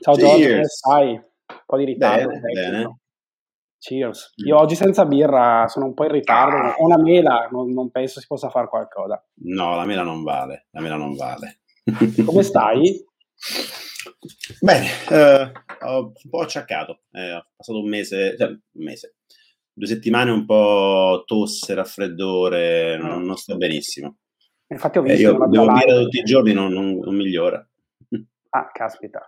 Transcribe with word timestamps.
ciao. 0.00 0.14
Giorgio, 0.14 0.48
come 0.48 0.64
stai? 0.64 1.08
Un 1.12 1.22
po' 1.66 1.76
di 1.76 1.84
ritardo. 1.84 2.28
Bene, 2.28 2.40
bene. 2.52 2.98
Cheers. 3.78 4.32
Mm. 4.42 4.46
Io 4.46 4.58
oggi 4.58 4.74
senza 4.74 5.04
birra 5.04 5.66
sono 5.68 5.86
un 5.86 5.94
po' 5.94 6.04
in 6.04 6.12
ritardo, 6.12 6.56
Ah. 6.56 6.74
ho 6.78 6.84
una 6.84 6.98
mela, 6.98 7.48
non, 7.50 7.70
non 7.72 7.90
penso 7.90 8.20
si 8.20 8.26
possa 8.26 8.48
fare 8.50 8.68
qualcosa. 8.68 9.22
No, 9.42 9.76
la 9.76 9.84
mela 9.84 10.02
non 10.02 10.22
vale, 10.22 10.66
la 10.70 10.80
mela 10.80 10.96
non 10.96 11.14
vale. 11.14 11.60
Come 12.24 12.42
stai? 12.42 13.04
Bene, 14.60 14.86
eh, 15.10 15.52
ho 15.82 15.98
un 16.22 16.30
po' 16.30 16.40
acciaccato, 16.40 17.00
eh, 17.12 17.32
ho 17.34 17.46
passato 17.54 17.78
un 17.80 17.88
mese, 17.88 18.36
cioè 18.36 18.48
un 18.48 18.58
mese, 18.72 19.16
due 19.72 19.86
settimane 19.86 20.30
un 20.30 20.46
po' 20.46 21.22
tosse, 21.26 21.74
raffreddore, 21.74 22.96
non, 22.96 23.22
non 23.22 23.36
sto 23.36 23.56
benissimo. 23.56 24.16
Infatti 24.68 24.98
ho 24.98 25.02
Eh, 25.04 25.10
visto 25.10 25.20
io 25.22 25.36
bevo 25.38 25.64
tua 25.64 25.72
birra 25.74 25.84
live. 25.92 26.02
tutti 26.04 26.18
i 26.18 26.22
giorni, 26.24 26.52
non, 26.54 26.72
non- 26.72 26.98
non 26.98 27.14
migliora. 27.14 27.64
Ah, 28.50 28.70
caspita. 28.72 29.24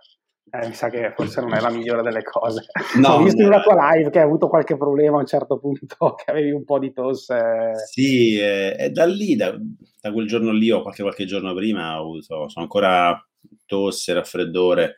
Eh, 0.51 0.67
mi 0.67 0.73
sa 0.73 0.89
che 0.89 1.13
forse 1.15 1.41
non 1.41 1.53
è 1.53 1.59
la 1.59 1.69
migliore 1.69 2.01
delle 2.01 2.23
cose. 2.23 2.65
No, 2.97 3.09
ho 3.09 3.23
visto 3.23 3.45
una 3.45 3.61
tua 3.61 3.93
live 3.93 4.09
che 4.09 4.17
hai 4.19 4.25
avuto 4.25 4.47
qualche 4.47 4.77
problema 4.77 5.17
a 5.17 5.19
un 5.19 5.27
certo 5.27 5.59
punto, 5.59 6.15
che 6.15 6.31
avevi 6.31 6.51
un 6.51 6.63
po' 6.63 6.79
di 6.79 6.91
tosse. 6.91 7.73
Sì, 7.91 8.37
eh, 8.37 8.75
è 8.75 8.89
da 8.89 9.05
lì, 9.05 9.35
da, 9.35 9.55
da 10.01 10.11
quel 10.11 10.27
giorno 10.27 10.51
lì 10.51 10.71
o 10.71 10.81
qualche, 10.81 11.03
qualche 11.03 11.25
giorno 11.25 11.53
prima 11.53 11.99
ho 11.99 12.01
avuto, 12.01 12.49
sono 12.49 12.65
ancora 12.65 13.23
tosse, 13.65 14.13
raffreddore, 14.13 14.95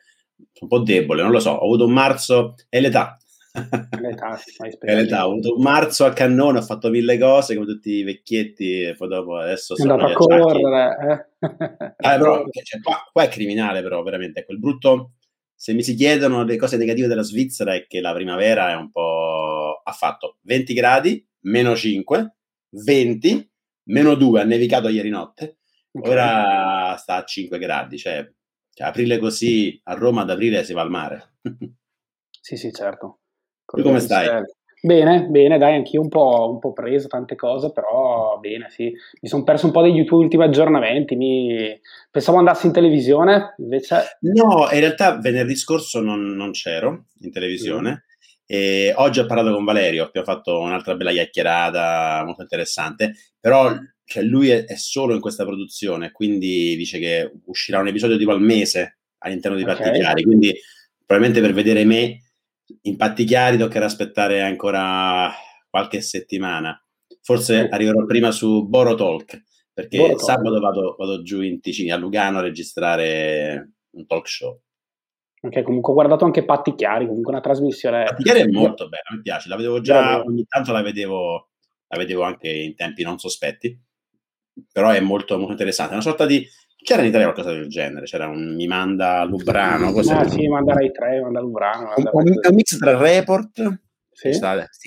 un 0.60 0.68
po' 0.68 0.78
debole, 0.80 1.22
non 1.22 1.32
lo 1.32 1.40
so, 1.40 1.50
ho 1.50 1.64
avuto 1.64 1.84
un 1.84 1.92
marzo, 1.92 2.54
è 2.68 2.80
l'età. 2.80 3.18
L'età, 4.00 4.40
È 4.78 4.94
l'età, 4.94 5.26
ho 5.28 5.32
avuto 5.32 5.54
un 5.56 5.62
marzo 5.62 6.06
a 6.06 6.14
cannone, 6.14 6.58
ho 6.58 6.62
fatto 6.62 6.88
mille 6.88 7.18
cose 7.18 7.54
come 7.54 7.66
tutti 7.66 7.90
i 7.90 8.02
vecchietti 8.02 8.84
e 8.84 8.94
poi 8.96 9.08
dopo 9.08 9.36
adesso 9.36 9.76
Sei 9.76 9.86
andato 9.86 10.10
a 10.10 10.14
sono 10.18 10.44
correre. 10.44 11.28
Eh? 11.40 11.94
Ah, 11.98 12.16
però, 12.16 12.42
cioè, 12.50 12.80
qua, 12.80 13.06
qua 13.12 13.22
è 13.24 13.28
criminale 13.28 13.82
però, 13.82 14.02
veramente, 14.02 14.40
ecco, 14.40 14.52
il 14.52 14.58
brutto, 14.58 15.10
se 15.62 15.74
mi 15.74 15.84
si 15.84 15.94
chiedono 15.94 16.42
le 16.42 16.56
cose 16.56 16.76
negative 16.76 17.06
della 17.06 17.22
Svizzera 17.22 17.72
è 17.72 17.86
che 17.86 18.00
la 18.00 18.12
primavera 18.12 18.72
è 18.72 18.74
un 18.74 18.90
po'... 18.90 19.80
ha 19.84 19.92
fatto 19.92 20.38
20 20.40 20.74
gradi, 20.74 21.24
meno 21.42 21.76
5, 21.76 22.34
20, 22.70 23.48
meno 23.84 24.16
2, 24.16 24.40
ha 24.40 24.44
nevicato 24.44 24.88
ieri 24.88 25.08
notte, 25.08 25.58
Ok. 25.92 26.08
ora 26.08 26.96
sta 26.96 27.14
a 27.14 27.24
5 27.24 27.58
gradi, 27.60 27.96
cioè, 27.96 28.28
cioè, 28.74 28.88
aprile 28.88 29.18
così, 29.18 29.80
a 29.84 29.94
Roma 29.94 30.22
ad 30.22 30.30
aprile 30.30 30.64
si 30.64 30.72
va 30.72 30.80
al 30.80 30.90
mare. 30.90 31.34
Sì, 32.44 32.56
sì, 32.56 32.72
certo. 32.72 33.20
Tu 33.64 33.82
come 33.82 34.00
stai? 34.00 34.42
Bene, 34.84 35.26
bene, 35.28 35.58
dai, 35.58 35.76
anch'io 35.76 36.00
un 36.00 36.08
po', 36.08 36.50
un 36.50 36.58
po' 36.58 36.72
preso 36.72 37.06
tante 37.06 37.36
cose, 37.36 37.70
però 37.70 38.36
bene, 38.40 38.66
sì. 38.68 38.92
Mi 39.20 39.28
sono 39.28 39.44
perso 39.44 39.66
un 39.66 39.72
po' 39.72 39.80
degli 39.80 40.04
tuoi 40.04 40.24
ultimi 40.24 40.42
aggiornamenti, 40.42 41.14
mi... 41.14 41.80
pensavo 42.10 42.38
andassi 42.38 42.66
in 42.66 42.72
televisione, 42.72 43.54
invece... 43.58 44.18
No, 44.22 44.68
in 44.72 44.80
realtà 44.80 45.18
venerdì 45.18 45.54
scorso 45.54 46.00
non, 46.00 46.34
non 46.34 46.50
c'ero 46.50 47.04
in 47.20 47.30
televisione. 47.30 48.06
E 48.44 48.92
oggi 48.96 49.20
ho 49.20 49.26
parlato 49.26 49.52
con 49.54 49.64
Valerio, 49.64 50.06
abbiamo 50.06 50.26
fatto 50.26 50.58
un'altra 50.58 50.96
bella 50.96 51.12
chiacchierata 51.12 52.24
molto 52.26 52.42
interessante, 52.42 53.14
però 53.38 53.72
cioè, 54.04 54.24
lui 54.24 54.50
è, 54.50 54.64
è 54.64 54.74
solo 54.74 55.14
in 55.14 55.20
questa 55.20 55.44
produzione, 55.44 56.10
quindi 56.10 56.74
dice 56.74 56.98
che 56.98 57.30
uscirà 57.44 57.78
un 57.78 57.86
episodio 57.86 58.16
tipo 58.16 58.32
al 58.32 58.42
mese 58.42 58.98
all'interno 59.18 59.56
di 59.56 59.62
Ok. 59.62 59.68
Patti 59.68 59.90
Chiari, 59.92 60.24
quindi 60.24 60.52
probabilmente 61.06 61.40
per 61.40 61.54
vedere 61.54 61.84
me 61.84 62.18
in 62.82 62.96
Patti 62.96 63.24
Chiari 63.24 63.58
toccherà 63.58 63.84
aspettare 63.84 64.40
ancora 64.40 65.30
qualche 65.68 66.00
settimana. 66.00 66.76
Forse 67.20 67.68
arriverò 67.68 68.04
prima 68.04 68.30
su 68.30 68.66
Boro 68.66 68.94
Talk, 68.94 69.42
perché 69.72 69.98
Boro 69.98 70.14
Talk. 70.14 70.24
sabato 70.24 70.60
vado, 70.60 70.96
vado 70.98 71.22
giù 71.22 71.40
in 71.40 71.60
Ticino, 71.60 71.94
a 71.94 71.98
Lugano, 71.98 72.38
a 72.38 72.42
registrare 72.42 73.74
un 73.90 74.06
talk 74.06 74.28
show. 74.28 74.60
Ok, 75.40 75.62
comunque 75.62 75.90
ho 75.90 75.94
guardato 75.94 76.24
anche 76.24 76.44
Patti 76.44 76.74
Chiari, 76.74 77.06
comunque 77.06 77.32
una 77.32 77.40
trasmissione... 77.40 78.04
Patti 78.04 78.22
Chiari 78.22 78.40
è 78.40 78.46
molto 78.46 78.88
bella, 78.88 79.14
mi 79.14 79.22
piace, 79.22 79.48
la 79.48 79.56
vedevo 79.56 79.80
già, 79.80 80.00
Bravo. 80.00 80.30
ogni 80.30 80.44
tanto 80.46 80.72
la 80.72 80.82
vedevo, 80.82 81.50
la 81.88 81.98
vedevo 81.98 82.22
anche 82.22 82.48
in 82.48 82.76
tempi 82.76 83.02
non 83.02 83.18
sospetti, 83.18 83.76
però 84.70 84.90
è 84.90 85.00
molto, 85.00 85.36
molto 85.36 85.52
interessante, 85.52 85.92
è 85.92 85.94
una 85.94 86.04
sorta 86.04 86.26
di... 86.26 86.46
C'era 86.82 87.02
in 87.02 87.08
Italia 87.08 87.30
qualcosa 87.32 87.54
del 87.54 87.68
genere, 87.68 88.06
c'era 88.06 88.26
un 88.28 88.54
Mi 88.56 88.66
manda 88.66 89.22
Lubrano, 89.24 89.92
cos'è? 89.92 90.14
Ah 90.14 90.28
sì, 90.28 90.48
manda 90.48 90.74
Rai 90.74 90.90
3, 90.90 91.20
manda 91.20 91.40
Lubrano. 91.40 91.92
un, 91.96 92.02
manda- 92.02 92.10
un- 92.12 92.40
un 92.48 92.54
mix 92.54 92.76
tra 92.76 92.96
report, 92.98 93.80
Sì. 94.10 94.30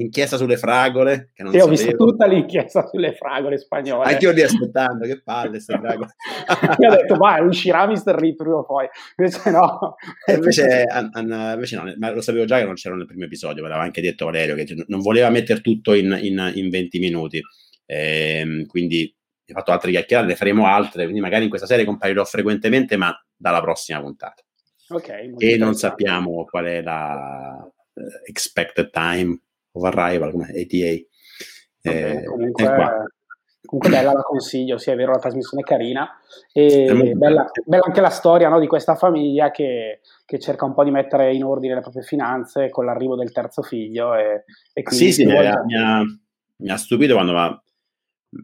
inchiesta 0.01 0.35
sulle 0.38 0.57
fragole, 0.57 1.31
che 1.33 1.44
non 1.44 1.53
Sì, 1.53 1.59
ho 1.59 1.67
visto 1.67 1.95
tutta 1.95 2.25
l'inchiesta 2.28 2.85
sulle 2.88 3.13
fragole 3.16 3.57
spagnole. 3.57 4.11
Anche 4.11 4.25
io 4.25 4.31
lì 4.31 4.41
aspettando, 4.41 5.06
che 5.06 5.22
palle 5.23 5.50
queste 5.51 5.78
fragole. 5.78 6.16
Io 6.83 6.89
ho 6.91 6.95
detto, 6.95 7.16
ma 7.16 7.41
uscirà 7.41 7.88
Mr. 7.88 8.13
Rip 8.13 8.35
prima 8.38 8.57
o 8.57 8.66
poi. 8.66 8.88
Invece 9.17 9.50
no. 9.51 9.95
Invece, 10.33 10.83
an- 10.83 11.09
an- 11.13 11.51
invece 11.53 11.75
no, 11.77 11.94
ma 11.97 12.12
lo 12.12 12.22
sapevo 12.22 12.44
già 12.45 12.59
che 12.59 12.66
non 12.66 12.73
c'era 12.75 12.95
nel 12.95 13.06
primo 13.07 13.23
episodio, 13.23 13.62
me 13.63 13.69
l'aveva 13.69 13.85
anche 13.85 14.01
detto 14.01 14.25
Valerio, 14.25 14.56
che 14.56 14.67
non 14.88 15.00
voleva 15.00 15.29
mettere 15.29 15.62
tutto 15.62 15.94
in, 15.94 16.17
in- 16.22 16.51
in 16.56 16.69
20 16.69 17.00
minuti. 17.00 17.41
Ehm, 17.85 18.66
quindi 18.66 19.13
ho 19.47 19.53
fatto 19.53 19.72
altre 19.72 19.91
chiacchierate, 19.91 20.28
ne 20.28 20.35
faremo 20.35 20.66
altre, 20.67 21.03
quindi 21.03 21.22
magari 21.22 21.44
in 21.44 21.50
questa 21.50 21.67
serie 21.67 21.85
comparirò 21.85 22.23
frequentemente, 22.25 22.97
ma 22.97 23.16
dalla 23.35 23.61
prossima 23.61 24.00
puntata. 24.01 24.44
Ok, 24.89 25.09
molto 25.29 25.45
E 25.45 25.57
non 25.57 25.75
sappiamo 25.75 26.45
qual 26.45 26.66
è 26.66 26.81
la 26.81 27.67
eh, 27.94 28.29
expected 28.29 28.89
time 28.89 29.39
of 29.72 29.83
arrival, 29.83 30.31
come 30.31 30.45
ATA. 30.45 31.07
Bene, 31.81 32.22
Eh, 32.22 32.23
comunque, 32.25 32.66
comunque 33.66 33.89
bella 33.89 34.13
la 34.13 34.22
consiglio, 34.22 34.78
sì 34.78 34.89
è 34.91 34.95
vero 34.95 35.11
la 35.11 35.19
trasmissione 35.19 35.63
è 35.63 35.66
carina 35.66 36.19
e 36.51 36.85
È 36.85 36.94
bella, 37.13 37.50
bella. 37.63 37.83
anche 37.85 38.01
la 38.01 38.09
storia 38.09 38.50
no, 38.50 38.59
di 38.59 38.67
questa 38.67 38.95
famiglia 38.95 39.51
che, 39.51 40.01
che 40.25 40.39
cerca 40.39 40.66
un 40.66 40.73
po' 40.73 40.83
di 40.83 40.91
mettere 40.91 41.33
in 41.33 41.44
ordine 41.44 41.75
le 41.75 41.81
proprie 41.81 42.03
finanze 42.03 42.69
con 42.69 42.85
l'arrivo 42.85 43.16
del 43.16 43.31
terzo 43.31 43.62
figlio 43.62 44.16
e, 44.16 44.44
e 44.73 44.83
Sì, 44.88 45.12
sì, 45.12 45.25
mi 45.25 45.35
ha- 45.35 46.03
mi 46.57 46.69
ha 46.69 46.77
stupito 46.77 47.13
quando 47.16 47.33
va. 47.33 47.63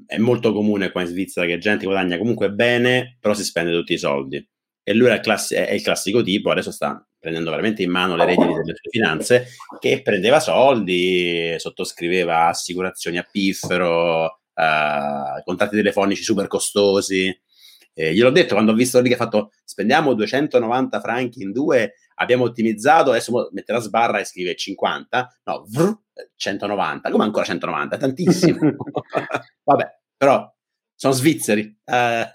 È 0.05 0.17
molto 0.17 0.53
comune 0.53 0.91
qua 0.91 1.01
in 1.01 1.07
Svizzera 1.07 1.45
che 1.45 1.57
gente 1.57 1.85
guadagna 1.85 2.17
comunque 2.17 2.51
bene, 2.51 3.17
però 3.19 3.33
si 3.33 3.43
spende 3.43 3.71
tutti 3.71 3.93
i 3.93 3.97
soldi. 3.97 4.45
E 4.83 4.93
lui 4.93 5.07
era 5.07 5.15
il 5.15 5.21
classi- 5.21 5.55
è 5.55 5.71
il 5.71 5.81
classico 5.81 6.23
tipo, 6.23 6.49
adesso 6.49 6.71
sta 6.71 7.05
prendendo 7.19 7.51
veramente 7.51 7.83
in 7.83 7.91
mano 7.91 8.15
le 8.15 8.25
redini 8.25 8.53
delle 8.53 8.73
sue 8.75 8.89
finanze, 8.89 9.47
che 9.79 10.01
prendeva 10.01 10.39
soldi, 10.39 11.53
sottoscriveva 11.57 12.47
assicurazioni 12.47 13.17
a 13.17 13.27
piffero, 13.29 14.39
eh, 14.55 15.41
contratti 15.43 15.75
telefonici 15.75 16.23
super 16.23 16.47
costosi. 16.47 17.39
Eh, 17.93 18.13
gliel'ho 18.13 18.31
detto 18.31 18.53
quando 18.53 18.71
ho 18.71 18.75
visto 18.75 18.99
lì 18.99 19.09
che 19.09 19.15
ha 19.15 19.17
fatto 19.17 19.51
spendiamo 19.63 20.13
290 20.13 20.99
franchi 20.99 21.41
in 21.41 21.51
due, 21.51 21.95
abbiamo 22.15 22.45
ottimizzato, 22.45 23.09
adesso 23.09 23.49
mette 23.51 23.73
la 23.73 23.79
sbarra 23.79 24.19
e 24.19 24.25
scrive 24.25 24.55
50, 24.55 25.41
no, 25.43 25.65
vrr, 25.67 25.97
190, 26.35 27.09
come 27.11 27.23
ancora 27.23 27.45
190? 27.45 27.95
È 27.95 27.99
tantissimo. 27.99 28.57
Vabbè, 29.63 29.99
però 30.15 30.49
sono 30.95 31.13
svizzeri. 31.13 31.79
eh, 31.83 32.29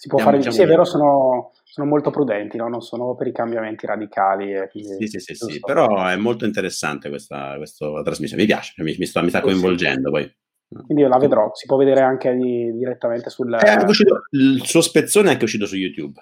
si 0.00 0.08
può 0.08 0.18
fare 0.18 0.38
diciamo 0.38 0.54
sì 0.54 0.62
è 0.62 0.66
vero 0.66 0.84
sono, 0.84 1.52
sono 1.62 1.86
molto 1.86 2.08
prudenti 2.10 2.56
no? 2.56 2.68
non 2.68 2.80
sono 2.80 3.14
per 3.14 3.26
i 3.26 3.32
cambiamenti 3.32 3.84
radicali 3.84 4.54
e 4.54 4.70
quindi- 4.70 5.06
sì, 5.06 5.18
sì, 5.20 5.34
sì, 5.34 5.52
sì, 5.52 5.60
però 5.60 6.06
è 6.06 6.16
molto 6.16 6.46
interessante 6.46 7.10
questa, 7.10 7.56
questa 7.56 7.86
trasmissione, 8.02 8.42
mi 8.42 8.48
piace, 8.48 8.72
mi, 8.82 8.96
mi 8.98 9.04
sta, 9.04 9.20
mi 9.20 9.28
sta 9.28 9.42
coinvolgendo 9.42 10.10
poi. 10.10 10.34
Quindi 10.84 11.02
io 11.02 11.08
la 11.08 11.18
vedrò 11.18 11.50
si 11.54 11.66
può 11.66 11.76
vedere 11.76 12.00
anche 12.00 12.34
di- 12.36 12.72
direttamente 12.72 13.28
sul 13.30 13.52
anche 13.52 13.84
uscito- 13.86 14.22
il 14.30 14.62
suo 14.64 14.80
spezzone 14.80 15.28
è 15.28 15.32
anche 15.32 15.44
uscito 15.44 15.66
su 15.66 15.76
YouTube. 15.76 16.20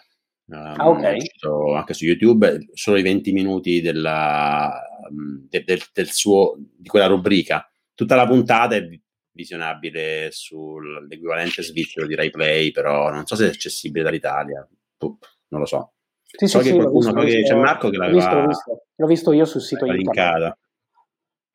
Ah, 0.51 0.89
ok. 0.89 1.03
È 1.03 1.17
uscito 1.17 1.75
anche 1.75 1.93
su 1.93 2.05
YouTube, 2.07 2.69
solo 2.73 2.97
i 2.97 3.03
20 3.03 3.33
minuti 3.33 3.83
della, 3.83 4.73
um, 5.11 5.47
de- 5.49 5.63
del, 5.65 5.81
del 5.93 6.09
suo, 6.11 6.55
di 6.77 6.89
quella 6.89 7.07
rubrica. 7.07 7.71
Tutta 7.95 8.15
la 8.17 8.27
puntata 8.27 8.75
è 8.75 8.87
vi- 8.87 9.03
visionabile 9.33 10.29
sull'equivalente 10.33 11.63
svizzero 11.63 12.07
di 12.07 12.15
RaiPlay, 12.15 12.71
però 12.71 13.11
non 13.11 13.27
so 13.27 13.37
se 13.37 13.47
è 13.47 13.49
accessibile 13.51 14.03
dall'Italia. 14.05 14.67
Puh, 14.97 15.19
non 15.49 15.61
lo 15.61 15.67
so. 15.67 15.93
Sì, 16.25 16.47
So 16.47 16.59
sì, 16.59 16.65
che 16.65 16.71
sì, 16.71 16.77
qualcuno- 16.77 17.13
visto, 17.13 17.37
che 17.39 17.43
c'è 17.43 17.55
Marco 17.55 17.91
che 17.91 17.97
l'ho 17.97 18.11
visto, 18.11 18.17
l'aveva- 18.29 18.41
l'ho 18.43 18.49
visto. 18.49 18.83
L'ho 18.97 19.07
visto 19.07 19.33
io 19.33 19.45
sul 19.45 19.61
sito 19.61 19.85
l'aveva 19.87 20.03
internet. 20.03 20.59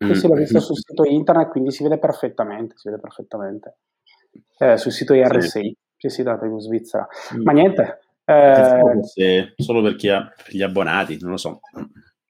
Sì, 0.08 0.16
sì, 0.16 0.28
l'ho 0.28 0.36
visto 0.36 0.58
Mm. 0.58 0.62
sul 0.62 0.78
sito 0.78 1.04
internet, 1.06 1.50
quindi 1.50 1.72
si 1.72 1.84
vede 1.84 1.98
perfettamente, 1.98 2.76
si 2.78 2.90
vede 2.90 3.02
perfettamente. 3.02 3.78
Eh, 4.58 4.78
sul 4.78 4.92
sito 4.92 5.14
IRSI, 5.14 5.78
sì, 5.96 6.10
sì, 6.10 6.24
da 6.24 6.38
TV 6.38 6.58
Svizzera. 6.60 7.08
Mm. 7.36 7.44
Ma 7.44 7.52
niente, 7.52 8.00
eh, 8.26 9.54
solo 9.58 9.82
per 9.82 9.96
chi 9.96 10.10
ha 10.10 10.32
gli 10.48 10.62
abbonati, 10.62 11.18
non 11.22 11.32
lo 11.32 11.38
so. 11.38 11.60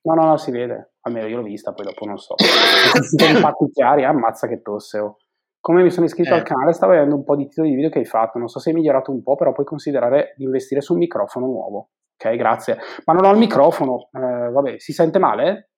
No, 0.06 0.14
no, 0.16 0.26
no, 0.26 0.38
si 0.38 0.52
vede. 0.52 0.94
Almeno 1.02 1.28
io 1.28 1.38
l'ho 1.38 1.44
vista, 1.44 1.74
poi 1.74 1.86
dopo 1.86 2.06
non 2.06 2.18
so. 2.18 2.36
Sono 2.38 3.36
impatti 3.36 3.70
chiari, 3.72 4.04
ammazza 4.04 4.48
che 4.48 4.62
tosse. 4.62 5.00
Oh. 5.00 5.18
Come 5.60 5.84
mi 5.84 5.92
sono 5.92 6.06
iscritto 6.06 6.34
eh. 6.34 6.38
al 6.38 6.44
canale, 6.44 6.74
stavo 6.74 6.94
vedendo 6.94 7.16
un 7.16 7.24
po' 7.24 7.36
di 7.36 7.48
titoli 7.48 7.70
di 7.70 7.76
video 7.76 7.90
che 7.90 8.00
hai 8.00 8.06
fatto. 8.06 8.38
Non 8.38 8.48
so 8.48 8.60
se 8.60 8.70
hai 8.70 8.76
migliorato 8.76 9.12
un 9.12 9.22
po', 9.22 9.36
però 9.36 9.52
puoi 9.52 9.66
considerare 9.66 10.34
di 10.36 10.44
investire 10.44 10.82
su 10.82 10.94
un 10.94 11.00
microfono 11.00 11.46
nuovo. 11.46 11.90
Ok, 12.18 12.36
grazie. 12.36 12.78
Ma 13.06 13.14
non 13.14 13.26
ho 13.26 13.32
il 13.32 13.38
microfono. 13.38 14.10
Eh, 14.12 14.50
vabbè, 14.50 14.80
si 14.80 14.94
sente 14.94 15.20
male? 15.20 15.72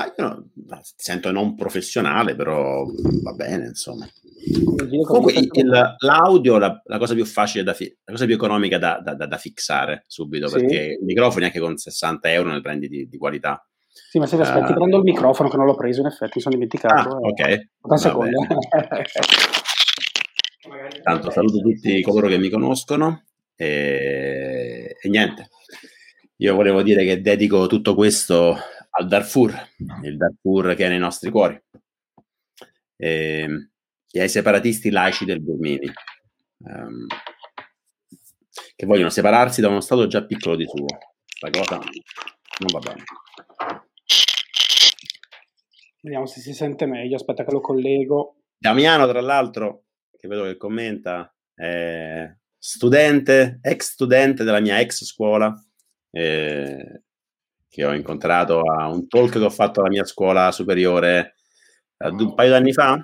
Ah, 0.00 0.14
io 0.16 0.24
no, 0.24 0.44
sento 0.94 1.32
non 1.32 1.56
professionale, 1.56 2.36
però 2.36 2.86
va 3.22 3.32
bene, 3.32 3.66
insomma. 3.66 4.08
Comunque 5.04 5.32
il, 5.32 5.96
l'audio 5.98 6.54
è 6.54 6.60
la, 6.60 6.80
la, 6.84 6.98
cosa 6.98 7.14
più 7.14 7.24
facile, 7.24 7.64
da 7.64 7.74
fi- 7.74 7.92
la 8.04 8.12
cosa 8.12 8.24
più 8.24 8.34
economica 8.34 8.78
da, 8.78 9.00
da, 9.02 9.14
da 9.14 9.36
fissare 9.38 10.04
subito, 10.06 10.46
sì. 10.46 10.60
perché 10.60 10.98
i 11.00 11.04
microfoni 11.04 11.46
anche 11.46 11.58
con 11.58 11.76
60 11.76 12.30
euro 12.30 12.52
ne 12.52 12.60
prendi 12.60 12.86
di, 12.86 13.08
di 13.08 13.18
qualità. 13.18 13.60
Sì, 13.90 14.20
ma 14.20 14.26
se 14.26 14.36
aspetti, 14.36 14.70
uh, 14.70 14.76
prendo 14.76 14.98
il 14.98 15.02
microfono 15.02 15.48
che 15.48 15.56
non 15.56 15.66
l'ho 15.66 15.74
preso, 15.74 16.00
in 16.00 16.06
effetti, 16.06 16.34
mi 16.36 16.42
sono 16.42 16.54
dimenticato. 16.54 17.16
Ah, 17.16 17.18
ok. 17.18 17.68
Un 17.80 17.98
secondo. 17.98 18.38
Tanto 21.02 21.30
saluto 21.30 21.58
tutti 21.58 22.00
coloro 22.02 22.28
che 22.28 22.38
mi 22.38 22.50
conoscono 22.50 23.24
e, 23.56 24.96
e 25.00 25.08
niente. 25.08 25.48
Io 26.36 26.54
volevo 26.54 26.82
dire 26.82 27.04
che 27.04 27.20
dedico 27.20 27.66
tutto 27.66 27.96
questo 27.96 28.56
al 28.98 29.06
Darfur, 29.06 29.54
il 30.02 30.16
Darfur 30.16 30.74
che 30.74 30.86
è 30.86 30.88
nei 30.88 30.98
nostri 30.98 31.30
cuori, 31.30 31.60
e, 32.96 33.40
ehm, 33.40 33.70
e 34.10 34.20
ai 34.20 34.28
separatisti 34.28 34.90
laici 34.90 35.24
del 35.24 35.40
Burmini, 35.40 35.90
um, 36.64 37.06
che 38.74 38.86
vogliono 38.86 39.10
separarsi 39.10 39.60
da 39.60 39.68
uno 39.68 39.80
Stato 39.80 40.06
già 40.08 40.24
piccolo 40.24 40.56
di 40.56 40.66
suo. 40.66 40.86
La 41.40 41.50
cosa 41.50 41.76
non 41.76 42.72
va 42.72 42.78
bene. 42.80 43.04
Vediamo 46.00 46.26
se 46.26 46.40
si 46.40 46.52
sente 46.52 46.86
meglio, 46.86 47.16
aspetta 47.16 47.44
che 47.44 47.52
lo 47.52 47.60
collego. 47.60 48.42
Damiano, 48.56 49.06
tra 49.06 49.20
l'altro, 49.20 49.84
che 50.16 50.26
vedo 50.26 50.42
che 50.44 50.56
commenta, 50.56 51.32
è 51.54 52.28
studente, 52.56 53.60
ex 53.62 53.92
studente 53.92 54.42
della 54.42 54.60
mia 54.60 54.80
ex 54.80 55.04
scuola, 55.04 55.54
eh, 56.10 57.02
che 57.68 57.84
ho 57.84 57.94
incontrato 57.94 58.62
a 58.62 58.88
un 58.88 59.06
talk 59.08 59.32
che 59.32 59.38
ho 59.38 59.50
fatto 59.50 59.80
alla 59.80 59.90
mia 59.90 60.04
scuola 60.04 60.50
superiore 60.50 61.36
eh, 61.98 62.08
un 62.08 62.34
paio 62.34 62.50
d'anni 62.50 62.72
fa. 62.72 62.98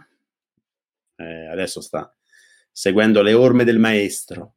Eh, 1.17 1.47
adesso 1.47 1.81
sta 1.81 2.13
seguendo 2.73 3.23
le 3.23 3.35
orme 3.35 3.65
del 3.65 3.79
maestro. 3.79 4.57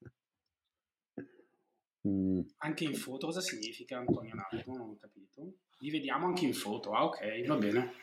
mm. 2.08 2.40
Anche 2.58 2.84
in 2.86 2.96
foto 2.96 3.28
cosa 3.28 3.42
significa 3.42 3.98
Antonio 3.98 4.34
Nato? 4.34 4.64
Non 4.66 4.80
ho 4.80 4.98
capito. 5.00 5.54
Li 5.80 5.92
vediamo 5.92 6.26
anche 6.26 6.46
in 6.46 6.54
foto. 6.54 6.94
Ah, 6.94 7.06
ok, 7.06 7.46
va 7.46 7.56
bene. 7.56 7.94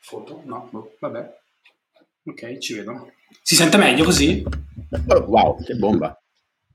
Foto? 0.00 0.42
No, 0.44 0.68
boh, 0.70 0.96
vabbè. 0.98 1.42
Ok, 2.24 2.58
ci 2.58 2.74
vedo. 2.74 3.12
Si 3.42 3.54
sente 3.54 3.78
meglio 3.78 4.04
così? 4.04 4.44
Oh, 5.08 5.20
wow, 5.20 5.62
che 5.62 5.74
bomba. 5.74 6.18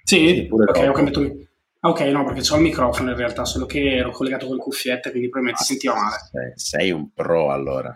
Sì, 0.03 0.47
ok, 0.49 0.87
ho 0.87 0.91
cambiato. 0.91 1.48
Ok, 1.81 2.01
no, 2.01 2.25
perché 2.25 2.51
ho 2.51 2.57
il 2.57 2.61
microfono 2.61 3.11
in 3.11 3.15
realtà, 3.15 3.45
solo 3.45 3.65
che 3.65 3.95
ero 3.95 4.11
collegato 4.11 4.47
con 4.47 4.55
le 4.55 4.61
cuffiette, 4.61 5.11
quindi 5.11 5.29
probabilmente 5.29 5.63
ah, 5.63 5.65
sentiva 5.65 5.95
male. 5.95 6.53
Sei, 6.55 6.91
un 6.91 7.13
pro 7.13 7.51
allora. 7.51 7.95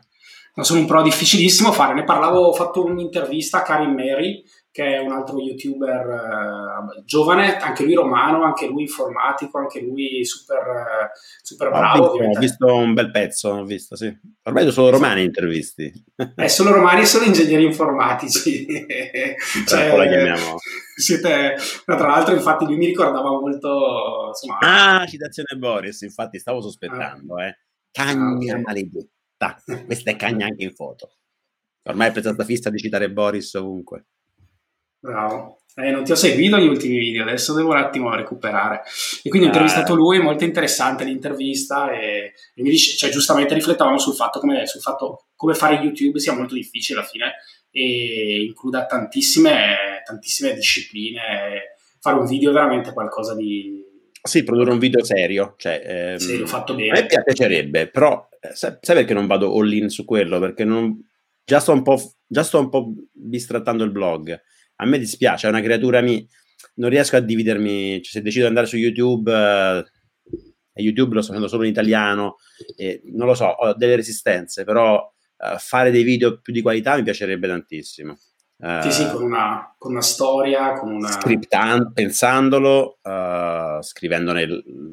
No, 0.55 0.63
sono 0.63 0.79
un 0.79 0.85
pro 0.85 1.01
difficilissimo 1.01 1.71
fare. 1.71 1.93
Ne 1.93 2.03
parlavo, 2.05 2.39
ho 2.47 2.53
fatto 2.53 2.85
un'intervista 2.85 3.57
a 3.57 3.61
Karim 3.63 3.93
Mary, 3.93 4.41
che 4.73 4.95
è 4.95 4.97
un 4.97 5.11
altro 5.11 5.37
youtuber 5.37 6.89
eh, 6.97 7.03
giovane, 7.05 7.57
anche 7.59 7.83
lui 7.83 7.93
romano, 7.93 8.41
anche 8.41 8.65
lui 8.65 8.81
informatico, 8.81 9.59
anche 9.59 9.79
lui 9.79 10.25
super, 10.25 10.57
eh, 10.57 11.11
super 11.43 11.69
bravo. 11.69 12.05
Ho 12.05 12.17
visto, 12.17 12.37
ho 12.37 12.39
visto, 12.39 12.75
un 12.75 12.93
bel 12.95 13.11
pezzo, 13.11 13.49
ho 13.49 13.63
visto, 13.65 13.95
sì. 13.95 14.11
Ormai 14.41 14.71
sono 14.71 14.89
romani 14.89 15.21
intervisti. 15.21 15.93
È 16.35 16.47
solo 16.47 16.71
romani 16.71 17.01
e 17.01 17.05
solo 17.05 17.25
ingegneri 17.25 17.65
informatici. 17.65 18.65
cioè, 19.67 19.95
la 19.95 20.07
chiamiamo. 20.07 20.55
Siete, 20.95 21.55
tra 21.85 22.07
l'altro, 22.07 22.33
infatti, 22.33 22.65
lui 22.65 22.77
mi 22.77 22.87
ricordava 22.87 23.29
molto. 23.29 24.29
Insomma, 24.29 24.57
ah, 25.01 25.05
citazione 25.05 25.55
Boris, 25.55 26.01
infatti, 26.01 26.39
stavo 26.39 26.61
sospettando, 26.61 27.35
ah. 27.35 27.45
eh. 27.45 27.59
Cagna 27.91 28.55
ah, 28.55 28.57
okay. 28.57 28.61
maledetta. 28.63 29.61
Questa 29.85 30.09
è 30.09 30.15
cagna 30.15 30.47
anche 30.47 30.63
in 30.63 30.73
foto. 30.73 31.11
Ormai 31.83 32.07
è 32.07 32.11
presa 32.11 32.33
sta 32.33 32.43
fissa 32.43 32.71
di 32.71 32.79
citare 32.79 33.11
Boris 33.11 33.53
ovunque. 33.53 34.05
Bravo. 35.03 35.57
Eh, 35.75 35.91
non 35.91 36.05
ti 36.05 36.13
ho 36.13 36.15
seguito 36.15 36.57
gli 36.57 36.67
ultimi 36.67 36.97
video, 36.97 37.23
adesso 37.23 37.53
devo 37.53 37.71
un 37.71 37.77
attimo 37.77 38.15
recuperare. 38.15 38.83
E 39.21 39.29
quindi 39.29 39.47
ho 39.47 39.51
intervistato 39.51 39.93
eh. 39.93 39.95
lui, 39.97 40.19
molto 40.21 40.45
interessante 40.45 41.03
l'intervista 41.03 41.91
e, 41.91 42.33
e 42.55 42.61
mi 42.61 42.69
dice, 42.69 42.95
cioè, 42.95 43.09
giustamente 43.09 43.53
riflettavamo 43.53 43.97
sul 43.97 44.13
fatto, 44.13 44.39
come, 44.39 44.65
sul 44.65 44.79
fatto 44.79 45.25
come 45.35 45.55
fare 45.55 45.75
YouTube 45.75 46.19
sia 46.19 46.33
molto 46.33 46.53
difficile 46.53 46.99
alla 46.99 47.07
fine 47.07 47.33
e 47.69 48.45
includa 48.47 48.85
tantissime, 48.85 50.01
tantissime 50.05 50.53
discipline. 50.53 51.19
Fare 51.99 52.17
un 52.17 52.25
video 52.25 52.51
è 52.51 52.53
veramente 52.53 52.93
qualcosa 52.93 53.35
di... 53.35 53.83
Sì, 54.21 54.43
produrre 54.43 54.71
un 54.71 54.79
video 54.79 55.03
serio. 55.03 55.55
Cioè, 55.57 55.81
ehm, 55.85 56.17
serio, 56.17 56.47
fatto 56.47 56.75
bene. 56.75 56.97
A 56.97 57.01
me 57.01 57.23
piacerebbe, 57.25 57.89
però 57.89 58.25
eh, 58.39 58.55
sai, 58.55 58.77
sai 58.79 58.95
perché 58.95 59.13
non 59.13 59.27
vado 59.27 59.53
all 59.53 59.73
in 59.73 59.89
su 59.89 60.05
quello? 60.05 60.39
Perché 60.39 60.63
non, 60.63 60.97
già, 61.43 61.59
sto 61.59 61.73
un 61.73 61.81
po', 61.81 61.99
già 62.25 62.43
sto 62.43 62.59
un 62.59 62.69
po' 62.69 62.93
bistrattando 63.11 63.83
il 63.83 63.91
blog 63.91 64.39
a 64.75 64.85
me 64.85 64.99
dispiace, 64.99 65.47
è 65.47 65.49
una 65.49 65.61
creatura 65.61 66.01
mi... 66.01 66.27
non 66.75 66.89
riesco 66.89 67.15
a 67.15 67.19
dividermi, 67.19 68.01
cioè, 68.01 68.11
se 68.11 68.21
decido 68.21 68.43
di 68.43 68.49
andare 68.49 68.67
su 68.67 68.77
YouTube, 68.77 69.31
eh, 69.31 69.85
e 70.75 70.81
YouTube 70.81 71.13
lo 71.13 71.21
sto 71.21 71.31
facendo 71.31 71.49
solo 71.49 71.63
in 71.63 71.69
italiano, 71.69 72.37
e, 72.75 73.01
non 73.05 73.27
lo 73.27 73.35
so, 73.35 73.45
ho 73.45 73.73
delle 73.75 73.95
resistenze, 73.95 74.63
però 74.63 75.11
eh, 75.37 75.55
fare 75.59 75.91
dei 75.91 76.03
video 76.03 76.39
più 76.39 76.51
di 76.51 76.61
qualità 76.61 76.95
mi 76.95 77.03
piacerebbe 77.03 77.47
tantissimo. 77.47 78.17
sì, 78.81 78.91
sì, 78.91 79.09
con 79.09 79.23
una, 79.23 79.75
con 79.77 79.91
una, 79.91 80.01
storia, 80.01 80.73
con 80.73 80.91
una... 80.91 81.09
Scriptan- 81.09 81.91
pensandolo, 81.93 82.99
uh, 83.01 83.81
scrivendone 83.81 84.45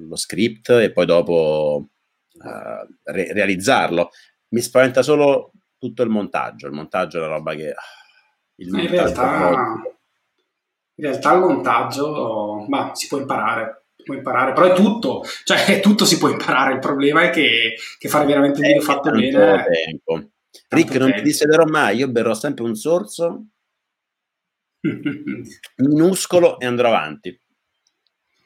lo 0.08 0.16
script 0.16 0.70
e 0.70 0.92
poi 0.92 1.06
dopo 1.06 1.88
uh, 2.32 3.10
re- 3.12 3.32
realizzarlo. 3.32 4.10
Mi 4.48 4.60
spaventa 4.60 5.02
solo 5.02 5.52
tutto 5.78 6.02
il 6.02 6.10
montaggio. 6.10 6.66
Il 6.66 6.72
montaggio 6.72 7.18
è 7.18 7.20
una 7.20 7.36
roba 7.36 7.54
che 7.54 7.72
il 8.60 8.68
in, 8.68 8.88
realtà, 8.88 9.82
in 10.94 11.04
realtà 11.04 11.32
il 11.32 11.40
montaggio 11.40 12.66
bah, 12.68 12.92
si 12.94 13.06
può 13.08 13.18
imparare, 13.18 13.86
può 14.04 14.14
imparare, 14.14 14.52
però 14.52 14.72
è 14.72 14.74
tutto, 14.74 15.24
cioè 15.44 15.64
è 15.64 15.80
tutto 15.80 16.04
si 16.04 16.18
può 16.18 16.28
imparare, 16.28 16.74
il 16.74 16.78
problema 16.78 17.22
è 17.22 17.30
che, 17.30 17.74
che 17.98 18.08
fare 18.08 18.26
veramente 18.26 18.60
un 18.60 18.66
video 18.66 18.82
fatto 18.82 19.10
bene... 19.10 19.64
Tempo. 19.64 20.30
Rick 20.68 20.96
non 20.96 21.08
tempo. 21.08 21.16
ti 21.16 21.22
dissederò 21.22 21.64
mai, 21.64 21.96
io 21.96 22.08
berrò 22.10 22.34
sempre 22.34 22.64
un 22.64 22.74
sorso 22.74 23.46
minuscolo 25.76 26.58
e 26.58 26.66
andrò 26.66 26.88
avanti. 26.88 27.38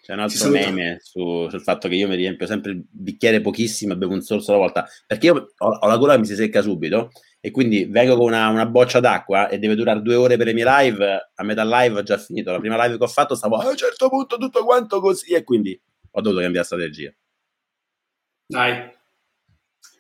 C'è 0.01 0.13
un 0.13 0.21
altro 0.21 0.51
meme 0.51 0.99
su, 1.01 1.49
sul 1.49 1.63
fatto 1.63 1.89
che 1.89 1.95
io 1.95 2.07
mi 2.07 2.15
riempio 2.15 2.47
sempre 2.47 2.73
il 2.73 2.85
bicchiere 2.87 3.41
pochissimo 3.41 3.95
e 3.95 3.97
bevo 3.97 4.13
un 4.13 4.21
sorso 4.21 4.51
alla 4.51 4.61
volta, 4.61 4.87
perché 5.07 5.27
io 5.27 5.55
ho, 5.57 5.67
ho 5.67 5.87
la 5.87 5.97
gola 5.97 6.13
che 6.13 6.21
mi 6.21 6.27
si 6.27 6.35
secca 6.35 6.61
subito 6.61 7.11
e 7.45 7.51
quindi 7.51 7.85
vengo 7.85 8.17
con 8.17 8.25
una, 8.25 8.49
una, 8.49 8.65
boccia 8.65 9.01
d'acqua 9.01 9.51
e 9.51 9.59
deve 9.59 9.75
durare 9.75 10.01
due 10.01 10.15
ore 10.15 10.39
per 10.39 10.47
le 10.47 10.55
mie 10.55 10.65
live, 10.65 11.31
a 11.35 11.45
metà 11.45 11.63
live 11.63 11.99
ho 11.99 12.03
già 12.03 12.17
finito. 12.17 12.51
La 12.51 12.59
prima 12.59 12.83
live 12.83 12.97
che 12.97 13.05
ho 13.05 13.07
fatto 13.07 13.35
stavo 13.35 13.57
a 13.57 13.69
un 13.69 13.77
certo 13.77 14.09
punto 14.09 14.39
tutto 14.39 14.65
quanto 14.65 14.99
così 14.99 15.35
e 15.35 15.45
quindi 15.45 15.79
ho 16.11 16.21
dovuto 16.23 16.41
cambiare 16.41 16.65
strategia. 16.65 17.13
Dai. 18.47 18.91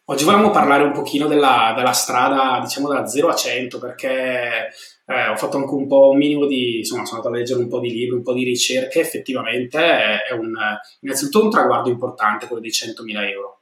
Oggi 0.06 0.24
volevamo 0.24 0.52
parlare 0.52 0.84
un 0.84 0.92
pochino 0.92 1.26
della, 1.26 1.74
della 1.76 1.92
strada, 1.92 2.60
diciamo, 2.62 2.88
dalla 2.88 3.06
0 3.06 3.28
a 3.28 3.34
100, 3.34 3.78
perché 3.78 4.70
eh, 5.04 5.28
ho 5.28 5.36
fatto 5.36 5.58
anche 5.58 5.74
un 5.74 5.86
po' 5.86 6.08
un 6.12 6.16
minimo 6.16 6.46
di, 6.46 6.78
insomma, 6.78 7.04
sono 7.04 7.18
andato 7.18 7.34
a 7.34 7.38
leggere 7.38 7.60
un 7.60 7.68
po' 7.68 7.80
di 7.80 7.90
libri, 7.90 8.16
un 8.16 8.22
po' 8.22 8.32
di 8.32 8.44
ricerche, 8.44 9.00
effettivamente 9.00 9.78
è, 9.78 10.32
un, 10.32 10.54
innanzitutto 11.00 11.44
un 11.44 11.50
traguardo 11.50 11.90
importante 11.90 12.46
quello 12.46 12.62
dei 12.62 12.70
100.000 12.70 13.28
euro 13.28 13.53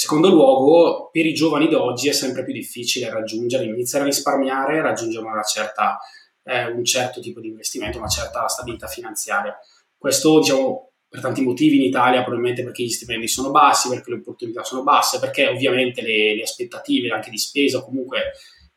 secondo 0.00 0.30
luogo, 0.30 1.10
per 1.12 1.26
i 1.26 1.34
giovani 1.34 1.68
d'oggi 1.68 2.08
è 2.08 2.12
sempre 2.12 2.42
più 2.42 2.54
difficile 2.54 3.10
raggiungere, 3.10 3.66
iniziare 3.66 4.04
a 4.04 4.08
risparmiare, 4.08 4.80
raggiungere 4.80 5.26
una 5.26 5.42
certa, 5.42 5.98
eh, 6.42 6.68
un 6.68 6.82
certo 6.86 7.20
tipo 7.20 7.38
di 7.38 7.48
investimento, 7.48 7.98
una 7.98 8.08
certa 8.08 8.48
stabilità 8.48 8.86
finanziaria. 8.86 9.54
Questo, 9.98 10.38
diciamo, 10.38 10.92
per 11.06 11.20
tanti 11.20 11.42
motivi 11.42 11.76
in 11.76 11.82
Italia, 11.82 12.22
probabilmente 12.22 12.64
perché 12.64 12.82
gli 12.82 12.88
stipendi 12.88 13.28
sono 13.28 13.50
bassi, 13.50 13.90
perché 13.90 14.08
le 14.08 14.16
opportunità 14.16 14.64
sono 14.64 14.82
basse, 14.82 15.18
perché 15.18 15.48
ovviamente 15.48 16.00
le, 16.00 16.34
le 16.34 16.42
aspettative 16.44 17.10
anche 17.10 17.28
di 17.28 17.36
spesa, 17.36 17.82
comunque 17.82 18.32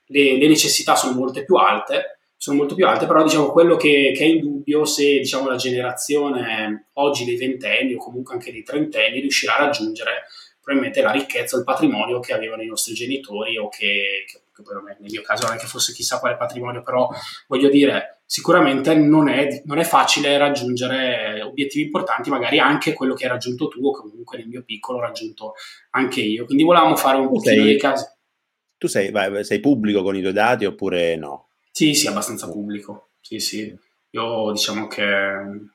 le, 0.07 0.35
le, 0.35 0.47
necessità 0.49 0.97
sono 0.97 1.17
molte 1.17 1.45
più 1.45 1.55
alte, 1.55 2.19
sono 2.35 2.57
molto 2.57 2.75
più 2.75 2.85
alte, 2.85 3.05
però 3.05 3.23
diciamo 3.23 3.49
quello 3.53 3.77
che, 3.77 4.11
che 4.13 4.25
è 4.25 4.27
in 4.27 4.41
dubbio 4.41 4.83
se 4.83 5.19
diciamo, 5.19 5.47
la 5.47 5.55
generazione 5.55 6.89
oggi 6.95 7.23
dei 7.23 7.37
ventenni 7.37 7.93
o 7.93 7.97
comunque 7.97 8.33
anche 8.33 8.51
dei 8.51 8.63
trentenni 8.63 9.21
riuscirà 9.21 9.55
a 9.55 9.65
raggiungere 9.67 10.23
probabilmente 10.63 11.01
la 11.01 11.11
ricchezza, 11.11 11.57
il 11.57 11.65
patrimonio 11.65 12.21
che 12.21 12.31
avevano 12.31 12.61
i 12.61 12.67
nostri 12.67 12.93
genitori 12.93 13.57
o 13.57 13.67
che, 13.67 14.23
che, 14.25 14.41
che 14.55 14.63
nel 14.63 15.11
mio 15.11 15.21
caso 15.21 15.45
non 15.45 15.57
è 15.57 15.59
che 15.59 15.67
fosse 15.67 15.91
chissà 15.91 16.19
quale 16.19 16.37
patrimonio, 16.37 16.81
però 16.81 17.09
voglio 17.47 17.67
dire, 17.67 18.21
sicuramente 18.25 18.95
non 18.95 19.27
è, 19.27 19.61
non 19.65 19.77
è, 19.77 19.83
facile 19.83 20.37
raggiungere 20.37 21.41
obiettivi 21.41 21.83
importanti, 21.83 22.29
magari 22.29 22.59
anche 22.59 22.93
quello 22.93 23.13
che 23.13 23.25
hai 23.25 23.31
raggiunto 23.31 23.67
tu 23.67 23.85
o 23.85 23.91
comunque 23.91 24.37
nel 24.37 24.47
mio 24.47 24.63
piccolo 24.63 24.99
ho 24.99 25.01
raggiunto 25.01 25.55
anche 25.91 26.21
io. 26.21 26.45
Quindi 26.45 26.63
volevamo 26.63 26.95
fare 26.95 27.17
un 27.17 27.27
po' 27.27 27.41
di 27.41 27.77
casi. 27.77 28.05
Tu 28.77 28.87
sei, 28.87 29.11
vai, 29.11 29.43
sei 29.43 29.59
pubblico 29.59 30.01
con 30.01 30.15
i 30.15 30.21
tuoi 30.21 30.33
dati 30.33 30.63
oppure 30.63 31.17
no? 31.17 31.49
Sì, 31.71 31.93
sì, 31.93 32.07
abbastanza 32.07 32.49
pubblico. 32.49 33.09
Sì, 33.19 33.39
sì. 33.39 33.77
Io 34.15 34.51
diciamo 34.51 34.87
che 34.87 35.03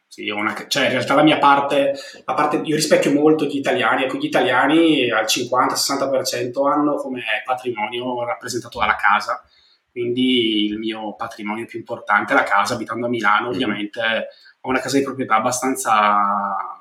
sì, 0.07 0.31
una, 0.31 0.55
cioè 0.69 0.85
in 0.85 0.91
realtà 0.91 1.15
la 1.15 1.25
mia 1.25 1.39
parte, 1.39 1.93
la 2.25 2.35
parte, 2.35 2.61
io 2.65 2.77
rispecchio 2.77 3.13
molto 3.13 3.45
gli 3.45 3.57
italiani, 3.57 4.05
ecco 4.05 4.17
gli 4.17 4.27
italiani 4.27 5.11
al 5.11 5.25
50-60% 5.25 6.71
hanno 6.71 6.95
come 6.95 7.23
patrimonio 7.45 8.25
rappresentato 8.25 8.79
dalla 8.79 8.95
casa, 8.95 9.43
quindi 9.91 10.67
il 10.67 10.79
mio 10.79 11.17
patrimonio 11.17 11.67
più 11.67 11.81
importante 11.81 12.33
è 12.33 12.37
la 12.37 12.45
casa, 12.45 12.75
abitando 12.75 13.07
a 13.07 13.09
Milano 13.09 13.49
mm. 13.49 13.51
ovviamente 13.51 14.01
ho 14.61 14.69
una 14.69 14.81
casa 14.81 14.99
di 14.99 15.05
proprietà 15.05 15.37
abbastanza 15.37 16.77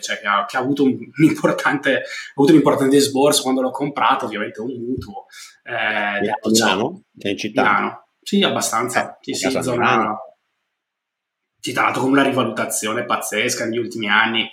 cioè 0.00 0.18
che 0.20 0.26
ha, 0.26 0.44
che 0.46 0.56
ha 0.56 0.60
avuto, 0.60 0.84
un, 0.84 0.96
importante, 1.18 2.02
avuto 2.34 2.52
un 2.52 2.58
importante 2.58 3.00
sborso 3.00 3.42
quando 3.42 3.62
l'ho 3.62 3.70
comprato, 3.70 4.26
ovviamente 4.26 4.60
un 4.60 4.74
mutuo. 4.78 5.26
Eh, 5.62 5.74
a 5.74 6.38
Milano? 6.44 7.02
Sei 7.16 7.30
in 7.32 7.38
città? 7.38 7.62
Milano. 7.62 8.06
Sì, 8.22 8.42
abbastanza. 8.42 9.18
Eh, 9.18 9.34
sì, 9.34 9.34
sì, 9.34 9.62
zona, 9.62 10.18
citato 11.64 12.00
come 12.00 12.12
una 12.12 12.28
rivalutazione 12.28 13.06
pazzesca 13.06 13.64
negli 13.64 13.78
ultimi 13.78 14.06
anni, 14.06 14.50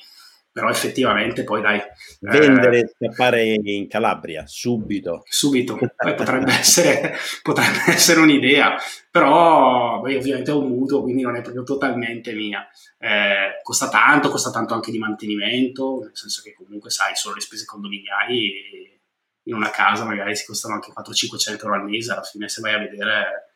però 0.49 0.69
effettivamente 0.69 1.43
poi 1.43 1.61
dai... 1.61 1.81
Vendere 2.21 2.77
e 2.77 2.79
eh, 2.79 2.93
scappare 2.95 3.43
in 3.43 3.89
Calabria, 3.89 4.47
subito. 4.47 5.23
Subito, 5.27 5.75
poi 5.75 6.15
potrebbe 6.15 6.53
essere, 6.53 7.13
potrebbe 7.43 7.83
essere 7.87 8.21
un'idea, 8.21 8.77
però 9.11 9.99
beh, 9.99 10.15
ovviamente 10.15 10.51
è 10.51 10.53
un 10.53 10.69
mutuo, 10.69 11.01
quindi 11.01 11.23
non 11.23 11.35
è 11.35 11.41
proprio 11.41 11.63
totalmente 11.63 12.31
mia. 12.33 12.65
Eh, 12.97 13.59
costa 13.61 13.89
tanto, 13.89 14.29
costa 14.29 14.49
tanto 14.49 14.73
anche 14.73 14.91
di 14.91 14.97
mantenimento, 14.97 15.99
nel 16.01 16.11
senso 16.13 16.41
che 16.41 16.53
comunque 16.53 16.91
sai, 16.91 17.13
solo 17.17 17.35
le 17.35 17.41
spese 17.41 17.65
condominiali 17.65 18.99
in 19.45 19.53
una 19.55 19.71
casa 19.71 20.05
magari 20.05 20.33
si 20.35 20.45
costano 20.45 20.75
anche 20.75 20.93
400-500 20.93 21.59
euro 21.59 21.73
al 21.73 21.83
mese, 21.83 22.13
alla 22.13 22.21
fine 22.21 22.47
se 22.47 22.61
vai 22.61 22.73
a 22.75 22.79
vedere 22.79 23.50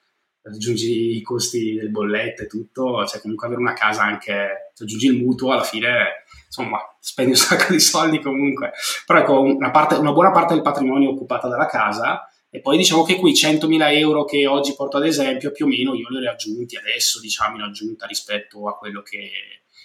aggiungi 0.53 1.17
i 1.17 1.21
costi 1.21 1.73
del 1.73 1.89
bolletto 1.89 2.43
e 2.43 2.47
tutto, 2.47 3.05
cioè 3.05 3.19
comunque 3.19 3.47
avere 3.47 3.61
una 3.61 3.73
casa 3.73 4.03
anche, 4.03 4.71
se 4.73 4.83
aggiungi 4.83 5.07
il 5.07 5.23
mutuo 5.23 5.51
alla 5.51 5.63
fine, 5.63 6.23
insomma, 6.45 6.77
spendi 6.99 7.31
un 7.31 7.37
sacco 7.37 7.71
di 7.71 7.79
soldi 7.79 8.19
comunque. 8.19 8.71
Però 9.05 9.19
ecco, 9.19 9.41
una, 9.41 9.71
parte, 9.71 9.95
una 9.95 10.11
buona 10.11 10.31
parte 10.31 10.53
del 10.53 10.63
patrimonio 10.63 11.09
è 11.09 11.13
occupata 11.13 11.47
dalla 11.47 11.65
casa 11.65 12.29
e 12.49 12.61
poi 12.61 12.77
diciamo 12.77 13.03
che 13.03 13.15
quei 13.15 13.33
100.000 13.33 13.97
euro 13.97 14.23
che 14.23 14.45
oggi 14.47 14.75
porto 14.75 14.97
ad 14.97 15.05
esempio, 15.05 15.51
più 15.51 15.65
o 15.65 15.67
meno 15.67 15.93
io 15.93 16.07
li 16.09 16.27
ho 16.27 16.31
aggiunti 16.31 16.77
adesso, 16.77 17.19
diciamo, 17.19 17.55
in 17.55 17.63
aggiunta 17.63 18.05
rispetto 18.05 18.67
a 18.69 18.77
quello 18.77 19.01
che, 19.01 19.31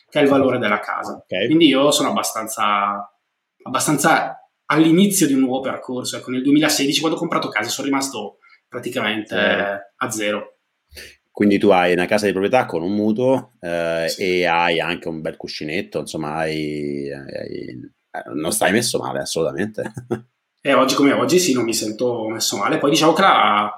che 0.09 0.21
è 0.21 0.23
il 0.23 0.29
valore 0.29 0.59
della 0.59 0.81
casa. 0.81 1.15
Okay. 1.15 1.47
Quindi 1.47 1.67
io 1.67 1.91
sono 1.91 2.11
abbastanza, 2.11 3.11
abbastanza 3.63 4.47
all'inizio 4.67 5.27
di 5.27 5.33
un 5.33 5.41
nuovo 5.41 5.61
percorso. 5.61 6.17
Ecco, 6.17 6.31
nel 6.31 6.43
2016 6.43 7.01
quando 7.01 7.17
ho 7.17 7.21
comprato 7.21 7.49
casa 7.49 7.71
sono 7.71 7.87
rimasto 7.87 8.40
praticamente 8.71 9.35
eh. 9.35 9.93
a 9.97 10.11
zero. 10.11 10.59
Quindi 11.31 11.59
tu 11.59 11.71
hai 11.71 11.93
una 11.93 12.07
casa 12.07 12.27
di 12.27 12.33
proprietà 12.33 12.65
con 12.67 12.83
un 12.83 12.95
mutuo 12.95 13.55
eh, 13.61 14.07
sì. 14.09 14.23
e 14.23 14.47
hai 14.47 14.81
anche 14.81 15.09
un 15.09 15.21
bel 15.21 15.37
cuscinetto, 15.37 15.99
insomma, 15.99 16.35
hai, 16.35 17.11
hai, 17.11 17.91
eh, 18.11 18.23
non 18.35 18.53
stai 18.53 18.73
messo 18.73 18.99
male 18.99 19.19
assolutamente. 19.19 19.93
E 20.63 20.75
oggi 20.75 20.95
come 20.95 21.13
oggi 21.13 21.39
sì, 21.39 21.55
non 21.55 21.65
mi 21.65 21.73
sento 21.73 22.29
messo 22.29 22.59
male. 22.59 22.77
Poi 22.77 22.91
diciamo 22.91 23.15
che 23.15 23.23
la, 23.23 23.75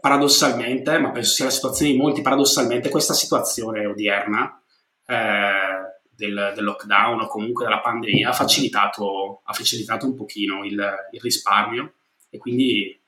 paradossalmente, 0.00 0.98
ma 0.98 1.12
penso 1.12 1.32
sia 1.32 1.44
la 1.44 1.52
situazione 1.52 1.92
di 1.92 1.96
molti, 1.96 2.22
paradossalmente 2.22 2.88
questa 2.88 3.14
situazione 3.14 3.86
odierna 3.86 4.60
eh, 5.06 5.78
del, 6.10 6.52
del, 6.56 6.64
lockdown 6.64 7.20
o 7.20 7.28
comunque 7.28 7.64
della 7.64 7.80
pandemia 7.80 8.30
ha 8.30 8.32
facilitato, 8.32 9.42
ha 9.44 9.52
facilitato 9.52 10.06
un 10.06 10.16
pochino 10.16 10.64
il, 10.64 10.72
il 11.12 11.20
risparmio 11.20 11.92
e 12.30 12.38
quindi 12.38 13.00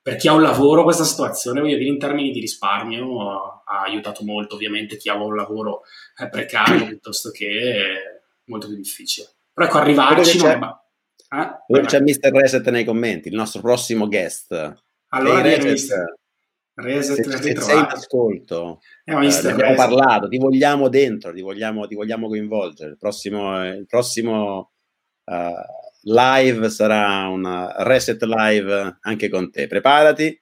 per 0.00 0.16
chi 0.16 0.28
ha 0.28 0.32
un 0.32 0.42
lavoro 0.42 0.84
questa 0.84 1.04
situazione, 1.04 1.60
voglio 1.60 1.76
dire, 1.76 1.90
in 1.90 1.98
termini 1.98 2.30
di 2.30 2.40
risparmio 2.40 3.62
ha 3.64 3.82
aiutato 3.82 4.24
molto, 4.24 4.54
ovviamente 4.54 4.96
chi 4.96 5.08
ha 5.08 5.14
un 5.14 5.34
lavoro 5.34 5.82
precario 6.30 6.84
piuttosto 6.88 7.30
che 7.30 8.22
molto 8.44 8.66
più 8.66 8.76
difficile. 8.76 9.28
Però 9.52 9.66
ecco, 9.66 9.78
arrivarci 9.78 10.38
non 10.38 10.50
è... 10.50 10.58
Eh? 11.30 11.82
C'è 11.84 12.00
Mr. 12.00 12.30
Reset 12.30 12.68
nei 12.70 12.84
commenti, 12.84 13.28
il 13.28 13.34
nostro 13.34 13.60
prossimo 13.60 14.08
guest. 14.08 14.52
Allora, 15.08 15.42
Reset, 15.42 16.18
Reset 16.74 17.28
se, 17.28 17.42
se 17.42 17.60
sei 17.60 17.78
in 17.78 17.86
ascolto, 17.88 18.80
eh, 19.04 19.12
eh, 19.12 19.48
abbiamo 19.48 19.74
parlato, 19.74 20.28
ti 20.28 20.38
vogliamo 20.38 20.88
dentro, 20.88 21.32
ti 21.32 21.42
vogliamo, 21.42 21.86
ti 21.86 21.94
vogliamo 21.94 22.28
coinvolgere. 22.28 22.90
Il 22.90 22.98
prossimo, 22.98 23.66
il 23.66 23.86
prossimo 23.86 24.70
uh, 25.28 26.10
live 26.10 26.70
sarà 26.70 27.28
un 27.28 27.72
reset 27.78 28.22
live 28.22 28.98
anche 29.00 29.28
con 29.28 29.50
te. 29.50 29.66
Preparati, 29.66 30.40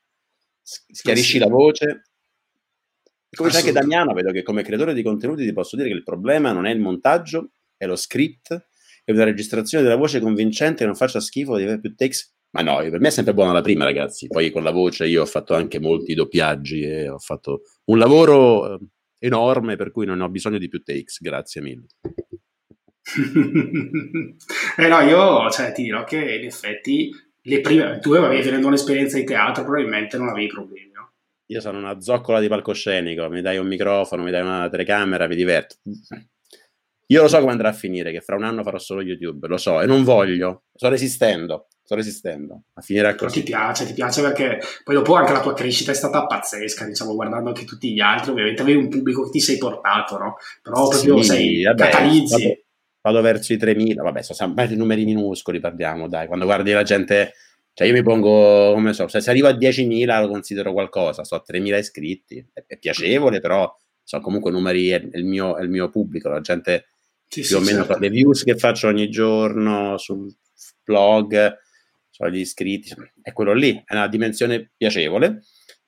schiarisci 0.62 1.38
la 1.38 1.48
voce. 1.48 2.02
Come 3.36 3.50
c'è 3.50 3.58
anche 3.58 3.72
Damiano, 3.72 4.14
vedo 4.14 4.32
che 4.32 4.42
come 4.42 4.62
creatore 4.62 4.94
di 4.94 5.02
contenuti 5.02 5.44
ti 5.44 5.52
posso 5.52 5.76
dire 5.76 5.88
che 5.88 5.94
il 5.94 6.02
problema 6.02 6.52
non 6.52 6.64
è 6.64 6.72
il 6.72 6.80
montaggio, 6.80 7.50
è 7.76 7.84
lo 7.86 7.96
script, 7.96 8.68
è 9.04 9.10
una 9.10 9.24
registrazione 9.24 9.84
della 9.84 9.96
voce 9.96 10.20
convincente 10.20 10.78
che 10.78 10.86
non 10.86 10.94
faccia 10.94 11.20
schifo 11.20 11.56
di 11.56 11.64
avere 11.64 11.80
più 11.80 11.94
takes. 11.94 12.34
Ma 12.50 12.62
no, 12.62 12.78
per 12.78 12.98
me 12.98 13.08
è 13.08 13.10
sempre 13.10 13.34
buona 13.34 13.52
la 13.52 13.60
prima, 13.60 13.84
ragazzi. 13.84 14.28
Poi 14.28 14.50
con 14.50 14.62
la 14.62 14.70
voce 14.70 15.06
io 15.06 15.22
ho 15.22 15.26
fatto 15.26 15.54
anche 15.54 15.78
molti 15.78 16.14
doppiaggi 16.14 16.80
e 16.80 17.08
ho 17.10 17.18
fatto 17.18 17.62
un 17.86 17.98
lavoro 17.98 18.74
eh, 18.74 18.78
enorme 19.18 19.76
per 19.76 19.90
cui 19.90 20.06
non 20.06 20.22
ho 20.22 20.30
bisogno 20.30 20.56
di 20.56 20.68
più 20.68 20.82
takes. 20.82 21.20
Grazie 21.20 21.60
mille. 21.60 21.86
Eh 24.76 24.88
no, 24.88 25.00
io 25.00 25.48
cioè, 25.50 25.72
ti 25.72 25.82
dirò 25.84 26.02
che 26.04 26.16
in 26.16 26.44
effetti 26.44 27.10
le 27.42 27.60
prime, 27.60 27.98
tu 28.00 28.12
avevi 28.12 28.42
venendo 28.42 28.66
un'esperienza 28.66 29.16
di 29.16 29.24
teatro, 29.24 29.62
probabilmente 29.62 30.18
non 30.18 30.28
avevi 30.28 30.48
problemi. 30.48 30.90
No? 30.92 31.12
Io 31.46 31.60
sono 31.60 31.78
una 31.78 32.00
zoccola 32.00 32.40
di 32.40 32.48
palcoscenico, 32.48 33.28
mi 33.28 33.40
dai 33.40 33.58
un 33.58 33.68
microfono, 33.68 34.24
mi 34.24 34.32
dai 34.32 34.42
una 34.42 34.68
telecamera, 34.68 35.28
mi 35.28 35.36
diverto. 35.36 35.76
Io 37.08 37.22
lo 37.22 37.28
so 37.28 37.38
come 37.38 37.52
andrà 37.52 37.68
a 37.68 37.72
finire, 37.72 38.10
che 38.10 38.20
fra 38.20 38.34
un 38.34 38.42
anno 38.42 38.64
farò 38.64 38.78
solo 38.78 39.00
YouTube, 39.00 39.46
lo 39.46 39.56
so, 39.56 39.80
e 39.80 39.86
non 39.86 40.02
voglio, 40.02 40.64
sto 40.74 40.88
resistendo, 40.88 41.68
sto 41.84 41.94
resistendo 41.94 42.64
a 42.74 42.80
finire 42.80 43.14
così. 43.14 43.44
Ti 43.44 43.50
piace, 43.50 43.86
ti 43.86 43.92
piace 43.92 44.22
perché 44.22 44.58
poi 44.82 44.96
dopo 44.96 45.14
anche 45.14 45.30
la 45.30 45.40
tua 45.40 45.54
crescita 45.54 45.92
è 45.92 45.94
stata 45.94 46.26
pazzesca, 46.26 46.84
diciamo, 46.84 47.14
guardando 47.14 47.50
anche 47.50 47.64
tutti 47.64 47.92
gli 47.92 48.00
altri, 48.00 48.32
ovviamente 48.32 48.62
avevi 48.62 48.78
un 48.78 48.88
pubblico 48.88 49.22
che 49.22 49.30
ti 49.30 49.40
sei 49.40 49.56
portato, 49.56 50.18
no? 50.18 50.36
Però 50.60 50.88
proprio 50.88 51.18
sì, 51.18 51.28
sei, 51.28 51.62
vabbè, 51.62 51.88
catalizzi. 51.88 52.42
Vabbè 52.42 52.64
vado 53.06 53.20
verso 53.20 53.52
i 53.52 53.56
3.000, 53.56 54.02
vabbè, 54.02 54.22
sono 54.22 54.36
sempre 54.36 54.74
numeri 54.74 55.04
minuscoli, 55.04 55.60
parliamo, 55.60 56.08
dai, 56.08 56.26
quando 56.26 56.44
guardi 56.44 56.72
la 56.72 56.82
gente, 56.82 57.34
cioè 57.72 57.86
io 57.86 57.92
mi 57.92 58.02
pongo, 58.02 58.72
come 58.72 58.92
so, 58.92 59.06
se, 59.06 59.20
se 59.20 59.30
arrivo 59.30 59.46
a 59.46 59.52
10.000 59.52 60.20
lo 60.20 60.28
considero 60.28 60.72
qualcosa, 60.72 61.22
so 61.22 61.36
a 61.36 61.44
3.000 61.48 61.78
iscritti, 61.78 62.44
è, 62.52 62.64
è, 62.66 62.76
piacevole, 62.76 63.38
però 63.38 63.72
sono 64.02 64.22
comunque 64.22 64.50
numeri, 64.50 64.88
è, 64.88 65.00
è, 65.08 65.18
il 65.18 65.24
mio, 65.24 65.56
è, 65.56 65.62
il 65.62 65.68
mio, 65.68 65.88
pubblico, 65.88 66.28
la 66.28 66.40
gente 66.40 66.86
sì, 67.28 67.42
più 67.42 67.48
sì, 67.50 67.54
o 67.54 67.60
meno 67.60 67.84
certo. 67.84 68.00
le 68.00 68.10
views 68.10 68.42
che 68.42 68.56
faccio 68.56 68.88
ogni 68.88 69.08
giorno 69.08 69.96
sul 69.98 70.34
blog, 70.82 71.58
sono 72.10 72.30
gli 72.30 72.40
iscritti, 72.40 72.92
è 73.22 73.32
quello 73.32 73.52
lì, 73.52 73.80
è 73.86 73.94
una 73.94 74.08
dimensione 74.08 74.72
piacevole, 74.76 75.44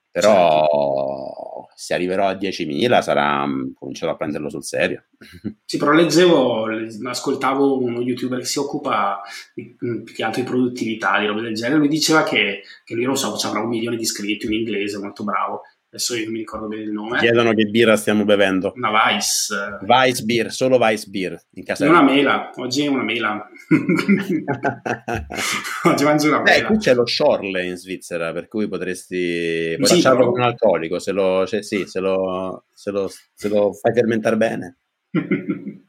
però 0.09 0.61
certo. 0.61 1.48
Se 1.81 1.95
arriverò 1.95 2.27
a 2.27 2.33
10.000 2.33 3.01
sarà, 3.03 3.47
mm, 3.47 3.75
comincerò 3.75 4.11
a 4.11 4.17
prenderlo 4.17 4.51
sul 4.51 4.65
serio. 4.65 5.05
Sì, 5.65 5.77
però 5.77 5.93
leggevo, 5.93 6.67
ascoltavo 7.05 7.81
uno 7.81 8.01
youtuber 8.01 8.41
che 8.41 8.47
si 8.47 8.59
occupa 8.59 9.21
mm, 9.61 10.03
più 10.03 10.15
che 10.15 10.25
altro 10.25 10.43
di 10.43 10.49
produttività, 10.49 11.21
di 11.21 11.27
robe 11.27 11.43
del 11.43 11.55
genere, 11.55 11.79
lui 11.79 11.89
diceva 11.89 12.25
che, 12.25 12.63
che 12.85 12.95
lui, 12.95 13.05
non 13.05 13.17
so, 13.17 13.33
avrà 13.47 13.61
un 13.61 13.69
milione 13.69 13.97
di 13.97 14.03
iscritti, 14.03 14.47
un 14.47 14.55
inglese 14.55 14.99
molto 14.99 15.23
bravo, 15.23 15.63
adesso 15.90 16.14
io 16.14 16.25
non 16.25 16.33
mi 16.33 16.38
ricordo 16.38 16.68
bene 16.68 16.83
il 16.83 16.92
nome. 16.92 17.18
Chiedono 17.18 17.52
che 17.54 17.64
birra 17.64 17.97
stiamo 17.97 18.25
bevendo. 18.25 18.73
Una 18.76 18.90
Vice. 18.90 19.78
Vice 19.83 20.23
Beer, 20.25 20.52
solo 20.52 20.78
Vice 20.78 21.09
Beer. 21.09 21.40
In 21.52 21.64
casa 21.64 21.88
una 21.88 22.02
mela, 22.02 22.50
oggi 22.57 22.85
è 22.85 22.88
una 22.88 23.02
mela. 23.02 23.49
oggi 25.85 26.04
mangio 26.04 26.28
una 26.28 26.42
mela. 26.42 26.57
Eh, 26.57 26.64
qui 26.64 26.76
c'è 26.78 26.95
lo 26.95 27.07
Shorle 27.07 27.64
in 27.64 27.76
Svizzera, 27.76 28.33
per 28.33 28.49
cui 28.49 28.68
potresti 28.68 29.75
puoi 29.78 29.88
sì, 29.88 30.02
però... 30.02 30.30
con 30.30 30.40
un 30.40 30.42
alcolico, 30.42 30.99
se 30.99 31.12
lo, 31.12 31.47
cioè, 31.47 31.62
sì, 31.62 31.87
se 31.87 32.00
lo, 32.00 32.64
se 32.73 32.90
lo, 32.90 33.11
se 33.35 33.49
lo 33.49 33.73
fai 33.73 33.95
fermentare 33.95 34.37
bene. 34.37 34.78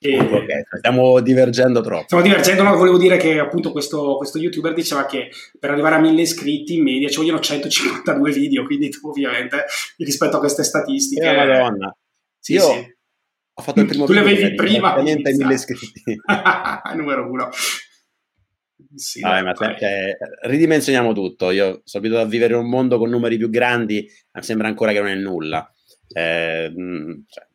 E... 0.00 0.16
Okay, 0.16 0.62
stiamo 0.78 1.20
divergendo 1.20 1.80
troppo. 1.80 2.04
Stiamo 2.04 2.22
divergendo, 2.22 2.62
ma 2.62 2.72
volevo 2.72 2.98
dire 2.98 3.16
che 3.16 3.38
appunto 3.40 3.72
questo, 3.72 4.16
questo, 4.16 4.38
youtuber 4.38 4.72
diceva 4.72 5.06
che 5.06 5.30
per 5.58 5.70
arrivare 5.70 5.96
a 5.96 5.98
1000 5.98 6.22
iscritti 6.22 6.76
in 6.76 6.84
media 6.84 7.08
ci 7.08 7.16
vogliono 7.16 7.40
152 7.40 8.30
video, 8.30 8.64
quindi 8.64 8.90
tu 8.90 9.08
ovviamente 9.08 9.64
rispetto 9.96 10.36
a 10.36 10.40
queste 10.40 10.62
statistiche... 10.62 11.28
Eh, 11.28 11.34
madonna. 11.34 11.96
Sì, 12.38 12.52
Io 12.52 12.60
sì. 12.60 12.96
ho 13.54 13.62
fatto 13.62 13.80
il 13.80 13.86
primo 13.86 14.04
tu 14.04 14.12
video. 14.12 14.28
Tu 14.28 14.30
le 14.30 14.36
avevi 14.38 14.54
prima. 14.54 14.96
Niente 15.00 15.32
1000 15.32 15.54
iscritti. 15.54 16.02
Numero 16.94 17.28
uno. 17.28 17.48
Sì, 18.94 19.20
Vabbè, 19.20 19.42
ma 19.42 19.54
cioè, 19.54 20.16
ridimensioniamo 20.42 21.12
tutto. 21.12 21.50
Io 21.50 21.82
sono 21.84 22.04
abituato 22.04 22.26
a 22.26 22.30
vivere 22.30 22.54
in 22.54 22.60
un 22.60 22.68
mondo 22.68 22.98
con 22.98 23.10
numeri 23.10 23.36
più 23.36 23.50
grandi, 23.50 24.08
mi 24.32 24.42
sembra 24.42 24.68
ancora 24.68 24.92
che 24.92 25.00
non 25.00 25.08
è 25.08 25.14
nulla. 25.16 25.70
Eh, 26.10 26.72
cioè, 27.26 27.47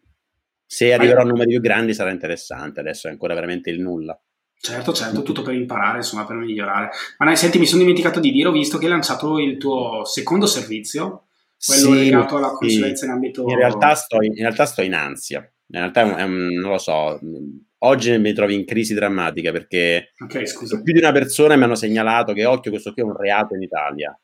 se 0.74 0.92
arriverò 0.92 1.22
a 1.22 1.26
numeri 1.26 1.52
più 1.52 1.62
grandi 1.62 1.94
sarà 1.94 2.10
interessante, 2.10 2.80
adesso 2.80 3.08
è 3.08 3.12
ancora 3.12 3.36
veramente 3.36 3.70
il 3.70 3.80
nulla. 3.80 4.20
Certo, 4.60 4.92
certo, 4.92 5.22
tutto 5.22 5.44
per 5.44 5.54
imparare, 5.54 5.98
insomma, 5.98 6.26
per 6.26 6.36
migliorare. 6.36 6.90
Ma 7.20 7.28
dai, 7.28 7.38
senti, 7.38 7.60
mi 7.60 7.68
sono 7.68 7.82
dimenticato 7.82 8.20
di 8.20 8.32
dire, 8.32 8.48
ho 8.48 8.52
visto 8.52 8.80
che 8.80 8.86
hai 8.86 8.90
lanciato 8.90 9.38
il 9.38 9.58
tuo 9.58 10.04
secondo 10.04 10.48
servizio, 10.48 11.28
quello 11.64 11.94
sì, 11.94 11.94
legato 11.94 12.38
alla 12.38 12.54
consulenza 12.54 13.02
sì. 13.02 13.06
in 13.06 13.12
ambito... 13.12 13.48
In 13.48 13.56
realtà, 13.56 13.94
sto 13.94 14.24
in, 14.24 14.32
in 14.32 14.42
realtà 14.42 14.66
sto 14.66 14.82
in 14.82 14.96
ansia. 14.96 15.42
In 15.42 15.80
realtà 15.80 16.18
è 16.18 16.24
un, 16.24 16.48
non 16.48 16.72
lo 16.72 16.80
so, 16.80 17.20
oggi 17.78 18.18
mi 18.18 18.34
trovo 18.34 18.52
in 18.52 18.66
crisi 18.66 18.96
drammatica 18.96 19.52
perché 19.52 20.14
okay, 20.24 20.46
più 20.82 20.92
di 20.92 21.00
una 21.00 21.12
persona 21.12 21.56
mi 21.56 21.66
hanno 21.66 21.76
segnalato 21.76 22.34
che 22.34 22.46
occhio, 22.46 22.72
questo 22.72 22.94
qui 22.94 23.04
è 23.04 23.06
un 23.06 23.16
reato 23.16 23.54
in 23.54 23.62
Italia. 23.62 24.20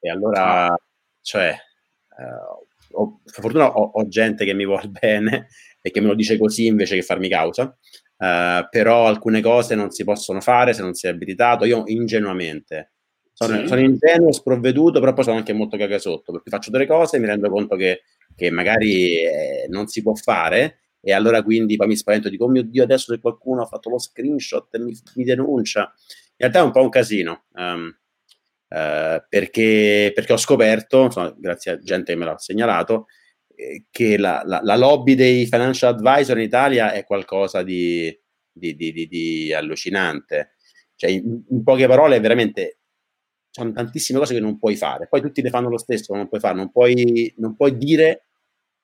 E 0.00 0.08
allora, 0.08 0.68
ah. 0.68 0.80
cioè, 1.20 1.48
eh, 1.50 2.60
ho, 2.92 3.20
per 3.24 3.42
fortuna 3.42 3.66
ho, 3.66 3.90
ho, 3.94 4.08
gente 4.08 4.44
che 4.44 4.54
mi 4.54 4.64
vuole 4.64 4.88
bene 5.00 5.48
e 5.82 5.90
che 5.90 6.00
me 6.00 6.06
lo 6.06 6.14
dice 6.14 6.38
così 6.38 6.66
invece 6.66 6.94
che 6.94 7.02
farmi 7.02 7.28
causa. 7.28 7.76
Uh, 8.16 8.68
però 8.70 9.06
alcune 9.08 9.40
cose 9.40 9.74
non 9.74 9.90
si 9.90 10.04
possono 10.04 10.40
fare 10.40 10.72
se 10.72 10.80
non 10.80 10.94
si 10.94 11.06
è 11.06 11.10
abilitato. 11.10 11.64
Io 11.64 11.82
ingenuamente 11.86 12.92
sono, 13.32 13.60
sì. 13.60 13.66
sono 13.66 13.80
ingenuo, 13.80 14.32
sprovveduto, 14.32 15.00
però 15.00 15.12
poi 15.12 15.24
sono 15.24 15.36
anche 15.36 15.52
molto 15.52 15.76
cagasotto 15.76 16.32
perché 16.32 16.50
faccio 16.50 16.70
delle 16.70 16.86
cose 16.86 17.16
e 17.16 17.20
mi 17.20 17.26
rendo 17.26 17.50
conto 17.50 17.76
che, 17.76 18.02
che 18.36 18.50
magari 18.50 19.16
eh, 19.16 19.66
non 19.68 19.88
si 19.88 20.02
può 20.02 20.14
fare. 20.14 20.78
E 21.00 21.12
allora 21.12 21.42
quindi 21.42 21.74
poi 21.76 21.88
mi 21.88 21.96
spavento, 21.96 22.28
dico, 22.28 22.44
oh 22.44 22.48
mio 22.48 22.62
Dio, 22.62 22.84
adesso 22.84 23.12
se 23.12 23.20
qualcuno 23.20 23.62
ha 23.62 23.66
fatto 23.66 23.90
lo 23.90 23.98
screenshot 23.98 24.72
e 24.74 24.78
mi, 24.78 24.96
mi 25.16 25.24
denuncia. 25.24 25.80
In 25.80 26.36
realtà 26.36 26.60
è 26.60 26.62
un 26.62 26.70
po' 26.70 26.82
un 26.82 26.88
casino, 26.90 27.44
um, 27.54 27.92
uh, 28.68 29.22
perché, 29.28 30.12
perché, 30.14 30.32
ho 30.32 30.36
scoperto, 30.36 31.02
insomma, 31.04 31.34
grazie 31.36 31.72
a 31.72 31.78
gente 31.78 32.12
che 32.12 32.18
me 32.18 32.24
l'ha 32.24 32.38
segnalato, 32.38 33.06
che 33.90 34.16
la, 34.16 34.42
la, 34.44 34.60
la, 34.62 34.76
lobby 34.76 35.14
dei 35.14 35.46
financial 35.46 35.94
advisor 35.94 36.38
in 36.38 36.44
Italia 36.44 36.92
è 36.92 37.04
qualcosa 37.04 37.62
di, 37.62 38.16
di, 38.50 38.74
di, 38.74 39.06
di 39.06 39.52
allucinante. 39.52 40.56
Cioè, 40.94 41.10
in, 41.10 41.42
in, 41.48 41.62
poche 41.62 41.86
parole, 41.86 42.20
veramente 42.20 42.78
sono 43.50 43.72
tantissime 43.72 44.18
cose 44.18 44.34
che 44.34 44.40
non 44.40 44.58
puoi 44.58 44.76
fare. 44.76 45.08
Poi 45.08 45.20
tutti 45.20 45.42
le 45.42 45.50
fanno 45.50 45.68
lo 45.68 45.78
stesso, 45.78 46.14
non 46.14 46.28
puoi 46.28 46.40
fare, 46.40 46.54
non 46.54 46.70
puoi, 46.70 47.32
non 47.36 47.54
puoi 47.54 47.76
dire 47.76 48.26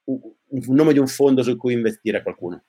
un 0.05 0.75
nome 0.75 0.93
di 0.93 0.99
un 0.99 1.07
fondo 1.07 1.43
su 1.43 1.57
cui 1.57 1.73
investire 1.73 2.19
a 2.19 2.23
qualcuno. 2.23 2.65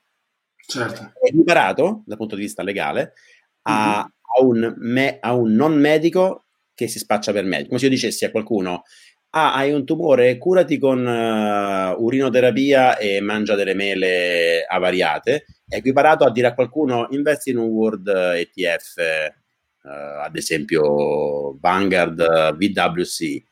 Certo. 0.56 1.12
È 1.20 1.30
imparato 1.32 2.02
dal 2.06 2.16
punto 2.16 2.36
di 2.36 2.42
vista 2.42 2.62
legale 2.62 3.14
a, 3.62 3.96
mm-hmm. 3.96 4.00
a, 4.00 4.42
un 4.42 4.74
me, 4.78 5.18
a 5.20 5.34
un 5.34 5.52
non 5.52 5.78
medico 5.78 6.46
che 6.74 6.88
si 6.88 6.98
spaccia 6.98 7.32
per 7.32 7.44
medico. 7.44 7.68
Come 7.68 7.80
se 7.80 7.86
io 7.86 7.90
dicessi 7.90 8.24
a 8.24 8.30
qualcuno 8.30 8.82
ah, 9.30 9.54
hai 9.54 9.72
un 9.72 9.84
tumore, 9.84 10.38
curati 10.38 10.78
con 10.78 11.04
uh, 11.04 12.02
urinoterapia 12.02 12.96
e 12.98 13.20
mangia 13.20 13.54
delle 13.54 13.74
mele 13.74 14.64
avariate, 14.68 15.46
è 15.68 15.76
equiparato 15.76 16.24
a 16.24 16.30
dire 16.30 16.48
a 16.48 16.54
qualcuno 16.54 17.06
investi 17.10 17.50
in 17.50 17.58
un 17.58 17.68
World 17.68 18.08
ETF, 18.08 18.94
uh, 18.96 19.88
eh, 19.88 20.24
ad 20.24 20.36
esempio 20.36 21.56
Vanguard 21.58 22.56
VWC. 22.56 23.42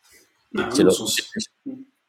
No, 0.50 0.68
lo... 0.76 0.90
so. 0.90 1.04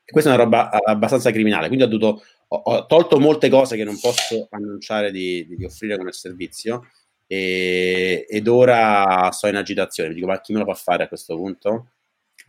Questa 0.03 0.31
è 0.31 0.33
una 0.33 0.43
roba 0.43 0.69
abbastanza 0.83 1.29
criminale, 1.29 1.67
quindi 1.67 1.85
ho, 1.85 1.87
dovuto, 1.87 2.23
ho, 2.47 2.57
ho 2.57 2.85
tolto 2.87 3.19
molte 3.19 3.49
cose 3.49 3.75
che 3.75 3.83
non 3.83 3.99
posso 3.99 4.47
annunciare 4.49 5.11
di, 5.11 5.45
di, 5.47 5.55
di 5.55 5.65
offrire 5.65 5.97
come 5.97 6.11
servizio 6.11 6.87
e, 7.27 8.25
ed 8.27 8.47
ora 8.47 9.29
sto 9.31 9.45
in 9.45 9.55
agitazione, 9.55 10.09
mi 10.09 10.15
dico 10.15 10.25
ma 10.25 10.41
chi 10.41 10.53
me 10.53 10.59
lo 10.59 10.65
fa 10.65 10.73
fare 10.73 11.03
a 11.03 11.07
questo 11.07 11.35
punto? 11.35 11.91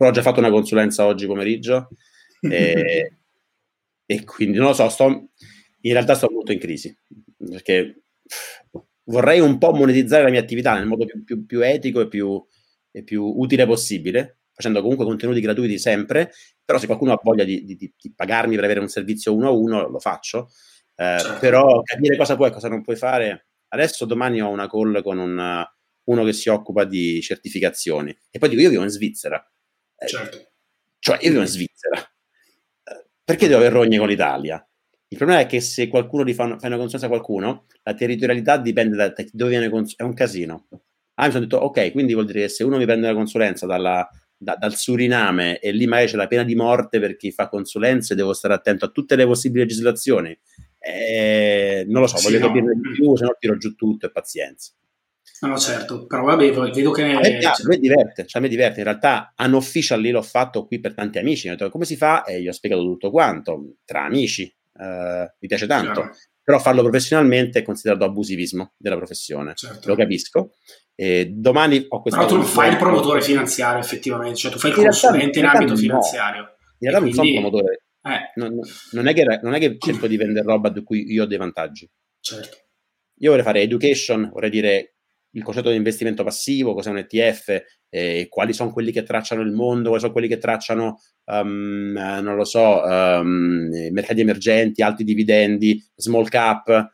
Però 0.01 0.09
ho 0.09 0.15
già 0.15 0.23
fatto 0.23 0.39
una 0.39 0.49
consulenza 0.49 1.05
oggi 1.05 1.27
pomeriggio 1.27 1.89
e, 2.41 3.17
e 4.03 4.23
quindi 4.23 4.57
non 4.57 4.69
lo 4.69 4.73
so, 4.73 4.89
sto, 4.89 5.05
in 5.81 5.93
realtà 5.93 6.15
sto 6.15 6.27
molto 6.31 6.51
in 6.51 6.57
crisi 6.57 6.97
perché 7.37 8.01
vorrei 9.03 9.41
un 9.41 9.59
po' 9.59 9.73
monetizzare 9.73 10.23
la 10.23 10.31
mia 10.31 10.39
attività 10.39 10.73
nel 10.73 10.87
modo 10.87 11.05
più, 11.05 11.23
più, 11.23 11.45
più 11.45 11.61
etico 11.63 12.01
e 12.01 12.07
più, 12.07 12.43
e 12.89 13.03
più, 13.03 13.23
utile 13.23 13.67
possibile, 13.67 14.39
facendo 14.51 14.81
comunque 14.81 15.05
contenuti 15.05 15.39
gratuiti 15.39 15.77
sempre, 15.77 16.31
però 16.65 16.79
se 16.79 16.87
qualcuno 16.87 17.13
ha 17.13 17.19
voglia 17.21 17.43
di, 17.43 17.63
di, 17.63 17.75
di 17.75 18.13
pagarmi 18.15 18.55
per 18.55 18.63
avere 18.63 18.79
un 18.79 18.87
servizio 18.87 19.35
uno 19.35 19.49
a 19.49 19.51
uno, 19.51 19.87
lo 19.87 19.99
faccio, 19.99 20.49
eh, 20.95 21.19
certo. 21.19 21.37
però 21.39 21.79
capire 21.83 22.17
cosa 22.17 22.35
puoi 22.35 22.49
e 22.49 22.51
cosa 22.51 22.69
non 22.69 22.81
puoi 22.81 22.95
fare. 22.95 23.49
Adesso 23.67 24.05
domani 24.05 24.41
ho 24.41 24.49
una 24.49 24.67
call 24.67 25.03
con 25.03 25.19
un, 25.19 25.63
uno 26.05 26.23
che 26.23 26.33
si 26.33 26.49
occupa 26.49 26.85
di 26.85 27.21
certificazioni 27.21 28.17
e 28.31 28.39
poi 28.39 28.49
dico 28.49 28.61
io 28.61 28.69
vivo 28.69 28.83
in 28.83 28.89
Svizzera, 28.89 29.45
certo. 30.07 30.51
Cioè, 30.99 31.17
io 31.21 31.29
vivo 31.29 31.41
in 31.41 31.47
Svizzera. 31.47 32.11
Perché 33.23 33.47
devo 33.47 33.59
avere 33.59 33.73
rogne 33.73 33.97
con 33.97 34.07
l'Italia? 34.07 34.65
Il 35.07 35.17
problema 35.17 35.41
è 35.41 35.45
che 35.45 35.59
se 35.61 35.87
qualcuno 35.87 36.23
ti 36.23 36.33
fa, 36.33 36.43
una, 36.43 36.57
fa 36.57 36.67
una 36.67 36.77
consulenza 36.77 37.07
a 37.07 37.09
qualcuno, 37.09 37.65
la 37.83 37.93
territorialità 37.93 38.57
dipende 38.57 38.95
da 38.95 39.11
te, 39.11 39.29
dove 39.31 39.51
viene 39.51 39.69
cons- 39.69 39.95
è 39.95 40.03
un 40.03 40.13
casino. 40.13 40.67
Ah, 41.15 41.25
mi 41.25 41.31
sono 41.31 41.43
detto, 41.43 41.57
ok, 41.57 41.91
quindi 41.91 42.13
vuol 42.13 42.25
dire 42.25 42.41
che 42.41 42.47
se 42.47 42.63
uno 42.63 42.77
mi 42.77 42.85
prende 42.85 43.07
una 43.07 43.15
consulenza 43.15 43.65
dalla, 43.65 44.07
da, 44.37 44.55
dal 44.55 44.75
Suriname 44.75 45.59
e 45.59 45.71
lì 45.71 45.85
magari 45.85 46.07
c'è 46.07 46.15
la 46.15 46.27
pena 46.27 46.43
di 46.43 46.55
morte 46.55 46.99
per 46.99 47.15
chi 47.17 47.31
fa 47.31 47.47
consulenze, 47.47 48.15
devo 48.15 48.33
stare 48.33 48.53
attento 48.53 48.85
a 48.85 48.89
tutte 48.89 49.15
le 49.15 49.25
possibili 49.25 49.63
legislazioni. 49.63 50.37
Eh, 50.79 51.85
non 51.87 52.01
lo 52.01 52.07
so, 52.07 52.17
sì, 52.17 52.25
voglio 52.25 52.39
no. 52.39 52.47
capire 52.47 52.73
di 52.73 52.91
più, 52.93 53.15
se 53.15 53.25
no 53.25 53.35
tiro 53.37 53.57
giù 53.57 53.75
tutto 53.75 54.07
e 54.07 54.11
pazienza. 54.11 54.71
No, 55.41 55.47
no, 55.47 55.57
certo, 55.57 56.05
però 56.05 56.23
vabbè, 56.23 56.51
vedo 56.53 56.91
che... 56.91 57.03
A 57.03 57.19
me, 57.19 57.37
piace, 57.39 57.63
a 57.63 57.67
me 57.67 57.77
diverte, 57.77 58.27
cioè 58.27 58.39
a 58.39 58.43
me 58.43 58.49
diverte, 58.49 58.79
in 58.79 58.85
realtà 58.85 59.33
unofficially 59.37 60.11
l'ho 60.11 60.21
fatto 60.21 60.67
qui 60.67 60.79
per 60.79 60.93
tanti 60.93 61.17
amici, 61.17 61.47
mi 61.47 61.53
ho 61.53 61.57
detto 61.57 61.71
come 61.71 61.85
si 61.85 61.97
fa 61.97 62.23
e 62.23 62.41
gli 62.41 62.47
ho 62.47 62.51
spiegato 62.51 62.83
tutto 62.83 63.09
quanto, 63.09 63.77
tra 63.83 64.03
amici, 64.03 64.43
eh, 64.43 65.33
mi 65.39 65.47
piace 65.47 65.65
tanto, 65.65 66.01
Chiaro. 66.01 66.15
però 66.43 66.59
farlo 66.59 66.83
professionalmente 66.83 67.59
è 67.59 67.63
considerato 67.63 68.03
abusivismo 68.03 68.73
della 68.77 68.97
professione, 68.97 69.53
certo. 69.55 69.87
lo 69.87 69.95
capisco. 69.95 70.53
E 70.93 71.31
domani 71.33 71.85
ho 71.89 72.01
questa... 72.01 72.19
Però 72.19 72.29
tu 72.29 72.37
non 72.37 72.45
fai 72.45 72.69
il 72.69 72.77
promotore 72.77 73.21
finanziario 73.21 73.81
effettivamente, 73.81 74.35
cioè 74.35 74.51
tu 74.51 74.59
fai 74.59 74.69
il 74.69 74.75
consulente 74.75 75.39
in, 75.39 75.45
in 75.45 75.49
ambito 75.49 75.71
no. 75.71 75.77
finanziario. 75.77 76.41
In 76.77 76.89
realtà 76.89 76.99
non 76.99 77.09
quindi... 77.09 77.33
sono 77.33 77.49
promotore, 77.49 77.81
eh. 78.03 78.31
non, 78.35 78.59
non, 78.91 79.07
è 79.07 79.13
che, 79.15 79.39
non 79.41 79.55
è 79.55 79.59
che 79.59 79.77
cerco 79.79 80.05
di 80.05 80.17
vendere 80.17 80.45
roba 80.45 80.69
di 80.69 80.83
cui 80.83 81.11
io 81.11 81.23
ho 81.23 81.25
dei 81.25 81.39
vantaggi. 81.39 81.89
Certo. 82.19 82.57
Io 83.21 83.29
vorrei 83.29 83.45
fare 83.45 83.61
education, 83.61 84.29
vorrei 84.31 84.51
dire 84.51 84.97
il 85.31 85.43
concetto 85.43 85.69
di 85.69 85.75
investimento 85.75 86.23
passivo, 86.23 86.73
cos'è 86.73 86.89
un 86.89 86.97
ETF, 86.97 87.63
eh, 87.89 88.27
quali 88.29 88.53
sono 88.53 88.71
quelli 88.71 88.91
che 88.91 89.03
tracciano 89.03 89.41
il 89.41 89.51
mondo, 89.51 89.87
quali 89.87 90.01
sono 90.01 90.11
quelli 90.11 90.27
che 90.27 90.37
tracciano, 90.37 90.99
um, 91.25 91.93
non 91.93 92.35
lo 92.35 92.43
so, 92.43 92.81
um, 92.83 93.69
mercati 93.91 94.21
emergenti, 94.21 94.81
alti 94.81 95.03
dividendi, 95.03 95.83
small 95.95 96.27
cap. 96.27 96.91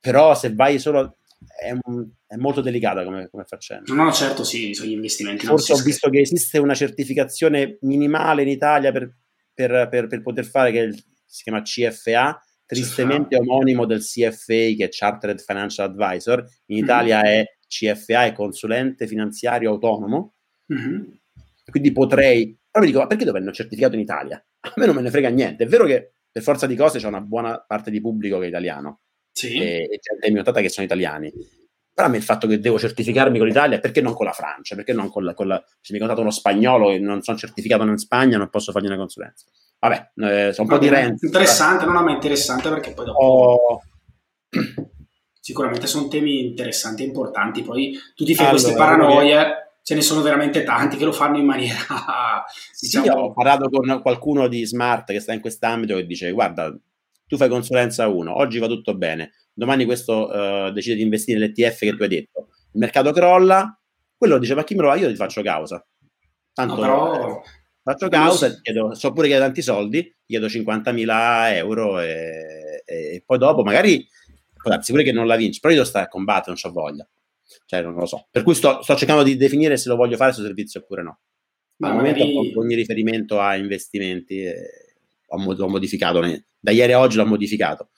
Però 0.00 0.34
se 0.34 0.54
vai 0.54 0.78
solo... 0.78 1.16
È, 1.46 1.70
un, 1.70 2.08
è 2.26 2.36
molto 2.36 2.60
delicata 2.60 3.04
come, 3.04 3.28
come 3.30 3.44
faccenda. 3.44 3.92
No, 3.94 4.10
certo, 4.10 4.44
sì, 4.44 4.74
sono 4.74 4.88
gli 4.88 4.92
investimenti. 4.92 5.46
Forse 5.46 5.72
ho 5.72 5.76
visto 5.76 6.10
che 6.10 6.20
esiste 6.20 6.58
una 6.58 6.74
certificazione 6.74 7.78
minimale 7.82 8.42
in 8.42 8.48
Italia 8.48 8.90
per, 8.90 9.14
per, 9.52 9.88
per, 9.88 10.06
per 10.08 10.22
poter 10.22 10.44
fare, 10.44 10.72
che 10.72 10.92
si 11.24 11.42
chiama 11.42 11.62
CFA, 11.62 12.43
tristemente 12.66 13.36
omonimo 13.36 13.86
del 13.86 14.00
CFA 14.00 14.74
che 14.76 14.84
è 14.84 14.88
Chartered 14.90 15.40
Financial 15.40 15.88
Advisor, 15.88 16.44
in 16.66 16.78
Italia 16.78 17.22
mm-hmm. 17.22 17.32
è 17.32 17.44
CFA, 17.66 18.24
è 18.26 18.32
consulente 18.32 19.06
finanziario 19.06 19.70
autonomo, 19.70 20.34
mm-hmm. 20.72 21.02
quindi 21.70 21.92
potrei, 21.92 22.58
però 22.70 22.84
mi 22.84 22.90
dico, 22.90 23.02
ma 23.02 23.06
perché 23.06 23.24
dovrebbe 23.24 23.46
un 23.46 23.54
certificato 23.54 23.94
in 23.94 24.00
Italia? 24.00 24.42
A 24.60 24.72
me 24.76 24.86
non 24.86 24.94
me 24.94 25.02
ne 25.02 25.10
frega 25.10 25.28
niente, 25.28 25.64
è 25.64 25.66
vero 25.66 25.84
che 25.84 26.14
per 26.30 26.42
forza 26.42 26.66
di 26.66 26.76
cose 26.76 26.98
c'è 26.98 27.06
una 27.06 27.20
buona 27.20 27.62
parte 27.66 27.90
di 27.90 28.00
pubblico 28.00 28.38
che 28.38 28.46
è 28.46 28.48
italiano, 28.48 29.00
sì. 29.30 29.56
e, 29.56 29.88
e 29.90 30.00
gente 30.00 30.30
notata 30.30 30.60
che 30.60 30.68
sono 30.68 30.86
italiani, 30.86 31.32
però 31.94 32.08
a 32.08 32.10
me 32.10 32.16
il 32.16 32.24
fatto 32.24 32.48
che 32.48 32.58
devo 32.58 32.76
certificarmi 32.76 33.38
con 33.38 33.46
l'Italia, 33.46 33.78
perché 33.78 34.00
non 34.00 34.14
con 34.14 34.26
la 34.26 34.32
Francia? 34.32 34.74
Perché 34.74 34.92
non 34.92 35.08
con 35.10 35.22
la, 35.22 35.32
con 35.32 35.46
la 35.46 35.64
se 35.80 35.92
mi 35.92 36.00
contato 36.00 36.22
uno 36.22 36.32
spagnolo 36.32 36.90
e 36.90 36.98
non 36.98 37.22
sono 37.22 37.38
certificato 37.38 37.84
in 37.84 37.96
Spagna, 37.98 38.36
non 38.36 38.50
posso 38.50 38.72
fargli 38.72 38.86
una 38.86 38.96
consulenza. 38.96 39.46
Vabbè, 39.86 40.12
eh, 40.16 40.52
sono 40.54 40.66
un 40.66 40.78
po' 40.78 40.82
di 40.82 40.88
Renzi. 40.88 41.26
Interessante, 41.26 41.84
non, 41.84 42.02
ma 42.02 42.10
interessante 42.10 42.70
perché 42.70 42.92
poi 42.92 43.04
dopo... 43.04 43.18
Oh. 43.18 43.82
Sicuramente 45.38 45.86
sono 45.86 46.08
temi 46.08 46.46
interessanti 46.46 47.02
e 47.02 47.06
importanti. 47.06 47.62
Poi 47.62 47.92
tu 48.14 48.24
ti 48.24 48.34
fai 48.34 48.46
allora, 48.46 48.62
queste 48.62 48.78
paranoie, 48.78 49.72
ce 49.82 49.94
ne 49.94 50.00
sono 50.00 50.22
veramente 50.22 50.64
tanti 50.64 50.96
che 50.96 51.04
lo 51.04 51.12
fanno 51.12 51.36
in 51.36 51.44
maniera. 51.44 51.76
diciamo... 52.80 53.04
Sì, 53.04 53.10
ho 53.10 53.32
parlato 53.34 53.68
con 53.68 54.00
qualcuno 54.00 54.48
di 54.48 54.64
smart 54.64 55.12
che 55.12 55.20
sta 55.20 55.34
in 55.34 55.40
quest'ambito 55.40 55.96
che 55.96 56.06
dice: 56.06 56.30
Guarda, 56.30 56.74
tu 57.26 57.36
fai 57.36 57.50
consulenza 57.50 58.08
1, 58.08 58.34
oggi 58.34 58.58
va 58.58 58.68
tutto 58.68 58.96
bene, 58.96 59.32
domani 59.52 59.84
questo 59.84 60.30
uh, 60.30 60.72
decide 60.72 60.96
di 60.96 61.02
investire 61.02 61.38
nell'ETF 61.38 61.78
che 61.80 61.94
tu 61.94 62.02
hai 62.02 62.08
detto, 62.08 62.48
il 62.72 62.80
mercato 62.80 63.12
crolla, 63.12 63.78
quello 64.16 64.38
dice: 64.38 64.54
Ma 64.54 64.64
chi 64.64 64.74
me 64.74 64.80
lo 64.80 64.88
fa? 64.88 64.96
Io 64.96 65.08
ti 65.08 65.16
faccio 65.16 65.42
causa. 65.42 65.86
Tanto 66.54 66.74
no, 66.74 66.80
però 66.80 67.42
Faccio 67.84 68.08
causa, 68.08 68.50
ti 68.50 68.62
chiedo, 68.62 68.94
so 68.94 69.12
pure 69.12 69.28
che 69.28 69.34
hai 69.34 69.40
tanti 69.40 69.60
soldi, 69.60 70.10
chiedo 70.24 70.46
50.000 70.46 71.54
euro 71.56 72.00
e, 72.00 72.82
e, 72.82 73.22
poi 73.26 73.36
dopo 73.36 73.62
magari, 73.62 74.08
può 74.56 74.70
darsi 74.70 74.90
pure 74.90 75.04
che 75.04 75.12
non 75.12 75.26
la 75.26 75.36
vinci, 75.36 75.60
però 75.60 75.70
io 75.70 75.80
devo 75.80 75.90
stare 75.90 76.06
a 76.06 76.08
combattere, 76.08 76.56
non 76.56 76.72
ho 76.72 76.74
voglia. 76.74 77.08
Cioè, 77.66 77.82
non 77.82 77.92
lo 77.92 78.06
so. 78.06 78.26
Per 78.30 78.42
cui 78.42 78.54
sto, 78.54 78.80
sto 78.80 78.96
cercando 78.96 79.22
di 79.22 79.36
definire 79.36 79.76
se 79.76 79.90
lo 79.90 79.96
voglio 79.96 80.16
fare 80.16 80.30
questo 80.30 80.46
servizio 80.46 80.80
oppure 80.80 81.02
no. 81.02 81.20
Ma 81.76 81.90
al 81.90 81.96
momento 81.96 82.24
magari... 82.24 82.54
ogni 82.56 82.74
riferimento 82.74 83.38
a 83.38 83.54
investimenti 83.56 84.44
eh, 84.44 84.94
ho, 85.26 85.54
l'ho 85.54 85.68
modificato. 85.68 86.22
Da 86.58 86.70
ieri 86.70 86.92
a 86.92 87.00
oggi 87.00 87.18
l'ho 87.18 87.26
modificato, 87.26 87.90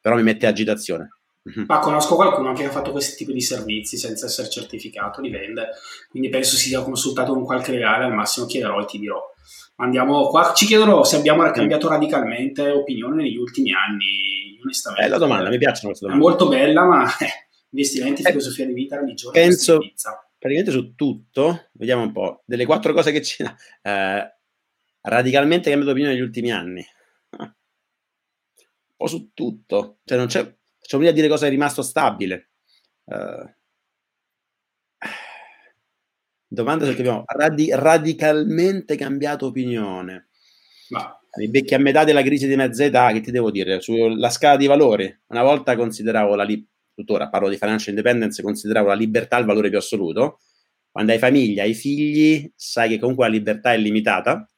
però 0.00 0.16
mi 0.16 0.24
mette 0.24 0.48
agitazione. 0.48 1.17
Ma 1.66 1.78
conosco 1.78 2.14
qualcuno 2.14 2.52
che 2.52 2.64
ha 2.64 2.70
fatto 2.70 2.90
questo 2.90 3.16
tipo 3.16 3.32
di 3.32 3.40
servizi 3.40 3.96
senza 3.96 4.26
essere 4.26 4.50
certificato, 4.50 5.20
li 5.20 5.30
vende, 5.30 5.68
quindi 6.10 6.28
penso 6.28 6.56
si 6.56 6.68
sia 6.68 6.82
consultato 6.82 7.32
con 7.32 7.44
qualche 7.44 7.72
legale, 7.72 8.04
al 8.04 8.12
massimo 8.12 8.46
chiederò 8.46 8.80
e 8.80 8.84
ti 8.84 8.98
dirò. 8.98 9.18
Andiamo 9.76 10.26
qua, 10.28 10.52
ci 10.54 10.66
chiedono 10.66 11.04
se 11.04 11.16
abbiamo 11.16 11.48
cambiato 11.50 11.88
radicalmente 11.88 12.68
opinione 12.70 13.22
negli 13.22 13.36
ultimi 13.36 13.72
anni, 13.72 14.58
onestamente. 14.62 15.06
Bella 15.06 15.18
domanda, 15.18 15.48
mi 15.48 15.58
piacciono 15.58 15.88
queste 15.88 16.06
domande. 16.06 16.24
È 16.24 16.28
molto 16.28 16.48
bella, 16.48 16.84
ma 16.84 17.06
eh, 17.18 17.48
investimenti, 17.70 18.22
filosofia 18.22 18.66
di 18.66 18.74
vita, 18.74 18.96
religione, 18.96 19.40
penso 19.40 19.78
praticamente 20.38 20.70
su 20.70 20.94
tutto, 20.94 21.68
vediamo 21.72 22.02
un 22.02 22.12
po', 22.12 22.42
delle 22.44 22.66
quattro 22.66 22.92
cose 22.92 23.10
che 23.12 23.22
ci... 23.22 23.42
Eh, 23.82 24.32
radicalmente 25.08 25.70
cambiato 25.70 25.92
opinione 25.92 26.14
negli 26.14 26.24
ultimi 26.24 26.52
anni. 26.52 26.84
Un 28.98 29.06
po' 29.06 29.06
su 29.06 29.30
tutto, 29.32 29.98
cioè 30.04 30.18
non 30.18 30.26
c'è 30.26 30.57
Facciamo 30.88 31.02
prima 31.02 31.20
dire 31.20 31.28
cosa 31.28 31.46
è 31.46 31.50
rimasto 31.50 31.82
stabile. 31.82 32.48
Uh, 33.04 33.46
domanda 36.48 36.86
se 36.86 36.92
abbiamo 36.92 37.24
radi- 37.26 37.70
radicalmente 37.70 38.96
cambiato 38.96 39.48
opinione. 39.48 40.30
Ma 40.88 41.14
mi 41.36 41.50
becchi 41.50 41.74
a 41.74 41.78
metà 41.78 42.04
della 42.04 42.22
crisi 42.22 42.48
di 42.48 42.56
mezza 42.56 42.84
età, 42.84 43.12
che 43.12 43.20
ti 43.20 43.30
devo 43.30 43.50
dire? 43.50 43.82
Sulla 43.82 44.30
scala 44.30 44.56
di 44.56 44.64
valori, 44.64 45.14
una 45.26 45.42
volta 45.42 45.76
consideravo 45.76 46.34
la 46.34 46.44
li- 46.44 46.66
tuttora 46.94 47.28
parlo 47.28 47.50
di 47.50 47.58
financial 47.58 47.90
independence, 47.90 48.40
consideravo 48.40 48.88
la 48.88 48.94
libertà 48.94 49.36
il 49.36 49.44
valore 49.44 49.68
più 49.68 49.76
assoluto. 49.76 50.40
Quando 50.90 51.12
hai 51.12 51.18
famiglia, 51.18 51.64
hai 51.64 51.74
figli, 51.74 52.50
sai 52.56 52.88
che 52.88 52.98
comunque 52.98 53.26
la 53.26 53.32
libertà 53.32 53.74
è 53.74 53.76
limitata 53.76 54.48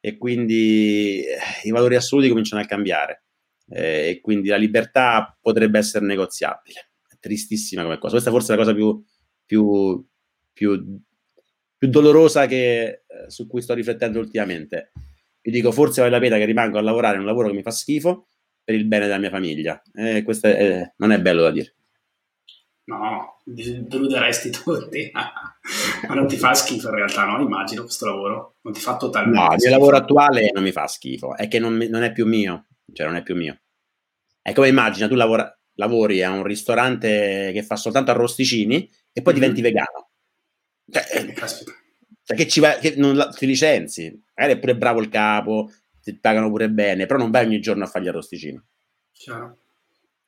e 0.00 0.18
quindi 0.18 1.20
eh, 1.20 1.38
i 1.62 1.70
valori 1.70 1.94
assoluti 1.94 2.28
cominciano 2.28 2.60
a 2.60 2.66
cambiare 2.66 3.25
eh, 3.68 4.08
e 4.08 4.20
quindi 4.20 4.48
la 4.48 4.56
libertà 4.56 5.36
potrebbe 5.40 5.78
essere 5.78 6.04
negoziabile. 6.04 6.90
È 7.08 7.16
tristissima 7.18 7.82
come 7.82 7.98
cosa. 7.98 8.12
Questa 8.12 8.30
forse 8.30 8.52
è 8.52 8.56
la 8.56 8.62
cosa 8.62 8.74
più, 8.74 9.02
più, 9.44 10.04
più, 10.52 11.00
più 11.76 11.88
dolorosa 11.88 12.46
che, 12.46 12.84
eh, 12.84 13.04
su 13.28 13.46
cui 13.46 13.62
sto 13.62 13.74
riflettendo 13.74 14.18
ultimamente. 14.18 14.92
Vi 15.40 15.50
dico, 15.50 15.70
forse 15.72 16.00
vale 16.00 16.12
la 16.12 16.20
pena 16.20 16.36
che 16.36 16.44
rimango 16.44 16.78
a 16.78 16.82
lavorare 16.82 17.14
in 17.14 17.20
un 17.20 17.26
lavoro 17.26 17.48
che 17.48 17.54
mi 17.54 17.62
fa 17.62 17.70
schifo 17.70 18.28
per 18.62 18.74
il 18.74 18.86
bene 18.86 19.06
della 19.06 19.18
mia 19.18 19.30
famiglia. 19.30 19.80
Eh, 19.94 20.22
questo 20.22 20.48
è, 20.48 20.92
non 20.96 21.12
è 21.12 21.20
bello 21.20 21.42
da 21.42 21.50
dire. 21.50 21.74
No, 22.86 23.40
deluderesti 23.44 24.50
tutti. 24.50 25.10
Ma 25.12 26.14
non 26.14 26.28
ti 26.28 26.36
fa 26.36 26.54
schifo 26.54 26.88
in 26.88 26.94
realtà, 26.94 27.24
no? 27.24 27.40
Immagino 27.40 27.82
questo 27.82 28.06
lavoro. 28.06 28.56
Non 28.62 28.72
ti 28.72 28.80
fa 28.80 28.96
totalmente 28.96 29.40
No, 29.40 29.52
il 29.54 29.60
mio 29.60 29.70
lavoro 29.70 29.96
attuale 29.96 30.50
non 30.52 30.62
mi 30.62 30.72
fa 30.72 30.86
schifo. 30.86 31.36
È 31.36 31.48
che 31.48 31.58
non, 31.58 31.76
non 31.76 32.02
è 32.02 32.12
più 32.12 32.26
mio 32.26 32.65
cioè 32.92 33.06
non 33.06 33.16
è 33.16 33.22
più 33.22 33.36
mio. 33.36 33.58
È 34.40 34.52
come 34.52 34.68
immagina, 34.68 35.08
tu 35.08 35.14
lavora, 35.14 35.56
lavori 35.74 36.22
a 36.22 36.30
un 36.30 36.42
ristorante 36.42 37.50
che 37.52 37.62
fa 37.62 37.76
soltanto 37.76 38.10
arrosticini 38.10 38.88
e 39.12 39.22
poi 39.22 39.32
mm-hmm. 39.32 39.42
diventi 39.42 39.60
vegano. 39.60 40.10
Cioè, 40.90 41.04
eh, 41.12 41.34
cioè 42.22 42.36
che 42.36 42.48
ci 42.48 42.60
vai, 42.60 42.78
che 42.78 42.94
non 42.96 43.30
ti 43.36 43.46
licenzi, 43.46 44.22
magari 44.34 44.56
è 44.56 44.60
pure 44.60 44.76
bravo 44.76 45.00
il 45.00 45.08
capo, 45.08 45.70
ti 46.02 46.14
pagano 46.14 46.48
pure 46.48 46.70
bene, 46.70 47.06
però 47.06 47.18
non 47.18 47.30
vai 47.30 47.46
ogni 47.46 47.60
giorno 47.60 47.84
a 47.84 47.86
fare 47.86 48.04
gli 48.04 48.08
arrosticini. 48.08 48.60
Chiaro. 49.12 49.56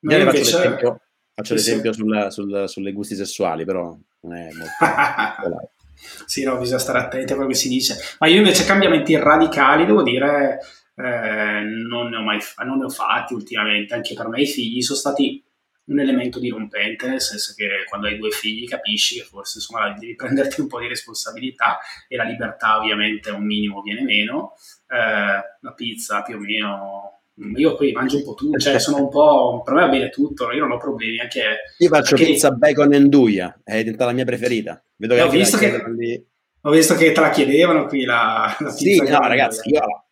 Io 0.01 0.25
faccio 0.25 0.39
l'esempio, 0.39 1.01
faccio 1.35 1.55
l'esempio 1.55 1.93
sulla, 1.93 2.31
sul, 2.31 2.69
sulle 2.69 2.93
gusti 2.93 3.15
sessuali, 3.15 3.65
però 3.65 3.97
non 4.21 4.35
è 4.35 4.49
molto... 4.53 5.71
sì, 6.27 6.45
no, 6.45 6.57
bisogna 6.59 6.79
stare 6.79 6.99
attenti 6.99 7.33
a 7.33 7.35
quello 7.35 7.51
che 7.51 7.57
si 7.57 7.69
dice. 7.69 7.97
Ma 8.19 8.29
io 8.29 8.37
invece 8.37 8.65
cambiamenti 8.65 9.17
radicali, 9.17 9.87
devo 9.87 10.03
dire, 10.03 10.61
eh, 10.99 11.61
non, 11.63 12.09
ne 12.09 12.17
ho 12.17 12.23
mai, 12.23 12.39
non 12.65 12.79
ne 12.79 12.85
ho 12.87 12.89
fatti 12.89 13.33
ultimamente, 13.33 13.95
anche 13.95 14.15
per 14.15 14.29
me 14.29 14.41
i 14.41 14.47
figli 14.47 14.83
sono 14.83 14.99
stati 14.99 15.43
un 15.85 16.01
elemento 16.01 16.39
dirompente, 16.39 17.09
nel 17.09 17.21
senso 17.21 17.55
che 17.57 17.85
quando 17.89 18.09
hai 18.09 18.19
due 18.19 18.31
figli 18.31 18.67
capisci 18.67 19.19
che 19.19 19.25
forse 19.25 19.59
insomma 19.59 19.91
devi 19.99 20.15
prenderti 20.15 20.61
un 20.61 20.67
po' 20.67 20.81
di 20.81 20.89
responsabilità 20.89 21.79
e 22.09 22.17
la 22.17 22.25
libertà 22.25 22.79
ovviamente 22.79 23.31
un 23.31 23.45
minimo 23.45 23.81
viene 23.81 24.03
meno, 24.03 24.55
eh, 24.89 25.59
la 25.61 25.73
pizza 25.75 26.23
più 26.23 26.37
o 26.37 26.41
meno 26.41 27.13
io 27.55 27.77
poi 27.77 27.93
mangio 27.93 28.17
un 28.17 28.25
po' 28.25 28.35
tutto, 28.35 28.59
cioè 28.59 28.81
sono 28.81 29.05
un 29.05 29.09
po', 29.09 29.63
per 29.65 29.75
me 29.75 29.83
va 29.83 29.89
bene 29.89 30.11
tutto, 30.11 30.51
io 30.51 30.59
non 30.59 30.73
ho 30.73 30.79
problemi 30.79 31.21
anche... 31.21 31.43
Io 31.79 31.89
faccio 31.89 32.17
perché... 32.17 32.33
pizza 32.33 32.51
bacon 32.51 32.93
e 32.93 32.99
nduia, 32.99 33.61
è 33.63 33.79
diventata 33.79 34.07
la 34.07 34.13
mia 34.13 34.25
preferita. 34.25 34.83
Vedo 34.97 35.15
che 35.15 35.23
ho, 35.23 35.31
visto 35.31 35.57
che, 35.57 36.27
ho 36.61 36.71
visto 36.71 36.97
che 36.97 37.13
te 37.13 37.21
la 37.21 37.31
chiedevano 37.31 37.87
qui 37.87 38.05
la, 38.05 38.57
la 38.59 38.75
pizza. 38.75 39.05
Sì, 39.05 39.09
no 39.09 39.21
ragazzi, 39.21 39.69
io 39.69 40.08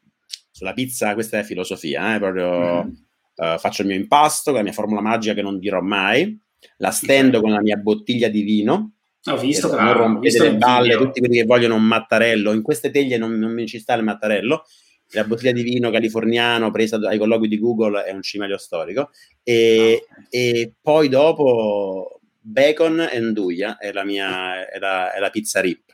sulla 0.56 0.72
pizza 0.72 1.12
questa 1.12 1.38
è 1.38 1.42
filosofia, 1.42 2.14
eh? 2.14 2.18
proprio 2.18 2.84
mm. 2.84 2.88
uh, 3.34 3.58
faccio 3.58 3.82
il 3.82 3.88
mio 3.88 3.96
impasto 3.96 4.52
con 4.52 4.60
la 4.60 4.64
mia 4.64 4.72
formula 4.72 5.02
magica 5.02 5.34
che 5.34 5.42
non 5.42 5.58
dirò 5.58 5.82
mai, 5.82 6.40
la 6.78 6.90
stendo 6.90 7.42
con 7.42 7.50
la 7.50 7.60
mia 7.60 7.76
bottiglia 7.76 8.28
di 8.28 8.40
vino. 8.40 8.92
Ho 9.26 9.36
visto 9.36 9.68
che 9.68 9.76
non 9.76 9.92
rompete 9.92 10.38
le 10.38 10.56
balle, 10.56 10.88
video. 10.94 11.04
tutti 11.04 11.20
quelli 11.20 11.36
che 11.36 11.44
vogliono 11.44 11.74
un 11.74 11.82
mattarello, 11.82 12.54
in 12.54 12.62
queste 12.62 12.90
teglie 12.90 13.18
non, 13.18 13.32
non 13.32 13.52
mi 13.52 13.66
ci 13.66 13.78
sta 13.78 13.92
il 13.92 14.02
mattarello, 14.02 14.64
la 15.10 15.24
bottiglia 15.24 15.52
di 15.52 15.62
vino 15.62 15.90
californiano 15.90 16.70
presa 16.70 16.96
dai 16.96 17.18
colloqui 17.18 17.48
di 17.48 17.58
Google 17.58 18.04
è 18.04 18.12
un 18.12 18.22
cimelio 18.22 18.56
storico 18.56 19.10
e, 19.42 20.06
oh. 20.08 20.24
e 20.30 20.72
poi 20.80 21.08
dopo 21.10 22.20
bacon 22.40 23.06
e 23.12 23.20
nduja 23.20 23.76
è 23.76 23.92
la 23.92 24.04
mia 24.04 24.66
è 24.68 24.78
la, 24.78 25.12
è 25.12 25.20
la 25.20 25.30
pizza 25.30 25.60
rip 25.60 25.84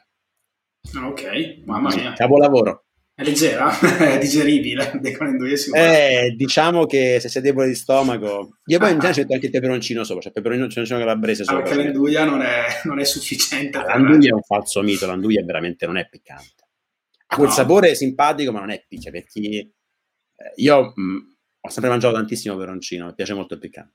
ok 0.95 1.63
mamma 1.65 1.95
mia 1.95 2.13
capolavoro 2.15 2.85
è 3.15 3.23
leggera? 3.25 3.71
è 4.15 4.19
digeribile? 4.19 4.91
Eh, 5.75 6.35
diciamo 6.37 6.87
che 6.87 7.19
se 7.21 7.29
sei 7.29 7.43
debole 7.43 7.69
di 7.69 7.75
stomaco... 7.75 8.59
Io 8.67 8.79
poi 8.79 8.93
in 8.93 8.99
genere 8.99 9.27
c'è 9.27 9.35
anche 9.35 9.47
il 9.47 9.53
peperoncino 9.53 10.05
sopra, 10.05 10.23
cioè 10.23 10.33
peperoncino 10.33 10.85
calabrese 10.87 11.45
sopra. 11.45 11.63
Perché 11.63 11.83
l'anduia 11.83 12.25
non 12.25 12.41
è, 12.41 12.65
non 12.85 12.99
è 12.99 13.05
sufficiente. 13.05 13.79
L'anduia 13.79 14.31
è 14.31 14.33
un 14.33 14.43
falso 14.43 14.83
mito, 14.83 15.07
l'anduia 15.07 15.45
veramente 15.45 15.87
non 15.87 15.99
è 15.99 16.09
piccante. 16.09 16.67
Ha 17.27 17.37
quel 17.37 17.49
no. 17.49 17.55
sapore 17.55 17.95
simpatico, 17.95 18.53
ma 18.53 18.61
non 18.61 18.71
è 18.71 18.85
piccante, 18.87 19.21
perché 19.21 19.41
eh, 19.41 19.73
io 20.57 20.93
mh, 20.95 21.37
ho 21.61 21.69
sempre 21.69 21.91
mangiato 21.91 22.15
tantissimo 22.15 22.55
peperoncino, 22.55 23.07
mi 23.07 23.15
piace 23.15 23.35
molto 23.35 23.55
il 23.55 23.61
piccante. 23.61 23.95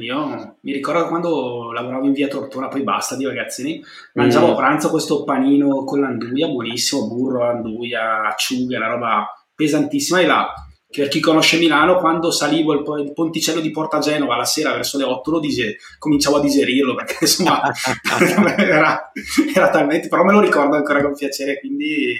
Io 0.00 0.56
mi 0.60 0.72
ricordo 0.72 1.06
quando 1.06 1.72
lavoravo 1.72 2.06
in 2.06 2.12
via 2.12 2.28
Tortora, 2.28 2.68
poi 2.68 2.82
basta 2.82 3.16
di 3.16 3.24
ragazzini, 3.24 3.82
mangiavo 4.14 4.48
mm. 4.48 4.50
a 4.50 4.54
pranzo 4.54 4.90
questo 4.90 5.24
panino 5.24 5.84
con 5.84 6.00
l'anduia, 6.00 6.48
buonissimo, 6.48 7.06
burro, 7.06 7.48
anduia, 7.48 8.26
acciughe, 8.26 8.76
una 8.76 8.88
roba 8.88 9.26
pesantissima. 9.54 10.20
E 10.20 10.26
là, 10.26 10.52
per 10.88 11.08
chi 11.08 11.20
conosce 11.20 11.58
Milano, 11.58 11.96
quando 11.96 12.30
salivo 12.30 12.72
il, 12.74 13.04
il 13.04 13.12
ponticello 13.12 13.60
di 13.60 13.70
Porta 13.70 13.98
Genova 13.98 14.36
la 14.36 14.44
sera 14.44 14.72
verso 14.72 14.98
le 14.98 15.04
8 15.04 15.30
lo 15.30 15.40
dice, 15.40 15.76
cominciavo 15.98 16.36
a 16.36 16.40
digerirlo 16.40 16.94
perché 16.94 17.16
insomma 17.20 17.62
era, 18.58 19.10
era 19.54 19.70
talmente, 19.70 20.08
però 20.08 20.22
me 20.22 20.32
lo 20.32 20.40
ricordo 20.40 20.76
ancora 20.76 21.02
con 21.02 21.14
piacere, 21.14 21.58
quindi 21.60 22.14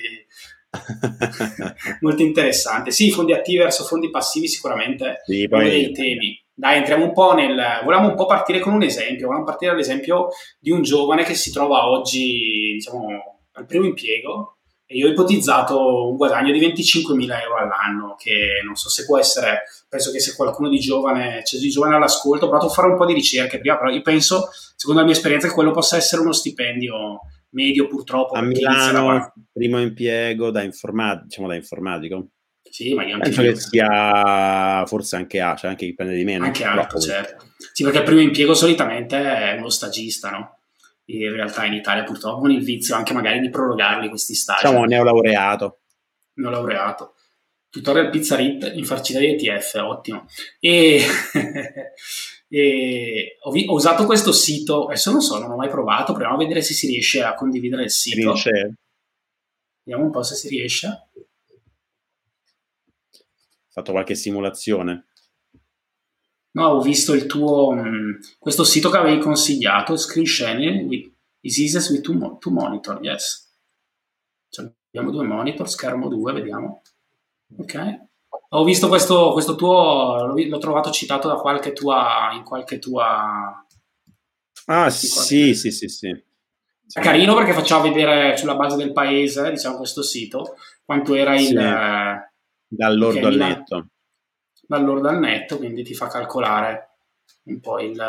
molto 2.00 2.22
interessante. 2.22 2.92
Sì, 2.92 3.10
fondi 3.10 3.32
attivi 3.32 3.58
verso 3.58 3.84
fondi 3.84 4.10
passivi 4.10 4.48
sicuramente 4.48 5.20
sì, 5.26 5.46
uno 5.50 5.62
dei 5.62 5.92
temi. 5.92 6.41
Dai, 6.62 6.78
entriamo 6.78 7.06
un 7.06 7.12
po' 7.12 7.34
nel... 7.34 7.60
Volevamo 7.82 8.10
un 8.10 8.14
po' 8.14 8.26
partire 8.26 8.60
con 8.60 8.72
un 8.72 8.84
esempio, 8.84 9.26
volevamo 9.26 9.42
partire 9.42 9.72
dall'esempio 9.72 10.28
di 10.60 10.70
un 10.70 10.82
giovane 10.82 11.24
che 11.24 11.34
si 11.34 11.50
trova 11.50 11.88
oggi, 11.88 12.74
diciamo, 12.74 13.08
al 13.54 13.66
primo 13.66 13.84
impiego 13.84 14.58
e 14.86 14.96
io 14.96 15.08
ho 15.08 15.10
ipotizzato 15.10 16.08
un 16.08 16.14
guadagno 16.14 16.52
di 16.52 16.60
25.000 16.60 17.40
euro 17.40 17.56
all'anno, 17.56 18.14
che 18.16 18.60
non 18.64 18.76
so 18.76 18.88
se 18.90 19.06
può 19.06 19.18
essere, 19.18 19.62
penso 19.88 20.12
che 20.12 20.20
se 20.20 20.36
qualcuno 20.36 20.68
di 20.68 20.78
giovane, 20.78 21.40
c'è 21.42 21.58
di 21.58 21.68
giovane 21.68 21.96
all'ascolto, 21.96 22.44
ho 22.44 22.48
provato 22.48 22.70
a 22.70 22.72
fare 22.72 22.86
un 22.86 22.96
po' 22.96 23.06
di 23.06 23.14
ricerche 23.14 23.58
prima, 23.58 23.76
però 23.76 23.90
io 23.90 24.02
penso, 24.02 24.48
secondo 24.76 25.00
la 25.00 25.06
mia 25.06 25.16
esperienza, 25.16 25.48
che 25.48 25.54
quello 25.54 25.72
possa 25.72 25.96
essere 25.96 26.22
uno 26.22 26.30
stipendio 26.30 27.22
medio 27.54 27.88
purtroppo. 27.88 28.34
A 28.34 28.40
Milano, 28.40 29.32
primo 29.52 29.80
impiego 29.80 30.52
da, 30.52 30.62
informa- 30.62 31.16
diciamo 31.24 31.48
da 31.48 31.56
informatico. 31.56 32.28
Sì, 32.72 32.94
ma 32.94 33.04
io 33.04 33.16
anche 33.16 33.28
Penso 33.28 33.42
che 33.42 33.54
sia 33.54 34.86
forse 34.86 35.16
anche 35.16 35.42
A, 35.42 35.54
cioè 35.54 35.68
anche 35.68 35.84
chi 35.84 35.94
prende 35.94 36.14
di 36.14 36.24
meno. 36.24 36.46
Anche 36.46 36.64
alto, 36.64 36.98
certo. 36.98 37.52
Sì, 37.70 37.82
perché 37.82 37.98
il 37.98 38.04
primo 38.04 38.22
impiego 38.22 38.54
solitamente 38.54 39.18
è 39.18 39.58
uno 39.58 39.68
stagista, 39.68 40.30
no? 40.30 40.60
In 41.06 41.30
realtà 41.32 41.66
in 41.66 41.74
Italia 41.74 42.02
purtroppo 42.02 42.40
con 42.40 42.50
il 42.50 42.64
vizio 42.64 42.94
anche 42.94 43.12
magari 43.12 43.40
di 43.40 43.50
prorogarli 43.50 44.08
questi 44.08 44.34
stagi. 44.34 44.64
Diciamo 44.64 44.86
neolaureato. 44.86 45.80
Neolaureato. 46.36 47.16
Tutorial 47.68 48.08
pizza 48.08 48.36
rit 48.36 48.72
in 48.74 48.86
farcita 48.86 49.18
di 49.18 49.26
ETF, 49.26 49.74
ottimo. 49.74 50.26
E, 50.58 51.04
e 52.48 53.36
ho, 53.38 53.50
vi- 53.50 53.66
ho, 53.68 53.74
usato 53.74 54.06
questo 54.06 54.32
sito, 54.32 54.86
adesso 54.86 55.10
non 55.10 55.20
so, 55.20 55.38
non 55.38 55.50
ho 55.50 55.56
mai 55.56 55.68
provato, 55.68 56.12
proviamo 56.14 56.36
a 56.36 56.38
vedere 56.38 56.62
se 56.62 56.72
si 56.72 56.86
riesce 56.86 57.22
a 57.22 57.34
condividere 57.34 57.82
il 57.82 57.90
sito. 57.90 58.32
Riesce. 58.32 58.76
Vediamo 59.84 60.06
un 60.06 60.10
po' 60.10 60.22
se 60.22 60.36
si 60.36 60.48
riesce 60.48 61.08
fatto 63.72 63.92
qualche 63.92 64.14
simulazione? 64.14 65.06
No, 66.52 66.66
ho 66.66 66.80
visto 66.82 67.14
il 67.14 67.26
tuo, 67.26 67.72
mm, 67.72 68.12
questo 68.38 68.62
sito 68.62 68.90
che 68.90 68.98
avevi 68.98 69.18
consigliato, 69.20 69.96
Screen 69.96 70.26
Sharing 70.26 70.86
with 70.86 71.10
Diseases 71.40 71.88
with 71.90 72.02
two, 72.02 72.38
two 72.38 72.52
Monitor, 72.52 73.02
yes. 73.02 73.50
Cioè, 74.48 74.70
abbiamo 74.88 75.10
due 75.10 75.24
monitor, 75.24 75.68
schermo 75.68 76.08
2, 76.08 76.32
vediamo. 76.34 76.82
Ok. 77.56 78.00
Ho 78.50 78.64
visto 78.64 78.88
questo, 78.88 79.32
questo 79.32 79.54
tuo, 79.54 80.26
l'ho, 80.26 80.58
trovato 80.58 80.90
citato 80.90 81.26
da 81.26 81.36
qualche 81.36 81.72
tua, 81.72 82.30
in 82.34 82.44
qualche 82.44 82.78
tua... 82.78 83.64
Ah, 84.66 84.90
sì, 84.90 85.54
sì, 85.54 85.70
sì, 85.70 85.88
sì. 85.88 86.08
È 86.08 87.00
carino 87.00 87.34
perché 87.34 87.54
facciamo 87.54 87.82
vedere 87.84 88.36
sulla 88.36 88.54
base 88.54 88.76
del 88.76 88.92
paese, 88.92 89.50
diciamo, 89.50 89.78
questo 89.78 90.02
sito, 90.02 90.56
quanto 90.84 91.14
era 91.14 91.34
il... 91.34 91.46
Sì. 91.46 92.31
Dall'ordo 92.74 93.26
al 93.26 93.36
netto 93.36 93.86
dall'ordo 94.72 95.08
al 95.08 95.18
netto, 95.18 95.58
quindi 95.58 95.82
ti 95.82 95.94
fa 95.94 96.06
calcolare 96.08 96.90
un 97.44 97.60
po' 97.60 97.78
il... 97.80 98.00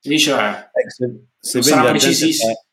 Dice, 0.00 0.32
eh, 0.32 0.90
se, 0.90 1.26
se 1.38 1.62
sarà 1.62 1.90
precisissimo. 1.90 2.66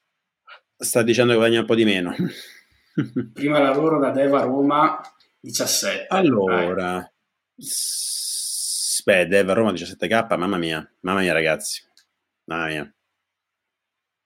Sta 0.75 1.01
dicendo 1.01 1.31
che 1.31 1.37
guadagna 1.37 1.61
un 1.61 1.65
po' 1.65 1.75
di 1.75 1.85
meno. 1.85 2.13
Prima 3.33 3.59
lavoro 3.59 3.99
da 3.99 4.09
Dev 4.09 4.33
a 4.33 4.41
Roma 4.41 4.99
17. 5.39 6.07
Allora, 6.09 7.05
eh. 7.05 7.11
Beh, 9.05 9.27
Dev 9.27 9.49
a 9.49 9.53
Roma 9.53 9.71
17k, 9.71 10.37
mamma 10.37 10.57
mia, 10.57 10.95
mamma 11.01 11.21
mia 11.21 11.33
ragazzi, 11.33 11.81
mamma 12.45 12.65
mia. 12.65 12.95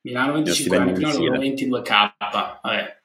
Milano 0.01 0.33
25 0.33 0.77
anni 0.77 0.93
prima 0.93 1.11
lavoro 1.11 1.37
22k, 1.37 2.13
vabbè. 2.17 3.03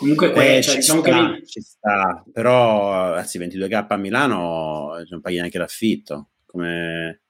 Comunque, 0.00 0.32
que- 0.32 0.56
eh, 0.56 0.62
cioè, 0.62 0.76
diciamo 0.76 1.02
sta, 1.02 1.34
che... 1.34 1.46
ci 1.46 1.60
sta, 1.60 2.24
però, 2.32 3.12
anzi, 3.12 3.38
22k 3.38 3.84
a 3.86 3.96
Milano 3.98 4.94
non 5.06 5.20
paghi 5.20 5.36
neanche 5.36 5.58
l'affitto. 5.58 6.30
Come... 6.46 7.20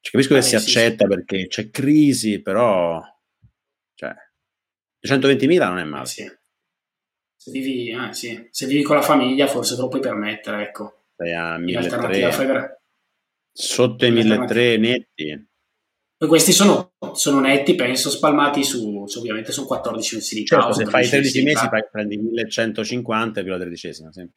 Cioè, 0.00 0.12
capisco 0.12 0.32
che 0.32 0.40
eh, 0.40 0.42
si 0.42 0.48
sì, 0.48 0.54
accetta 0.56 1.04
sì. 1.04 1.14
perché 1.14 1.46
c'è 1.46 1.68
crisi, 1.68 2.40
però, 2.40 3.02
cioè, 3.92 4.14
220.000 5.06 5.58
non 5.58 5.78
è 5.78 5.84
male. 5.84 6.06
Sì. 6.06 6.38
Se, 7.36 7.50
vivi, 7.50 7.90
eh, 7.90 8.14
sì. 8.14 8.48
Se 8.50 8.64
vivi 8.64 8.82
con 8.82 8.96
la 8.96 9.02
famiglia, 9.02 9.46
forse 9.46 9.74
te 9.74 9.82
lo 9.82 9.88
puoi 9.88 10.00
permettere, 10.00 10.62
ecco. 10.62 11.04
Sei 11.16 11.34
a 11.34 11.58
1.300. 11.58 12.76
Sotto 13.52 14.06
i 14.06 14.10
1.300 14.10 14.80
netti 14.80 15.49
questi 16.26 16.52
sono, 16.52 16.92
sono, 17.14 17.40
netti, 17.40 17.74
penso, 17.74 18.10
spalmati 18.10 18.62
su, 18.62 19.06
su, 19.06 19.20
ovviamente 19.20 19.52
su 19.52 19.64
14 19.64 20.16
mesi 20.16 20.34
di 20.34 20.44
certo, 20.44 20.74
se 20.74 20.84
fai 20.84 21.08
13 21.08 21.42
mesi 21.42 21.66
prendi 21.90 22.18
1150 22.18 23.40
più 23.40 23.50
la 23.50 23.58
tredicesima. 23.58 24.12
Sì. 24.12 24.28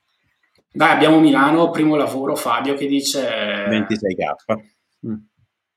Dai, 0.71 0.91
abbiamo 0.91 1.19
Milano, 1.19 1.71
primo 1.71 1.97
lavoro, 1.97 2.37
Fabio 2.37 2.73
che 2.75 2.87
dice... 2.87 3.21
26k. 3.21 5.07
Mm. 5.07 5.13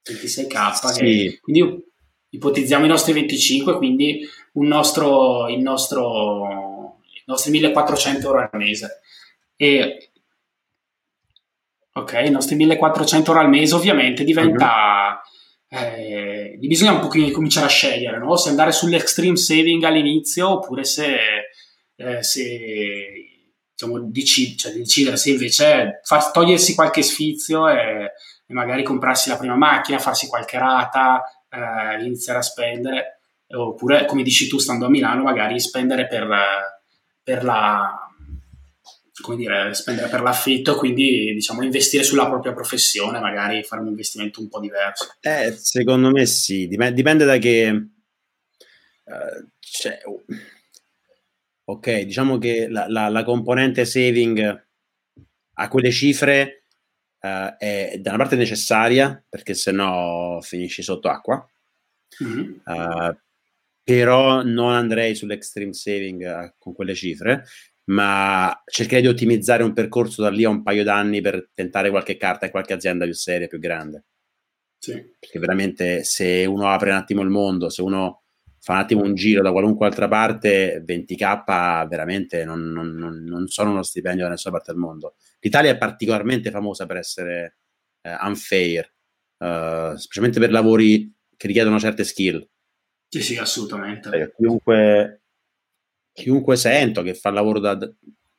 26k, 0.09 0.73
sì. 0.93 1.01
che, 1.01 1.39
quindi 1.41 1.85
ipotizziamo 2.31 2.85
i 2.85 2.89
nostri 2.89 3.13
25, 3.13 3.77
quindi 3.77 4.21
un 4.53 4.67
nostro, 4.69 5.49
il 5.49 5.61
nostro, 5.61 7.01
i 7.03 7.23
nostri 7.27 7.51
1400 7.51 8.27
euro 8.27 8.39
al 8.39 8.51
mese. 8.53 9.01
E, 9.57 10.11
ok, 11.95 12.23
i 12.25 12.31
nostri 12.31 12.55
1400 12.55 13.31
euro 13.33 13.43
al 13.43 13.49
mese 13.49 13.75
ovviamente 13.75 14.23
diventa... 14.23 14.67
Uh-huh 14.67 15.26
eh, 15.77 16.57
bisogna 16.59 16.93
un 16.93 17.01
pochino 17.01 17.31
cominciare 17.31 17.67
a 17.67 17.71
scegliere 17.71 18.19
no? 18.19 18.37
se 18.37 18.49
andare 18.49 18.73
sull'extreme 18.73 19.37
saving 19.37 19.83
all'inizio 19.85 20.51
oppure 20.51 20.85
se, 20.85 21.17
eh, 21.97 22.23
se 22.23 23.11
diciamo, 23.73 24.01
decid- 24.11 24.59
cioè, 24.59 24.73
decidere 24.73 25.17
se 25.17 25.31
invece 25.31 26.01
far, 26.03 26.31
togliersi 26.31 26.75
qualche 26.75 27.03
sfizio 27.03 27.69
e, 27.69 28.13
e, 28.47 28.53
magari 28.55 28.83
comprarsi 28.83 29.29
la 29.29 29.37
prima 29.37 29.57
macchina, 29.57 29.99
farsi 29.99 30.29
qualche 30.29 30.59
rata, 30.59 31.23
eh, 31.51 32.05
iniziare 32.05 32.39
a 32.39 32.43
spendere 32.43 33.21
oppure 33.49 34.07
come 34.07 34.25
dici 34.25 34.49
tu 34.49 34.59
stando 34.59 34.87
a 34.87 34.89
Milano 34.89 35.23
magari 35.23 35.61
spendere 35.61 36.09
per, 36.09 36.29
per 37.23 37.45
la 37.45 38.06
come 39.21 39.37
dire, 39.37 39.73
spendere 39.75 40.09
per 40.09 40.21
l'affitto 40.21 40.77
quindi 40.77 41.33
diciamo 41.33 41.63
investire 41.63 42.03
sulla 42.05 42.27
propria 42.27 42.53
professione, 42.53 43.19
magari 43.19 43.63
fare 43.63 43.83
un 43.83 43.89
investimento 43.89 44.41
un 44.41 44.49
po' 44.49 44.61
diverso. 44.61 45.17
Eh, 45.21 45.53
secondo 45.53 46.11
me 46.11 46.27
sì, 46.27 46.67
dipende, 46.69 46.95
dipende 46.95 47.25
da 47.25 47.39
che... 47.39 47.89
Uh, 49.05 49.49
cioè, 49.61 50.01
ok, 51.65 52.01
diciamo 52.01 52.39
che 52.39 52.69
la, 52.69 52.87
la, 52.89 53.09
la, 53.09 53.25
componente 53.25 53.85
saving 53.85 54.67
a 55.55 55.69
quelle 55.69 55.93
cifre 55.93 56.65
uh, 57.21 57.57
è 57.57 57.97
da 58.01 58.11
una 58.11 58.19
parte 58.19 58.37
necessaria 58.37 59.25
perché 59.29 59.55
se 59.55 59.71
no 59.71 60.41
finisci 60.43 60.83
sotto 60.83 61.09
acqua, 61.09 61.49
mm-hmm. 62.23 62.53
uh, 62.65 63.17
però 63.83 64.43
non 64.43 64.73
andrei 64.73 65.15
sull'extreme 65.15 65.73
saving 65.73 66.55
con 66.59 66.75
quelle 66.75 66.95
cifre 66.95 67.45
ma 67.87 68.63
cercherei 68.65 69.03
di 69.03 69.09
ottimizzare 69.09 69.63
un 69.63 69.73
percorso 69.73 70.23
da 70.23 70.31
lì 70.31 70.45
a 70.45 70.49
un 70.49 70.63
paio 70.63 70.83
d'anni 70.83 71.21
per 71.21 71.51
tentare 71.55 71.91
qualche 71.91 72.17
carta 72.17 72.47
in 72.47 72.51
qualche 72.51 72.73
azienda 72.73 73.05
più 73.05 73.15
seria, 73.15 73.47
più 73.47 73.59
grande. 73.59 74.05
Sì. 74.79 74.93
Perché 75.19 75.39
veramente 75.39 76.05
se 76.05 76.45
uno 76.47 76.69
apre 76.69 76.91
un 76.91 76.97
attimo 76.97 77.23
il 77.23 77.29
mondo, 77.29 77.69
se 77.69 77.83
uno 77.83 78.23
fa 78.61 78.73
un 78.73 78.79
attimo 78.79 79.03
un 79.03 79.15
giro 79.15 79.43
da 79.43 79.53
qualunque 79.53 79.87
altra 79.87 80.09
parte, 80.09 80.83
20k 80.85 81.87
veramente 81.87 82.45
non, 82.45 82.73
non, 82.73 82.97
non 82.97 83.47
sono 83.47 83.71
uno 83.71 83.83
stipendio 83.83 84.25
da 84.25 84.31
nessuna 84.31 84.55
parte 84.55 84.73
del 84.73 84.81
mondo. 84.81 85.15
L'Italia 85.41 85.71
è 85.71 85.79
particolarmente 85.79 86.51
famosa 86.51 86.87
per 86.87 86.97
essere 86.97 87.59
eh, 88.03 88.17
unfair, 88.23 88.93
uh, 89.39 89.95
specialmente 89.97 90.41
per 90.41 90.51
lavori 90.51 91.15
che 91.37 91.47
richiedono 91.47 91.79
certe 91.79 92.03
skill. 92.03 92.45
Sì, 93.09 93.23
sì, 93.23 93.37
assolutamente. 93.37 94.09
Eh, 94.11 94.33
chiunque 94.35 95.26
chiunque 96.17 96.57
sento 96.57 97.03
che 97.03 97.13
fa 97.13 97.31
lavoro 97.31 97.61
da, 97.61 97.77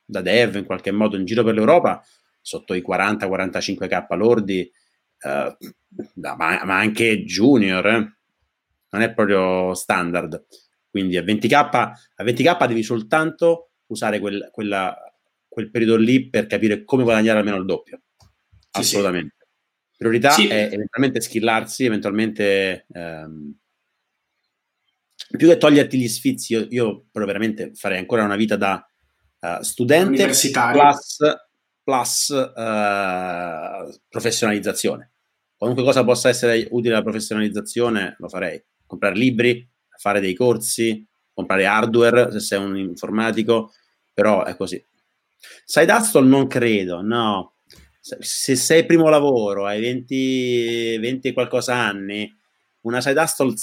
da 0.04 0.20
dev 0.20 0.56
in 0.56 0.64
qualche 0.64 0.90
modo 0.90 1.16
in 1.16 1.24
giro 1.24 1.44
per 1.44 1.54
l'Europa, 1.54 2.04
sotto 2.40 2.74
i 2.74 2.84
40-45k 2.86 4.16
lordi, 4.16 4.60
eh, 5.20 5.56
ma, 6.14 6.34
ma, 6.64 6.78
anche 6.78 7.22
junior, 7.22 7.86
eh, 7.86 8.16
non 8.90 9.02
è 9.02 9.14
proprio 9.14 9.74
standard. 9.74 10.44
Quindi 10.90 11.16
a 11.16 11.22
20k, 11.22 11.52
a 11.52 12.24
20k 12.24 12.66
devi 12.66 12.82
soltanto 12.82 13.70
usare 13.86 14.18
quel, 14.18 14.48
quella, 14.50 14.96
quel 15.46 15.70
periodo 15.70 15.96
lì 15.96 16.28
per 16.28 16.46
capire 16.46 16.82
come 16.82 17.04
guadagnare 17.04 17.38
almeno 17.38 17.58
il 17.58 17.64
doppio. 17.64 18.00
Assolutamente. 18.72 19.36
Sì, 19.38 19.44
sì. 19.44 19.96
Priorità 19.98 20.30
sì. 20.30 20.48
è 20.48 20.68
eventualmente 20.72 21.20
skillarsi, 21.20 21.84
eventualmente 21.84 22.86
ehm, 22.92 23.56
più 25.36 25.48
che 25.48 25.58
toglierti 25.58 25.98
gli 25.98 26.08
sfizi, 26.08 26.54
io, 26.54 26.66
io 26.70 27.04
però 27.10 27.26
veramente 27.26 27.72
farei 27.74 27.98
ancora 27.98 28.24
una 28.24 28.36
vita 28.36 28.56
da 28.56 28.86
uh, 29.40 29.62
studente 29.62 30.24
plus, 30.24 31.18
plus 31.82 32.28
uh, 32.28 33.98
professionalizzazione. 34.08 35.12
Qualunque 35.56 35.84
cosa 35.84 36.04
possa 36.04 36.28
essere 36.28 36.68
utile 36.70 36.94
alla 36.94 37.02
professionalizzazione 37.02 38.16
lo 38.18 38.28
farei. 38.28 38.62
Comprare 38.86 39.16
libri, 39.16 39.68
fare 39.98 40.20
dei 40.20 40.34
corsi, 40.34 41.06
comprare 41.34 41.66
hardware 41.66 42.30
se 42.32 42.40
sei 42.40 42.58
un 42.58 42.76
informatico, 42.76 43.72
però 44.14 44.44
è 44.44 44.56
così. 44.56 44.82
Side 45.64 45.92
hustle 45.92 46.26
non 46.26 46.46
credo, 46.46 47.02
no. 47.02 47.54
Se 48.00 48.56
sei 48.56 48.86
primo 48.86 49.08
lavoro, 49.08 49.66
hai 49.66 49.80
20, 49.80 50.98
20 50.98 51.28
e 51.28 51.32
qualcosa 51.32 51.74
anni, 51.74 52.32
una 52.82 53.00
side 53.00 53.20
hustle 53.20 53.54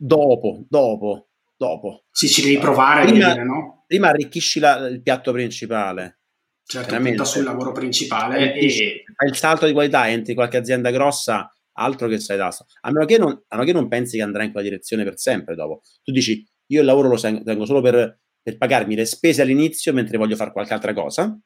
dopo, 0.00 0.64
dopo, 0.68 1.28
dopo. 1.56 2.04
Sì, 2.10 2.28
ci 2.28 2.42
devi 2.42 2.58
provare 2.58 3.04
prima, 3.06 3.28
vedere, 3.28 3.44
no? 3.44 3.84
Prima 3.86 4.08
arricchisci 4.08 4.58
la, 4.60 4.86
il 4.86 5.02
piatto 5.02 5.32
principale. 5.32 6.20
Certo, 6.64 6.96
punta 6.96 7.24
sul 7.24 7.42
lavoro 7.42 7.72
principale 7.72 8.54
e... 8.54 9.04
Fai 9.14 9.28
il 9.28 9.36
salto 9.36 9.66
di 9.66 9.72
qualità, 9.72 10.08
entri 10.08 10.30
in 10.30 10.36
qualche 10.36 10.56
azienda 10.56 10.90
grossa, 10.90 11.52
altro 11.72 12.08
che 12.08 12.18
sai 12.18 12.36
d'asta. 12.36 12.64
A 12.82 12.92
meno 12.92 13.04
che 13.04 13.18
non, 13.18 13.30
a 13.30 13.56
meno 13.56 13.66
che 13.66 13.72
non 13.72 13.88
pensi 13.88 14.16
che 14.16 14.22
andrà 14.22 14.44
in 14.44 14.52
quella 14.52 14.68
direzione 14.68 15.04
per 15.04 15.18
sempre 15.18 15.54
dopo. 15.56 15.82
Tu 16.02 16.12
dici, 16.12 16.46
io 16.66 16.80
il 16.80 16.86
lavoro 16.86 17.08
lo 17.08 17.18
tengo 17.18 17.66
solo 17.66 17.80
per, 17.80 18.20
per 18.40 18.56
pagarmi 18.56 18.94
le 18.94 19.04
spese 19.04 19.42
all'inizio 19.42 19.92
mentre 19.92 20.16
voglio 20.16 20.36
fare 20.36 20.52
qualche 20.52 20.72
altra 20.72 20.94
cosa. 20.94 21.36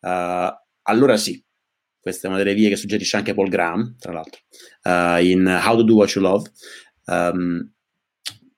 Uh, 0.00 0.60
allora 0.82 1.16
sì, 1.16 1.44
questa 2.00 2.26
è 2.26 2.30
una 2.30 2.38
delle 2.38 2.54
vie 2.54 2.68
che 2.68 2.76
suggerisce 2.76 3.16
anche 3.16 3.34
Paul 3.34 3.48
Graham, 3.48 3.96
tra 3.98 4.12
l'altro, 4.12 4.40
uh, 4.84 5.20
in 5.22 5.44
How 5.46 5.76
to 5.76 5.82
Do 5.82 5.94
What 5.94 6.14
You 6.14 6.24
Love. 6.24 6.50
Um, 7.06 7.72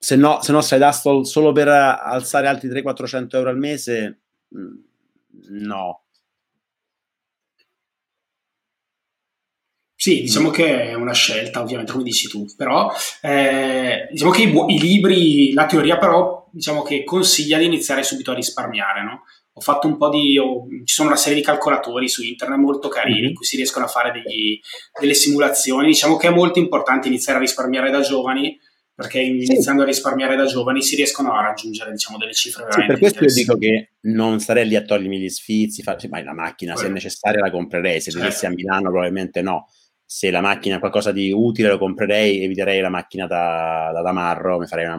se 0.04 0.16
no, 0.16 0.42
se 0.42 0.52
no 0.52 0.60
side 0.60 0.84
hustle 0.84 1.24
solo 1.24 1.52
per 1.52 1.68
alzare 1.68 2.46
altri 2.46 2.68
300-400 2.68 3.36
euro 3.36 3.48
al 3.48 3.56
mese, 3.56 4.20
no. 5.48 6.02
Sì, 9.94 10.20
diciamo 10.20 10.50
che 10.50 10.90
è 10.90 10.92
una 10.92 11.14
scelta, 11.14 11.62
ovviamente, 11.62 11.92
come 11.92 12.04
dici 12.04 12.28
tu, 12.28 12.44
però 12.54 12.92
eh, 13.22 14.06
diciamo 14.10 14.30
che 14.30 14.42
i, 14.42 14.48
bu- 14.48 14.68
i, 14.68 14.78
libri, 14.78 15.54
la 15.54 15.64
teoria 15.64 15.96
però, 15.96 16.50
diciamo 16.52 16.82
che 16.82 17.02
consiglia 17.02 17.56
di 17.56 17.64
iniziare 17.64 18.02
subito 18.02 18.32
a 18.32 18.34
risparmiare, 18.34 19.02
no? 19.02 19.22
Ho 19.54 19.60
fatto 19.62 19.86
un 19.86 19.96
po' 19.96 20.10
di, 20.10 20.36
oh, 20.36 20.66
ci 20.84 20.92
sono 20.92 21.08
una 21.08 21.16
serie 21.16 21.38
di 21.38 21.44
calcolatori 21.44 22.10
su 22.10 22.22
internet 22.22 22.58
molto 22.58 22.88
carini 22.88 23.20
mm-hmm. 23.20 23.28
in 23.28 23.34
cui 23.34 23.46
si 23.46 23.56
riescono 23.56 23.86
a 23.86 23.88
fare 23.88 24.12
degli, 24.12 24.60
delle 25.00 25.14
simulazioni, 25.14 25.86
diciamo 25.86 26.18
che 26.18 26.26
è 26.26 26.30
molto 26.30 26.58
importante 26.58 27.08
iniziare 27.08 27.38
a 27.38 27.40
risparmiare 27.40 27.90
da 27.90 28.00
giovani, 28.02 28.60
perché 28.94 29.20
iniziando 29.20 29.82
sì. 29.82 29.88
a 29.88 29.90
risparmiare 29.90 30.36
da 30.36 30.44
giovani 30.44 30.80
si 30.80 30.94
riescono 30.94 31.32
a 31.32 31.42
raggiungere 31.42 31.90
diciamo, 31.90 32.16
delle 32.16 32.32
cifre 32.32 32.64
veramente 32.64 32.94
sì, 32.94 33.00
per 33.00 33.10
questo 33.10 33.24
io 33.24 33.44
dico 33.44 33.58
che 33.58 33.94
non 34.02 34.38
starei 34.38 34.66
lì 34.68 34.76
a 34.76 34.82
togliermi 34.82 35.18
gli 35.18 35.28
sfizi, 35.28 35.82
farci, 35.82 36.06
ma 36.08 36.22
la 36.22 36.32
macchina 36.32 36.74
Quello. 36.74 36.86
se 36.86 36.92
è 36.92 36.94
necessaria 36.94 37.40
la 37.40 37.50
comprerei, 37.50 38.00
se 38.00 38.10
certo. 38.10 38.18
vivessi 38.18 38.46
a 38.46 38.50
Milano 38.50 38.90
probabilmente 38.90 39.42
no, 39.42 39.66
se 40.04 40.30
la 40.30 40.40
macchina 40.40 40.76
è 40.76 40.78
qualcosa 40.78 41.10
di 41.10 41.32
utile 41.32 41.68
lo 41.68 41.78
comprerei, 41.78 42.44
eviterei 42.44 42.80
la 42.80 42.88
macchina 42.88 43.26
da, 43.26 43.90
da 43.92 44.00
Damarro, 44.00 44.58
mi 44.58 44.66
farei 44.66 44.86
una... 44.86 44.98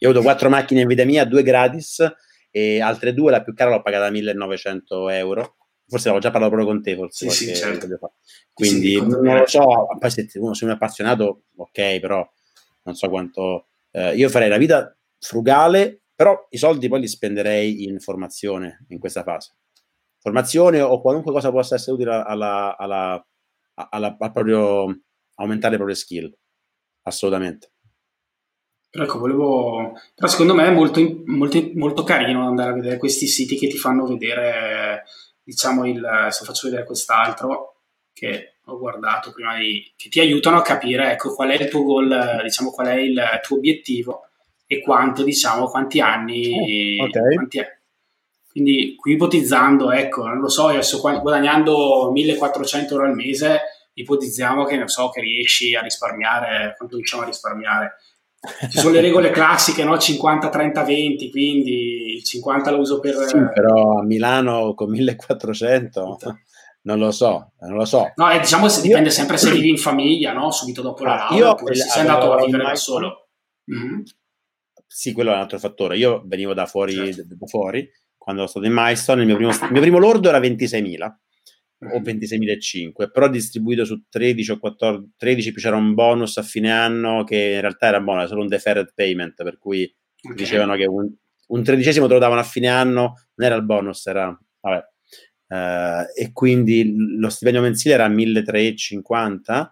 Io 0.00 0.08
ho 0.08 0.10
avuto 0.12 0.24
quattro 0.24 0.48
macchine 0.48 0.82
in 0.82 0.86
vita 0.86 1.04
mia, 1.04 1.24
due 1.24 1.42
gratis 1.42 2.06
e 2.52 2.80
altre 2.80 3.14
due, 3.14 3.32
la 3.32 3.42
più 3.42 3.52
cara 3.52 3.70
l'ho 3.70 3.82
pagata 3.82 4.10
1900 4.10 5.08
euro. 5.08 5.56
Forse 5.88 6.08
avevo 6.08 6.22
già 6.22 6.30
parlato 6.30 6.54
proprio 6.54 6.72
con 6.72 6.82
te, 6.82 6.94
forse. 6.94 7.30
Sì, 7.30 7.46
sì, 7.46 7.54
certo. 7.56 7.88
Quindi 8.52 8.94
sì, 8.94 9.00
non 9.00 9.38
lo 9.38 9.46
so, 9.46 9.88
poi 9.98 10.10
se 10.10 10.28
uno 10.34 10.54
sei 10.54 10.68
un 10.68 10.74
appassionato, 10.74 11.46
ok, 11.56 11.98
però 11.98 12.28
non 12.88 12.96
so 12.96 13.08
quanto... 13.08 13.68
Eh, 13.90 14.16
io 14.16 14.28
farei 14.28 14.48
la 14.48 14.58
vita 14.58 14.96
frugale, 15.18 16.02
però 16.14 16.46
i 16.50 16.58
soldi 16.58 16.88
poi 16.88 17.00
li 17.00 17.08
spenderei 17.08 17.84
in 17.84 18.00
formazione 18.00 18.84
in 18.88 18.98
questa 18.98 19.22
fase. 19.22 19.56
Formazione 20.18 20.80
o 20.80 21.00
qualunque 21.00 21.32
cosa 21.32 21.50
possa 21.50 21.76
essere 21.76 21.92
utile 21.92 22.22
alla, 22.24 22.76
alla 22.76 23.24
alla, 23.90 24.16
a 24.18 24.30
proprio 24.30 25.02
aumentare 25.36 25.72
le 25.72 25.76
proprie 25.76 25.96
skill. 25.96 26.36
Assolutamente. 27.02 27.72
Però 28.90 29.04
ecco, 29.04 29.18
volevo... 29.18 29.92
Però 30.14 30.26
secondo 30.26 30.54
me 30.54 30.66
è 30.66 30.70
molto, 30.70 31.00
molto, 31.26 31.70
molto 31.74 32.02
carino 32.02 32.46
andare 32.46 32.70
a 32.70 32.74
vedere 32.74 32.96
questi 32.96 33.26
siti 33.26 33.56
che 33.56 33.68
ti 33.68 33.76
fanno 33.76 34.06
vedere, 34.06 35.04
diciamo, 35.42 35.86
il... 35.86 36.28
se 36.30 36.44
faccio 36.44 36.68
vedere 36.68 36.86
quest'altro 36.86 37.82
che 38.12 38.57
ho 38.68 38.78
guardato 38.78 39.32
prima 39.32 39.56
di... 39.56 39.92
che 39.96 40.08
ti 40.08 40.20
aiutano 40.20 40.58
a 40.58 40.62
capire, 40.62 41.12
ecco, 41.12 41.34
qual 41.34 41.50
è 41.50 41.62
il 41.62 41.68
tuo 41.68 41.82
goal, 41.82 42.40
diciamo, 42.42 42.70
qual 42.70 42.88
è 42.88 42.94
il 42.94 43.20
tuo 43.42 43.56
obiettivo 43.56 44.28
e 44.66 44.80
quanto, 44.80 45.22
diciamo, 45.22 45.66
quanti 45.66 46.00
anni... 46.00 46.98
Oh, 47.00 47.04
okay. 47.04 47.34
quanti 47.34 47.58
è. 47.58 47.76
Quindi 48.50 48.94
qui 48.96 49.12
ipotizzando, 49.12 49.90
ecco, 49.92 50.26
non 50.26 50.38
lo 50.38 50.48
so, 50.48 50.68
adesso 50.68 51.00
guadagnando 51.00 52.10
1400 52.12 52.94
euro 52.94 53.06
al 53.06 53.14
mese, 53.14 53.60
ipotizziamo 53.94 54.64
che, 54.64 54.76
non 54.76 54.88
so, 54.88 55.10
che 55.10 55.20
riesci 55.20 55.74
a 55.74 55.80
risparmiare, 55.80 56.74
quanto 56.76 56.96
diciamo 56.96 57.22
a 57.22 57.26
risparmiare? 57.26 57.94
Ci 58.70 58.78
sono 58.78 58.92
le 58.92 59.00
regole 59.00 59.30
classiche, 59.30 59.84
no? 59.84 59.96
50, 59.96 60.48
30, 60.48 60.84
20, 60.84 61.30
quindi 61.30 62.14
il 62.14 62.24
50 62.24 62.70
lo 62.70 62.78
uso 62.78 63.00
per... 63.00 63.14
Sì, 63.14 63.38
però 63.54 63.98
a 63.98 64.04
Milano 64.04 64.74
con 64.74 64.90
1400... 64.90 66.18
Non 66.82 66.98
lo 66.98 67.10
so, 67.10 67.52
non 67.60 67.76
lo 67.76 67.84
so. 67.84 68.12
No, 68.14 68.30
eh, 68.30 68.38
diciamo 68.40 68.66
che 68.66 68.80
dipende 68.80 69.10
sempre 69.10 69.36
se 69.36 69.50
vivi 69.50 69.68
in 69.68 69.78
famiglia, 69.78 70.32
no? 70.32 70.50
Subito 70.50 70.80
dopo 70.80 71.04
la 71.04 71.14
laurea, 71.16 71.38
io, 71.38 71.50
oppure 71.50 71.74
se 71.74 71.88
sei 71.88 72.00
andato 72.00 72.32
a 72.32 72.44
vivere 72.44 72.64
da 72.64 72.74
solo. 72.76 73.28
Mm-hmm. 73.70 74.00
Sì, 74.86 75.12
quello 75.12 75.30
è 75.30 75.34
un 75.34 75.40
altro 75.40 75.58
fattore. 75.58 75.98
Io 75.98 76.22
venivo 76.24 76.54
da 76.54 76.66
fuori, 76.66 76.94
certo. 76.94 77.24
da 77.26 77.46
fuori 77.46 77.88
quando 78.28 78.46
sono 78.46 78.64
stato 78.64 78.66
in 78.66 78.72
Milestone, 78.74 79.20
il 79.22 79.26
mio 79.26 79.36
primo, 79.36 79.50
il 79.50 79.72
mio 79.72 79.80
primo 79.80 79.98
lordo 79.98 80.28
era 80.28 80.38
26.000 80.38 81.14
o 81.94 82.00
26.500, 82.00 83.10
però 83.10 83.28
distribuito 83.28 83.86
su 83.86 84.04
13 84.06 84.50
o 84.50 84.58
14, 84.58 85.12
13 85.16 85.54
c'era 85.54 85.76
un 85.76 85.94
bonus 85.94 86.36
a 86.36 86.42
fine 86.42 86.70
anno 86.70 87.24
che 87.24 87.52
in 87.54 87.60
realtà 87.62 87.86
era 87.86 88.00
buono, 88.00 88.18
era 88.18 88.28
solo 88.28 88.42
un 88.42 88.48
deferred 88.48 88.92
payment, 88.94 89.42
per 89.42 89.56
cui 89.56 89.90
okay. 90.20 90.36
dicevano 90.36 90.74
che 90.74 90.84
un, 90.84 91.10
un, 91.46 91.62
tredicesimo 91.62 92.06
te 92.06 92.12
lo 92.12 92.18
davano 92.18 92.40
a 92.40 92.44
fine 92.44 92.68
anno, 92.68 93.14
non 93.34 93.46
era 93.46 93.54
il 93.54 93.64
bonus, 93.64 94.06
era... 94.06 94.38
Vabbè. 94.60 94.84
Uh, 95.48 96.04
e 96.14 96.30
quindi 96.32 96.94
lo 97.18 97.30
stipendio 97.30 97.62
mensile 97.62 97.94
era 97.94 98.08
1.350, 98.08 99.68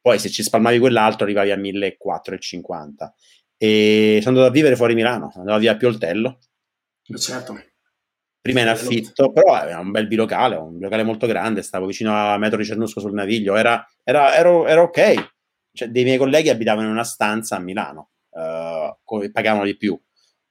poi 0.00 0.18
se 0.18 0.30
ci 0.30 0.42
spalmavi 0.42 0.78
quell'altro 0.78 1.24
arrivavi 1.24 1.50
a 1.50 1.56
1.450 1.56 3.10
e 3.56 4.18
sono 4.22 4.36
andato 4.36 4.50
a 4.50 4.54
vivere 4.54 4.76
fuori 4.76 4.94
Milano, 4.94 5.30
sono 5.30 5.42
andato 5.42 5.60
via 5.60 5.72
a 5.72 5.76
Pioltello. 5.76 6.38
Certo 7.16 7.60
prima 8.48 8.62
in 8.62 8.68
affitto, 8.68 9.30
però 9.30 9.62
era 9.62 9.78
un 9.78 9.90
bel 9.90 10.06
bilocale, 10.06 10.56
un 10.56 10.78
bilocale 10.78 11.02
molto 11.02 11.26
grande, 11.26 11.62
stavo 11.62 11.84
vicino 11.84 12.14
a 12.14 12.38
Metro 12.38 12.56
di 12.56 12.64
Cernusco 12.64 13.00
sul 13.00 13.12
Naviglio, 13.12 13.56
era, 13.56 13.86
era, 14.02 14.34
ero, 14.34 14.66
ero, 14.66 14.84
ok. 14.84 15.32
Cioè, 15.72 15.88
dei 15.88 16.04
miei 16.04 16.16
colleghi 16.16 16.48
abitavano 16.48 16.86
in 16.86 16.92
una 16.92 17.04
stanza 17.04 17.56
a 17.56 17.60
Milano, 17.60 18.10
uh, 18.30 19.30
pagavano 19.30 19.64
di 19.64 19.76
più. 19.76 20.00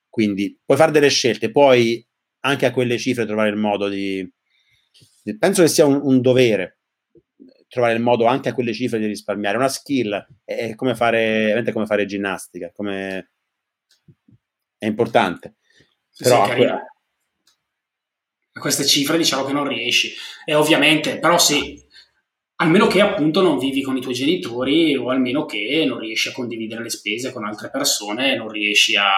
Quindi 0.09 0.59
puoi 0.63 0.77
fare 0.77 0.91
delle 0.91 1.09
scelte, 1.09 1.51
poi 1.51 2.05
anche 2.41 2.65
a 2.65 2.71
quelle 2.71 2.97
cifre 2.97 3.25
trovare 3.25 3.49
il 3.49 3.57
modo 3.57 3.87
di... 3.87 4.29
penso 5.35 5.63
che 5.63 5.67
sia 5.67 5.85
un, 5.85 5.99
un, 6.01 6.21
dovere 6.21 6.77
trovare 7.67 7.93
il 7.93 8.01
modo 8.01 8.25
anche 8.25 8.49
a 8.49 8.53
quelle 8.53 8.73
cifre 8.73 8.99
di 8.99 9.07
risparmiare. 9.07 9.57
Una 9.57 9.67
skill 9.67 10.25
è 10.43 10.75
come 10.75 10.95
fare, 10.95 11.63
come 11.73 11.85
fare 11.85 12.05
ginnastica, 12.05 12.71
come... 12.71 13.31
è 14.77 14.85
importante. 14.85 15.55
Però 16.17 16.45
sì, 16.53 16.63
a 16.63 18.59
queste 18.59 18.85
cifre 18.85 19.17
diciamo 19.17 19.45
che 19.45 19.53
non 19.53 19.67
riesci. 19.67 20.13
E 20.45 20.55
ovviamente, 20.55 21.19
però 21.19 21.37
sì, 21.37 21.83
almeno 22.59 22.87
che 22.87 23.01
appunto 23.01 23.41
non 23.41 23.59
vivi 23.59 23.81
con 23.81 23.97
i 23.97 24.01
tuoi 24.01 24.13
genitori 24.13 24.95
o 24.95 25.09
almeno 25.09 25.45
che 25.45 25.83
non 25.87 25.99
riesci 25.99 26.29
a 26.29 26.31
condividere 26.31 26.81
le 26.81 26.89
spese 26.89 27.31
con 27.31 27.45
altre 27.45 27.69
persone, 27.69 28.35
non 28.35 28.49
riesci 28.49 28.95
a 28.95 29.09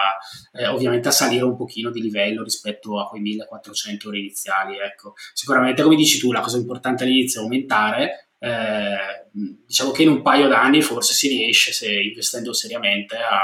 eh, 0.52 0.66
ovviamente 0.66 1.08
a 1.08 1.12
salire 1.12 1.44
un 1.44 1.56
pochino 1.56 1.90
di 1.90 2.02
livello 2.02 2.42
rispetto 2.42 3.00
a 3.00 3.08
quei 3.08 3.22
1400 3.22 4.06
euro 4.06 4.18
iniziali. 4.18 4.78
Ecco. 4.78 5.14
Sicuramente, 5.32 5.82
come 5.82 5.96
dici 5.96 6.18
tu, 6.18 6.32
la 6.32 6.40
cosa 6.40 6.58
importante 6.58 7.04
all'inizio 7.04 7.40
è 7.40 7.42
aumentare. 7.44 8.30
Eh, 8.38 9.28
diciamo 9.66 9.90
che 9.90 10.02
in 10.02 10.08
un 10.08 10.22
paio 10.22 10.48
d'anni 10.48 10.82
forse 10.82 11.12
si 11.12 11.28
riesce 11.28 11.72
se 11.72 11.92
investendo 11.92 12.54
seriamente 12.54 13.16
a... 13.16 13.38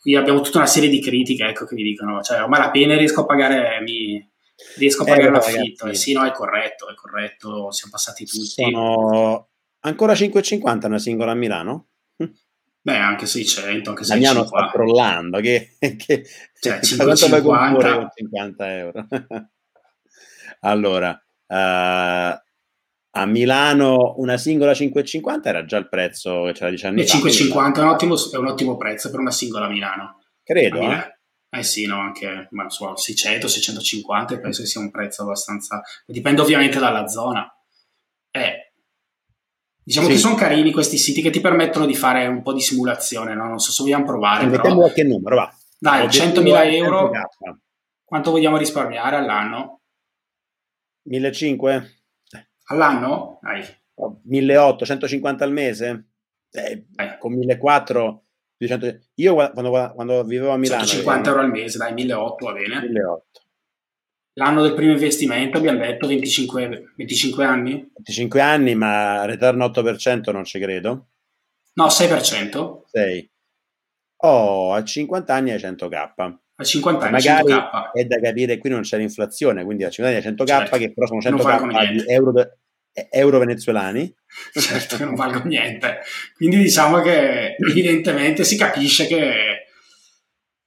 qui 0.00 0.16
abbiamo 0.16 0.40
tutta 0.40 0.56
una 0.56 0.66
serie 0.66 0.88
di 0.88 1.02
critiche 1.02 1.44
ecco, 1.44 1.66
che 1.66 1.74
mi 1.74 1.82
dicono 1.82 2.22
cioè 2.22 2.38
a 2.38 2.48
malapena 2.48 2.96
riesco 2.96 3.20
a 3.20 3.26
pagare 3.26 3.78
mi, 3.82 4.26
riesco 4.76 5.02
a 5.02 5.06
eh, 5.06 5.08
pagare 5.08 5.28
eh, 5.28 5.30
l'affitto. 5.30 5.86
E 5.86 5.94
sì, 5.94 6.12
no, 6.12 6.24
è 6.24 6.32
corretto, 6.32 6.88
è 6.88 6.94
corretto, 6.94 7.70
siamo 7.70 7.92
passati 7.92 8.24
tutti. 8.24 8.46
Sono 8.46 9.48
ancora 9.80 10.12
5,50 10.12 10.86
una 10.86 10.98
singola 10.98 11.32
a 11.32 11.34
Milano? 11.34 11.86
Beh, 12.80 12.96
anche 12.96 13.26
600, 13.26 13.90
anche 13.90 14.04
650. 14.04 14.14
Damiano 14.14 14.46
sta 14.46 14.70
crollando, 14.70 15.40
che, 15.40 15.76
che 15.78 16.24
cioè, 16.58 16.80
550 16.82 18.12
50 18.14 18.76
euro. 18.78 19.06
allora, 20.60 21.10
uh, 21.10 21.54
a 23.10 23.26
Milano 23.26 24.14
una 24.18 24.38
singola 24.38 24.72
5,50 24.72 25.40
era 25.42 25.64
già 25.64 25.76
il 25.76 25.88
prezzo 25.88 26.44
che 26.44 26.52
c'era 26.52 26.70
10 26.70 26.86
anni 26.86 27.06
fa. 27.06 27.18
5,50 27.18 27.74
è, 27.74 27.80
un 27.80 27.88
ottimo, 27.88 28.14
è 28.32 28.36
un 28.36 28.46
ottimo 28.46 28.76
prezzo 28.76 29.10
per 29.10 29.20
una 29.20 29.32
singola 29.32 29.66
a 29.66 29.68
Milano. 29.68 30.20
Credo, 30.42 30.80
a 30.80 30.94
eh? 30.94 31.17
Eh 31.50 31.62
sì, 31.62 31.86
no, 31.86 31.98
anche 31.98 32.48
ma, 32.50 32.68
so, 32.68 32.94
600, 32.94 33.48
650 33.48 34.38
penso 34.38 34.62
che 34.62 34.68
sia 34.68 34.80
un 34.80 34.90
prezzo 34.90 35.22
abbastanza... 35.22 35.82
Dipende 36.04 36.42
ovviamente 36.42 36.78
dalla 36.78 37.06
zona. 37.06 37.50
Eh, 38.30 38.72
diciamo 39.82 40.06
sì. 40.06 40.12
che 40.12 40.18
sono 40.18 40.34
carini 40.34 40.72
questi 40.72 40.98
siti 40.98 41.22
che 41.22 41.30
ti 41.30 41.40
permettono 41.40 41.86
di 41.86 41.94
fare 41.94 42.26
un 42.26 42.42
po' 42.42 42.52
di 42.52 42.60
simulazione, 42.60 43.34
no? 43.34 43.46
Non 43.48 43.58
so 43.58 43.72
se 43.72 43.82
vogliamo 43.82 44.04
provare. 44.04 44.44
Mettiamo 44.44 44.76
però... 44.76 44.80
qualche 44.80 45.04
numero, 45.04 45.36
va. 45.36 45.54
Dai, 45.78 46.06
100.000 46.06 46.72
euro. 46.74 47.10
Quanto 48.04 48.30
vogliamo 48.30 48.56
risparmiare 48.58 49.16
all'anno? 49.16 49.80
1.500? 51.08 51.96
All'anno? 52.64 53.38
Dai. 53.40 53.62
1.800, 53.96 54.84
150 54.84 55.44
al 55.44 55.52
mese? 55.52 56.08
Eh. 56.50 56.86
Con 57.18 57.34
1.400 57.34 58.18
io 59.14 59.34
quando, 59.34 59.92
quando 59.94 60.24
vivevo 60.24 60.50
a 60.50 60.56
Milano... 60.56 60.84
150 60.84 61.28
euro 61.28 61.40
al 61.42 61.50
mese, 61.50 61.78
dai, 61.78 61.92
1.800 61.92 62.44
va 62.44 62.52
bene. 62.52 62.80
1.800. 62.80 63.46
L'anno 64.38 64.62
del 64.62 64.74
primo 64.74 64.92
investimento 64.92 65.58
abbiamo 65.58 65.80
detto 65.80 66.06
25, 66.06 66.92
25 66.96 67.44
anni? 67.44 67.72
25 67.72 68.40
anni, 68.40 68.74
ma 68.76 69.24
return 69.24 69.58
8% 69.58 70.30
non 70.30 70.44
ci 70.44 70.60
credo. 70.60 71.08
No, 71.74 71.86
6%. 71.86 72.82
6. 72.86 73.30
Oh, 74.20 74.72
a 74.72 74.84
50 74.84 75.34
anni 75.34 75.50
hai 75.50 75.58
100k. 75.58 75.94
A 76.54 76.64
50 76.64 77.04
anni 77.04 77.12
Magari 77.12 77.52
100k. 77.52 77.90
è 77.92 78.04
da 78.04 78.20
capire, 78.20 78.58
qui 78.58 78.70
non 78.70 78.82
c'è 78.82 78.98
l'inflazione, 78.98 79.64
quindi 79.64 79.84
a 79.84 79.90
50 79.90 80.16
anni 80.16 80.26
hai 80.26 80.32
100k, 80.32 80.46
certo. 80.46 80.76
che 80.76 80.92
però 80.92 81.06
sono 81.06 81.20
100k 81.20 81.92
di 81.92 82.04
euro, 82.12 82.32
euro 83.10 83.38
venezuelani. 83.38 84.12
Certo 84.52 84.96
che 84.96 85.04
non 85.04 85.14
valgono 85.14 85.44
niente. 85.44 86.00
Quindi 86.36 86.56
diciamo 86.58 87.00
che 87.00 87.54
evidentemente 87.56 88.44
si 88.44 88.56
capisce 88.56 89.06
che 89.06 89.66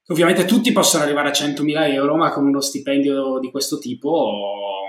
ovviamente 0.08 0.46
tutti 0.46 0.72
possono 0.72 1.04
arrivare 1.04 1.30
a 1.30 1.32
100.000 1.32 1.94
euro, 1.94 2.16
ma 2.16 2.32
con 2.32 2.46
uno 2.46 2.62
stipendio 2.62 3.40
di 3.40 3.52
questo 3.52 3.78
tipo 3.78 4.82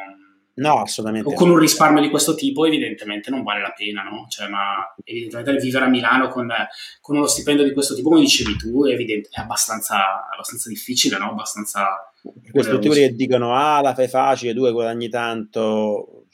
No, 0.55 0.82
assolutamente. 0.82 1.30
O 1.30 1.34
con 1.34 1.49
un 1.49 1.59
risparmio 1.59 2.03
di 2.03 2.11
questo 2.11 2.34
tipo, 2.34 2.66
evidentemente 2.66 3.30
non 3.30 3.43
vale 3.43 3.62
la 3.62 3.72
pena, 3.74 4.03
no? 4.03 4.26
Cioè, 4.28 4.49
ma 4.49 4.95
evidentemente 5.03 5.62
vivere 5.64 5.86
a 5.86 5.88
Milano 5.88 6.28
con, 6.28 6.53
con 7.01 7.16
uno 7.16 7.26
stipendio 7.26 7.64
di 7.64 7.72
questo 7.72 7.95
tipo, 7.95 8.11
come 8.11 8.20
dicevi 8.20 8.57
tu, 8.57 8.84
è, 8.84 8.93
evidente, 8.93 9.30
è 9.32 9.40
abbastanza, 9.40 10.28
abbastanza 10.30 10.68
difficile, 10.68 11.16
no? 11.16 11.30
Abbastanza. 11.30 12.12
Questi 12.51 12.72
tutti 12.72 12.90
che 12.90 13.14
dicono, 13.14 13.55
ah, 13.55 13.80
la 13.80 13.95
fai 13.95 14.09
facile, 14.09 14.53
tu 14.53 14.70
guadagni 14.70 15.09
tanto. 15.09 16.26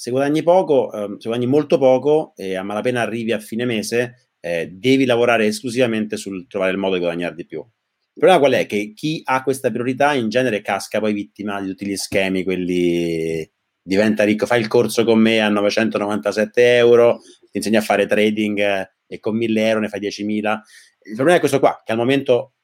Se 0.00 0.10
guadagni 0.10 0.42
poco, 0.42 0.90
eh, 0.94 1.16
se 1.18 1.28
guadagni 1.28 1.46
molto 1.46 1.76
poco 1.76 2.32
e 2.34 2.56
a 2.56 2.62
malapena 2.62 3.02
arrivi 3.02 3.32
a 3.32 3.38
fine 3.38 3.66
mese, 3.66 4.30
eh, 4.40 4.66
devi 4.72 5.04
lavorare 5.04 5.44
esclusivamente 5.44 6.16
sul 6.16 6.46
trovare 6.46 6.70
il 6.72 6.78
modo 6.78 6.94
di 6.94 7.00
guadagnare 7.00 7.34
di 7.34 7.44
più. 7.44 7.58
Il 7.58 8.14
problema 8.14 8.38
qual 8.38 8.52
è? 8.54 8.64
Che 8.64 8.94
chi 8.94 9.20
ha 9.22 9.42
questa 9.42 9.70
priorità 9.70 10.14
in 10.14 10.30
genere 10.30 10.62
casca 10.62 11.00
poi 11.00 11.12
vittima 11.12 11.60
di 11.60 11.68
tutti 11.68 11.84
gli 11.84 11.96
schemi, 11.96 12.44
quelli 12.44 13.46
diventa 13.82 14.24
ricco, 14.24 14.46
fai 14.46 14.60
il 14.60 14.68
corso 14.68 15.04
con 15.04 15.18
me 15.18 15.42
a 15.42 15.50
997 15.50 16.76
euro, 16.76 17.20
ti 17.50 17.58
insegni 17.58 17.76
a 17.76 17.82
fare 17.82 18.06
trading 18.06 18.58
eh, 18.58 18.90
e 19.06 19.20
con 19.20 19.36
1000 19.36 19.68
euro 19.68 19.80
ne 19.80 19.88
fai 19.88 20.00
10.000. 20.00 20.60
Il 21.02 21.14
problema 21.14 21.36
è 21.36 21.40
questo 21.40 21.58
qua, 21.58 21.78
che 21.84 21.92
al 21.92 21.98
momento 21.98 22.54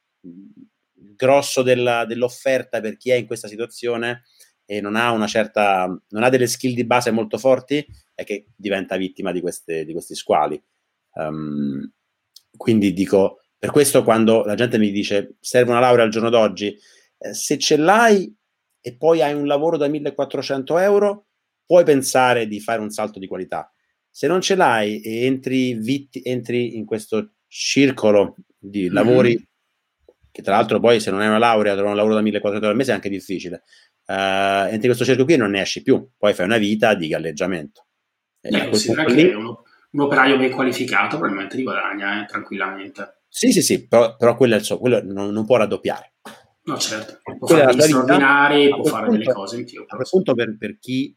grosso 1.14 1.61
della, 1.61 2.07
dell'offerta 2.07 2.80
per 2.80 2.97
chi 2.97 3.11
è 3.11 3.14
in 3.16 3.26
questa 3.26 3.47
situazione 3.47 4.22
e 4.67 4.81
non 4.81 4.97
ha 4.97 5.12
una 5.12 5.27
certa, 5.27 5.87
non 5.87 6.23
ha 6.23 6.29
delle 6.29 6.49
skill 6.49 6.75
di 6.75 6.85
base 6.85 7.11
molto 7.11 7.39
forti, 7.39 7.87
è 8.14 8.25
che 8.25 8.49
diventa 8.55 8.97
vittima 8.97 9.33
di, 9.33 9.41
queste, 9.41 9.85
di 9.85 9.93
questi 9.93 10.14
squali. 10.14 10.61
Um, 11.14 11.91
quindi 12.57 12.93
dico, 12.93 13.43
per 13.57 13.71
questo 13.71 14.03
quando 14.03 14.45
la 14.45 14.55
gente 14.55 14.79
mi 14.79 14.91
dice 14.91 15.37
serve 15.41 15.71
una 15.71 15.81
laurea 15.81 16.05
al 16.05 16.11
giorno 16.11 16.31
d'oggi, 16.31 16.77
eh, 17.19 17.33
se 17.33 17.59
ce 17.59 17.77
l'hai 17.77 18.35
e 18.81 18.97
poi 18.97 19.23
hai 19.23 19.35
un 19.35 19.47
lavoro 19.47 19.77
da 19.77 19.89
1400 19.89 20.79
euro, 20.79 21.27
puoi 21.64 21.85
pensare 21.85 22.47
di 22.47 22.61
fare 22.61 22.81
un 22.81 22.91
salto 22.91 23.19
di 23.19 23.27
qualità. 23.27 23.73
Se 24.11 24.27
non 24.27 24.41
ce 24.41 24.55
l'hai 24.55 25.01
e 25.01 25.25
entri, 25.27 25.75
vitti, 25.75 26.23
entri 26.25 26.77
in 26.77 26.85
questo 26.85 27.33
circolo 27.49 28.37
di 28.59 28.83
mm-hmm. 28.83 28.93
lavori, 28.93 29.29
mm-hmm. 29.31 29.45
Che 30.37 30.43
tra 30.43 30.55
l'altro 30.55 30.78
poi 30.80 31.01
se 31.01 31.11
non 31.11 31.20
hai 31.20 31.28
una 31.28 31.39
laurea, 31.39 31.72
trovare 31.72 31.93
un 31.93 31.97
lavoro 31.97 32.14
da 32.14 32.20
1400 32.20 32.57
euro 32.59 32.68
al 32.68 32.76
mese 32.76 32.91
è 32.91 32.95
anche 32.95 33.09
difficile. 33.09 33.62
Uh, 34.05 34.68
entri 34.68 34.74
in 34.74 34.80
questo 34.89 35.05
circolo 35.05 35.24
qui 35.24 35.32
e 35.32 35.39
non 35.39 35.51
ne 35.51 35.62
esci 35.62 35.82
più, 35.82 36.11
poi 36.14 36.34
fai 36.34 36.45
una 36.45 36.59
vita 36.59 36.93
di 36.93 37.09
galleggiamento. 37.09 37.87
Eh, 38.43 38.68
che 38.68 39.32
uno, 39.34 39.62
un 39.93 40.01
operaio 40.01 40.37
ben 40.37 40.51
qualificato 40.51 41.16
probabilmente 41.16 41.57
li 41.57 41.62
guadagna 41.62 42.22
eh, 42.22 42.26
tranquillamente. 42.26 43.22
Sì, 43.26 43.51
sì, 43.51 43.62
sì, 43.62 43.89
però, 43.89 44.14
però 44.16 44.37
quello, 44.37 44.59
so, 44.59 44.78
quello 44.78 45.03
non, 45.03 45.30
non, 45.30 45.47
può 45.47 45.57
raddoppiare. 45.57 46.16
No, 46.64 46.76
certo, 46.76 47.18
può 47.39 47.47
fare 47.47 47.74
degli 47.74 47.80
straordinari, 47.80 48.68
può 48.68 48.84
fare 48.84 49.07
punto, 49.07 49.18
delle 49.18 49.32
cose 49.32 49.57
in 49.57 49.64
più. 49.64 49.84
A 49.87 49.97
quel 49.97 50.09
punto 50.11 50.34
per, 50.34 50.55
per, 50.59 50.78
chi 50.78 51.16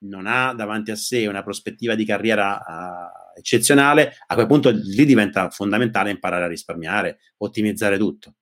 non 0.00 0.26
ha 0.26 0.52
davanti 0.52 0.90
a 0.90 0.96
sé 0.96 1.26
una 1.26 1.42
prospettiva 1.42 1.94
di 1.94 2.04
carriera 2.04 2.58
uh, 2.58 3.38
eccezionale, 3.38 4.12
a 4.26 4.34
quel 4.34 4.46
punto 4.46 4.68
lì 4.68 5.06
diventa 5.06 5.48
fondamentale 5.48 6.10
imparare 6.10 6.44
a 6.44 6.48
risparmiare, 6.48 7.18
ottimizzare 7.38 7.96
tutto. 7.96 8.34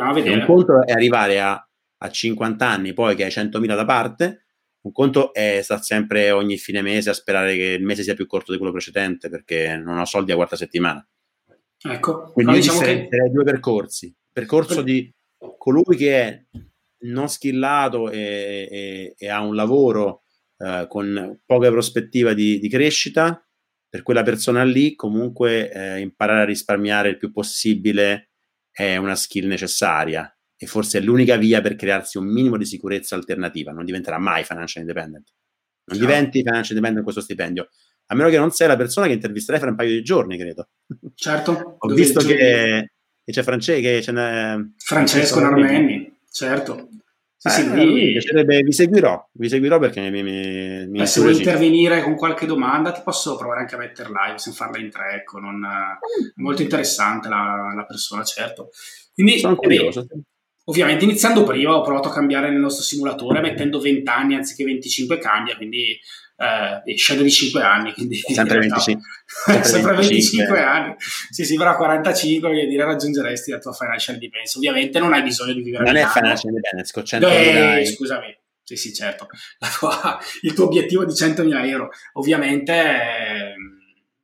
Un 0.00 0.44
conto 0.46 0.84
è 0.86 0.92
arrivare 0.92 1.40
a, 1.40 1.68
a 1.98 2.10
50 2.10 2.66
anni, 2.66 2.92
poi 2.92 3.14
che 3.14 3.24
hai 3.24 3.30
100.000 3.30 3.74
da 3.74 3.84
parte, 3.84 4.44
un 4.84 4.92
conto 4.92 5.32
è 5.32 5.60
stare 5.62 5.82
sempre 5.82 6.30
ogni 6.30 6.58
fine 6.58 6.82
mese 6.82 7.10
a 7.10 7.14
sperare 7.14 7.56
che 7.56 7.76
il 7.78 7.82
mese 7.82 8.02
sia 8.02 8.14
più 8.14 8.26
corto 8.26 8.52
di 8.52 8.58
quello 8.58 8.72
precedente 8.72 9.30
perché 9.30 9.76
non 9.76 9.98
ho 9.98 10.04
soldi 10.04 10.32
a 10.32 10.36
quarta 10.36 10.56
settimana. 10.56 11.06
Ecco, 11.86 12.30
quindi 12.32 12.52
io 12.52 12.58
diciamo 12.60 12.80
che... 12.80 13.08
due 13.30 13.44
percorsi. 13.44 14.14
Percorso 14.30 14.82
di 14.82 15.10
colui 15.56 15.96
che 15.96 16.20
è 16.20 16.44
non 17.04 17.28
skillato 17.28 18.10
e, 18.10 18.68
e, 18.70 19.14
e 19.16 19.28
ha 19.28 19.40
un 19.40 19.54
lavoro 19.54 20.22
eh, 20.58 20.86
con 20.88 21.40
poca 21.46 21.70
prospettiva 21.70 22.34
di, 22.34 22.58
di, 22.58 22.68
crescita, 22.68 23.42
per 23.88 24.02
quella 24.02 24.22
persona 24.22 24.64
lì 24.64 24.94
comunque 24.94 25.70
eh, 25.70 26.00
imparare 26.00 26.42
a 26.42 26.46
risparmiare 26.46 27.10
il 27.10 27.18
più 27.18 27.32
possibile 27.32 28.32
è 28.74 28.96
una 28.96 29.14
skill 29.14 29.46
necessaria 29.46 30.28
e 30.56 30.66
forse 30.66 30.98
è 30.98 31.00
l'unica 31.00 31.36
via 31.36 31.60
per 31.60 31.76
crearsi 31.76 32.18
un 32.18 32.26
minimo 32.26 32.56
di 32.56 32.64
sicurezza 32.64 33.14
alternativa. 33.14 33.70
Non 33.72 33.84
diventerà 33.84 34.18
mai 34.18 34.44
financial 34.44 34.82
independent. 34.82 35.32
Non 35.84 35.98
no. 35.98 36.06
diventi 36.06 36.38
financial 36.38 36.76
independent 36.76 37.04
con 37.04 37.12
questo 37.12 37.22
stipendio 37.22 37.68
a 38.06 38.14
meno 38.14 38.28
che 38.28 38.38
non 38.38 38.50
sei 38.50 38.68
la 38.68 38.76
persona 38.76 39.06
che 39.06 39.14
intervisterai 39.14 39.60
fra 39.60 39.70
un 39.70 39.76
paio 39.76 39.90
di 39.90 40.02
giorni, 40.02 40.36
credo. 40.36 40.68
Certo. 41.14 41.76
Ho 41.78 41.88
visto 41.88 42.20
che, 42.20 42.92
che, 43.24 43.32
c'è 43.32 43.42
France, 43.42 43.80
che 43.80 44.00
c'è 44.02 44.12
Francesco 44.76 45.40
Narmenni, 45.40 46.18
certo. 46.30 46.88
Sì, 47.46 47.60
sì, 47.60 47.68
eh, 47.68 48.44
mi, 48.46 48.62
vi 48.62 48.72
seguirò, 48.72 49.28
vi 49.32 49.48
seguirò 49.50 49.78
perché 49.78 50.08
mi, 50.08 50.22
mi, 50.22 50.86
mi 50.88 51.00
eh, 51.02 51.06
Se 51.06 51.20
vuoi 51.20 51.36
intervenire 51.36 52.02
con 52.02 52.16
qualche 52.16 52.46
domanda 52.46 52.90
ti 52.90 53.02
posso 53.04 53.36
provare 53.36 53.60
anche 53.60 53.74
a 53.74 53.78
mettere 53.78 54.08
live, 54.08 54.38
senza 54.38 54.64
farla 54.64 54.82
in 54.82 54.90
tre, 54.90 55.16
ecco, 55.16 55.40
non, 55.40 55.62
molto 56.36 56.62
interessante 56.62 57.28
la, 57.28 57.70
la, 57.76 57.84
persona, 57.84 58.24
certo. 58.24 58.70
Quindi, 59.12 59.38
Sono 59.40 59.56
curioso. 59.56 60.06
Beh, 60.08 60.22
ovviamente 60.64 61.04
iniziando 61.04 61.44
prima 61.44 61.76
ho 61.76 61.82
provato 61.82 62.08
a 62.08 62.12
cambiare 62.12 62.48
nel 62.48 62.60
nostro 62.60 62.82
simulatore 62.82 63.42
mettendo 63.42 63.78
20 63.78 64.08
anni 64.08 64.36
anziché 64.36 64.64
25 64.64 65.18
cambia, 65.18 65.54
quindi 65.54 65.98
eh, 66.36 66.96
scende 66.96 67.22
di 67.22 67.30
5 67.30 67.62
anni. 67.62 67.92
Quindi 67.92 68.16
sempre 68.16 68.58
25, 68.58 69.02
sempre, 69.26 69.64
sempre 69.64 69.94
25, 69.96 70.44
25 70.46 70.60
anni. 70.60 70.94
Sì, 71.30 71.44
sì, 71.44 71.56
però 71.56 71.70
a 71.70 71.76
45 71.76 72.48
voglio 72.48 72.66
dire 72.66 72.84
raggiungeresti 72.84 73.50
la 73.50 73.58
tua 73.58 73.72
financial 73.72 74.14
independence. 74.14 74.58
Ovviamente 74.58 74.98
non 74.98 75.12
hai 75.12 75.22
bisogno 75.22 75.52
di 75.52 75.62
vivere 75.62 75.84
Non 75.84 75.96
è 75.96 76.06
financial 76.06 76.50
independence, 76.50 76.92
con 76.92 77.04
100 77.04 77.28
eh, 77.28 77.86
Scusami. 77.86 78.38
Sì, 78.62 78.76
sì, 78.76 78.94
certo. 78.94 79.28
Tua, 79.78 80.18
il 80.42 80.54
tuo 80.54 80.64
obiettivo 80.64 81.04
di 81.04 81.12
100.000 81.12 81.68
euro. 81.68 81.90
Ovviamente, 82.14 82.72
eh, 82.72 83.54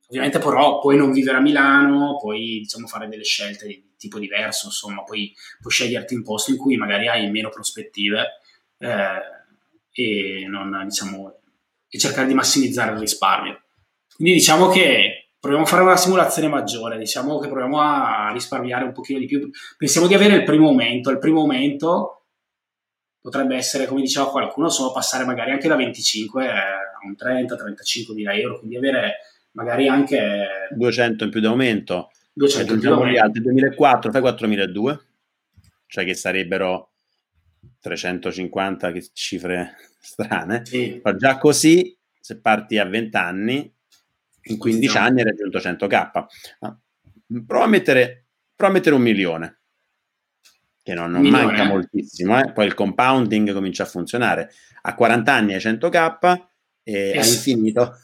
ovviamente 0.07 0.39
però 0.39 0.79
puoi 0.79 0.97
non 0.97 1.11
vivere 1.11 1.37
a 1.37 1.41
Milano, 1.41 2.17
puoi 2.19 2.59
diciamo, 2.61 2.87
fare 2.87 3.07
delle 3.07 3.23
scelte 3.23 3.67
di 3.67 3.89
tipo 3.97 4.17
diverso, 4.17 4.65
insomma, 4.65 5.03
puoi, 5.03 5.31
puoi 5.59 5.71
sceglierti 5.71 6.15
un 6.15 6.23
posto 6.23 6.49
in 6.49 6.57
cui 6.57 6.75
magari 6.75 7.07
hai 7.07 7.29
meno 7.29 7.49
prospettive 7.49 8.39
eh, 8.79 9.21
e 9.91 10.45
non, 10.47 10.85
diciamo, 10.85 11.40
e 11.93 11.99
cercare 11.99 12.27
di 12.27 12.33
massimizzare 12.33 12.93
il 12.93 12.99
risparmio. 12.99 13.63
Quindi 14.15 14.33
diciamo 14.35 14.69
che 14.69 15.33
proviamo 15.37 15.65
a 15.65 15.67
fare 15.67 15.81
una 15.81 15.97
simulazione 15.97 16.47
maggiore, 16.47 16.97
diciamo 16.97 17.37
che 17.39 17.49
proviamo 17.49 17.81
a 17.81 18.31
risparmiare 18.31 18.85
un 18.85 18.93
pochino 18.93 19.19
di 19.19 19.25
più. 19.25 19.49
Pensiamo 19.77 20.07
di 20.07 20.13
avere 20.13 20.35
il 20.35 20.43
primo 20.43 20.69
aumento, 20.69 21.09
il 21.09 21.19
primo 21.19 21.41
aumento 21.41 22.27
potrebbe 23.19 23.55
essere, 23.55 23.87
come 23.87 24.01
diceva 24.01 24.29
qualcuno, 24.29 24.69
solo 24.69 24.91
passare 24.93 25.25
magari 25.25 25.51
anche 25.51 25.67
da 25.67 25.75
25 25.75 26.49
a 26.49 26.55
un 27.03 27.15
30-35 27.17 28.13
mila 28.13 28.33
euro, 28.33 28.59
quindi 28.59 28.77
avere 28.77 29.17
magari 29.51 29.87
anche 29.87 30.69
200 30.71 31.25
in 31.25 31.29
più 31.29 31.39
di 31.41 31.45
aumento. 31.47 32.11
200 32.33 32.73
in 32.73 32.79
più 32.79 32.87
di 32.87 32.95
aumento. 32.95 33.21
Altri 33.21 33.41
2004, 33.41 34.11
fai 34.11 34.21
4002, 34.21 34.99
cioè 35.87 36.05
che 36.05 36.13
sarebbero 36.13 36.90
350 37.81 38.91
che 38.91 39.09
cifre 39.13 39.75
strane. 39.99 40.65
Sì. 40.65 41.01
Ma 41.03 41.15
già 41.15 41.37
così, 41.37 41.97
se 42.19 42.39
parti 42.39 42.77
a 42.77 42.85
20 42.85 43.17
anni, 43.17 43.73
in 44.43 44.57
15 44.57 44.97
anni 44.97 45.21
hai 45.21 45.25
raggiunto 45.25 45.57
100k. 45.57 46.25
Prova 47.45 47.65
a 47.65 47.67
mettere, 47.67 48.25
prova 48.55 48.71
a 48.71 48.75
mettere 48.75 48.95
un 48.95 49.01
milione, 49.01 49.61
che 50.83 50.93
non, 50.93 51.11
non 51.11 51.21
milione. 51.21 51.45
manca 51.45 51.63
moltissimo. 51.65 52.39
Eh? 52.39 52.51
Poi 52.51 52.65
il 52.65 52.73
compounding 52.73 53.53
comincia 53.53 53.83
a 53.83 53.87
funzionare. 53.87 54.51
A 54.83 54.95
40 54.95 55.33
anni 55.33 55.53
hai 55.53 55.59
100k 55.59 56.41
e 56.83 56.91
yes. 56.91 57.27
hai 57.27 57.33
infinito. 57.33 57.95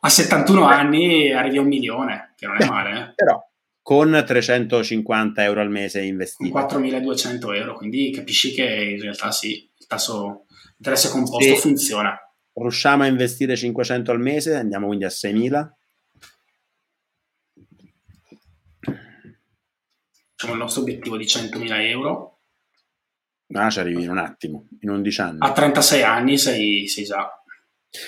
a 0.00 0.08
71 0.08 0.64
anni 0.66 1.32
arrivi 1.32 1.58
a 1.58 1.60
un 1.60 1.68
milione, 1.68 2.32
che 2.36 2.46
non 2.46 2.56
è 2.60 2.66
male. 2.68 3.00
Eh? 3.00 3.12
Però 3.14 3.49
con 3.90 4.22
350 4.24 5.42
euro 5.42 5.60
al 5.60 5.68
mese 5.68 6.00
investiti. 6.00 6.48
4.200 6.48 7.56
euro, 7.56 7.74
quindi 7.74 8.12
capisci 8.12 8.52
che 8.52 8.62
in 8.62 9.00
realtà 9.00 9.32
sì, 9.32 9.68
il 9.76 9.86
tasso 9.88 10.44
interesse 10.76 11.08
composto 11.08 11.54
sì. 11.56 11.60
funziona. 11.60 12.16
Riusciamo 12.52 13.02
a 13.02 13.06
investire 13.06 13.56
500 13.56 14.12
al 14.12 14.20
mese, 14.20 14.54
andiamo 14.54 14.86
quindi 14.86 15.06
a 15.06 15.08
6.000. 15.08 15.70
Facciamo 20.36 20.52
il 20.52 20.58
nostro 20.60 20.82
obiettivo 20.82 21.16
di 21.16 21.24
100.000 21.24 21.80
euro. 21.88 22.42
Ah, 23.54 23.70
ci 23.70 23.80
arrivi 23.80 24.04
in 24.04 24.10
un 24.10 24.18
attimo, 24.18 24.68
in 24.82 24.90
11 24.90 25.20
anni. 25.20 25.38
A 25.40 25.50
36 25.50 26.02
anni 26.04 26.38
sei, 26.38 26.86
sei 26.86 27.02
già... 27.02 27.28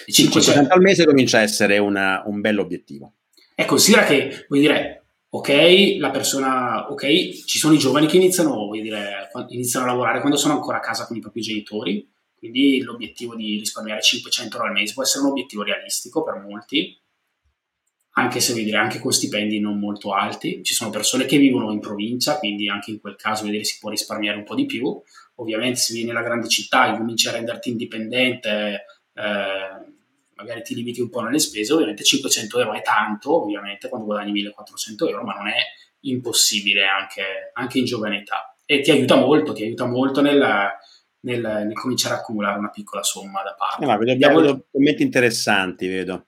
500 0.06 0.72
al 0.74 0.80
mese 0.80 1.04
comincia 1.04 1.38
a 1.38 1.42
essere 1.42 1.78
una, 1.78 2.22
un 2.24 2.40
bello 2.40 2.62
obiettivo. 2.62 3.14
E 3.56 3.64
considera 3.64 4.04
che, 4.04 4.46
vuol 4.48 4.60
dire, 4.60 5.01
ok, 5.34 5.96
la 5.98 6.10
persona, 6.10 6.90
ok, 6.90 7.44
ci 7.46 7.58
sono 7.58 7.74
i 7.74 7.78
giovani 7.78 8.06
che 8.06 8.16
iniziano, 8.16 8.68
dire, 8.70 9.30
iniziano 9.48 9.86
a 9.86 9.88
lavorare 9.88 10.20
quando 10.20 10.36
sono 10.36 10.54
ancora 10.54 10.76
a 10.76 10.80
casa 10.80 11.06
con 11.06 11.16
i 11.16 11.20
propri 11.20 11.40
genitori, 11.40 12.06
quindi 12.36 12.80
l'obiettivo 12.82 13.34
di 13.34 13.56
risparmiare 13.58 14.02
500 14.02 14.56
euro 14.56 14.68
al 14.68 14.74
mese 14.74 14.92
può 14.92 15.02
essere 15.02 15.24
un 15.24 15.30
obiettivo 15.30 15.62
realistico 15.62 16.22
per 16.22 16.38
molti. 16.40 17.00
anche 18.14 18.40
se 18.40 18.52
vedere 18.52 18.76
anche 18.76 18.98
con 18.98 19.10
stipendi 19.10 19.58
non 19.58 19.78
molto 19.78 20.12
alti. 20.12 20.62
Ci 20.62 20.74
sono 20.74 20.90
persone 20.90 21.24
che 21.24 21.38
vivono 21.38 21.72
in 21.72 21.80
provincia, 21.80 22.38
quindi 22.38 22.68
anche 22.68 22.90
in 22.90 23.00
quel 23.00 23.16
caso 23.16 23.44
vedere 23.44 23.64
si 23.64 23.78
può 23.78 23.88
risparmiare 23.88 24.36
un 24.36 24.44
po' 24.44 24.54
di 24.54 24.66
più. 24.66 25.00
Ovviamente 25.36 25.78
se 25.78 25.94
vieni 25.94 26.08
nella 26.08 26.22
grande 26.22 26.48
città 26.48 26.92
e 26.92 26.98
cominci 26.98 27.28
a 27.28 27.32
renderti 27.32 27.70
indipendente, 27.70 28.84
eh, 29.14 29.91
magari 30.43 30.62
ti 30.62 30.74
limiti 30.74 31.01
un 31.01 31.09
po' 31.09 31.20
nelle 31.20 31.38
spese, 31.38 31.72
ovviamente 31.72 32.05
500 32.05 32.59
euro 32.59 32.74
è 32.74 32.82
tanto, 32.82 33.43
ovviamente 33.43 33.88
quando 33.88 34.07
guadagni 34.07 34.32
1400 34.32 35.09
euro, 35.09 35.22
ma 35.24 35.34
non 35.34 35.49
è 35.49 35.57
impossibile 36.01 36.84
anche, 36.86 37.51
anche 37.55 37.78
in 37.78 37.84
giovane 37.84 38.18
età. 38.18 38.55
E 38.66 38.80
ti 38.80 38.90
aiuta 38.90 39.16
molto, 39.16 39.53
ti 39.53 39.62
aiuta 39.62 39.86
molto 39.86 40.20
nel, 40.20 40.70
nel, 41.20 41.40
nel 41.40 41.74
cominciare 41.74 42.14
a 42.14 42.18
accumulare 42.18 42.59
una 42.59 42.70
piccola 42.70 43.03
somma 43.03 43.43
da 43.43 43.55
parte. 43.55 43.84
Eh, 43.84 43.86
ma 43.86 43.97
vedo, 43.97 44.12
Vediamo, 44.12 44.40
vedo 44.40 44.66
commenti 44.70 45.03
interessanti, 45.03 45.86
vedo. 45.86 46.26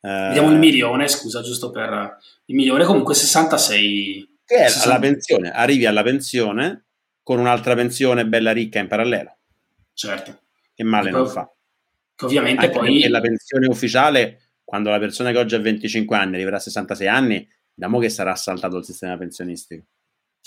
Vediamo 0.00 0.50
il 0.50 0.58
milione, 0.58 1.08
scusa, 1.08 1.40
giusto 1.40 1.70
per 1.70 2.18
il 2.44 2.54
milione, 2.54 2.84
comunque 2.84 3.14
66. 3.14 4.38
Che 4.44 4.54
è 4.54 4.68
60... 4.68 4.88
la 4.88 4.98
pensione, 4.98 5.50
arrivi 5.50 5.86
alla 5.86 6.02
pensione 6.02 6.84
con 7.22 7.38
un'altra 7.38 7.74
pensione 7.74 8.26
bella 8.26 8.52
ricca 8.52 8.78
in 8.78 8.86
parallelo. 8.86 9.38
Certo. 9.94 10.40
Che 10.74 10.84
male 10.84 11.10
poi, 11.10 11.20
non 11.20 11.28
fa. 11.28 11.50
Che 12.16 12.24
ovviamente 12.24 12.66
Anche 12.66 12.78
poi... 12.78 13.08
la 13.08 13.20
pensione 13.20 13.66
ufficiale, 13.66 14.52
quando 14.62 14.90
la 14.90 14.98
persona 14.98 15.32
che 15.32 15.38
oggi 15.38 15.54
ha 15.54 15.60
25 15.60 16.16
anni 16.16 16.34
arriverà 16.34 16.56
a 16.56 16.60
66 16.60 17.06
anni, 17.08 17.48
vediamo 17.74 17.98
che 17.98 18.08
sarà 18.08 18.34
saltato 18.36 18.76
il 18.78 18.84
sistema 18.84 19.16
pensionistico. 19.16 19.84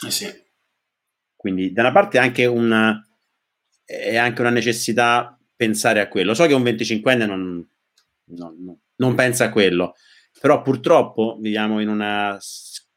Eh 0.05 0.11
sì. 0.11 0.45
Quindi 1.35 1.71
da 1.71 1.81
una 1.81 1.91
parte 1.91 2.17
è 2.17 2.21
anche 2.21 2.45
una, 2.45 3.01
è 3.83 4.15
anche 4.15 4.41
una 4.41 4.49
necessità 4.49 5.39
pensare 5.55 5.99
a 5.99 6.07
quello. 6.07 6.33
So 6.33 6.45
che 6.45 6.53
un 6.53 6.63
25enne 6.63 7.25
non, 7.25 7.67
non, 8.25 8.79
non 8.95 9.15
pensa 9.15 9.45
a 9.45 9.51
quello, 9.51 9.95
però 10.39 10.61
purtroppo 10.61 11.37
viviamo 11.39 11.79
in 11.79 11.89
una 11.89 12.37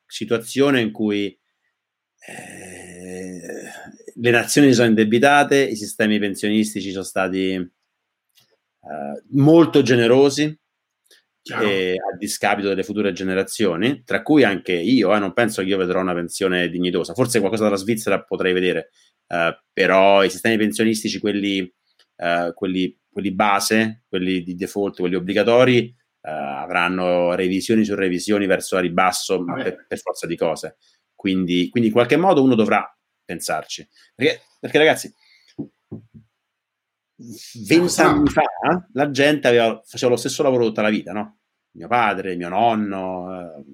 situazione 0.07 0.81
in 0.81 0.91
cui 0.91 1.39
eh, 2.27 3.63
le 4.15 4.31
nazioni 4.31 4.73
sono 4.73 4.89
indebitate, 4.89 5.63
i 5.63 5.77
sistemi 5.77 6.19
pensionistici 6.19 6.91
sono 6.91 7.05
stati 7.05 7.73
eh, 8.83 9.23
molto 9.31 9.83
generosi 9.83 10.59
eh, 11.43 11.97
a 11.97 12.17
discapito 12.17 12.69
delle 12.69 12.83
future 12.83 13.13
generazioni, 13.13 14.03
tra 14.05 14.23
cui 14.23 14.45
anche 14.45 14.73
io, 14.73 15.15
eh, 15.15 15.19
non 15.19 15.33
penso 15.33 15.63
che 15.63 15.69
io 15.69 15.77
vedrò 15.77 16.01
una 16.01 16.15
pensione 16.15 16.69
dignitosa, 16.69 17.15
forse 17.15 17.39
qualcosa 17.39 17.65
dalla 17.65 17.77
Svizzera 17.77 18.23
potrei 18.23 18.53
vedere, 18.53 18.91
eh, 19.27 19.59
però 19.73 20.23
i 20.23 20.31
sistemi 20.31 20.57
pensionistici, 20.57 21.19
quelli, 21.19 21.73
eh, 22.17 22.53
quelli, 22.55 22.99
quelli, 23.11 23.33
base, 23.33 24.05
quelli 24.09 24.43
di 24.43 24.55
default, 24.55 24.99
quelli 24.99 25.15
obbligatori, 25.15 25.95
avranno 26.23 27.33
revisioni 27.35 27.83
su 27.83 27.95
revisioni 27.95 28.45
verso 28.45 28.77
a 28.77 28.81
ribasso 28.81 29.43
per, 29.43 29.87
per, 29.89 29.99
forza 29.99 30.27
di 30.27 30.37
cose. 30.37 30.77
Quindi, 31.15 31.71
quindi, 31.71 31.89
in 31.89 31.95
qualche 31.95 32.19
modo 32.19 32.43
uno 32.43 32.55
dovrà 32.55 32.87
pensarci. 33.25 33.89
Perché, 34.15 34.43
perché 34.61 34.77
ragazzi, 34.77 35.15
vent'anni 37.67 38.29
fa 38.31 38.43
la 38.93 39.11
gente 39.11 39.49
aveva, 39.49 39.81
faceva 39.85 40.13
lo 40.13 40.19
stesso 40.19 40.43
lavoro 40.43 40.67
tutta 40.67 40.83
la 40.83 40.91
vita, 40.91 41.13
no? 41.13 41.39
Mio 41.73 41.89
padre, 41.89 42.37
mio 42.37 42.49
nonno, 42.49 43.41
eh, 43.41 43.65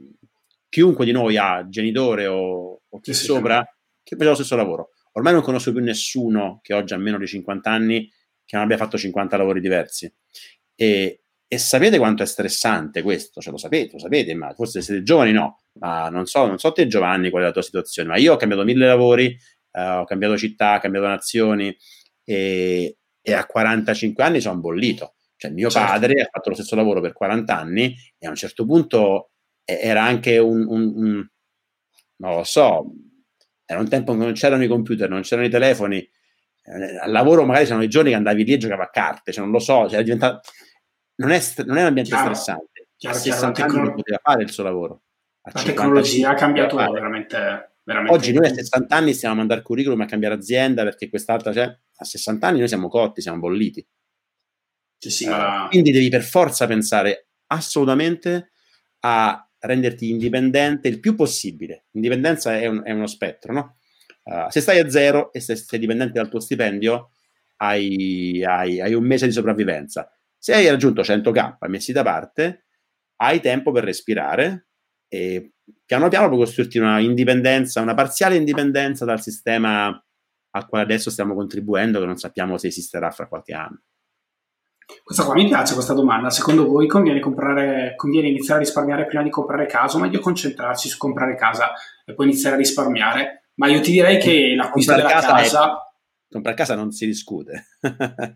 chiunque 0.69 1.05
di 1.05 1.13
noi 1.13 1.37
ha 1.37 1.67
genitore 1.69 2.27
o, 2.27 2.83
o 2.89 3.01
chi 3.01 3.15
sì, 3.15 3.25
sopra 3.25 3.61
sì. 3.61 4.01
che 4.03 4.15
faceva 4.17 4.31
lo 4.31 4.37
stesso 4.37 4.57
lavoro. 4.57 4.91
Ormai 5.13 5.33
non 5.33 5.43
conosco 5.43 5.73
più 5.73 5.81
nessuno 5.81 6.61
che 6.63 6.75
oggi 6.75 6.93
ha 6.93 6.99
meno 6.99 7.19
di 7.19 7.27
50 7.27 7.71
anni 7.71 8.11
che 8.45 8.57
non 8.57 8.65
abbia 8.65 8.77
fatto 8.77 8.99
50 8.99 9.37
lavori 9.37 9.61
diversi. 9.61 10.13
E, 10.75 11.23
e 11.49 11.59
sapete 11.59 11.97
quanto 11.97 12.23
è 12.23 12.27
stressante 12.27 13.03
questo? 13.03 13.41
Ce 13.41 13.51
lo 13.51 13.57
sapete, 13.57 13.93
lo 13.93 13.99
sapete, 13.99 14.35
ma 14.35 14.53
forse 14.53 14.83
siete 14.83 15.03
giovani, 15.03 15.33
no. 15.33 15.63
Ma 15.81 16.09
non 16.11 16.27
so, 16.27 16.47
non 16.47 16.59
so 16.59 16.73
te 16.73 16.87
Giovanni 16.87 17.31
qual 17.31 17.43
è 17.43 17.47
la 17.47 17.53
tua 17.53 17.63
situazione, 17.63 18.09
ma 18.09 18.17
io 18.19 18.35
ho 18.35 18.37
cambiato 18.37 18.65
mille 18.65 18.87
lavori, 18.87 19.35
eh, 19.73 19.89
ho 19.89 20.05
cambiato 20.05 20.37
città, 20.37 20.77
ho 20.77 20.81
cambiato 20.81 21.07
nazioni 21.07 21.75
e, 22.25 22.99
e 23.29 23.33
a 23.33 23.45
45 23.45 24.23
anni 24.23 24.41
sono 24.41 24.61
bollito. 24.61 25.15
Cioè 25.37 25.51
mio 25.51 25.69
certo. 25.69 25.91
padre 25.91 26.23
ha 26.23 26.29
fatto 26.31 26.51
lo 26.51 26.55
stesso 26.55 26.77
lavoro 26.77 27.01
per 27.01 27.13
40 27.13 27.59
anni 27.59 27.93
e 28.17 28.27
a 28.27 28.31
un 28.31 28.37
certo 28.37 28.65
punto 28.65 29.31
era 29.65 30.05
anche 30.05 30.39
un, 30.39 30.65
un, 30.65 30.93
un 30.95 31.29
non 32.19 32.37
lo 32.37 32.45
so, 32.45 32.93
era 33.65 33.81
un 33.81 33.89
tempo 33.89 34.13
in 34.13 34.19
cui 34.19 34.27
non 34.27 34.35
c'erano 34.35 34.63
i 34.63 34.69
computer, 34.69 35.09
non 35.09 35.23
c'erano 35.23 35.49
i 35.49 35.51
telefoni, 35.51 35.99
eh, 35.99 36.99
al 36.99 37.11
lavoro 37.11 37.45
magari 37.45 37.65
c'erano 37.65 37.83
i 37.83 37.89
giorni 37.89 38.11
che 38.11 38.17
andavi 38.17 38.45
lì 38.45 38.53
e 38.53 38.59
giocavi 38.59 38.83
a 38.83 38.91
carte, 38.91 39.33
cioè 39.33 39.43
non 39.43 39.53
lo 39.53 39.59
so, 39.59 39.89
cioè 39.89 40.05
diventato... 40.05 40.49
non, 41.17 41.33
è, 41.33 41.43
non 41.65 41.79
è 41.79 41.81
un 41.81 41.87
ambiente 41.89 42.13
chiaro, 42.13 42.33
stressante. 42.33 42.89
Chiaro, 42.97 43.17
a 43.17 43.19
60 43.19 43.53
chiaro, 43.53 43.71
anni 43.71 43.81
tecno... 43.81 43.95
poteva 43.97 44.21
fare 44.23 44.43
il 44.45 44.51
suo 44.53 44.63
lavoro. 44.63 45.03
A 45.43 45.51
la 45.53 45.63
tecnologia 45.63 46.31
ha 46.31 46.35
cambiato 46.35 46.77
veramente, 46.77 47.73
veramente. 47.83 48.15
Oggi 48.17 48.33
noi 48.33 48.47
a 48.47 48.55
60 48.55 48.95
anni 48.95 49.15
stiamo 49.15 49.35
a 49.35 49.39
mandare 49.39 49.63
curriculum 49.63 50.01
a 50.01 50.07
cambiare 50.07 50.37
azienda 50.37 50.85
perché 50.85 51.09
quest'altra, 51.09 51.53
cioè, 51.53 51.77
a 51.97 52.05
60 52.05 52.47
anni 52.47 52.59
noi 52.59 52.69
siamo 52.69 52.89
cotti, 52.89 53.21
siamo 53.21 53.39
bolliti. 53.39 53.87
Sì, 54.99 55.11
sì, 55.11 55.29
ma... 55.29 55.67
Quindi 55.71 55.91
devi 55.91 56.09
per 56.09 56.23
forza 56.23 56.67
pensare 56.67 57.29
assolutamente 57.49 58.53
a 59.01 59.49
renderti 59.59 60.11
indipendente 60.11 60.89
il 60.89 61.01
più 61.01 61.15
possibile. 61.15 61.87
Indipendenza 61.93 62.57
è, 62.59 62.67
un, 62.67 62.83
è 62.85 62.93
uno 62.93 63.07
spettro, 63.07 63.53
no? 63.53 63.77
Uh, 64.23 64.51
se 64.51 64.61
stai 64.61 64.81
a 64.81 64.89
zero 64.89 65.33
e 65.33 65.41
se 65.41 65.55
sei 65.55 65.79
dipendente 65.79 66.15
dal 66.15 66.29
tuo 66.29 66.41
stipendio, 66.41 67.11
hai, 67.59 68.43
hai, 68.45 68.81
hai, 68.81 68.95
un 68.95 69.05
mese 69.05 69.27
di 69.27 69.33
sopravvivenza. 69.33 70.11
Se 70.37 70.53
hai 70.53 70.69
raggiunto 70.69 71.03
100k 71.03 71.57
messi 71.69 71.93
da 71.93 72.03
parte, 72.03 72.67
hai 73.17 73.41
tempo 73.41 73.71
per 73.71 73.85
respirare 73.85 74.69
e 75.09 75.53
piano 75.85 76.09
piano 76.09 76.27
puoi 76.29 76.41
costruirti 76.41 76.79
una 76.79 76.99
indipendenza, 76.99 77.81
una 77.81 77.95
parziale 77.95 78.37
indipendenza 78.37 79.05
dal 79.05 79.23
sistema 79.23 80.05
al 80.57 80.67
quale 80.67 80.85
adesso 80.85 81.11
stiamo 81.11 81.35
contribuendo, 81.35 82.01
che 82.01 82.07
non 82.07 82.17
sappiamo 82.17 82.57
se 82.57 82.69
esisterà 82.69 83.11
fra 83.11 83.29
qualche 83.29 83.53
anno. 83.53 83.83
Questa 85.03 85.25
qua 85.25 85.35
mi 85.35 85.47
piace 85.47 85.75
questa 85.75 85.95
domanda. 85.95 86.31
Secondo 86.31 86.67
voi 86.67 86.87
conviene, 86.87 87.21
comprare, 87.21 87.95
conviene 87.97 88.29
iniziare 88.29 88.61
a 88.61 88.65
risparmiare 88.65 89.07
prima 89.07 89.23
di 89.23 89.31
comprare 89.31 89.67
casa 89.67 89.97
o 89.97 90.01
meglio 90.01 90.21
concentrarsi 90.21 90.89
su 90.89 90.97
comprare 90.97 91.35
casa 91.35 91.73
e 92.05 92.15
poi 92.15 92.27
iniziare 92.27 92.55
a 92.55 92.59
risparmiare? 92.59 93.49
Ma 93.55 93.69
io 93.69 93.81
ti 93.81 93.91
direi 93.91 94.19
che 94.19 94.55
l'acquisto 94.57 94.93
comprare 94.93 95.19
della 95.19 95.29
casa... 95.29 95.43
casa 95.43 95.67
è... 95.67 95.85
Comprare 96.29 96.57
casa 96.57 96.75
non 96.75 96.91
si 96.91 97.07
discute. 97.07 97.67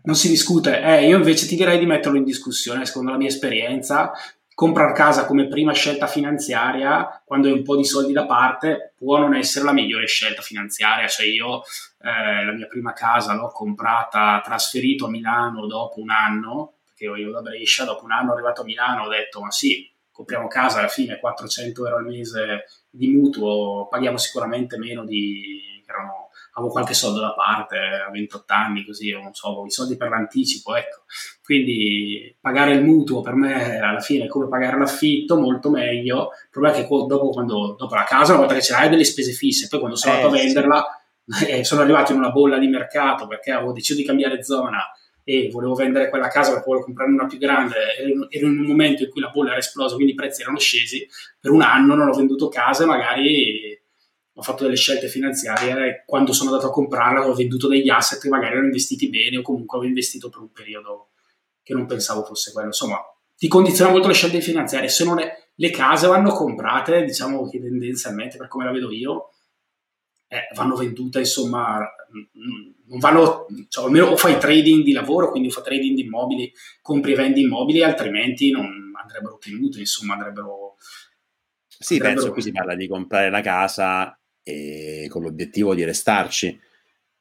non 0.03 0.15
si 0.15 0.29
discute. 0.29 0.81
Eh, 0.81 1.07
io 1.07 1.17
invece 1.17 1.47
ti 1.47 1.55
direi 1.55 1.79
di 1.79 1.85
metterlo 1.85 2.17
in 2.17 2.23
discussione, 2.23 2.85
secondo 2.85 3.11
la 3.11 3.17
mia 3.17 3.27
esperienza, 3.27 4.11
comprare 4.61 4.93
casa 4.93 5.25
come 5.25 5.47
prima 5.47 5.73
scelta 5.73 6.05
finanziaria, 6.05 7.23
quando 7.25 7.47
hai 7.47 7.53
un 7.53 7.63
po' 7.63 7.75
di 7.75 7.83
soldi 7.83 8.13
da 8.13 8.27
parte, 8.27 8.93
può 8.95 9.17
non 9.17 9.33
essere 9.33 9.65
la 9.65 9.73
migliore 9.73 10.05
scelta 10.05 10.43
finanziaria. 10.43 11.07
Cioè 11.07 11.25
io 11.25 11.63
eh, 11.99 12.45
la 12.45 12.51
mia 12.51 12.67
prima 12.67 12.93
casa 12.93 13.33
l'ho 13.33 13.47
comprata, 13.47 14.39
trasferito 14.43 15.07
a 15.07 15.09
Milano 15.09 15.65
dopo 15.65 15.99
un 15.99 16.11
anno, 16.11 16.73
perché 16.85 17.05
io 17.05 17.15
ero 17.15 17.31
da 17.31 17.41
Brescia, 17.41 17.85
dopo 17.85 18.05
un 18.05 18.11
anno 18.11 18.33
arrivato 18.33 18.61
a 18.61 18.65
Milano 18.65 19.05
ho 19.05 19.09
detto 19.09 19.41
ma 19.41 19.49
sì, 19.49 19.91
compriamo 20.11 20.47
casa 20.47 20.77
alla 20.77 20.89
fine 20.89 21.17
400 21.17 21.83
euro 21.83 21.97
al 21.97 22.05
mese 22.05 22.65
di 22.87 23.07
mutuo, 23.07 23.87
paghiamo 23.89 24.17
sicuramente 24.17 24.77
meno 24.77 25.03
di... 25.05 25.83
erano 25.87 26.29
avevo 26.53 26.71
qualche 26.71 26.93
soldo 26.93 27.19
da 27.19 27.33
parte 27.33 27.77
a 27.77 28.09
28 28.09 28.53
anni, 28.53 28.85
così, 28.85 29.11
non 29.11 29.33
so, 29.33 29.47
avevo 29.47 29.65
i 29.65 29.71
soldi 29.71 29.95
per 29.95 30.09
l'anticipo, 30.09 30.75
ecco. 30.75 31.03
Quindi 31.43 32.35
pagare 32.39 32.73
il 32.73 32.83
mutuo 32.83 33.21
per 33.21 33.33
me 33.33 33.79
alla 33.79 33.99
fine 33.99 34.25
è 34.25 34.27
come 34.27 34.47
pagare 34.47 34.77
l'affitto, 34.77 35.39
molto 35.39 35.69
meglio. 35.69 36.29
Il 36.43 36.49
problema 36.49 36.75
è 36.75 36.81
che 36.81 36.87
dopo, 36.87 37.29
quando, 37.29 37.75
dopo 37.77 37.95
la 37.95 38.03
casa, 38.03 38.31
una 38.31 38.41
volta 38.41 38.55
che 38.55 38.61
ce 38.61 38.73
l'hai, 38.73 38.83
hai 38.83 38.89
delle 38.89 39.03
spese 39.05 39.31
fisse, 39.31 39.67
poi 39.67 39.79
quando 39.79 39.97
sono 39.97 40.13
eh, 40.13 40.17
andato 40.17 40.33
a 40.33 40.37
venderla, 40.37 41.01
sì. 41.25 41.45
eh, 41.45 41.63
sono 41.63 41.81
arrivato 41.81 42.11
in 42.11 42.17
una 42.17 42.31
bolla 42.31 42.57
di 42.57 42.67
mercato 42.67 43.27
perché 43.27 43.51
avevo 43.51 43.71
deciso 43.71 43.99
di 43.99 44.05
cambiare 44.05 44.43
zona 44.43 44.91
e 45.23 45.49
volevo 45.51 45.75
vendere 45.75 46.09
quella 46.09 46.27
casa 46.27 46.51
perché 46.51 46.65
volevo 46.65 46.85
comprarne 46.85 47.13
una 47.13 47.27
più 47.27 47.37
grande, 47.37 47.75
ero 48.29 48.47
in, 48.47 48.59
un 48.59 48.65
momento 48.65 49.03
in 49.03 49.09
cui 49.09 49.21
la 49.21 49.29
bolla 49.29 49.51
era 49.51 49.59
esplosa, 49.59 49.95
quindi 49.95 50.13
i 50.13 50.15
prezzi 50.15 50.41
erano 50.41 50.57
scesi, 50.57 51.07
per 51.39 51.51
un 51.51 51.61
anno 51.61 51.95
non 51.95 52.09
ho 52.09 52.13
venduto 52.13 52.49
casa, 52.49 52.85
magari 52.85 53.80
ho 54.41 54.43
fatto 54.43 54.63
delle 54.63 54.75
scelte 54.75 55.07
finanziarie 55.07 55.87
e 55.87 56.03
quando 56.03 56.33
sono 56.33 56.49
andato 56.49 56.69
a 56.69 56.73
comprarla 56.73 57.27
ho 57.27 57.33
venduto 57.35 57.67
degli 57.67 57.89
asset 57.89 58.19
che 58.19 58.27
magari 58.27 58.53
erano 58.53 58.65
investiti 58.65 59.07
bene 59.07 59.37
o 59.37 59.41
comunque 59.43 59.77
avevo 59.77 59.93
investito 59.93 60.29
per 60.29 60.41
un 60.41 60.51
periodo 60.51 61.11
che 61.61 61.75
non 61.75 61.85
pensavo 61.85 62.23
fosse 62.23 62.51
quello. 62.51 62.69
Insomma, 62.69 62.99
ti 63.37 63.47
condiziona 63.47 63.91
molto 63.91 64.07
le 64.07 64.15
scelte 64.15 64.41
finanziarie. 64.41 64.89
Se 64.89 65.03
non 65.03 65.19
è, 65.19 65.31
le 65.53 65.69
case 65.69 66.07
vanno 66.07 66.33
comprate, 66.33 67.03
diciamo 67.03 67.47
che 67.47 67.61
tendenzialmente, 67.61 68.37
per 68.37 68.47
come 68.47 68.65
la 68.65 68.71
vedo 68.71 68.91
io, 68.91 69.29
eh, 70.27 70.47
vanno 70.55 70.75
vendute, 70.75 71.19
insomma, 71.19 71.77
non 72.87 72.99
vanno, 72.99 73.45
cioè, 73.69 73.85
almeno 73.85 74.07
o 74.07 74.17
fai 74.17 74.39
trading 74.39 74.83
di 74.83 74.91
lavoro, 74.91 75.29
quindi 75.29 75.51
fai 75.51 75.63
trading 75.63 75.95
di 75.95 76.01
immobili, 76.01 76.51
compri 76.81 77.11
e 77.11 77.15
vendi 77.15 77.41
immobili, 77.41 77.83
altrimenti 77.83 78.49
non 78.49 78.91
andrebbero 78.99 79.37
tenute, 79.37 79.79
insomma, 79.79 80.13
andrebbero... 80.13 80.77
Sì, 81.67 81.93
andrebbero... 81.93 82.21
penso 82.21 82.33
qui 82.33 82.41
si 82.41 82.51
parla 82.51 82.75
di 82.75 82.87
comprare 82.87 83.29
la 83.29 83.41
casa 83.41 84.15
e 84.43 85.07
con 85.09 85.21
l'obiettivo 85.23 85.75
di 85.75 85.83
restarci. 85.83 86.59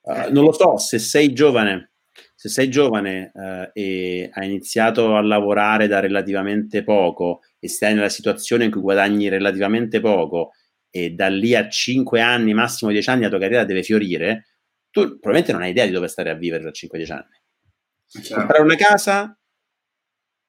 Uh, 0.02 0.32
non 0.32 0.44
lo 0.44 0.52
so, 0.52 0.78
se 0.78 0.98
sei 0.98 1.32
giovane, 1.32 1.92
se 2.34 2.48
sei 2.48 2.70
giovane 2.70 3.30
uh, 3.34 3.70
e 3.72 4.30
hai 4.32 4.46
iniziato 4.46 5.16
a 5.16 5.22
lavorare 5.22 5.86
da 5.86 6.00
relativamente 6.00 6.82
poco 6.82 7.40
e 7.58 7.68
stai 7.68 7.94
nella 7.94 8.08
situazione 8.08 8.64
in 8.64 8.70
cui 8.70 8.80
guadagni 8.80 9.28
relativamente 9.28 10.00
poco 10.00 10.52
e 10.90 11.10
da 11.10 11.28
lì 11.28 11.54
a 11.54 11.68
5 11.68 12.20
anni, 12.20 12.54
massimo 12.54 12.90
10 12.90 13.10
anni 13.10 13.22
la 13.22 13.28
tua 13.28 13.38
carriera 13.38 13.64
deve 13.64 13.82
fiorire, 13.82 14.46
tu 14.90 15.02
probabilmente 15.02 15.52
non 15.52 15.62
hai 15.62 15.70
idea 15.70 15.86
di 15.86 15.92
dove 15.92 16.08
stare 16.08 16.30
a 16.30 16.34
vivere 16.34 16.62
tra 16.62 16.72
5-10 16.72 17.12
anni. 17.12 18.22
Chiaro. 18.22 18.40
Comprare 18.40 18.62
una 18.64 18.74
casa, 18.74 19.38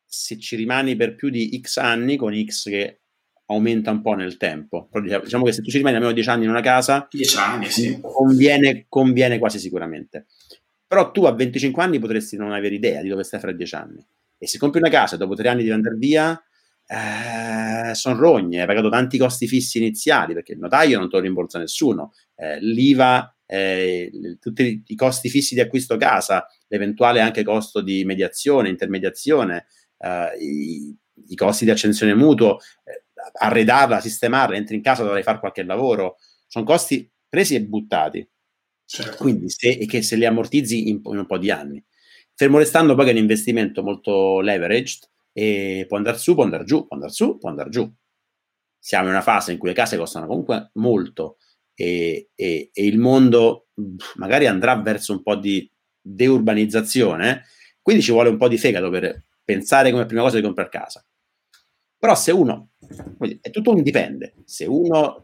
se 0.04 0.40
ci 0.40 0.56
rimani 0.56 0.96
per 0.96 1.16
più 1.16 1.30
di 1.30 1.60
X 1.62 1.78
anni, 1.78 2.18
con 2.18 2.34
X 2.34 2.70
che 2.70 3.01
aumenta 3.52 3.92
un 3.92 4.02
po' 4.02 4.14
nel 4.14 4.38
tempo. 4.38 4.88
Però 4.92 5.20
diciamo, 5.20 5.44
che 5.44 5.52
se 5.52 5.62
tu 5.62 5.70
ci 5.70 5.78
rimani 5.78 5.96
almeno 5.96 6.14
10 6.14 6.30
anni 6.30 6.44
in 6.44 6.50
una 6.50 6.62
casa, 6.62 7.08
10 7.10 7.38
anni, 7.38 7.70
sì. 7.70 8.00
conviene, 8.02 8.86
conviene 8.88 9.40
quasi 9.40 9.60
sicuramente. 9.60 10.26
Però 10.88 11.12
tu 11.12 11.24
a 11.26 11.32
25 11.32 11.82
anni 11.82 12.00
potresti 12.00 12.36
non 12.36 12.52
avere 12.52 12.76
idea 12.76 13.02
di 13.02 13.10
dove 13.10 13.24
stai 13.24 13.40
fra 13.40 13.52
10 13.52 13.76
anni. 13.76 14.06
E 14.38 14.48
se 14.48 14.58
compri 14.58 14.80
una 14.80 14.90
casa 14.90 15.18
dopo 15.18 15.36
3 15.36 15.50
anni 15.50 15.64
di 15.64 15.70
andare 15.70 15.96
via, 15.96 16.42
eh, 16.92 17.96
sono 17.96 18.20
rogne, 18.20 18.62
hai 18.62 18.68
pagato 18.68 18.90
tanti 18.90 19.18
costi 19.18 19.48
fissi 19.48 19.78
iniziali 19.78 20.34
perché 20.34 20.52
il 20.52 20.60
notaio 20.60 21.00
non 21.00 21.10
te 21.10 21.16
lo 21.16 21.22
rimborsa 21.22 21.58
nessuno, 21.58 22.12
eh, 22.36 22.60
l'IVA, 22.60 23.34
eh, 23.46 24.38
tutti 24.40 24.84
i 24.86 24.96
costi 24.96 25.30
fissi 25.30 25.54
di 25.54 25.62
acquisto 25.62 25.96
casa, 25.96 26.46
l'eventuale 26.68 27.22
anche 27.22 27.44
costo 27.44 27.82
di 27.82 28.04
mediazione, 28.04 28.70
intermediazione, 28.70 29.68
eh, 30.00 30.38
i, 30.40 30.96
i, 31.28 31.36
costi 31.36 31.66
di 31.66 31.72
accensione 31.72 32.14
mutuo, 32.14 32.58
eh, 32.84 33.04
arredarla, 33.34 34.00
sistemarla, 34.00 34.56
entri 34.56 34.76
in 34.76 34.82
casa 34.82 35.04
dovrai 35.04 35.24
fare 35.24 35.40
qualche 35.40 35.64
lavoro, 35.64 36.18
sono 36.48 36.66
costi 36.66 37.10
presi 37.28 37.56
e 37.56 37.64
buttati. 37.64 38.28
Certo. 38.86 39.18
Quindi 39.18 39.50
se, 39.50 39.78
che 39.78 40.02
se 40.02 40.16
li 40.16 40.26
ammortizzi 40.26 40.90
in, 40.90 41.02
in 41.04 41.18
un 41.18 41.26
po' 41.26 41.38
di 41.38 41.50
anni. 41.50 41.84
Fermo 42.34 42.58
restando 42.58 42.96
poi 42.96 43.06
che 43.06 43.12
è 43.12 43.14
un 43.14 43.20
investimento 43.20 43.84
molto 43.84 44.40
leveraged, 44.42 45.10
e 45.34 45.86
può 45.88 45.98
andare 45.98 46.18
su, 46.18 46.34
può 46.34 46.44
andare 46.44 46.64
giù, 46.64 46.86
può 46.86 46.96
andare 46.96 47.14
su, 47.14 47.38
può 47.38 47.50
andare 47.50 47.70
giù. 47.70 47.90
Siamo 48.78 49.06
in 49.06 49.12
una 49.12 49.22
fase 49.22 49.52
in 49.52 49.58
cui 49.58 49.70
le 49.70 49.76
case 49.76 49.98
costano 49.98 50.28
comunque 50.28 50.72
molto 50.74 51.38
e, 51.74 52.30
e, 52.36 52.70
e 52.74 52.86
il 52.86 52.98
mondo 52.98 53.68
magari 54.16 54.48
andrà 54.48 54.76
verso 54.76 55.14
un 55.14 55.22
po' 55.22 55.36
di 55.36 55.70
deurbanizzazione, 56.02 57.46
quindi 57.82 58.02
ci 58.02 58.12
vuole 58.12 58.30
un 58.30 58.38
po' 58.38 58.48
di 58.48 58.58
fegato 58.58 58.90
per 58.90 59.24
pensare 59.44 59.92
come 59.92 60.06
prima 60.06 60.24
cosa 60.24 60.38
di 60.38 60.44
comprare 60.44 60.70
casa. 60.70 61.06
Però 62.02 62.16
se 62.16 62.32
uno, 62.32 62.70
è 63.42 63.52
tutto 63.52 63.70
un 63.70 63.84
dipende, 63.84 64.34
se 64.44 64.66
uno 64.66 65.24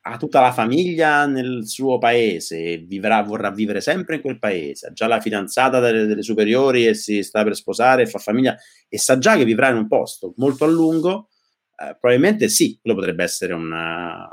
ha 0.00 0.16
tutta 0.16 0.40
la 0.40 0.50
famiglia 0.50 1.26
nel 1.26 1.68
suo 1.68 1.98
paese 1.98 2.78
vivrà, 2.78 3.22
vorrà 3.22 3.50
vivere 3.50 3.82
sempre 3.82 4.14
in 4.14 4.22
quel 4.22 4.38
paese, 4.38 4.86
ha 4.86 4.92
già 4.94 5.06
la 5.06 5.20
fidanzata 5.20 5.78
delle, 5.78 6.06
delle, 6.06 6.22
superiori 6.22 6.86
e 6.86 6.94
si 6.94 7.22
sta 7.22 7.44
per 7.44 7.54
sposare 7.54 8.00
e 8.00 8.06
fa 8.06 8.18
famiglia 8.18 8.56
e 8.88 8.96
sa 8.96 9.18
già 9.18 9.36
che 9.36 9.44
vivrà 9.44 9.68
in 9.68 9.76
un 9.76 9.88
posto 9.88 10.32
molto 10.38 10.64
a 10.64 10.68
lungo, 10.68 11.28
eh, 11.76 11.94
probabilmente 12.00 12.48
sì, 12.48 12.78
quello 12.80 12.96
potrebbe 12.96 13.22
essere 13.22 13.52
un 13.52 14.26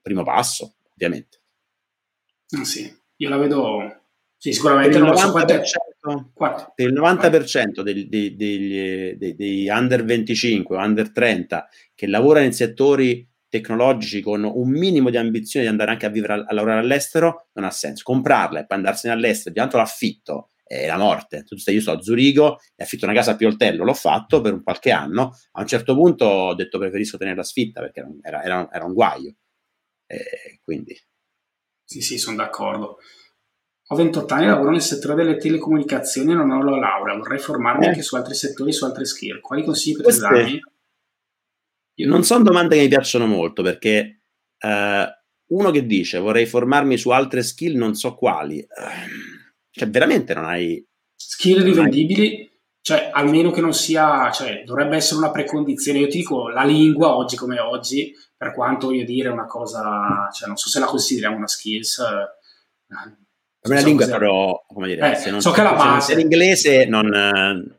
primo 0.00 0.22
passo, 0.22 0.76
ovviamente. 0.94 1.42
Ah, 2.58 2.64
sì, 2.64 2.90
io 3.16 3.28
la 3.28 3.36
vedo 3.36 3.97
sì, 4.38 4.52
sicuramente 4.52 4.98
quanto 6.32 6.72
per 6.74 6.86
il 6.86 6.94
90% 6.94 7.82
dei, 7.82 8.08
dei, 8.08 8.36
dei, 8.36 9.34
dei, 9.34 9.68
under 9.68 10.04
25 10.04 10.76
o 10.76 10.80
under 10.80 11.10
30 11.10 11.68
che 11.94 12.06
lavorano 12.06 12.46
in 12.46 12.52
settori 12.52 13.28
tecnologici 13.48 14.20
con 14.20 14.44
un 14.44 14.70
minimo 14.70 15.10
di 15.10 15.16
ambizione 15.16 15.66
di 15.66 15.70
andare 15.72 15.90
anche 15.90 16.06
a 16.06 16.10
vivere 16.10 16.34
a, 16.34 16.44
a 16.46 16.54
lavorare 16.54 16.80
all'estero 16.80 17.48
non 17.54 17.64
ha 17.64 17.70
senso. 17.70 18.04
Comprarla 18.04 18.60
e 18.60 18.66
poi 18.66 18.76
andarsene 18.76 19.12
all'estero, 19.12 19.54
di 19.54 19.60
tanto 19.60 19.76
l'affitto 19.76 20.50
è 20.62 20.86
la 20.86 20.98
morte. 20.98 21.42
Tu 21.42 21.56
stai, 21.56 21.74
io 21.74 21.80
sto 21.80 21.92
a 21.92 22.00
Zurigo 22.00 22.58
e 22.76 22.84
affitto 22.84 23.06
una 23.06 23.14
casa 23.14 23.32
a 23.32 23.36
Pioltello, 23.36 23.84
l'ho 23.84 23.94
fatto 23.94 24.40
per 24.40 24.52
un 24.52 24.62
qualche 24.62 24.92
anno. 24.92 25.36
A 25.52 25.62
un 25.62 25.66
certo 25.66 25.94
punto 25.94 26.24
ho 26.26 26.54
detto 26.54 26.78
preferisco 26.78 27.16
tenere 27.16 27.36
la 27.36 27.42
sfitta 27.42 27.80
perché 27.80 28.06
era, 28.22 28.44
era, 28.44 28.68
era 28.70 28.84
un 28.84 28.92
guaio. 28.92 29.34
E 30.06 30.60
quindi. 30.62 30.96
Sì, 31.84 32.02
sì, 32.02 32.18
sono 32.18 32.36
d'accordo. 32.36 32.98
Ho 33.90 33.96
28 33.96 34.34
anni, 34.34 34.46
lavoro 34.46 34.70
nel 34.70 34.82
settore 34.82 35.14
delle 35.14 35.38
telecomunicazioni 35.38 36.32
e 36.32 36.34
non 36.34 36.50
ho 36.50 36.62
la 36.62 36.76
laurea. 36.76 37.16
Vorrei 37.16 37.38
formarmi 37.38 37.86
eh. 37.86 37.88
anche 37.88 38.02
su 38.02 38.16
altri 38.16 38.34
settori, 38.34 38.70
su 38.70 38.84
altre 38.84 39.06
skill. 39.06 39.40
Quali 39.40 39.64
consigli 39.64 39.96
potresti 39.96 40.20
darmi? 40.20 40.60
Non 42.06 42.22
sono 42.22 42.44
domande 42.44 42.76
che 42.76 42.82
mi 42.82 42.88
piacciono 42.88 43.26
molto 43.26 43.62
perché 43.62 44.24
uh, 44.60 45.56
uno 45.56 45.70
che 45.70 45.86
dice 45.86 46.18
vorrei 46.18 46.44
formarmi 46.44 46.98
su 46.98 47.10
altre 47.10 47.42
skill, 47.42 47.76
non 47.76 47.94
so 47.94 48.14
quali, 48.14 48.58
uh, 48.58 49.70
cioè 49.70 49.88
veramente 49.88 50.34
non 50.34 50.44
hai... 50.44 50.86
Skill 51.16 51.62
rivendibili, 51.62 52.48
cioè 52.82 53.10
almeno 53.12 53.50
che 53.50 53.62
non 53.62 53.72
sia, 53.72 54.30
cioè 54.30 54.62
dovrebbe 54.64 54.96
essere 54.96 55.18
una 55.18 55.30
precondizione. 55.30 56.00
Io 56.00 56.08
ti 56.08 56.18
dico 56.18 56.48
la 56.48 56.62
lingua 56.62 57.16
oggi 57.16 57.36
come 57.36 57.58
oggi, 57.58 58.14
per 58.36 58.52
quanto 58.52 58.88
voglio 58.88 59.04
dire 59.04 59.30
una 59.30 59.46
cosa, 59.46 60.28
cioè 60.30 60.46
non 60.46 60.58
so 60.58 60.68
se 60.68 60.78
la 60.78 60.86
consideriamo 60.86 61.36
una 61.36 61.48
skills. 61.48 61.96
Uh, 61.96 63.26
per 63.68 63.76
me 63.76 63.80
la 63.82 63.86
lingua 63.86 64.06
è 64.06 64.10
però, 64.10 64.64
come 64.66 64.86
dire, 64.88 65.12
eh, 65.12 65.14
se 65.14 65.30
non 65.30 65.40
so 65.40 65.50
che 65.50 65.62
la 65.62 65.74
base. 65.74 66.14
l'inglese 66.16 66.86
non... 66.86 67.76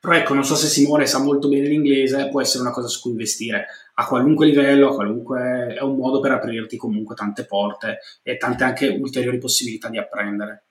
Però 0.00 0.14
ecco, 0.14 0.34
non 0.34 0.44
so 0.44 0.56
se 0.56 0.66
Simone 0.66 1.06
sa 1.06 1.20
molto 1.20 1.48
bene 1.48 1.68
l'inglese, 1.68 2.28
può 2.28 2.40
essere 2.40 2.62
una 2.62 2.72
cosa 2.72 2.88
su 2.88 3.00
cui 3.00 3.12
investire 3.12 3.66
a 3.94 4.06
qualunque 4.06 4.46
livello, 4.46 4.90
a 4.90 4.94
qualunque... 4.94 5.74
è 5.78 5.82
un 5.82 5.96
modo 5.96 6.18
per 6.18 6.32
aprirti 6.32 6.76
comunque 6.76 7.14
tante 7.14 7.44
porte 7.44 7.98
e 8.22 8.36
tante 8.36 8.64
anche 8.64 8.88
ulteriori 8.88 9.38
possibilità 9.38 9.88
di 9.88 9.98
apprendere. 9.98 10.64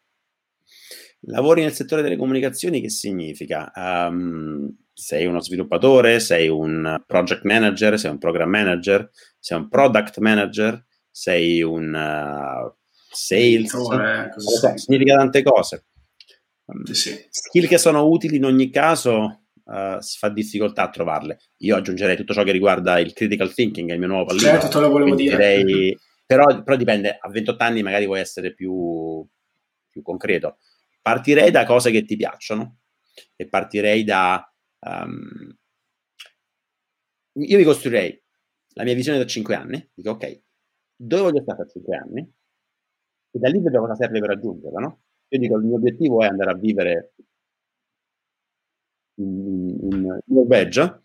Lavori 1.25 1.61
nel 1.61 1.71
settore 1.71 2.01
delle 2.01 2.17
comunicazioni, 2.17 2.81
che 2.81 2.89
significa? 2.89 3.71
Um, 3.75 4.75
sei 4.91 5.25
uno 5.25 5.39
sviluppatore, 5.39 6.19
sei 6.19 6.47
un 6.47 7.01
project 7.05 7.43
manager, 7.43 7.97
sei 7.99 8.11
un 8.11 8.17
program 8.17 8.49
manager, 8.49 9.09
sei 9.39 9.57
un 9.57 9.69
product 9.69 10.17
manager, 10.17 10.83
sei 11.09 11.61
un 11.61 11.93
uh, 11.93 12.73
sales, 13.11 13.73
eh, 13.73 14.77
significa 14.77 15.17
tante 15.17 15.43
cose. 15.43 15.85
Sì, 16.85 16.93
sì. 16.93 17.27
Skill 17.29 17.67
che 17.67 17.77
sono 17.77 18.07
utili 18.07 18.37
in 18.37 18.45
ogni 18.45 18.69
caso 18.69 19.41
uh, 19.65 19.99
si 19.99 20.17
fa 20.17 20.29
difficoltà 20.29 20.83
a 20.83 20.89
trovarle. 20.89 21.39
Io 21.57 21.75
aggiungerei 21.75 22.15
tutto 22.15 22.33
ciò 22.33 22.43
che 22.43 22.51
riguarda 22.51 22.99
il 22.99 23.13
critical 23.13 23.53
thinking, 23.53 23.89
è 23.89 23.93
il 23.93 23.99
mio 23.99 24.07
nuovo 24.07 24.25
pallino. 24.25 24.45
Certo, 24.45 24.67
te 24.67 24.79
lo 24.79 24.89
volevo 24.89 25.15
dire. 25.15 25.35
Direi, 25.35 25.97
però, 26.25 26.63
però, 26.63 26.77
dipende, 26.77 27.17
a 27.19 27.29
28 27.29 27.63
anni 27.63 27.83
magari 27.83 28.05
vuoi 28.05 28.19
essere 28.19 28.53
più, 28.53 29.25
più 29.89 30.01
concreto. 30.01 30.57
Partirei 31.01 31.51
da 31.51 31.65
cose 31.65 31.91
che 31.91 32.03
ti 32.03 32.15
piacciono 32.15 32.79
e 33.35 33.47
partirei 33.47 34.03
da... 34.03 34.45
Um, 34.79 35.55
io 37.33 37.57
mi 37.57 37.63
costruirei 37.63 38.21
la 38.73 38.83
mia 38.83 38.93
visione 38.93 39.17
da 39.17 39.25
5 39.25 39.55
anni, 39.55 39.89
dico 39.93 40.11
ok, 40.11 40.41
dove 40.95 41.21
voglio 41.23 41.41
stare 41.41 41.63
tra 41.63 41.71
5 41.71 41.95
anni? 41.95 42.33
E 43.31 43.39
da 43.39 43.49
lì 43.49 43.61
vedo 43.61 43.79
cosa 43.79 43.95
serve 43.95 44.19
per 44.19 44.29
raggiungerla, 44.29 44.79
no? 44.79 45.01
Io 45.29 45.39
dico 45.39 45.57
il 45.57 45.63
mio 45.63 45.75
obiettivo 45.75 46.21
è 46.21 46.27
andare 46.27 46.51
a 46.51 46.55
vivere 46.55 47.13
in, 49.15 49.77
in 49.91 50.19
Norvegia, 50.25 51.01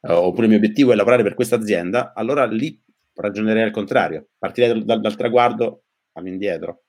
uh, 0.00 0.12
oppure 0.12 0.44
il 0.44 0.48
mio 0.48 0.58
obiettivo 0.58 0.92
è 0.92 0.96
lavorare 0.96 1.22
per 1.22 1.34
questa 1.34 1.56
azienda, 1.56 2.12
allora 2.12 2.44
lì 2.46 2.82
ragionerei 3.14 3.62
al 3.62 3.70
contrario, 3.70 4.30
partirei 4.38 4.70
dal, 4.70 4.84
dal, 4.84 5.00
dal 5.00 5.16
traguardo 5.16 5.84
all'indietro. 6.12 6.84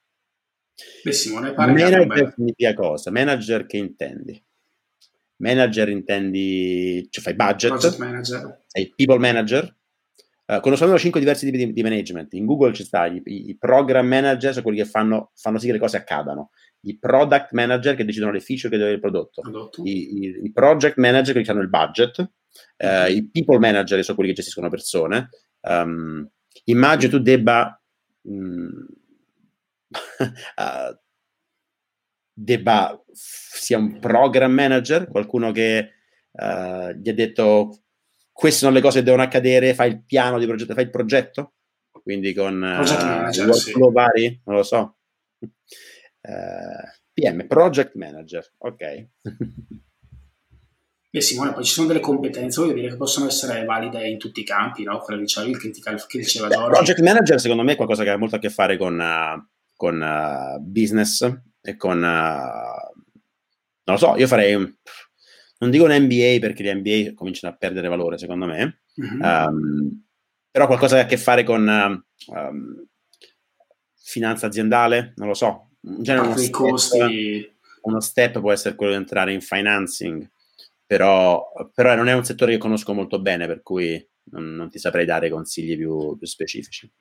Beh, 1.03 1.11
Simone, 1.11 1.53
pare 1.53 1.73
Manager 1.73 2.33
significa 2.33 2.73
cosa? 2.73 3.11
Manager 3.11 3.65
che 3.67 3.77
intendi? 3.77 4.43
Manager 5.41 5.89
intendi, 5.89 7.07
cioè 7.09 7.23
fai 7.23 7.35
budget, 7.35 7.77
sei 8.67 8.93
people 8.95 9.17
manager, 9.17 9.75
Uh, 10.51 10.59
conosciamo 10.59 10.97
cinque 10.97 11.21
diversi 11.21 11.45
tipi 11.45 11.57
di, 11.65 11.71
di, 11.71 11.81
management. 11.81 12.33
In 12.33 12.45
Google 12.45 12.73
ci 12.73 12.83
sta 12.83 13.05
i, 13.05 13.21
i, 13.23 13.55
program 13.57 14.05
manager, 14.05 14.51
sono 14.51 14.63
quelli 14.63 14.79
che 14.79 14.85
fanno, 14.85 15.31
fanno, 15.33 15.57
sì 15.57 15.67
che 15.67 15.71
le 15.71 15.79
cose 15.79 15.95
accadano. 15.95 16.49
I 16.81 16.99
product 16.99 17.53
manager 17.53 17.95
che 17.95 18.03
decidono 18.03 18.33
le 18.33 18.41
feature 18.41 18.67
che 18.67 18.77
deve 18.77 18.91
il 18.91 18.99
prodotto. 18.99 19.39
prodotto. 19.39 19.81
I, 19.85 20.41
I, 20.43 20.51
project 20.51 20.97
manager 20.97 21.41
che 21.41 21.49
hanno 21.49 21.61
il 21.61 21.69
budget. 21.69 22.17
Uh, 22.19 22.85
mm-hmm. 22.85 23.15
I 23.15 23.29
people 23.29 23.59
manager 23.59 24.03
sono 24.03 24.17
quelli 24.17 24.31
che 24.31 24.35
gestiscono 24.35 24.67
persone. 24.67 25.29
Um, 25.61 26.29
immagino 26.65 27.11
tu 27.11 27.19
debba... 27.19 27.81
Um, 28.23 28.87
uh, 30.57 30.99
debba 32.33 33.01
sia 33.09 33.77
un 33.77 33.99
program 33.99 34.51
manager, 34.51 35.07
qualcuno 35.07 35.53
che 35.53 35.91
uh, 36.31 36.91
gli 36.91 37.07
ha 37.07 37.13
detto 37.13 37.83
queste 38.41 38.61
sono 38.61 38.73
le 38.73 38.81
cose 38.81 38.97
che 38.97 39.05
devono 39.05 39.21
accadere, 39.21 39.75
fai 39.75 39.91
il 39.91 40.03
piano 40.03 40.39
di 40.39 40.47
progetto, 40.47 40.73
fai 40.73 40.85
il 40.85 40.89
progetto, 40.89 41.53
quindi 42.01 42.33
con 42.33 42.59
project 42.59 43.03
uh, 43.03 43.05
manager, 43.05 43.53
sì. 43.53 43.73
vari, 43.91 44.41
non 44.45 44.55
lo 44.55 44.63
so. 44.63 44.97
Uh, 45.39 45.47
eh, 46.27 47.01
PM, 47.13 47.45
project 47.45 47.93
manager, 47.93 48.51
ok. 48.57 49.07
Beh 51.11 51.21
Simone, 51.21 51.53
poi 51.53 51.63
ci 51.63 51.71
sono 51.71 51.85
delle 51.85 51.99
competenze, 51.99 52.61
voglio 52.61 52.73
dire, 52.73 52.89
che 52.89 52.97
possono 52.97 53.27
essere 53.27 53.63
valide 53.63 54.07
in 54.07 54.17
tutti 54.17 54.39
i 54.39 54.43
campi, 54.43 54.85
no? 54.85 54.97
Quello 55.01 55.19
diceva 55.19 55.45
il 55.45 55.59
critical, 55.59 56.03
che 56.07 56.17
diceva 56.17 56.47
Giorgio. 56.47 56.69
Project 56.71 57.01
manager 57.01 57.39
secondo 57.39 57.61
me 57.61 57.73
è 57.73 57.75
qualcosa 57.75 58.01
che 58.01 58.09
ha 58.09 58.17
molto 58.17 58.37
a 58.37 58.39
che 58.39 58.49
fare 58.49 58.75
con, 58.75 58.97
uh, 58.97 59.39
con 59.75 60.01
uh, 60.01 60.59
business 60.61 61.31
e 61.61 61.75
con... 61.75 61.99
Non 61.99 62.89
lo 63.83 63.97
so, 63.97 64.15
io 64.15 64.25
farei... 64.25 64.55
Un, 64.55 64.73
non 65.61 65.69
dico 65.69 65.85
un 65.85 65.91
MBA 65.91 66.39
perché 66.39 66.63
gli 66.63 66.73
MBA 66.73 67.13
cominciano 67.13 67.53
a 67.53 67.57
perdere 67.57 67.87
valore, 67.87 68.17
secondo 68.17 68.47
me, 68.47 68.81
mm-hmm. 68.99 69.21
um, 69.21 70.03
però 70.49 70.65
qualcosa 70.65 70.95
che 70.95 71.01
ha 71.01 71.05
a 71.05 71.07
che 71.07 71.17
fare 71.17 71.43
con 71.43 72.03
um, 72.27 72.85
finanza 73.95 74.47
aziendale, 74.47 75.13
non 75.17 75.27
lo 75.27 75.35
so. 75.35 75.69
In 75.83 76.01
genere 76.01 76.27
uno 76.27 76.37
step, 76.37 76.51
costi... 76.51 77.55
uno 77.81 77.99
step 77.99 78.39
può 78.39 78.51
essere 78.51 78.75
quello 78.75 78.93
di 78.93 78.97
entrare 78.97 79.33
in 79.33 79.41
financing, 79.41 80.27
però, 80.85 81.51
però, 81.73 81.95
non 81.95 82.07
è 82.07 82.13
un 82.13 82.25
settore 82.25 82.53
che 82.53 82.57
conosco 82.57 82.93
molto 82.93 83.21
bene, 83.21 83.45
per 83.45 83.61
cui 83.61 84.03
non, 84.31 84.55
non 84.55 84.69
ti 84.69 84.79
saprei 84.79 85.05
dare 85.05 85.29
consigli 85.29 85.77
più, 85.77 86.17
più 86.17 86.25
specifici. 86.25 86.91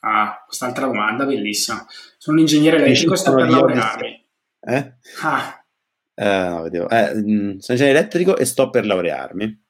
Ah, 0.00 0.42
quest'altra 0.44 0.86
domanda 0.86 1.24
bellissima. 1.24 1.86
Sono 2.18 2.36
un 2.36 2.42
ingegnere 2.42 2.78
elettrico 2.78 3.14
e 3.14 3.16
sto 3.16 3.32
per 3.32 3.48
laurearmi. 3.48 4.28
Eh? 4.60 4.94
Ah. 5.22 5.65
Eh, 6.18 6.48
no, 6.48 6.62
vedevo. 6.62 6.88
Eh, 6.88 7.14
mm, 7.14 7.58
sono 7.58 7.78
ingegnere 7.78 7.98
elettrico 7.98 8.36
e 8.36 8.44
sto 8.46 8.70
per 8.70 8.86
laurearmi. 8.86 9.64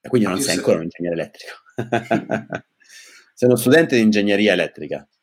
E 0.00 0.08
quindi 0.08 0.26
non 0.26 0.40
sei 0.40 0.56
ancora 0.56 0.78
un 0.78 0.84
ingegnere 0.84 1.14
elettrico. 1.14 1.54
sei 3.34 3.48
uno 3.48 3.56
studente 3.56 3.96
di 3.96 4.02
ingegneria 4.02 4.52
elettrica. 4.52 5.06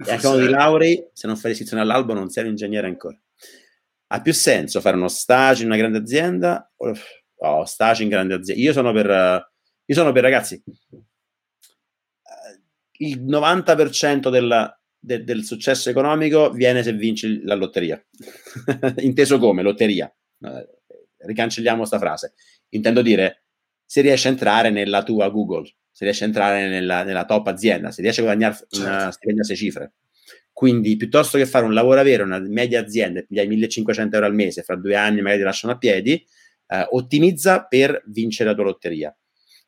E 0.00 0.12
anche 0.12 0.28
uno 0.28 0.36
di 0.36 0.48
laurei, 0.48 1.08
se 1.12 1.26
non 1.26 1.36
fai 1.36 1.50
l'iscrizione 1.50 1.82
all'albo, 1.82 2.14
non 2.14 2.28
sei 2.30 2.44
un 2.44 2.50
ingegnere 2.50 2.86
ancora. 2.86 3.20
Ha 4.10 4.22
più 4.22 4.32
senso 4.32 4.80
fare 4.80 4.94
uno 4.94 5.08
stage 5.08 5.62
in 5.62 5.66
una 5.66 5.76
grande 5.76 5.98
azienda 5.98 6.72
o 6.76 6.94
oh, 7.34 7.64
stage 7.64 8.04
in 8.04 8.08
grande 8.08 8.34
azienda? 8.34 8.62
Io 8.62 8.72
sono 8.72 8.92
per, 8.92 9.50
io 9.84 9.94
sono 9.94 10.12
per 10.12 10.22
ragazzi, 10.22 10.62
il 12.98 13.24
90% 13.24 14.30
della, 14.30 14.77
de, 14.98 15.24
del 15.24 15.44
successo 15.44 15.90
economico 15.90 16.50
viene 16.50 16.82
se 16.82 16.92
vinci 16.92 17.42
la 17.42 17.54
lotteria. 17.54 18.02
Inteso 18.98 19.38
come 19.38 19.62
lotteria. 19.62 20.12
Eh, 20.40 20.68
ricancelliamo 21.18 21.78
questa 21.78 21.98
frase. 21.98 22.34
Intendo 22.70 23.02
dire, 23.02 23.44
se 23.84 24.00
riesci 24.00 24.26
a 24.26 24.30
entrare 24.30 24.70
nella 24.70 25.02
tua 25.02 25.28
Google, 25.28 25.66
se 25.90 26.04
riesci 26.04 26.22
a 26.22 26.26
entrare 26.26 26.68
nella, 26.68 27.02
nella 27.02 27.24
top 27.24 27.46
azienda, 27.46 27.90
se 27.90 28.02
riesci 28.02 28.20
a 28.20 28.24
guadagnare 28.24 28.54
certo. 28.54 28.80
una 28.80 29.10
stipendio 29.10 29.42
a 29.42 29.46
sei 29.46 29.56
cifre. 29.56 29.94
Quindi, 30.52 30.96
piuttosto 30.96 31.38
che 31.38 31.46
fare 31.46 31.64
un 31.64 31.72
lavoro 31.72 32.02
vero, 32.02 32.24
una 32.24 32.40
media 32.40 32.80
azienda, 32.80 33.20
e 33.20 33.40
hai 33.40 33.46
1500 33.46 34.16
euro 34.16 34.26
al 34.26 34.34
mese, 34.34 34.62
fra 34.62 34.76
due 34.76 34.96
anni 34.96 35.20
magari 35.20 35.38
ti 35.38 35.44
lasciano 35.44 35.72
a 35.72 35.78
piedi, 35.78 36.14
eh, 36.66 36.86
ottimizza 36.90 37.64
per 37.64 38.02
vincere 38.06 38.50
la 38.50 38.54
tua 38.54 38.64
lotteria. 38.64 39.16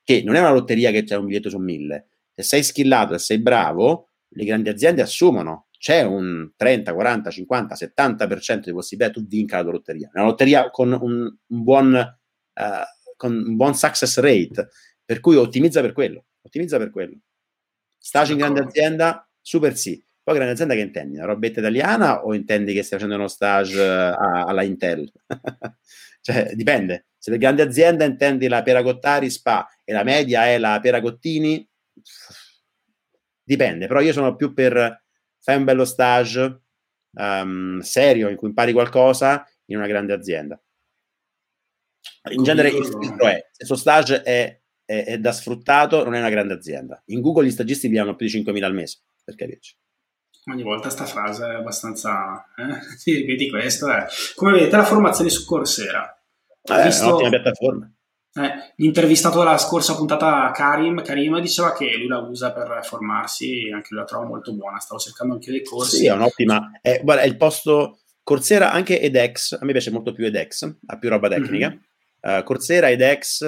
Che 0.02 0.22
non 0.24 0.34
è 0.34 0.40
una 0.40 0.50
lotteria 0.50 0.90
che 0.90 1.04
c'è 1.04 1.16
un 1.16 1.26
biglietto 1.26 1.48
su 1.48 1.58
mille, 1.58 2.08
se 2.34 2.42
sei 2.42 2.62
skillato 2.62 3.14
e 3.14 3.18
sei 3.18 3.38
bravo, 3.38 4.09
le 4.30 4.44
grandi 4.44 4.68
aziende 4.68 5.02
assumono. 5.02 5.66
C'è 5.78 6.02
un 6.02 6.50
30, 6.56 6.92
40, 6.92 7.30
50, 7.30 7.74
70% 7.74 8.60
di 8.64 8.72
possibilità 8.72 9.12
che 9.12 9.20
tu 9.20 9.26
vinca 9.26 9.56
la 9.56 9.62
tua 9.62 9.72
lotteria. 9.72 10.10
Una 10.12 10.24
lotteria 10.24 10.70
con 10.70 10.92
un, 10.92 11.22
un 11.22 11.62
buon, 11.62 11.94
uh, 11.94 13.14
con 13.16 13.32
un 13.32 13.56
buon 13.56 13.74
success 13.74 14.18
rate, 14.18 14.68
per 15.04 15.20
cui 15.20 15.36
ottimizza 15.36 15.80
per 15.80 15.92
quello. 15.92 16.26
Ottimizza 16.42 16.76
per 16.76 16.90
quello. 16.90 17.16
Stage 17.98 18.32
in 18.32 18.38
grande 18.38 18.60
azienda? 18.60 19.26
Super 19.40 19.76
sì. 19.76 20.02
Poi 20.22 20.34
grande 20.34 20.52
azienda 20.52 20.74
che 20.74 20.80
intendi? 20.80 21.16
Una 21.16 21.26
robetta 21.26 21.60
italiana 21.60 22.24
o 22.24 22.34
intendi 22.34 22.74
che 22.74 22.82
stai 22.82 22.98
facendo 22.98 23.16
uno 23.16 23.28
stage 23.28 23.82
a, 23.82 24.44
alla 24.44 24.62
Intel? 24.62 25.10
cioè, 26.20 26.52
dipende. 26.54 27.06
Se 27.16 27.30
per 27.30 27.40
grande 27.40 27.62
azienda 27.62 28.04
intendi 28.04 28.46
la 28.48 28.62
Peragottari 28.62 29.30
Spa 29.30 29.66
e 29.82 29.92
la 29.92 30.04
media 30.04 30.46
è 30.46 30.58
la 30.58 30.78
Peragottini, 30.80 31.66
dipende, 33.50 33.88
però 33.88 34.00
io 34.00 34.12
sono 34.12 34.36
più 34.36 34.54
per 34.54 35.02
fai 35.40 35.56
un 35.56 35.64
bello 35.64 35.84
stage 35.84 36.62
um, 37.14 37.80
serio 37.80 38.28
in 38.28 38.36
cui 38.36 38.48
impari 38.48 38.72
qualcosa 38.72 39.44
in 39.66 39.76
una 39.76 39.88
grande 39.88 40.12
azienda. 40.12 40.60
In 42.30 42.44
genere 42.44 42.68
il 42.68 42.84
filtro 42.84 43.26
è, 43.26 43.48
se 43.50 43.62
il 43.62 43.66
suo 43.66 43.76
stage 43.76 44.22
è, 44.22 44.60
è, 44.84 45.04
è, 45.04 45.18
da 45.18 45.32
sfruttato, 45.32 46.04
non 46.04 46.14
è 46.14 46.18
una 46.20 46.30
grande 46.30 46.54
azienda. 46.54 47.02
In 47.06 47.20
Google 47.20 47.46
gli 47.46 47.50
stagisti 47.50 47.88
pigliano 47.88 48.14
più 48.14 48.28
di 48.28 48.44
5.000 48.44 48.62
al 48.62 48.74
mese, 48.74 49.00
per 49.24 49.34
capirci. 49.34 49.76
Ogni 50.52 50.62
volta 50.62 50.88
sta 50.88 51.04
frase 51.04 51.46
è 51.46 51.54
abbastanza... 51.54 52.44
Eh? 52.56 52.78
Sì, 52.96 53.14
ripeti 53.14 53.50
questo. 53.50 53.90
Eh. 53.90 54.06
Come 54.36 54.52
vedete, 54.52 54.76
la 54.76 54.84
formazione 54.84 55.30
su 55.30 55.44
Coursera. 55.44 56.22
Eh, 56.62 56.82
visto... 56.84 57.02
È 57.02 57.06
un'ottima 57.06 57.30
piattaforma. 57.30 57.92
Eh, 58.32 58.72
l'intervistato 58.76 59.38
della 59.38 59.58
scorsa 59.58 59.96
puntata 59.96 60.52
Karim, 60.52 61.02
Karim 61.02 61.40
diceva 61.40 61.72
che 61.72 61.96
lui 61.96 62.06
la 62.06 62.18
usa 62.18 62.52
per 62.52 62.78
formarsi 62.84 63.70
anche 63.74 63.88
lui 63.90 64.00
la 64.00 64.06
trova 64.06 64.26
molto 64.26 64.54
buona. 64.54 64.78
Stavo 64.78 65.00
cercando 65.00 65.34
anche 65.34 65.50
dei 65.50 65.64
corsi. 65.64 65.96
Sì, 65.96 66.06
è 66.06 66.12
un'ottima. 66.12 66.78
Eh, 66.80 67.00
guarda, 67.02 67.22
è 67.22 67.26
il 67.26 67.36
posto 67.36 68.00
Coursera, 68.22 68.70
anche 68.70 69.00
edX. 69.00 69.58
A 69.60 69.64
me 69.64 69.72
piace 69.72 69.90
molto 69.90 70.12
più 70.12 70.24
edX, 70.24 70.76
ha 70.86 70.98
più 70.98 71.08
roba 71.08 71.28
tecnica. 71.28 71.68
Mm-hmm. 71.68 72.38
Uh, 72.38 72.44
Coursera, 72.44 72.88
edX, 72.90 73.40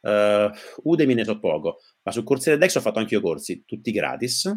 uh, 0.00 0.50
Udemy 0.82 1.14
ne 1.14 1.24
so 1.24 1.38
poco, 1.38 1.78
ma 2.02 2.12
su 2.12 2.22
Coursera 2.22 2.56
edX 2.56 2.76
ho 2.76 2.80
fatto 2.80 2.98
anche 2.98 3.14
io 3.14 3.20
corsi, 3.22 3.64
tutti 3.64 3.90
gratis. 3.90 4.52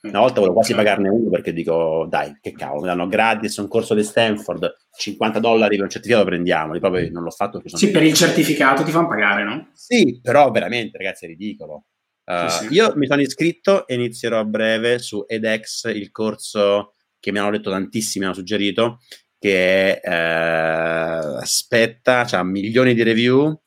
Una 0.00 0.20
volta 0.20 0.34
volevo 0.34 0.54
quasi 0.54 0.74
pagarne 0.74 1.08
uno 1.08 1.28
perché 1.28 1.52
dico, 1.52 2.06
dai, 2.08 2.38
che 2.40 2.52
cavolo, 2.52 2.82
mi 2.82 2.86
danno 2.86 3.08
gratis 3.08 3.56
un 3.56 3.66
corso 3.66 3.94
di 3.94 4.04
Stanford, 4.04 4.76
50 4.96 5.40
dollari 5.40 5.74
per 5.74 5.84
un 5.84 5.90
certificato 5.90 6.24
prendiamoli, 6.24 6.78
proprio 6.78 7.10
non 7.10 7.24
l'ho 7.24 7.30
fatto. 7.30 7.60
Sì, 7.64 7.90
per 7.90 8.04
il 8.04 8.14
certificato 8.14 8.84
ti 8.84 8.92
fanno 8.92 9.08
pagare, 9.08 9.42
no? 9.42 9.70
Sì, 9.74 10.20
però 10.22 10.50
veramente, 10.52 10.98
ragazzi, 10.98 11.24
è 11.24 11.28
ridicolo. 11.28 11.86
Uh, 12.24 12.48
sì, 12.48 12.66
sì. 12.66 12.74
Io 12.74 12.92
mi 12.94 13.06
sono 13.06 13.22
iscritto 13.22 13.86
e 13.88 13.94
inizierò 13.94 14.38
a 14.38 14.44
breve 14.44 14.98
su 14.98 15.24
edX 15.26 15.92
il 15.92 16.12
corso 16.12 16.92
che 17.18 17.32
mi 17.32 17.38
hanno 17.38 17.50
detto 17.50 17.70
tantissimi, 17.70 18.24
hanno 18.24 18.34
suggerito, 18.34 19.00
che 19.38 19.98
è, 19.98 20.08
eh, 20.08 21.38
aspetta, 21.40 22.26
ha 22.30 22.44
milioni 22.44 22.94
di 22.94 23.02
review, 23.02 23.60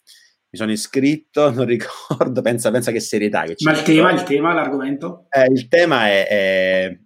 mi 0.51 0.59
sono 0.59 0.71
iscritto, 0.71 1.49
non 1.51 1.65
ricordo, 1.65 2.41
pensa, 2.41 2.71
pensa 2.71 2.91
che 2.91 2.99
serietà 2.99 3.43
che 3.43 3.55
c'è. 3.55 3.65
Ma 3.65 3.77
il 3.77 3.83
tema, 3.83 4.11
il 4.11 4.23
tema, 4.23 4.53
l'argomento? 4.53 5.27
Eh, 5.29 5.45
il 5.45 5.67
tema 5.67 6.07
è, 6.07 6.27
è, 6.27 6.99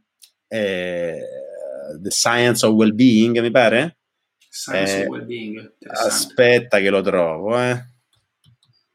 è, 0.47 1.19
The 2.01 2.09
Science 2.09 2.65
of 2.65 2.73
Wellbeing, 2.73 3.39
mi 3.39 3.51
pare? 3.51 3.99
Science 4.49 4.97
eh, 4.97 5.01
of 5.03 5.07
Wellbeing. 5.09 5.75
Aspetta 5.87 6.79
che 6.79 6.89
lo 6.89 7.01
trovo, 7.01 7.59
eh. 7.59 7.93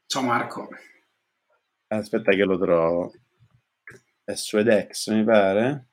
Ciao 0.05 0.23
Marco. 0.23 0.67
Aspetta 1.87 2.31
che 2.33 2.43
lo 2.43 2.59
trovo. 2.59 3.13
È 4.23 4.33
su 4.33 4.57
edX, 4.57 5.11
mi 5.11 5.23
pare. 5.23 5.87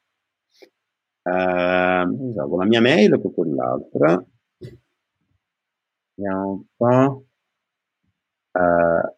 Uh, 1.22 2.34
con 2.34 2.58
la 2.58 2.64
mia 2.64 2.80
mail 2.80 3.12
o 3.14 3.20
con 3.20 3.34
quell'altra. 3.34 4.24
Vediamo 6.14 6.50
un 6.50 6.64
po'. 6.74 7.27
Uh, 8.58 9.16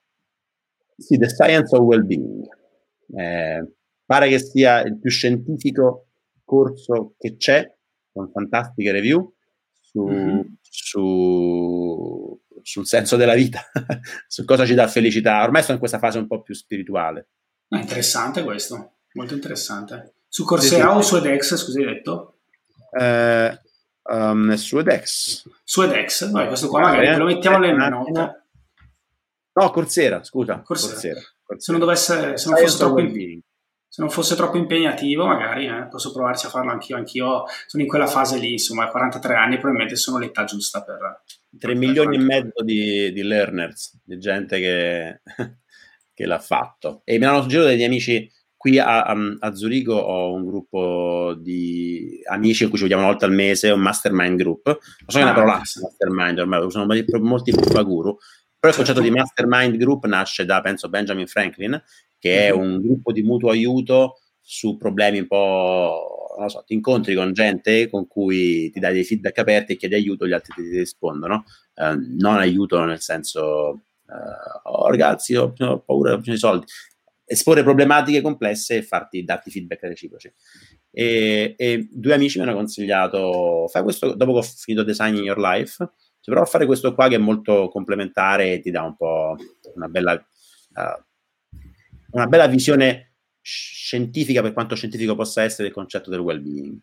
sì, 1.00 1.16
The 1.16 1.28
Science 1.28 1.74
of 1.74 1.82
Wellbeing. 1.82 2.46
Eh, 3.16 3.72
pare 4.04 4.28
che 4.28 4.38
sia 4.38 4.82
il 4.82 4.98
più 4.98 5.10
scientifico 5.10 6.08
corso 6.44 7.14
che 7.18 7.36
c'è, 7.36 7.64
con 8.12 8.30
fantastiche 8.30 8.92
review, 8.92 9.32
su, 9.80 10.04
mm-hmm. 10.04 10.40
su, 10.60 12.40
sul 12.62 12.86
senso 12.86 13.16
della 13.16 13.34
vita, 13.34 13.62
su 14.28 14.44
cosa 14.44 14.66
ci 14.66 14.74
dà 14.74 14.86
felicità. 14.88 15.42
Ormai 15.42 15.62
sono 15.62 15.74
in 15.74 15.78
questa 15.78 15.98
fase 15.98 16.18
un 16.18 16.26
po' 16.26 16.42
più 16.42 16.54
spirituale. 16.54 17.28
È 17.68 17.76
interessante 17.76 18.42
questo, 18.44 18.96
molto 19.14 19.34
interessante. 19.34 20.14
Su 20.28 20.44
Coursera 20.44 20.90
sì, 20.90 20.96
o 20.96 21.02
su 21.02 21.16
edX, 21.16 21.56
scusi, 21.56 21.78
hai 21.78 21.86
detto? 21.86 22.38
Eh, 22.98 23.58
um, 24.12 24.54
su 24.54 24.78
edX. 24.78 25.48
Su 25.64 25.82
edX? 25.82 26.30
Vai, 26.30 26.46
questo 26.46 26.68
qua 26.68 26.80
magari 26.80 27.16
lo 27.16 27.24
mettiamo 27.24 27.58
nelle 27.58 27.88
note. 27.88 28.40
No, 29.52 29.70
Coursera, 29.70 30.22
scusa. 30.22 30.60
Coursera. 30.60 30.92
Coursera. 30.92 31.20
Se 31.56 31.70
non 31.72 31.80
dovesse, 31.80 32.36
se 32.36 32.48
non 32.48 32.58
fosse 32.58 32.78
troppo, 32.78 33.00
se 33.00 34.02
non 34.02 34.10
fosse 34.10 34.36
troppo 34.36 34.56
impegnativo, 34.56 35.26
magari 35.26 35.66
eh, 35.66 35.88
posso 35.90 36.12
provarci 36.12 36.46
a 36.46 36.48
farlo 36.48 36.70
anch'io. 36.70 36.96
Anch'io 36.96 37.44
sono 37.66 37.82
in 37.82 37.88
quella 37.88 38.06
fase 38.06 38.38
lì, 38.38 38.52
insomma, 38.52 38.88
43 38.88 39.34
anni, 39.34 39.56
probabilmente 39.56 39.96
sono 39.96 40.18
l'età 40.18 40.44
giusta 40.44 40.82
per. 40.84 41.22
3 41.58 41.74
milioni 41.74 42.14
e 42.14 42.20
mezzo 42.20 42.62
di, 42.62 43.12
di, 43.12 43.22
learners, 43.22 43.98
di 44.04 44.18
gente 44.18 44.60
che, 44.60 45.20
che 46.14 46.26
l'ha 46.26 46.38
fatto. 46.38 47.02
E 47.04 47.18
mi 47.18 47.24
hanno 47.24 47.42
suggerito 47.42 47.68
degli 47.68 47.82
amici 47.82 48.30
qui 48.60 48.78
a, 48.78 49.04
a, 49.04 49.16
a, 49.38 49.54
Zurigo 49.54 49.94
ho 49.94 50.34
un 50.34 50.44
gruppo 50.44 51.34
di 51.40 52.20
amici 52.28 52.64
in 52.64 52.68
cui 52.68 52.76
ci 52.76 52.84
vediamo 52.84 53.04
una 53.04 53.12
volta 53.12 53.26
al 53.26 53.32
mese, 53.32 53.70
un 53.70 53.80
mastermind 53.80 54.38
group. 54.38 54.66
Non 54.66 54.78
so 55.06 55.16
che 55.16 55.18
è 55.18 55.22
una 55.22 55.32
parola 55.32 55.56
mastermind, 55.56 56.38
ormai 56.38 56.62
usano 56.62 56.84
molti 57.20 57.52
guru, 57.52 58.18
però 58.60 58.72
il 58.72 58.78
concetto 58.78 59.00
di 59.00 59.10
mastermind 59.10 59.76
group 59.76 60.04
nasce 60.04 60.44
da, 60.44 60.60
penso, 60.60 60.90
Benjamin 60.90 61.26
Franklin, 61.26 61.82
che 62.18 62.48
è 62.48 62.52
mhm. 62.52 62.60
un 62.60 62.80
gruppo 62.82 63.10
di 63.10 63.22
mutuo 63.22 63.50
aiuto 63.50 64.18
su 64.38 64.76
problemi 64.76 65.20
un 65.20 65.26
po', 65.26 66.34
non 66.38 66.48
so, 66.50 66.62
ti 66.66 66.74
incontri 66.74 67.14
con 67.14 67.32
gente 67.32 67.88
con 67.88 68.06
cui 68.06 68.70
ti 68.70 68.78
dai 68.78 68.92
dei 68.92 69.04
feedback 69.04 69.38
aperti 69.38 69.72
e 69.72 69.76
chiedi 69.76 69.94
aiuto, 69.94 70.26
gli 70.26 70.32
altri 70.32 70.52
ti 70.54 70.76
rispondono. 70.76 71.44
Eh, 71.74 71.94
non 72.18 72.36
aiuto 72.36 72.84
nel 72.84 73.00
senso, 73.00 73.84
eh, 74.08 74.60
oh 74.64 74.88
ragazzi, 74.88 75.34
ho, 75.36 75.54
ho 75.56 75.78
paura, 75.78 76.12
ho 76.12 76.18
bisogno 76.18 76.34
di 76.34 76.40
soldi. 76.40 76.66
esporre 77.24 77.62
problematiche 77.62 78.20
complesse 78.20 78.76
e 78.76 78.82
farti, 78.82 79.24
darti 79.24 79.50
feedback 79.50 79.82
reciproci. 79.84 80.32
E, 80.90 81.54
e, 81.56 81.88
due 81.90 82.12
amici 82.12 82.38
mi 82.38 82.44
hanno 82.44 82.56
consigliato, 82.56 83.68
fai 83.68 83.82
questo 83.82 84.14
dopo 84.14 84.32
che 84.32 84.38
ho 84.38 84.42
finito 84.42 84.82
Designing 84.82 85.24
Your 85.24 85.38
Life, 85.38 85.88
si 86.20 86.30
prova 86.30 86.42
a 86.42 86.48
fare 86.48 86.66
questo 86.66 86.94
qua 86.94 87.08
che 87.08 87.14
è 87.14 87.18
molto 87.18 87.68
complementare 87.68 88.52
e 88.52 88.60
ti 88.60 88.70
dà 88.70 88.82
un 88.82 88.94
po' 88.94 89.36
una 89.74 89.88
bella, 89.88 90.12
uh, 90.12 91.58
una 92.12 92.26
bella 92.26 92.46
visione 92.46 93.14
scientifica, 93.40 94.42
per 94.42 94.52
quanto 94.52 94.74
scientifico 94.74 95.14
possa 95.14 95.42
essere, 95.42 95.64
del 95.64 95.72
concetto 95.72 96.10
del 96.10 96.20
well-being. 96.20 96.78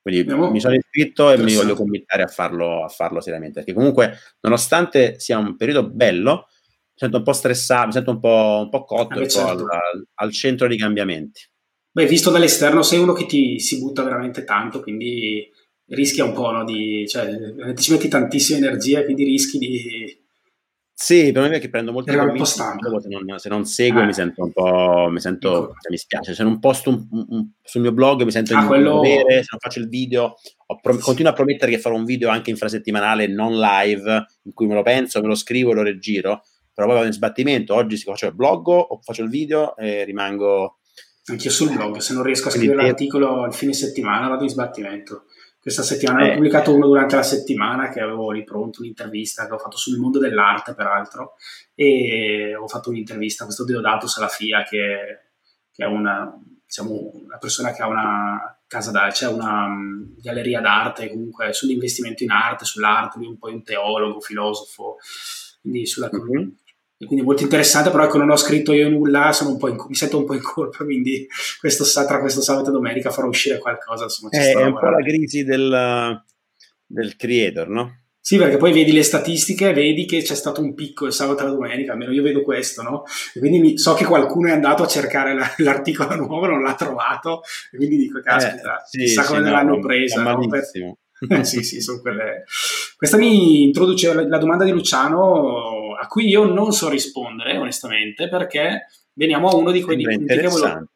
Quindi 0.00 0.20
Andiamo. 0.20 0.50
mi 0.50 0.60
sono 0.60 0.74
iscritto 0.74 1.32
e 1.32 1.36
mi 1.36 1.54
voglio 1.54 1.74
committare 1.74 2.22
a 2.22 2.28
farlo, 2.28 2.84
a 2.84 2.88
farlo 2.88 3.20
seriamente, 3.20 3.54
perché 3.54 3.74
comunque, 3.74 4.16
nonostante 4.40 5.18
sia 5.18 5.36
un 5.36 5.56
periodo 5.56 5.90
bello, 5.90 6.46
mi 6.48 6.94
sento 6.94 7.18
un 7.18 7.22
po' 7.24 7.32
stressato, 7.32 7.86
mi 7.88 7.92
sento 7.92 8.10
un 8.12 8.20
po', 8.20 8.60
un 8.62 8.70
po 8.70 8.84
cotto 8.84 9.26
certo. 9.26 9.66
al, 9.66 10.06
al 10.14 10.32
centro 10.32 10.66
dei 10.68 10.78
cambiamenti. 10.78 11.42
Beh, 11.90 12.06
visto 12.06 12.30
dall'esterno 12.30 12.82
sei 12.82 13.00
uno 13.00 13.12
che 13.12 13.26
ti 13.26 13.58
si 13.58 13.78
butta 13.78 14.02
veramente 14.02 14.44
tanto, 14.44 14.80
quindi 14.80 15.50
rischia 15.88 16.24
un 16.24 16.32
po', 16.32 16.50
no? 16.50 16.64
Di, 16.64 17.04
cioè, 17.06 17.28
ci 17.76 17.92
metti 17.92 18.08
tantissima 18.08 18.58
energia, 18.58 19.04
quindi 19.04 19.24
rischi 19.24 19.58
di... 19.58 20.24
Sì, 20.98 21.30
per 21.30 21.46
me 21.46 21.56
è 21.56 21.60
che 21.60 21.68
prendo 21.68 21.92
molto 21.92 22.10
tempo. 22.10 22.32
Un. 22.32 22.46
Se 22.46 23.08
non, 23.08 23.38
se 23.38 23.48
non 23.50 23.64
seguo 23.66 24.00
eh. 24.00 24.06
mi 24.06 24.14
sento 24.14 24.42
un 24.42 24.50
po', 24.50 25.08
mi 25.10 25.20
sento, 25.20 25.50
cioè, 25.50 25.90
mi 25.90 25.98
spiace, 25.98 26.34
se 26.34 26.42
non 26.42 26.58
posto 26.58 26.88
un, 26.88 27.06
un, 27.10 27.50
sul 27.62 27.82
mio 27.82 27.92
blog 27.92 28.22
mi 28.22 28.30
sento 28.30 28.56
ah, 28.56 28.62
in 28.62 28.66
quello... 28.66 28.94
dovere, 28.94 29.42
se 29.42 29.48
non 29.50 29.60
faccio 29.60 29.78
il 29.78 29.90
video, 29.90 30.36
pro- 30.80 30.96
continuo 30.96 31.32
a 31.32 31.34
promettere 31.34 31.70
che 31.70 31.78
farò 31.78 31.94
un 31.94 32.06
video 32.06 32.30
anche 32.30 32.48
infrasettimanale 32.48 33.26
non 33.26 33.58
live, 33.58 34.24
in 34.44 34.54
cui 34.54 34.66
me 34.66 34.72
lo 34.72 34.82
penso, 34.82 35.20
me 35.20 35.28
lo 35.28 35.34
scrivo 35.34 35.72
e 35.72 35.74
lo 35.74 35.82
regiro, 35.82 36.44
però 36.72 36.86
poi 36.86 36.96
vado 36.96 37.08
in 37.08 37.12
sbattimento, 37.12 37.74
oggi 37.74 37.98
faccio 37.98 38.28
il 38.28 38.34
blog 38.34 38.66
o 38.68 38.98
faccio 39.02 39.22
il 39.22 39.28
video 39.28 39.76
e 39.76 40.02
rimango... 40.04 40.78
Anch'io 41.26 41.50
sul 41.50 41.74
blog, 41.74 41.98
se 41.98 42.14
non 42.14 42.22
riesco 42.22 42.48
a 42.48 42.52
scrivere 42.52 42.84
l'articolo 42.84 43.42
al 43.42 43.52
fine 43.52 43.74
settimana 43.74 44.28
vado 44.28 44.44
in 44.44 44.48
sbattimento. 44.48 45.24
Questa 45.66 45.82
settimana 45.82 46.24
eh. 46.24 46.30
ho 46.30 46.34
pubblicato 46.34 46.72
uno 46.72 46.86
durante 46.86 47.16
la 47.16 47.24
settimana 47.24 47.88
che 47.88 47.98
avevo 47.98 48.30
lì 48.30 48.44
pronto, 48.44 48.82
un'intervista 48.82 49.48
che 49.48 49.54
ho 49.54 49.58
fatto 49.58 49.76
sul 49.76 49.98
mondo 49.98 50.20
dell'arte, 50.20 50.76
peraltro, 50.76 51.32
e 51.74 52.54
ho 52.54 52.68
fatto 52.68 52.90
un'intervista 52.90 53.42
a 53.42 53.46
questo 53.46 53.64
Deodato 53.64 54.06
Salafia, 54.06 54.62
che, 54.62 55.30
che 55.72 55.84
è 55.84 55.88
una, 55.88 56.32
diciamo, 56.64 57.10
una 57.14 57.38
persona 57.38 57.72
che 57.72 57.82
ha 57.82 57.88
una 57.88 58.60
casa 58.68 58.92
d'arte, 58.92 59.10
c'è 59.10 59.26
cioè 59.26 59.34
una 59.34 59.64
um, 59.64 60.14
galleria 60.20 60.60
d'arte, 60.60 61.10
comunque 61.10 61.52
sull'investimento 61.52 62.22
in 62.22 62.30
arte, 62.30 62.64
sull'arte, 62.64 63.18
lui 63.18 63.26
è 63.26 63.30
un 63.30 63.38
po' 63.38 63.48
un 63.48 63.64
teologo, 63.64 64.20
filosofo, 64.20 64.98
quindi 65.62 65.84
sulla, 65.84 66.08
mm-hmm 66.14 66.48
e 66.98 67.04
quindi 67.04 67.24
molto 67.24 67.42
interessante, 67.42 67.90
però 67.90 68.04
ecco 68.04 68.18
non 68.18 68.30
ho 68.30 68.36
scritto 68.36 68.72
io 68.72 68.88
nulla, 68.88 69.30
in, 69.40 69.84
mi 69.88 69.94
sento 69.94 70.18
un 70.18 70.24
po' 70.24 70.34
in 70.34 70.42
colpa, 70.42 70.84
quindi 70.84 71.26
questo, 71.60 71.84
tra 72.06 72.20
questo 72.20 72.40
sabato 72.40 72.70
e 72.70 72.72
domenica 72.72 73.10
farò 73.10 73.28
uscire 73.28 73.58
qualcosa. 73.58 74.04
Insomma, 74.04 74.30
eh, 74.32 74.52
è 74.52 74.62
un 74.62 74.78
po' 74.78 74.88
la 74.88 75.02
crisi 75.02 75.44
del, 75.44 76.22
del 76.86 77.16
creator, 77.16 77.68
no? 77.68 78.00
Sì, 78.26 78.38
perché 78.38 78.56
poi 78.56 78.72
vedi 78.72 78.90
le 78.90 79.04
statistiche, 79.04 79.72
vedi 79.72 80.04
che 80.04 80.20
c'è 80.20 80.34
stato 80.34 80.60
un 80.60 80.74
picco 80.74 81.06
il 81.06 81.12
sabato 81.12 81.42
e 81.42 81.44
la 81.44 81.52
domenica, 81.52 81.92
almeno 81.92 82.10
io 82.10 82.24
vedo 82.24 82.42
questo, 82.42 82.82
no? 82.82 83.04
E 83.32 83.38
quindi 83.38 83.60
mi, 83.60 83.78
so 83.78 83.94
che 83.94 84.04
qualcuno 84.04 84.48
è 84.48 84.50
andato 84.50 84.82
a 84.82 84.88
cercare 84.88 85.32
la, 85.32 85.46
l'articolo 85.58 86.16
nuovo, 86.16 86.46
non 86.46 86.60
l'ha 86.60 86.74
trovato, 86.74 87.42
e 87.70 87.76
quindi 87.76 87.96
dico, 87.96 88.20
caspita, 88.20 88.78
eh, 88.78 88.86
sì, 88.86 88.98
chissà 88.98 89.22
sì, 89.22 89.28
come 89.28 89.40
no, 89.42 89.50
l'hanno 89.50 89.78
presa. 89.78 90.22
No? 90.22 90.44
Per, 90.48 90.64
sì, 91.44 91.62
sì, 91.62 91.80
sono 91.80 92.00
quelle. 92.00 92.44
Questa 92.96 93.16
mi 93.16 93.62
introduce 93.62 94.12
la, 94.12 94.26
la, 94.26 94.38
domanda 94.38 94.64
di 94.64 94.72
Luciano 94.72 95.75
a 95.98 96.06
cui 96.06 96.28
io 96.28 96.44
non 96.44 96.72
so 96.72 96.88
rispondere, 96.88 97.56
onestamente, 97.56 98.28
perché 98.28 98.86
veniamo 99.14 99.48
a 99.48 99.56
uno 99.56 99.70
di 99.70 99.82
quei 99.82 100.00
punti 100.00 100.26
che 100.26 100.48
volevo... 100.48 100.88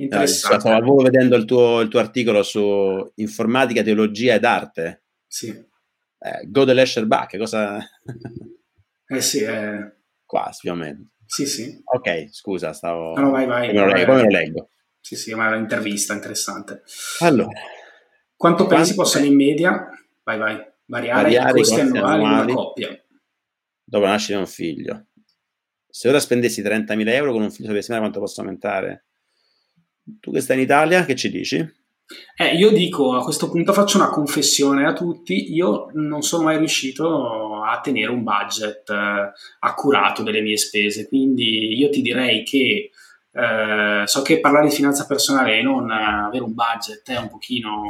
Interessante. 0.00 0.60
Stavo 0.60 0.96
vedendo 1.02 1.34
il 1.34 1.44
tuo, 1.44 1.80
il 1.80 1.88
tuo, 1.88 1.98
articolo 1.98 2.44
su 2.44 3.12
informatica, 3.16 3.82
teologia 3.82 4.34
ed 4.34 4.44
arte. 4.44 5.02
Sì. 5.26 5.48
Eh, 5.48 6.46
Godel 6.46 6.78
Escherbach, 6.78 7.36
cosa... 7.36 7.78
eh 9.08 9.20
sì, 9.20 9.42
eh... 9.42 9.92
Quasi, 10.24 10.60
più 10.62 10.70
o 10.70 10.74
meno. 10.74 11.10
Sì, 11.26 11.46
sì. 11.46 11.80
Ok, 11.84 12.28
scusa, 12.30 12.72
stavo... 12.72 13.18
No, 13.18 13.30
vai, 13.30 13.46
vai. 13.46 13.68
Come 13.68 13.80
lo, 13.80 13.86
leggo, 13.86 14.06
come 14.06 14.22
lo 14.22 14.28
leggo? 14.28 14.70
Sì, 15.00 15.16
sì, 15.16 15.34
ma 15.34 15.48
è 15.48 15.56
un'intervista 15.56 16.12
interessante. 16.12 16.82
Allora, 17.20 17.58
quanto 18.36 18.66
pensi 18.66 18.94
possano 18.94 19.24
in 19.24 19.34
media, 19.34 19.88
vai 20.22 20.38
vai, 20.38 20.64
variare, 20.84 21.22
variare 21.22 21.50
i 21.50 21.52
costi, 21.54 21.74
costi 21.74 21.96
annuali, 21.96 22.24
annuali 22.24 22.46
di 22.46 22.52
una 22.52 22.62
coppia? 22.62 23.04
Dopo 23.88 24.04
la 24.04 24.10
nascita 24.10 24.34
di 24.34 24.40
un 24.40 24.46
figlio. 24.46 25.06
Se 25.88 26.10
ora 26.10 26.20
spendessi 26.20 26.60
30.000 26.60 27.08
euro 27.08 27.32
con 27.32 27.40
un 27.40 27.50
figlio 27.50 27.72
di 27.72 27.76
settimana, 27.76 28.02
quanto 28.02 28.20
posso 28.20 28.42
aumentare? 28.42 29.06
Tu 30.20 30.30
che 30.30 30.40
stai 30.42 30.56
in 30.56 30.62
Italia, 30.64 31.06
che 31.06 31.16
ci 31.16 31.30
dici? 31.30 31.56
Eh, 32.36 32.54
io 32.54 32.70
dico, 32.70 33.14
a 33.14 33.24
questo 33.24 33.48
punto 33.48 33.72
faccio 33.72 33.96
una 33.96 34.10
confessione 34.10 34.86
a 34.86 34.92
tutti, 34.92 35.54
io 35.54 35.88
non 35.94 36.20
sono 36.20 36.44
mai 36.44 36.58
riuscito 36.58 37.62
a 37.62 37.80
tenere 37.80 38.10
un 38.10 38.22
budget 38.22 38.90
eh, 38.90 39.32
accurato 39.60 40.22
delle 40.22 40.42
mie 40.42 40.58
spese, 40.58 41.08
quindi 41.08 41.74
io 41.74 41.88
ti 41.88 42.02
direi 42.02 42.44
che 42.44 42.90
eh, 43.32 44.02
so 44.04 44.20
che 44.22 44.40
parlare 44.40 44.68
di 44.68 44.74
finanza 44.74 45.06
personale 45.06 45.58
e 45.58 45.62
non 45.62 45.90
avere 45.90 46.44
un 46.44 46.52
budget 46.52 47.10
è 47.10 47.16
un 47.16 47.28
pochino... 47.28 47.82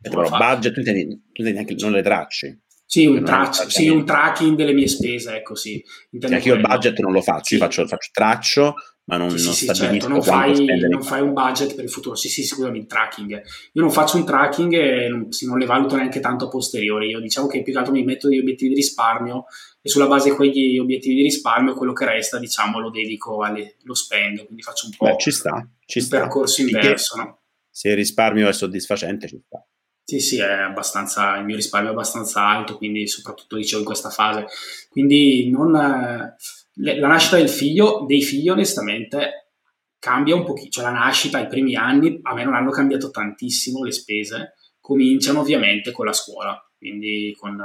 Però 0.00 0.28
budget 0.28 0.72
tu 0.72 0.78
intendi, 0.78 1.08
tu 1.32 1.42
intendi 1.42 1.58
anche 1.58 1.74
non 1.74 1.90
le 1.90 2.02
tracce. 2.02 2.65
Sì 2.88 3.04
un, 3.06 3.24
trac- 3.24 3.68
sì, 3.68 3.88
un, 3.88 4.04
tracking 4.04 4.56
delle 4.56 4.72
mie 4.72 4.86
spese, 4.86 5.36
ecco 5.36 5.56
sì. 5.56 5.84
Anche 6.20 6.48
io 6.48 6.54
il 6.54 6.60
budget 6.60 6.98
non 7.00 7.12
lo 7.12 7.20
faccio, 7.20 7.54
io 7.54 7.60
faccio, 7.60 7.84
faccio 7.86 8.10
traccio, 8.12 8.74
ma 9.06 9.16
non, 9.16 9.36
sì, 9.36 9.44
non 9.44 9.54
sì, 9.54 9.64
stabilisco 9.64 10.08
certo. 10.08 10.08
non, 10.08 10.22
fai, 10.22 10.88
non 10.88 11.02
fai, 11.02 11.20
un 11.20 11.32
budget 11.32 11.74
per 11.74 11.84
il 11.84 11.90
futuro. 11.90 12.14
Sì, 12.14 12.28
sì, 12.28 12.44
scusami, 12.44 12.78
il 12.78 12.86
tracking. 12.86 13.30
Io 13.72 13.82
non 13.82 13.90
faccio 13.90 14.16
un 14.16 14.24
tracking 14.24 14.72
e 14.72 15.08
non, 15.08 15.28
non 15.46 15.58
le 15.58 15.66
valuto 15.66 15.96
neanche 15.96 16.20
tanto 16.20 16.46
a 16.46 16.48
posteriori. 16.48 17.08
Io 17.08 17.20
diciamo 17.20 17.48
che 17.48 17.62
più 17.62 17.72
che 17.72 17.78
altro 17.78 17.92
mi 17.92 18.04
metto 18.04 18.28
degli 18.28 18.38
obiettivi 18.38 18.70
di 18.70 18.76
risparmio 18.76 19.46
e 19.86 19.88
sulla 19.88 20.08
base 20.08 20.30
di 20.30 20.34
quegli 20.34 20.78
obiettivi 20.78 21.14
di 21.14 21.22
risparmio 21.22 21.74
quello 21.74 21.92
che 21.92 22.04
resta 22.04 22.40
diciamo 22.40 22.80
lo 22.80 22.90
dedico 22.90 23.42
alle, 23.42 23.76
lo 23.82 23.94
spendo 23.94 24.44
quindi 24.44 24.62
faccio 24.62 24.86
un 24.86 24.92
po' 24.96 25.06
Beh, 25.06 25.16
ci 25.18 25.30
sta, 25.30 25.64
ci 25.84 25.98
un 25.98 26.04
sta. 26.04 26.18
percorso 26.18 26.60
inverso 26.62 27.16
no? 27.16 27.40
se 27.70 27.90
il 27.90 27.94
risparmio 27.94 28.48
è 28.48 28.52
soddisfacente 28.52 29.28
ci 29.28 29.40
sta 29.46 29.64
sì 30.06 30.20
sì 30.20 30.38
è 30.38 30.52
abbastanza 30.52 31.36
il 31.36 31.44
mio 31.44 31.56
risparmio 31.56 31.90
è 31.90 31.92
abbastanza 31.92 32.46
alto 32.46 32.76
quindi 32.76 33.08
soprattutto 33.08 33.56
dicevo 33.56 33.80
in 33.80 33.86
questa 33.86 34.10
fase. 34.10 34.46
Quindi 34.88 35.50
non, 35.50 35.72
la 35.72 37.08
nascita 37.08 37.36
del 37.36 37.48
figlio 37.48 38.04
dei 38.06 38.22
figli 38.22 38.48
onestamente 38.48 39.50
cambia 39.98 40.36
un 40.36 40.44
pochino 40.44 40.70
cioè 40.70 40.84
la 40.84 40.92
nascita 40.92 41.40
i 41.40 41.48
primi 41.48 41.74
anni 41.74 42.20
a 42.22 42.34
me 42.34 42.44
non 42.44 42.54
hanno 42.54 42.70
cambiato 42.70 43.10
tantissimo 43.10 43.82
le 43.82 43.90
spese 43.90 44.54
cominciano 44.80 45.40
ovviamente 45.40 45.90
con 45.90 46.06
la 46.06 46.12
scuola 46.12 46.56
quindi 46.78 47.34
con 47.36 47.60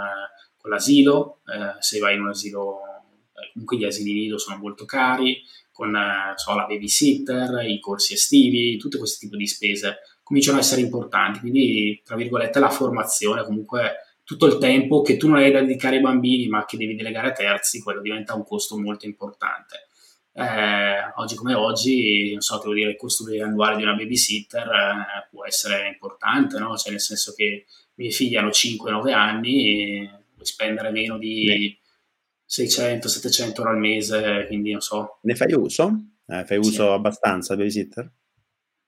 con 0.61 0.69
l'asilo, 0.69 1.41
eh, 1.47 1.81
se 1.81 1.97
vai 1.97 2.15
in 2.15 2.21
un 2.21 2.29
asilo, 2.29 2.81
eh, 3.33 3.51
comunque 3.53 3.77
gli 3.77 3.83
asili 3.83 4.13
nido 4.13 4.37
sono 4.37 4.57
molto 4.57 4.85
cari, 4.85 5.41
con 5.71 5.95
eh, 5.95 6.33
so, 6.35 6.55
la 6.55 6.65
babysitter, 6.65 7.65
i 7.67 7.79
corsi 7.79 8.13
estivi, 8.13 8.77
tutti 8.77 8.99
questi 8.99 9.25
tipi 9.25 9.37
di 9.37 9.47
spese 9.47 9.97
cominciano 10.23 10.57
a 10.57 10.61
essere 10.61 10.81
importanti, 10.81 11.39
quindi 11.39 12.01
tra 12.03 12.15
virgolette 12.15 12.59
la 12.59 12.69
formazione, 12.69 13.43
comunque 13.43 13.95
tutto 14.23 14.45
il 14.45 14.57
tempo 14.57 15.01
che 15.01 15.17
tu 15.17 15.27
non 15.27 15.37
hai 15.37 15.51
da 15.51 15.61
dedicare 15.61 15.97
ai 15.97 16.01
bambini 16.01 16.47
ma 16.47 16.65
che 16.65 16.77
devi 16.77 16.95
delegare 16.95 17.29
a 17.29 17.33
terzi, 17.33 17.81
quello 17.81 18.01
diventa 18.01 18.33
un 18.33 18.45
costo 18.45 18.77
molto 18.79 19.05
importante. 19.05 19.87
Eh, 20.33 21.11
oggi 21.15 21.35
come 21.35 21.53
oggi, 21.53 22.31
non 22.31 22.39
so, 22.39 22.57
devo 22.59 22.73
dire, 22.73 22.91
il 22.91 22.95
costo 22.95 23.25
annuale 23.43 23.75
di 23.75 23.83
una 23.83 23.95
babysitter 23.95 24.67
eh, 24.67 25.27
può 25.29 25.45
essere 25.45 25.89
importante, 25.89 26.57
no? 26.59 26.77
cioè 26.77 26.91
nel 26.91 27.01
senso 27.01 27.33
che 27.35 27.43
i 27.43 27.65
miei 27.95 28.11
figli 28.11 28.37
hanno 28.37 28.49
5-9 28.49 29.11
anni 29.11 29.81
e 29.81 30.09
puoi 30.33 30.45
spendere 30.45 30.91
meno 30.91 31.17
di 31.17 31.77
600-700 32.47 33.57
euro 33.57 33.69
al 33.69 33.79
mese, 33.79 34.45
quindi 34.47 34.71
non 34.71 34.81
so. 34.81 35.19
Ne 35.23 35.35
fai 35.35 35.53
uso? 35.53 35.91
Eh, 36.25 36.45
fai 36.45 36.57
uso 36.57 36.71
sì. 36.71 36.81
abbastanza 36.81 37.55
babysitter? 37.57 38.09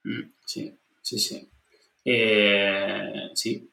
Mm, 0.08 0.22
sì, 0.42 0.74
sì, 1.04 1.18
sì. 1.18 1.48
E, 2.02 3.30
sì, 3.34 3.70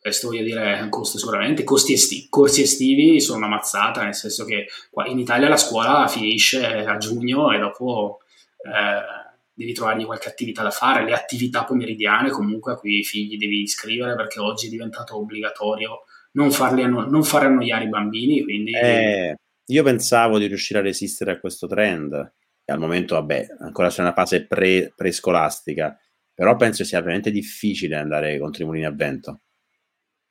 questo 0.00 0.28
voglio 0.28 0.42
dire 0.42 0.78
è 0.78 0.80
un 0.80 0.88
costo 0.88 1.18
sicuramente. 1.18 1.62
Costi 1.62 1.92
esti- 1.92 2.26
corsi 2.30 2.62
estivi 2.62 3.20
sono 3.20 3.36
una 3.36 3.48
mazzata, 3.48 4.02
nel 4.02 4.14
senso 4.14 4.46
che 4.46 4.66
qua 4.90 5.06
in 5.06 5.18
Italia 5.18 5.50
la 5.50 5.58
scuola 5.58 6.08
finisce 6.08 6.64
a 6.64 6.96
giugno 6.96 7.52
e 7.52 7.58
dopo 7.58 8.20
eh, 8.64 9.28
devi 9.52 9.74
trovargli 9.74 10.06
qualche 10.06 10.30
attività 10.30 10.62
da 10.62 10.70
fare. 10.70 11.04
Le 11.04 11.12
attività 11.12 11.64
pomeridiane 11.64 12.30
comunque 12.30 12.72
a 12.72 12.76
cui 12.76 13.00
i 13.00 13.04
figli 13.04 13.36
devi 13.36 13.60
iscrivere 13.60 14.14
perché 14.14 14.40
oggi 14.40 14.68
è 14.68 14.70
diventato 14.70 15.18
obbligatorio 15.18 16.04
non, 16.32 16.50
anno- 16.58 17.04
non 17.04 17.22
fare 17.22 17.44
annoiare 17.44 17.84
i 17.84 17.88
bambini. 17.90 18.42
Quindi... 18.42 18.72
Eh, 18.72 19.36
io 19.66 19.82
pensavo 19.82 20.38
di 20.38 20.46
riuscire 20.46 20.78
a 20.78 20.82
resistere 20.82 21.32
a 21.32 21.40
questo 21.40 21.66
trend, 21.66 22.32
al 22.64 22.78
momento, 22.78 23.16
vabbè, 23.16 23.48
ancora 23.58 23.90
c'è 23.90 24.00
una 24.00 24.14
fase 24.14 24.46
pre- 24.46 24.94
prescolastica, 24.96 25.94
però 26.40 26.56
penso 26.56 26.84
sia 26.84 27.02
veramente 27.02 27.30
difficile 27.30 27.96
andare 27.96 28.38
contro 28.38 28.62
i 28.62 28.66
mulini 28.66 28.86
a 28.86 28.90
vento. 28.90 29.42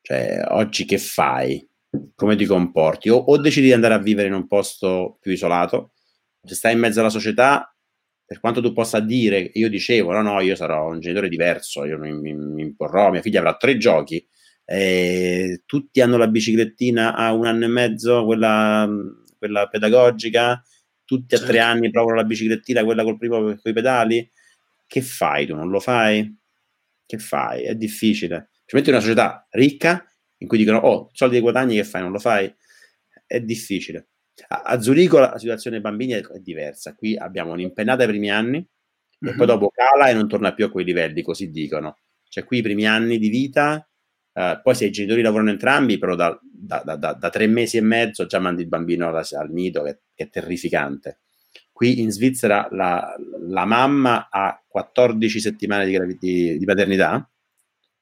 Cioè, 0.02 0.44
oggi 0.48 0.84
che 0.86 0.98
fai? 0.98 1.64
Come 2.16 2.36
ti 2.36 2.48
comporti? 2.48 3.10
O, 3.10 3.18
o 3.18 3.38
decidi 3.38 3.68
di 3.68 3.74
andare 3.74 3.94
a 3.94 4.00
vivere 4.00 4.28
in 4.28 4.34
un 4.34 4.48
posto 4.48 5.20
più 5.22 5.32
isolato, 5.32 5.92
se 6.44 6.56
stai 6.56 6.74
in 6.74 6.80
mezzo 6.80 7.00
alla 7.00 7.12
società, 7.12 7.72
per 8.26 8.40
quanto 8.40 8.60
tu 8.60 8.74
possa 8.74 9.00
dire, 9.00 9.52
io 9.54 9.70
dicevo, 9.70 10.12
no, 10.12 10.24
no, 10.24 10.42
io 10.42 10.56
sarò 10.56 10.90
un 10.90 11.00
genitore 11.00 11.30
diverso, 11.30 11.86
io 11.86 12.00
mi, 12.00 12.12
mi, 12.12 12.34
mi 12.34 12.64
imporrò, 12.64 13.12
mia 13.12 13.22
figlia 13.22 13.38
avrà 13.38 13.56
tre 13.56 13.78
giochi, 13.78 14.28
eh, 14.66 15.62
tutti 15.68 16.02
hanno 16.02 16.18
la 16.18 16.28
biciclettina 16.28 17.14
a 17.14 17.34
un 17.34 17.46
anno 17.46 17.66
e 17.66 17.68
mezzo, 17.68 18.26
quella, 18.26 18.90
quella 19.38 19.68
pedagogica, 19.68 20.60
tutti 21.06 21.36
a 21.36 21.38
certo. 21.38 21.54
tre 21.54 21.62
anni 21.62 21.92
provano 21.92 22.16
la 22.16 22.24
biciclettina, 22.24 22.84
quella 22.84 23.04
col 23.04 23.20
primo 23.20 23.42
con 23.42 23.60
i 23.64 23.74
pedali, 23.74 24.28
che 24.90 25.02
fai 25.02 25.46
tu? 25.46 25.56
Non 25.56 25.70
lo 25.70 25.80
fai? 25.80 26.36
Che 27.06 27.18
fai? 27.20 27.64
È 27.64 27.76
difficile. 27.76 28.50
Ci 28.66 28.76
metti 28.76 28.90
una 28.90 29.00
società 29.00 29.48
ricca 29.52 30.04
in 30.38 30.48
cui 30.48 30.58
dicono, 30.58 30.80
oh, 30.80 31.10
soldi 31.14 31.36
di 31.36 31.42
guadagni 31.42 31.76
che 31.76 31.84
fai? 31.84 32.02
Non 32.02 32.12
lo 32.12 32.18
fai? 32.18 32.52
È 33.28 33.40
difficile. 33.40 34.10
A, 34.48 34.62
a 34.64 34.82
Zurigo 34.82 35.20
la 35.20 35.38
situazione 35.38 35.80
dei 35.80 35.86
bambini 35.86 36.14
è, 36.14 36.26
è 36.26 36.40
diversa. 36.40 36.96
Qui 36.96 37.16
abbiamo 37.16 37.52
un'impennata 37.52 38.02
ai 38.02 38.10
primi 38.10 38.32
anni 38.32 38.58
mm-hmm. 38.58 39.34
e 39.34 39.38
poi 39.38 39.46
mhm. 39.46 39.54
dopo 39.54 39.70
cala 39.70 40.10
e 40.10 40.14
non 40.14 40.28
torna 40.28 40.56
più 40.56 40.66
a 40.66 40.72
quei 40.72 40.86
livelli, 40.86 41.22
così 41.22 41.52
dicono. 41.52 42.00
Cioè 42.28 42.44
qui 42.44 42.58
i 42.58 42.64
primi 42.64 42.88
anni 42.88 43.20
di 43.20 43.30
vita 43.30 43.84
Uh, 44.32 44.62
poi 44.62 44.76
se 44.76 44.86
i 44.86 44.92
genitori 44.92 45.22
lavorano 45.22 45.50
entrambi, 45.50 45.98
però 45.98 46.16
da, 46.16 46.40
da, 46.42 46.82
da, 46.84 47.14
da, 47.14 47.30
tre 47.30 47.48
mesi 47.48 47.76
e 47.76 47.82
mezzo 47.82 48.26
già 48.26 48.40
mandi 48.40 48.62
il 48.62 48.68
bambino 48.70 49.08
alla, 49.08 49.26
al 49.32 49.52
nido, 49.52 49.82
che, 49.82 50.02
che, 50.14 50.26
è 50.26 50.30
terrificante. 50.30 51.20
Qui 51.80 52.02
in 52.02 52.12
Svizzera 52.12 52.68
la, 52.72 53.16
la 53.48 53.64
mamma 53.64 54.28
ha 54.30 54.62
14 54.68 55.40
settimane 55.40 55.86
di, 55.86 56.18
di, 56.20 56.58
di 56.58 56.66
paternità, 56.66 57.30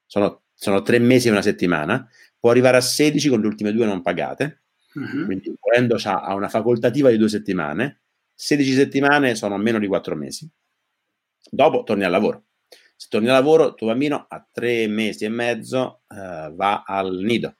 sono, 0.04 0.42
sono, 0.52 0.82
tre 0.82 0.98
mesi 0.98 1.28
e 1.28 1.30
una 1.30 1.42
settimana, 1.42 2.08
può 2.40 2.50
arrivare 2.50 2.78
a 2.78 2.80
16 2.80 3.28
con 3.28 3.40
le 3.40 3.46
ultime 3.46 3.70
due 3.72 3.86
non 3.86 4.02
pagate, 4.02 4.62
uh-huh. 4.94 5.26
quindi 5.26 5.54
volendo 5.60 5.96
ha 6.02 6.34
una 6.34 6.48
facoltativa 6.48 7.10
di 7.10 7.18
due 7.18 7.28
settimane, 7.28 8.00
16 8.34 8.72
settimane 8.72 9.36
sono 9.36 9.56
meno 9.58 9.78
di 9.78 9.86
quattro 9.86 10.16
mesi. 10.16 10.50
Dopo 11.48 11.84
torni 11.84 12.02
al 12.02 12.10
lavoro 12.10 12.46
se 13.00 13.06
torni 13.08 13.28
al 13.28 13.34
lavoro, 13.34 13.74
tuo 13.74 13.86
bambino 13.86 14.26
a 14.28 14.44
tre 14.50 14.88
mesi 14.88 15.24
e 15.24 15.28
mezzo 15.28 16.02
uh, 16.08 16.52
va 16.52 16.82
al 16.84 17.18
nido. 17.18 17.54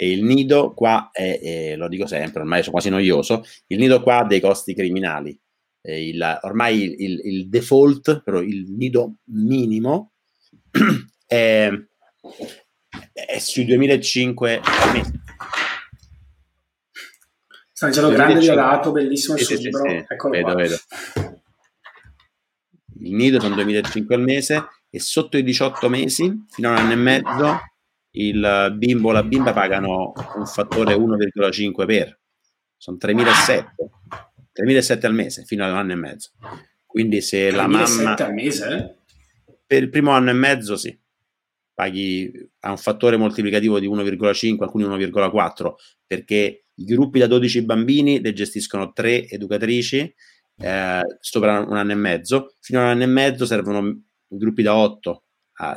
E 0.00 0.12
il 0.12 0.22
nido 0.22 0.74
qua 0.74 1.10
è, 1.12 1.40
è, 1.40 1.76
lo 1.76 1.88
dico 1.88 2.06
sempre, 2.06 2.42
ormai 2.42 2.60
sono 2.60 2.72
quasi 2.72 2.88
noioso, 2.88 3.44
il 3.66 3.78
nido 3.78 4.00
qua 4.00 4.18
ha 4.18 4.24
dei 4.24 4.40
costi 4.40 4.74
criminali. 4.74 5.38
Il, 5.80 6.38
ormai 6.42 6.82
il, 6.82 6.94
il, 6.98 7.20
il, 7.24 7.48
default, 7.48 8.22
però 8.22 8.40
il 8.40 8.70
nido 8.70 9.16
minimo, 9.32 10.12
è, 11.26 11.70
è 13.12 13.38
sui 13.38 13.64
2005 13.64 14.60
al 14.62 14.92
mese. 14.92 15.12
Sta 17.72 17.86
dicendo 17.88 18.10
grande 18.10 18.40
violato, 18.40 18.92
bellissimo 18.92 19.36
il 19.36 19.44
sì, 19.44 19.56
libro. 19.56 19.82
Sì, 19.82 19.96
sì. 19.96 20.04
Eccolo 20.08 20.32
vedo, 20.32 20.54
vedo 20.54 20.76
il 23.00 23.14
nido 23.14 23.40
sono 23.40 23.54
2005 23.54 24.14
al 24.14 24.22
mese 24.22 24.68
e 24.90 25.00
sotto 25.00 25.36
i 25.36 25.42
18 25.42 25.88
mesi, 25.88 26.46
fino 26.48 26.68
a 26.68 26.72
un 26.72 26.76
anno 26.78 26.92
e 26.92 26.96
mezzo, 26.96 27.60
il 28.18 28.74
bimbo 28.76 29.08
o 29.08 29.12
la 29.12 29.22
bimba 29.22 29.52
pagano 29.52 30.12
un 30.36 30.46
fattore 30.46 30.94
1,5 30.94 31.86
per, 31.86 32.20
sono 32.76 32.96
3.700, 33.00 33.64
3.700 34.54 35.06
al 35.06 35.14
mese, 35.14 35.44
fino 35.44 35.64
ad 35.64 35.72
un 35.72 35.76
anno 35.78 35.92
e 35.92 35.96
mezzo. 35.96 36.30
Quindi 36.84 37.20
se 37.20 37.50
la 37.50 37.66
mamma... 37.66 38.16
al 38.16 38.34
mese? 38.34 38.96
Per 39.66 39.82
il 39.82 39.90
primo 39.90 40.12
anno 40.12 40.30
e 40.30 40.34
mezzo 40.34 40.76
sì, 40.76 40.98
paghi 41.74 42.32
a 42.60 42.70
un 42.70 42.78
fattore 42.78 43.16
moltiplicativo 43.16 43.78
di 43.78 43.88
1,5, 43.88 44.62
alcuni 44.62 44.84
1,4, 44.84 45.72
perché 46.06 46.64
i 46.74 46.84
gruppi 46.84 47.18
da 47.18 47.26
12 47.26 47.62
bambini 47.62 48.20
le 48.20 48.32
gestiscono 48.32 48.92
tre 48.92 49.28
educatrici 49.28 50.14
eh, 50.60 51.00
sopra 51.20 51.60
un 51.60 51.76
anno 51.76 51.92
e 51.92 51.96
mezzo, 51.96 52.56
fino 52.60 52.80
a 52.80 52.84
un 52.84 52.88
anno 52.88 53.02
e 53.02 53.06
mezzo 53.06 53.46
servono 53.46 54.02
gruppi 54.26 54.62
da 54.62 54.74
8 54.74 55.24
a, 55.60 55.76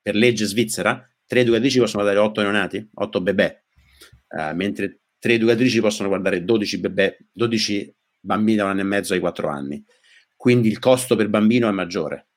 per 0.00 0.14
legge 0.14 0.46
svizzera, 0.46 1.06
tre 1.26 1.40
educatrici 1.40 1.78
possono 1.78 2.02
guardare 2.02 2.26
8 2.26 2.42
neonati, 2.42 2.90
8 2.94 3.20
bebè, 3.20 3.62
eh, 4.28 4.52
mentre 4.54 5.00
tre 5.18 5.34
educatrici 5.34 5.80
possono 5.80 6.08
guardare 6.08 6.44
12 6.44 6.80
bebè, 6.80 7.16
12 7.32 7.94
bambini 8.20 8.56
da 8.56 8.64
un 8.64 8.70
anno 8.70 8.80
e 8.80 8.84
mezzo 8.84 9.14
ai 9.14 9.20
4 9.20 9.48
anni. 9.48 9.84
Quindi 10.36 10.68
il 10.68 10.78
costo 10.78 11.16
per 11.16 11.28
bambino 11.28 11.68
è 11.68 11.72
maggiore. 11.72 12.28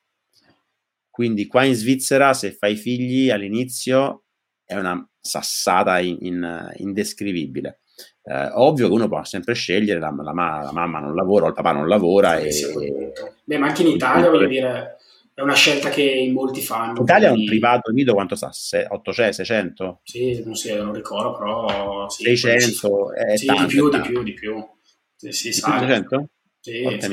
Quindi 1.09 1.47
qua 1.47 1.63
in 1.63 1.73
Svizzera, 1.73 2.33
se 2.33 2.51
fai 2.51 2.75
figli 2.75 3.29
all'inizio, 3.29 4.25
è 4.63 4.77
una 4.77 5.05
sassata 5.19 5.99
in, 5.99 6.17
in, 6.21 6.73
indescrivibile. 6.77 7.79
Eh, 8.23 8.51
ovvio 8.53 8.87
che 8.87 8.93
uno 8.93 9.07
può 9.07 9.23
sempre 9.23 9.53
scegliere, 9.53 9.99
la, 9.99 10.13
la, 10.15 10.31
la, 10.31 10.71
mamma 10.71 10.99
non 10.99 11.15
lavora 11.15 11.45
o 11.45 11.47
il 11.47 11.53
papà 11.53 11.71
non 11.71 11.87
lavora. 11.87 12.39
Sì, 12.49 12.65
e, 12.65 13.13
Beh, 13.43 13.57
ma 13.57 13.67
anche 13.67 13.81
in 13.81 13.87
Italia, 13.87 14.29
voglio 14.29 14.47
dire, 14.47 14.97
è 15.37 15.43
una 15.43 15.53
scelta 15.53 15.89
che 15.89 16.01
in 16.01 16.33
molti 16.33 16.61
fanno. 16.61 16.97
In 16.97 17.03
Italia 17.03 17.27
quindi... 17.27 17.43
un 17.43 17.49
privato 17.49 17.91
nido 17.91 18.13
quanto 18.15 18.35
sa? 18.35 18.49
800, 18.87 19.33
600? 19.33 20.01
Sì, 20.01 20.41
non, 20.43 20.55
si, 20.55 20.73
non 20.73 20.91
ricordo, 20.91 21.37
però... 21.37 22.09
Sì, 22.09 22.35
600? 22.35 23.13
È 23.13 23.37
sì, 23.37 23.45
tanto, 23.45 23.61
di 23.61 23.67
più, 23.67 23.89
di 23.89 24.01
più, 24.01 24.23
di 24.23 24.33
più. 24.33 24.67
Sì, 25.15 25.31
sì, 25.31 25.53
700? 25.53 26.29
Sì, 26.59 26.97
sì 26.99 27.07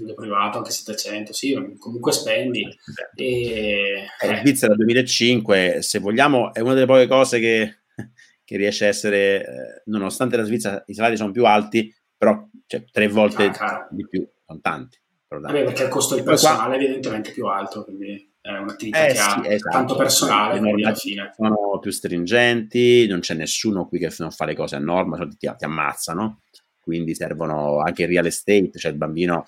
nido 0.00 0.14
privato 0.14 0.56
anche 0.56 0.70
700, 0.70 1.34
sì, 1.34 1.76
comunque 1.78 2.12
spendi. 2.12 2.66
E... 3.14 4.06
Eh, 4.18 4.26
in 4.26 4.36
Svizzera 4.38 4.74
2005, 4.74 5.82
se 5.82 5.98
vogliamo, 5.98 6.54
è 6.54 6.60
una 6.60 6.72
delle 6.72 6.86
poche 6.86 7.06
cose 7.06 7.40
che 7.40 7.82
che 8.42 8.56
riesce 8.56 8.86
a 8.86 8.88
essere, 8.88 9.44
eh, 9.44 9.82
nonostante 9.84 10.38
la 10.38 10.44
Svizzera 10.44 10.82
i 10.86 10.94
salari 10.94 11.18
sono 11.18 11.30
più 11.30 11.44
alti, 11.44 11.94
però 12.16 12.48
cioè, 12.66 12.84
tre 12.90 13.06
volte 13.08 13.44
ah, 13.44 13.86
di 13.90 14.08
più, 14.08 14.26
sono 14.46 14.60
tanti. 14.62 14.98
Vabbè, 15.38 15.62
perché 15.62 15.84
il 15.84 15.88
costo 15.88 16.16
del 16.16 16.24
personale 16.24 16.74
è 16.74 16.78
evidentemente 16.82 17.30
più 17.30 17.46
alto, 17.46 17.84
quindi 17.84 18.32
è 18.40 18.50
un'attività 18.50 19.04
eh, 19.04 19.08
che 19.08 19.14
sì, 19.14 19.20
ha 19.20 19.46
esatto. 19.46 19.76
tanto 19.76 19.94
personale, 19.94 20.58
quindi 20.58 20.82
alla 20.82 20.94
fine. 20.94 21.32
Sono 21.36 21.78
più 21.80 21.92
stringenti, 21.92 23.06
non 23.06 23.20
c'è 23.20 23.34
nessuno 23.34 23.86
qui 23.86 24.00
che 24.00 24.12
non 24.18 24.32
fa 24.32 24.44
le 24.44 24.56
cose 24.56 24.74
a 24.74 24.80
norma, 24.80 25.16
ti, 25.28 25.36
ti 25.38 25.64
ammazzano, 25.64 26.40
quindi 26.80 27.14
servono 27.14 27.78
anche 27.78 28.02
il 28.02 28.08
real 28.08 28.26
estate, 28.26 28.72
cioè 28.74 28.90
il 28.90 28.96
bambino... 28.96 29.46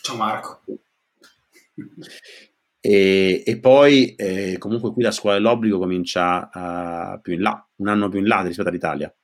Ciao 0.00 0.16
Marco. 0.16 0.62
E, 2.80 3.42
e 3.46 3.60
poi 3.60 4.16
eh, 4.16 4.56
comunque 4.58 4.92
qui 4.92 5.04
la 5.04 5.12
scuola 5.12 5.36
dell'obbligo 5.36 5.78
comincia 5.78 6.50
uh, 6.52 7.20
più 7.20 7.34
in 7.34 7.42
là, 7.42 7.64
un 7.76 7.86
anno 7.86 8.08
più 8.08 8.18
in 8.18 8.26
là 8.26 8.42
rispetto 8.42 8.70
all'Italia, 8.70 9.14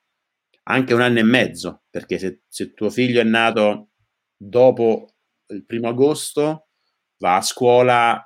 anche 0.65 0.95
un 0.95 1.01
anno 1.01 1.19
e 1.19 1.25
mezzo, 1.25 1.83
perché 1.91 2.19
se, 2.19 2.43
se 2.47 2.73
tuo 2.73 2.89
figlio 2.89 3.21
è 3.21 3.25
nato 3.25 3.89
dopo 4.37 5.15
il 5.49 5.65
primo 5.65 5.89
agosto, 5.89 6.69
va 7.19 7.37
a 7.37 7.43
scuola 7.43 8.23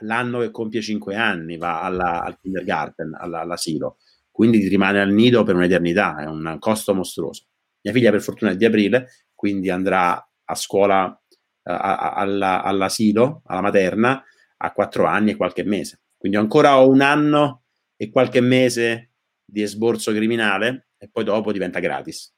l'anno 0.00 0.40
che 0.40 0.50
compie 0.50 0.80
5 0.80 1.14
anni, 1.14 1.56
va 1.56 1.82
alla, 1.82 2.22
al 2.22 2.38
kindergarten, 2.38 3.14
alla, 3.18 3.40
all'asilo, 3.40 3.98
quindi 4.30 4.66
rimane 4.68 5.00
al 5.00 5.12
nido 5.12 5.44
per 5.44 5.54
un'eternità, 5.54 6.16
è 6.18 6.26
un 6.26 6.56
costo 6.58 6.94
mostruoso. 6.94 7.46
Mia 7.82 7.92
figlia 7.92 8.10
per 8.10 8.20
fortuna 8.20 8.50
è 8.50 8.56
di 8.56 8.64
aprile, 8.64 9.08
quindi 9.34 9.70
andrà 9.70 10.14
a 10.44 10.54
scuola 10.54 11.06
uh, 11.06 11.70
a, 11.70 12.12
alla, 12.12 12.62
all'asilo, 12.62 13.42
alla 13.46 13.60
materna, 13.60 14.22
a 14.58 14.72
quattro 14.72 15.06
anni 15.06 15.30
e 15.30 15.36
qualche 15.36 15.64
mese. 15.64 16.02
Quindi 16.16 16.36
ancora 16.36 16.78
ho 16.78 16.88
un 16.88 17.00
anno 17.00 17.62
e 17.96 18.10
qualche 18.10 18.40
mese 18.40 19.12
di 19.42 19.62
esborso 19.62 20.12
criminale 20.12 20.88
e 20.98 21.08
poi 21.10 21.24
dopo 21.24 21.52
diventa 21.52 21.78
gratis. 21.78 22.35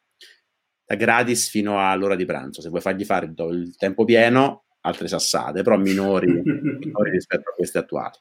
Da 0.88 0.94
gratis 0.94 1.50
fino 1.50 1.86
all'ora 1.86 2.16
di 2.16 2.24
pranzo. 2.24 2.62
Se 2.62 2.70
vuoi 2.70 2.80
fargli 2.80 3.04
fare 3.04 3.26
il 3.26 3.76
tempo 3.76 4.06
pieno, 4.06 4.64
altre 4.80 5.06
sassate, 5.06 5.62
però 5.62 5.76
minori, 5.76 6.32
minori 6.32 7.10
rispetto 7.10 7.50
a 7.50 7.52
queste 7.52 7.76
attuali. 7.76 8.16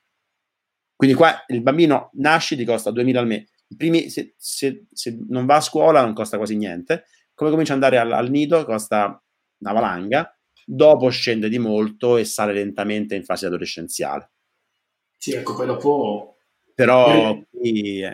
Quindi 0.93 1.15
qua 1.15 1.45
il 1.47 1.61
bambino 1.61 2.09
nasce 2.15 2.57
ti 2.57 2.65
costa 2.65 2.91
2000 2.91 3.19
al 3.21 3.27
mese. 3.27 3.47
Primi, 3.77 4.09
se, 4.09 4.33
se, 4.37 4.87
se, 4.91 5.17
non 5.29 5.45
va 5.45 5.55
a 5.55 5.61
scuola 5.61 6.01
non 6.01 6.13
costa 6.13 6.35
quasi 6.35 6.57
niente. 6.57 7.05
Come 7.33 7.51
comincia 7.51 7.73
ad 7.73 7.81
andare 7.81 8.01
al, 8.01 8.11
al 8.11 8.29
nido 8.29 8.65
costa 8.65 9.23
una 9.59 9.71
valanga 9.71 10.37
dopo 10.65 11.07
scende 11.07 11.47
di 11.47 11.59
molto 11.59 12.17
e 12.17 12.25
sale 12.25 12.51
lentamente 12.51 13.15
in 13.15 13.23
fase 13.23 13.45
adolescenziale. 13.45 14.31
Sì, 15.15 15.31
ecco, 15.31 15.55
poi 15.55 15.67
dopo... 15.67 16.37
Però 16.75 17.39
qui, 17.49 18.01
eh, 18.01 18.07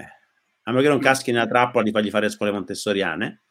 a 0.63 0.71
meno 0.71 0.81
che 0.81 0.87
non 0.87 0.99
caschi 0.99 1.31
nella 1.31 1.47
trappola 1.47 1.83
di 1.83 1.91
fargli 1.91 2.09
fare 2.09 2.29
scuole 2.29 2.51
montessoriane, 2.51 3.42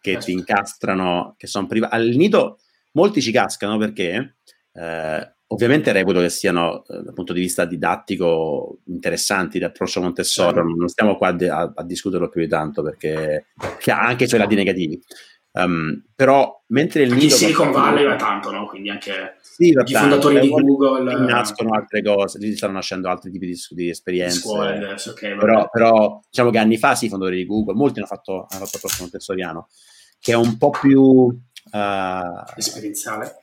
che 0.00 0.16
ti 0.18 0.32
incastrano, 0.32 1.34
che 1.36 1.46
sono 1.46 1.66
private. 1.66 1.94
Al 1.94 2.08
nido 2.08 2.60
molti 2.92 3.20
ci 3.20 3.32
cascano 3.32 3.76
perché 3.78 4.36
eh, 4.72 5.32
ovviamente 5.48 5.92
reputo 5.92 6.20
che 6.20 6.28
siano 6.28 6.84
eh, 6.86 7.02
dal 7.02 7.14
punto 7.14 7.32
di 7.32 7.40
vista 7.40 7.64
didattico 7.64 8.78
interessanti 8.86 9.58
l'approccio 9.58 10.00
Montessori, 10.00 10.54
certo. 10.54 10.74
non 10.76 10.88
stiamo 10.88 11.16
qua 11.16 11.28
a, 11.28 11.72
a, 11.74 11.84
discuterlo 11.84 12.28
più 12.28 12.40
di 12.40 12.48
tanto 12.48 12.82
perché 12.82 13.46
ha 13.86 14.00
anche 14.00 14.24
i 14.24 14.28
suoi 14.28 14.40
lati 14.40 14.54
negativi. 14.54 15.00
Um, 15.50 16.04
però 16.14 16.62
mentre 16.68 17.02
il 17.02 17.12
nido... 17.12 17.34
Silicon 17.34 17.72
Valley 17.72 18.04
va 18.04 18.16
tanto, 18.16 18.50
no? 18.50 18.66
Quindi 18.66 18.90
anche 18.90 19.36
sì, 19.40 19.70
i 19.70 19.94
fondatori 19.94 20.40
di 20.40 20.48
Google... 20.48 21.26
Nascono 21.26 21.74
altre 21.74 22.02
cose, 22.02 22.38
lì 22.38 22.54
stanno 22.54 22.74
nascendo 22.74 23.08
altri 23.08 23.30
tipi 23.30 23.46
di, 23.46 23.56
di 23.70 23.88
esperienze. 23.88 24.38
Scuole 24.38 24.76
adesso, 24.76 25.10
okay, 25.10 25.36
però, 25.36 25.68
però, 25.68 26.20
diciamo 26.28 26.50
che 26.50 26.58
anni 26.58 26.76
fa 26.76 26.94
sì, 26.94 27.06
i 27.06 27.08
fondatori 27.08 27.38
di 27.38 27.46
Google, 27.46 27.74
molti 27.74 27.98
hanno 27.98 28.06
fatto, 28.06 28.46
hanno 28.50 28.66
fatto 28.66 28.86
il 28.86 28.92
montessoriano, 29.00 29.68
che 30.20 30.32
è 30.32 30.36
un 30.36 30.58
po' 30.58 30.70
più... 30.70 31.00
uh, 31.00 31.40
esperienziale 32.56 33.36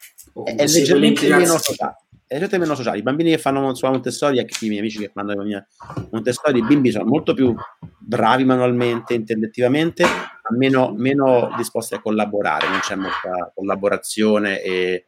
è, 0.43 0.55
è 0.55 0.67
leggermente 0.67 1.27
meno 1.29 1.57
sociale 1.57 1.97
è 2.27 2.33
leggermente 2.33 2.57
meno 2.57 2.75
sociale 2.75 2.97
i 2.97 3.03
bambini 3.03 3.29
che 3.29 3.37
fanno 3.37 3.73
sulla 3.75 3.91
Montessori 3.91 4.39
anche 4.39 4.65
i 4.65 4.67
miei 4.67 4.79
amici 4.79 4.97
che 4.97 5.11
fanno 5.13 5.33
la 5.33 5.43
mia 5.43 5.67
Montessori 6.11 6.57
i 6.57 6.65
bimbi 6.65 6.91
sono 6.91 7.05
molto 7.05 7.33
più 7.33 7.53
bravi 7.99 8.43
manualmente 8.43 9.13
intellettivamente 9.13 10.03
meno, 10.51 10.93
meno 10.95 11.53
disposti 11.57 11.95
a 11.95 12.01
collaborare 12.01 12.67
non 12.67 12.79
c'è 12.79 12.95
molta 12.95 13.51
collaborazione 13.53 14.61
e, 14.61 15.07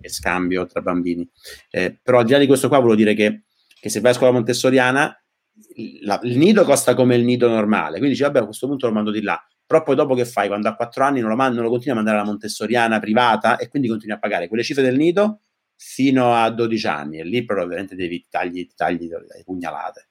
e 0.00 0.08
scambio 0.08 0.66
tra 0.66 0.80
bambini 0.80 1.28
eh, 1.70 1.98
però 2.02 2.20
al 2.20 2.24
di 2.24 2.32
là 2.32 2.38
di 2.38 2.46
questo 2.46 2.68
qua 2.68 2.78
volevo 2.78 2.96
dire 2.96 3.14
che, 3.14 3.44
che 3.80 3.88
se 3.88 4.00
vai 4.00 4.12
a 4.12 4.14
scuola 4.14 4.32
montessoriana 4.32 5.14
la, 6.02 6.18
il 6.22 6.38
nido 6.38 6.64
costa 6.64 6.94
come 6.94 7.16
il 7.16 7.24
nido 7.24 7.48
normale, 7.48 7.98
quindi 7.98 8.10
dici, 8.10 8.22
vabbè, 8.22 8.40
a 8.40 8.44
questo 8.44 8.66
punto 8.66 8.86
lo 8.86 8.92
mando 8.92 9.10
di 9.10 9.22
là. 9.22 9.40
Però 9.66 9.82
poi 9.82 9.96
dopo 9.96 10.14
che 10.14 10.24
fai? 10.24 10.48
Quando 10.48 10.68
ha 10.68 10.74
4 10.74 11.04
anni 11.04 11.20
non 11.20 11.28
lo, 11.28 11.36
mando, 11.36 11.56
non 11.56 11.64
lo 11.64 11.70
continui 11.70 11.92
a 11.92 11.96
mandare 11.96 12.18
alla 12.18 12.26
Montessoriana 12.26 12.98
privata 13.00 13.58
e 13.58 13.68
quindi 13.68 13.88
continui 13.88 14.16
a 14.16 14.18
pagare 14.18 14.48
quelle 14.48 14.62
cifre 14.62 14.82
del 14.82 14.96
nido 14.96 15.40
fino 15.76 16.34
a 16.34 16.50
12 16.50 16.86
anni 16.86 17.18
e 17.18 17.24
lì 17.24 17.44
però 17.44 17.62
ovviamente 17.62 17.94
devi 17.94 18.26
tagli, 18.28 18.66
tagli 18.74 19.08
le 19.08 19.42
pugnalate. 19.44 20.07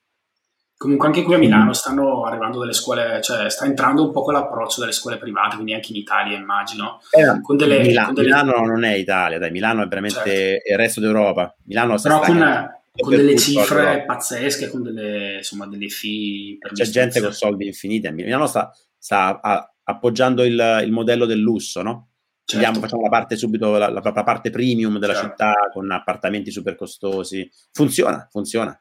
Comunque 0.78 1.07
anche 1.07 1.23
qui 1.23 1.34
a 1.34 1.39
Milano 1.39 1.73
stanno 1.73 2.25
arrivando 2.25 2.59
delle 2.59 2.71
scuole, 2.71 3.19
cioè 3.23 3.49
sta 3.49 3.65
entrando 3.65 4.05
un 4.05 4.11
po' 4.11 4.21
quell'approccio 4.21 4.80
delle 4.80 4.91
scuole 4.91 5.17
private, 5.17 5.55
quindi 5.55 5.73
anche 5.73 5.88
in 5.89 5.97
Italia 5.97 6.38
immagino. 6.38 7.01
Eh, 7.09 7.41
con 7.41 7.57
delle, 7.57 7.80
Milano, 7.80 8.05
con 8.05 8.13
delle... 8.13 8.28
Milano 8.28 8.63
non 8.63 8.84
è 8.84 8.93
Italia, 8.93 9.39
dai, 9.39 9.49
Milano 9.49 9.82
è 9.82 9.88
veramente 9.88 10.30
certo. 10.30 10.71
il 10.71 10.78
resto 10.78 10.99
d'Europa. 10.99 11.55
Milano 11.63 11.99
però 11.99 12.19
con, 12.19 12.69
con 12.95 13.09
delle 13.09 13.36
cifre 13.38 13.84
però. 13.84 14.05
pazzesche, 14.05 14.69
con 14.69 14.84
delle, 14.84 15.38
insomma, 15.38 15.65
delle 15.65 15.88
fee. 15.89 16.59
C'è 16.59 16.86
gente 16.86 17.21
con 17.21 17.34
soldi 17.34 17.65
infiniti. 17.65 18.11
Milano 18.11 18.45
sta, 18.45 18.71
sta 18.99 19.39
a, 19.41 19.73
appoggiando 19.82 20.43
il, 20.43 20.82
il, 20.84 20.91
modello 20.91 21.25
del 21.25 21.39
lusso, 21.39 21.82
no? 21.82 22.09
Certo. 22.45 22.63
Andiamo, 22.63 22.86
facciamo 22.86 23.01
la 23.01 23.09
parte 23.09 23.36
subito, 23.36 23.71
la, 23.80 23.89
la, 23.89 24.01
la 24.03 24.23
parte 24.23 24.51
premium 24.51 24.99
della 24.99 25.13
certo. 25.13 25.30
città 25.30 25.53
con 25.73 25.89
appartamenti 25.89 26.51
super 26.51 26.75
costosi. 26.75 27.49
Funziona, 27.71 28.28
funziona. 28.30 28.80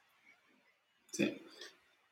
Sì. 1.11 1.45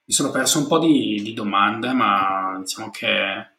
Mi 0.07 0.13
sono 0.13 0.31
perso 0.31 0.59
un 0.59 0.67
po' 0.67 0.79
di, 0.79 1.21
di 1.23 1.33
domande, 1.33 1.93
ma 1.93 2.59
diciamo 2.61 2.91
che 2.91 3.53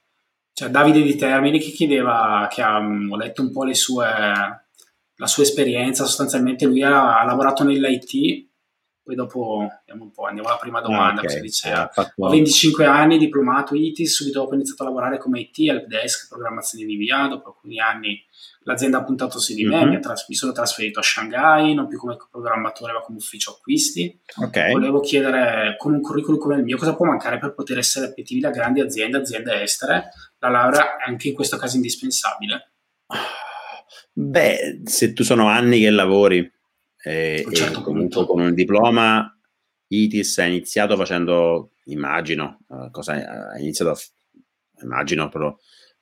cioè, 0.53 0.69
Davide 0.69 1.01
Di 1.01 1.15
Termini 1.15 1.59
che 1.59 1.71
chiedeva, 1.71 2.47
che 2.49 2.61
ha, 2.61 2.77
ho 2.77 3.15
letto 3.17 3.41
un 3.41 3.51
po' 3.51 3.63
le 3.63 3.73
sue 3.73 4.63
la 5.17 5.27
sua 5.27 5.43
esperienza, 5.43 6.05
sostanzialmente 6.05 6.65
lui 6.65 6.81
ha, 6.83 7.19
ha 7.19 7.23
lavorato 7.23 7.63
nell'IT, 7.63 8.47
poi 9.01 9.15
dopo 9.15 9.67
andiamo 9.69 10.03
un 10.03 10.11
po', 10.11 10.25
andiamo 10.25 10.49
alla 10.49 10.57
prima 10.57 10.81
domanda, 10.81 11.21
ah, 11.21 11.25
okay. 11.25 11.41
diceva. 11.41 11.91
Ah, 11.93 12.13
ho 12.17 12.29
25 12.29 12.85
anni, 12.85 13.17
diplomato 13.17 13.75
IT, 13.75 14.03
subito 14.03 14.39
dopo 14.39 14.51
ho 14.51 14.55
iniziato 14.55 14.83
a 14.83 14.87
lavorare 14.87 15.17
come 15.17 15.39
IT, 15.41 15.59
help 15.59 15.85
desk, 15.85 16.27
programmazione 16.27 16.85
di 16.85 16.95
via, 16.95 17.27
dopo 17.27 17.49
alcuni 17.49 17.79
anni 17.79 18.21
l'azienda 18.66 18.97
ha 18.97 19.03
puntato 19.03 19.39
su 19.39 19.53
di 19.53 19.63
me, 19.63 19.86
mm-hmm. 19.86 20.01
tras- 20.01 20.28
mi 20.28 20.36
sono 20.36 20.51
trasferito 20.51 20.99
a 20.99 21.03
Shanghai, 21.03 21.74
non 21.74 21.88
più 21.88 21.97
come 21.97 22.18
programmatore 22.30 22.93
ma 22.93 23.01
come 23.01 23.18
ufficio 23.18 23.51
acquisti. 23.51 24.20
Okay. 24.43 24.72
Volevo 24.72 24.99
chiedere, 24.99 25.76
con 25.78 25.93
un 25.93 26.01
curriculum 26.01 26.39
come 26.39 26.55
il 26.55 26.63
mio, 26.63 26.78
cosa 26.78 26.95
può 26.95 27.05
mancare 27.05 27.38
per 27.38 27.53
poter 27.53 27.78
essere 27.78 28.07
appetibili 28.07 28.45
a 28.45 28.51
grandi 28.51 28.82
aziende, 28.82 29.18
aziende 29.18 29.61
estere? 29.61 30.09
La 30.39 30.49
laurea 30.49 30.97
è 30.97 31.07
anche 31.09 31.30
in 31.30 31.34
questo 31.34 31.57
caso 31.57 31.76
indispensabile. 31.76 32.72
Beh, 34.13 34.82
se 34.86 35.13
tu 35.13 35.24
sono 35.24 35.47
anni 35.47 35.80
che 35.80 35.89
lavori 35.89 36.51
eh, 37.03 37.45
certo 37.51 37.80
e 37.80 37.84
comunque 37.84 38.26
con 38.26 38.39
un 38.39 38.53
diploma, 38.55 39.38
ITIS 39.88 40.39
ha 40.39 40.45
iniziato 40.45 40.95
facendo, 40.95 41.74
immagino, 41.86 42.61
uh, 42.68 42.89
cosa 42.89 43.51
ha 43.51 43.59
iniziato, 43.59 43.91
a, 43.91 43.97
immagino 44.82 45.30
però, 45.30 45.55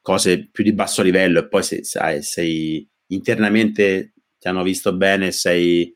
cose 0.04 0.50
più 0.52 0.64
di 0.66 0.74
basso 0.74 1.02
livello 1.02 1.40
e 1.40 1.48
poi 1.48 1.64
se, 1.64 1.84
sai, 1.84 2.22
sei 2.22 2.88
internamente 3.08 4.14
ti 4.38 4.50
hanno 4.50 4.62
visto 4.62 4.96
bene, 4.96 5.32
sei, 5.32 5.96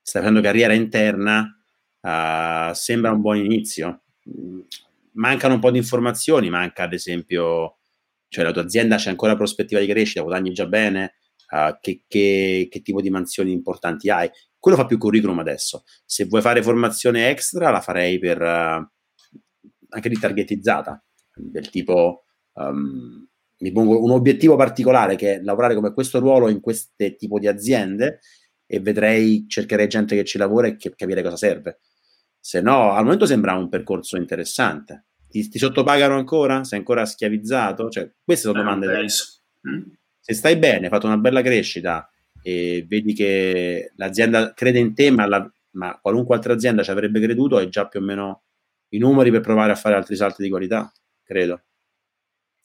stai 0.00 0.20
facendo 0.20 0.42
carriera 0.42 0.74
interna, 0.74 1.58
uh, 2.02 2.74
sembra 2.74 3.10
un 3.10 3.22
buon 3.22 3.38
inizio. 3.38 4.02
Mancano 5.12 5.54
un 5.54 5.60
po' 5.60 5.70
di 5.70 5.78
informazioni, 5.78 6.50
manca 6.50 6.82
ad 6.84 6.92
esempio, 6.92 7.78
cioè 8.28 8.44
la 8.44 8.52
tua 8.52 8.62
azienda 8.62 8.96
c'è 8.96 9.08
ancora 9.08 9.34
prospettiva 9.34 9.80
di 9.80 9.86
crescita, 9.86 10.20
guadagni 10.20 10.52
già 10.52 10.66
bene, 10.66 11.14
uh, 11.52 11.78
che, 11.80 12.04
che, 12.06 12.68
che, 12.70 12.82
tipo 12.82 13.00
di 13.00 13.08
mansioni 13.08 13.52
importanti 13.52 14.10
hai. 14.10 14.28
Quello 14.58 14.76
fa 14.76 14.84
più 14.84 14.98
curriculum 14.98 15.38
adesso. 15.38 15.84
Se 16.04 16.26
vuoi 16.26 16.42
fare 16.42 16.62
formazione 16.62 17.30
extra, 17.30 17.70
la 17.70 17.80
farei 17.80 18.18
per 18.18 18.38
uh, 18.42 18.86
anche 19.88 20.08
di 20.10 20.18
targetizzata, 20.18 21.02
del 21.34 21.70
tipo 21.70 22.24
um, 22.52 23.29
mi 23.60 23.72
pongo 23.72 24.02
un 24.02 24.10
obiettivo 24.10 24.56
particolare 24.56 25.16
che 25.16 25.34
è 25.34 25.40
lavorare 25.42 25.74
come 25.74 25.92
questo 25.92 26.18
ruolo 26.18 26.48
in 26.48 26.60
questo 26.60 26.92
tipo 27.16 27.38
di 27.38 27.46
aziende 27.46 28.20
e 28.66 28.80
vedrei, 28.80 29.46
cercherei 29.48 29.88
gente 29.88 30.14
che 30.16 30.24
ci 30.24 30.38
lavora 30.38 30.68
e 30.68 30.76
che, 30.76 30.94
capire 30.94 31.22
cosa 31.22 31.36
serve. 31.36 31.80
Se 32.38 32.60
no, 32.60 32.92
al 32.92 33.04
momento 33.04 33.26
sembra 33.26 33.54
un 33.54 33.68
percorso 33.68 34.16
interessante. 34.16 35.06
Ti, 35.28 35.48
ti 35.48 35.58
sottopagano 35.58 36.16
ancora? 36.16 36.64
Sei 36.64 36.78
ancora 36.78 37.04
schiavizzato? 37.04 37.88
Cioè, 37.88 38.10
queste 38.24 38.48
sono 38.48 38.58
domande. 38.58 38.86
Da... 38.86 39.00
Mm? 39.68 39.82
se 40.30 40.34
stai 40.34 40.56
bene, 40.56 40.84
hai 40.84 40.90
fatto 40.90 41.06
una 41.06 41.16
bella 41.16 41.42
crescita 41.42 42.08
e 42.42 42.84
vedi 42.88 43.14
che 43.14 43.92
l'azienda 43.96 44.52
crede 44.52 44.78
in 44.78 44.94
te, 44.94 45.10
ma, 45.10 45.26
la, 45.26 45.50
ma 45.72 45.98
qualunque 46.00 46.36
altra 46.36 46.52
azienda 46.52 46.82
ci 46.82 46.90
avrebbe 46.90 47.20
creduto, 47.20 47.56
hai 47.56 47.68
già 47.68 47.88
più 47.88 48.00
o 48.00 48.02
meno 48.02 48.44
i 48.90 48.98
numeri 48.98 49.30
per 49.30 49.40
provare 49.40 49.72
a 49.72 49.76
fare 49.76 49.94
altri 49.96 50.16
salti 50.16 50.42
di 50.42 50.48
qualità, 50.48 50.92
credo. 51.24 51.62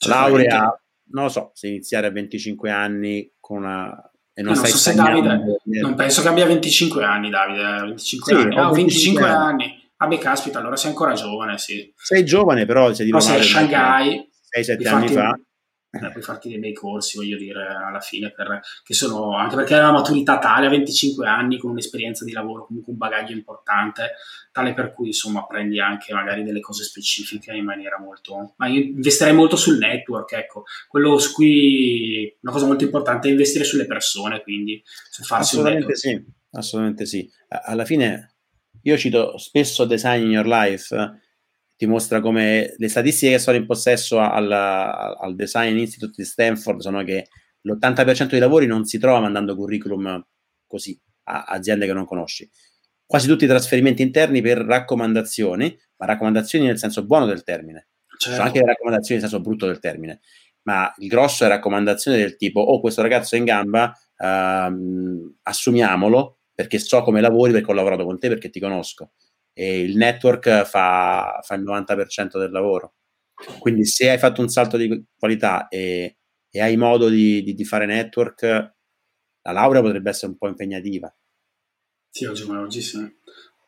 Laurea, 0.08 0.80
non 1.12 1.24
lo 1.26 1.30
so, 1.30 1.52
se 1.54 1.68
iniziare 1.68 2.08
a 2.08 2.12
25 2.12 2.72
anni 2.72 3.32
con 3.40 3.58
una... 3.58 3.90
E 4.38 4.42
non, 4.42 4.54
non 4.54 4.66
so 4.66 4.76
se 4.76 4.94
Davide, 4.94 5.60
non 5.82 5.96
penso 5.96 6.22
che 6.22 6.28
abbia 6.28 6.46
25 6.46 7.06
anni 7.06 7.30
Davide, 7.30 7.86
25 7.86 8.34
sì, 8.34 8.42
anni, 8.42 8.56
no, 8.56 8.72
25, 8.72 8.74
25 8.74 9.24
anni. 9.28 9.64
anni. 9.64 9.90
Vabbè, 9.98 10.18
caspita, 10.18 10.60
allora 10.60 10.76
sei 10.76 10.90
ancora 10.90 11.14
giovane, 11.14 11.58
sì. 11.58 11.94
Sei 11.96 12.26
giovane, 12.26 12.66
però 12.66 12.94
se 12.94 13.06
di 13.06 13.12
però 13.12 13.22
sei 13.22 13.40
a 13.40 13.44
Shanghai, 13.44 14.30
6-7 14.58 14.88
anni 14.88 15.08
fa 15.08 15.40
eh, 16.02 16.12
puoi 16.12 16.24
farti 16.24 16.50
dei 16.50 16.60
bei 16.60 16.74
corsi, 16.74 17.18
voglio 17.18 17.38
dire, 17.38 17.68
alla 17.68 18.00
fine, 18.00 18.32
per, 18.32 18.62
che 18.84 18.94
sono 18.94 19.36
anche 19.36 19.56
perché 19.56 19.76
hai 19.76 19.82
una 19.82 19.92
maturità 19.92 20.40
tale 20.40 20.68
a 20.68 20.70
25 20.70 21.28
anni, 21.28 21.58
con 21.58 21.72
un'esperienza 21.72 22.26
di 22.26 22.32
lavoro, 22.32 22.66
comunque 22.66 22.92
un 22.92 22.98
bagaglio 22.98 23.34
importante, 23.34 24.12
tale 24.52 24.74
per 24.74 24.94
cui 24.94 25.08
insomma 25.08 25.42
apprendi 25.42 25.80
anche 25.80 26.14
magari 26.14 26.44
delle 26.44 26.60
cose 26.60 26.84
specifiche 26.84 27.54
in 27.54 27.66
maniera 27.66 28.00
molto. 28.00 28.54
Ma 28.58 28.68
io 28.68 28.82
investirei 28.82 29.34
molto 29.34 29.56
sul 29.56 29.78
network, 29.78 30.32
ecco, 30.34 30.64
quello 30.88 31.18
su 31.18 31.34
cui 31.34 32.38
una 32.42 32.52
cosa 32.52 32.66
molto 32.66 32.84
importante 32.84 33.28
è 33.28 33.32
investire 33.32 33.64
sulle 33.64 33.86
persone, 33.86 34.42
quindi 34.42 34.82
su 35.10 35.24
farsi 35.24 35.56
assolutamente 35.56 35.86
un 35.86 35.92
network. 35.94 36.26
sì, 36.26 36.58
assolutamente 36.58 37.06
sì. 37.06 37.30
Alla 37.48 37.86
fine 37.86 38.36
io 38.84 38.98
cito 38.98 39.38
spesso 39.38 39.86
Design 39.86 40.24
in 40.24 40.32
Your 40.32 40.46
Life 40.46 41.24
ti 41.76 41.86
mostra 41.86 42.22
come 42.22 42.74
le 42.78 42.88
statistiche 42.88 43.34
che 43.34 43.40
sono 43.40 43.58
in 43.58 43.66
possesso 43.66 44.20
al, 44.20 44.52
al 44.52 45.36
Design 45.36 45.78
Institute 45.78 46.14
di 46.16 46.24
Stanford 46.24 46.80
sono 46.80 47.04
che 47.04 47.28
l'80% 47.62 48.30
dei 48.30 48.40
lavori 48.40 48.66
non 48.66 48.86
si 48.86 48.98
trova 48.98 49.20
mandando 49.20 49.56
curriculum 49.56 50.26
così 50.66 51.00
a 51.24 51.44
aziende 51.44 51.86
che 51.86 51.94
non 51.94 52.06
conosci. 52.06 52.50
Quasi 53.06 53.28
tutti 53.28 53.46
i 53.46 53.48
trasferimenti 53.48 54.02
interni 54.02 54.42
per 54.42 54.60
raccomandazioni, 54.60 55.78
ma 55.98 56.06
raccomandazioni 56.06 56.66
nel 56.66 56.78
senso 56.78 57.06
buono 57.06 57.26
del 57.26 57.44
termine. 57.44 57.90
Certo. 58.18 58.36
Sono 58.36 58.48
anche 58.48 58.64
raccomandazioni 58.64 59.20
nel 59.20 59.30
senso 59.30 59.44
brutto 59.44 59.66
del 59.66 59.80
termine, 59.80 60.22
ma 60.64 60.92
il 60.98 61.08
grosso 61.08 61.44
è 61.44 61.48
raccomandazioni 61.48 62.18
del 62.18 62.38
tipo, 62.38 62.62
oh 62.62 62.80
questo 62.80 63.02
ragazzo 63.02 63.36
è 63.36 63.38
in 63.38 63.44
gamba, 63.44 63.94
uh, 64.18 65.36
assumiamolo 65.44 66.40
perché 66.54 66.80
so 66.80 67.02
come 67.02 67.20
lavori, 67.20 67.52
perché 67.52 67.70
ho 67.70 67.74
lavorato 67.74 68.06
con 68.06 68.18
te, 68.18 68.30
perché 68.30 68.50
ti 68.50 68.62
conosco 68.62 69.12
e 69.58 69.82
il 69.82 69.96
network 69.96 70.66
fa, 70.66 71.40
fa 71.42 71.56
il 71.56 71.64
90% 71.64 72.38
del 72.38 72.52
lavoro. 72.52 72.96
Quindi 73.60 73.86
se 73.86 74.10
hai 74.10 74.18
fatto 74.18 74.42
un 74.42 74.50
salto 74.50 74.76
di 74.76 75.06
qualità 75.18 75.70
e, 75.70 76.18
e 76.50 76.62
hai 76.62 76.76
modo 76.76 77.08
di, 77.08 77.42
di, 77.42 77.54
di, 77.54 77.64
fare 77.64 77.86
network, 77.86 78.42
la 78.44 79.52
laurea 79.52 79.82
potrebbe 79.82 80.10
essere 80.10 80.32
un 80.32 80.38
po' 80.38 80.48
impegnativa. 80.48 81.14
Sì, 82.10 82.26
oggi 82.26 82.44
come 82.44 82.60
oggi 82.60 82.82
sì. 82.82 82.98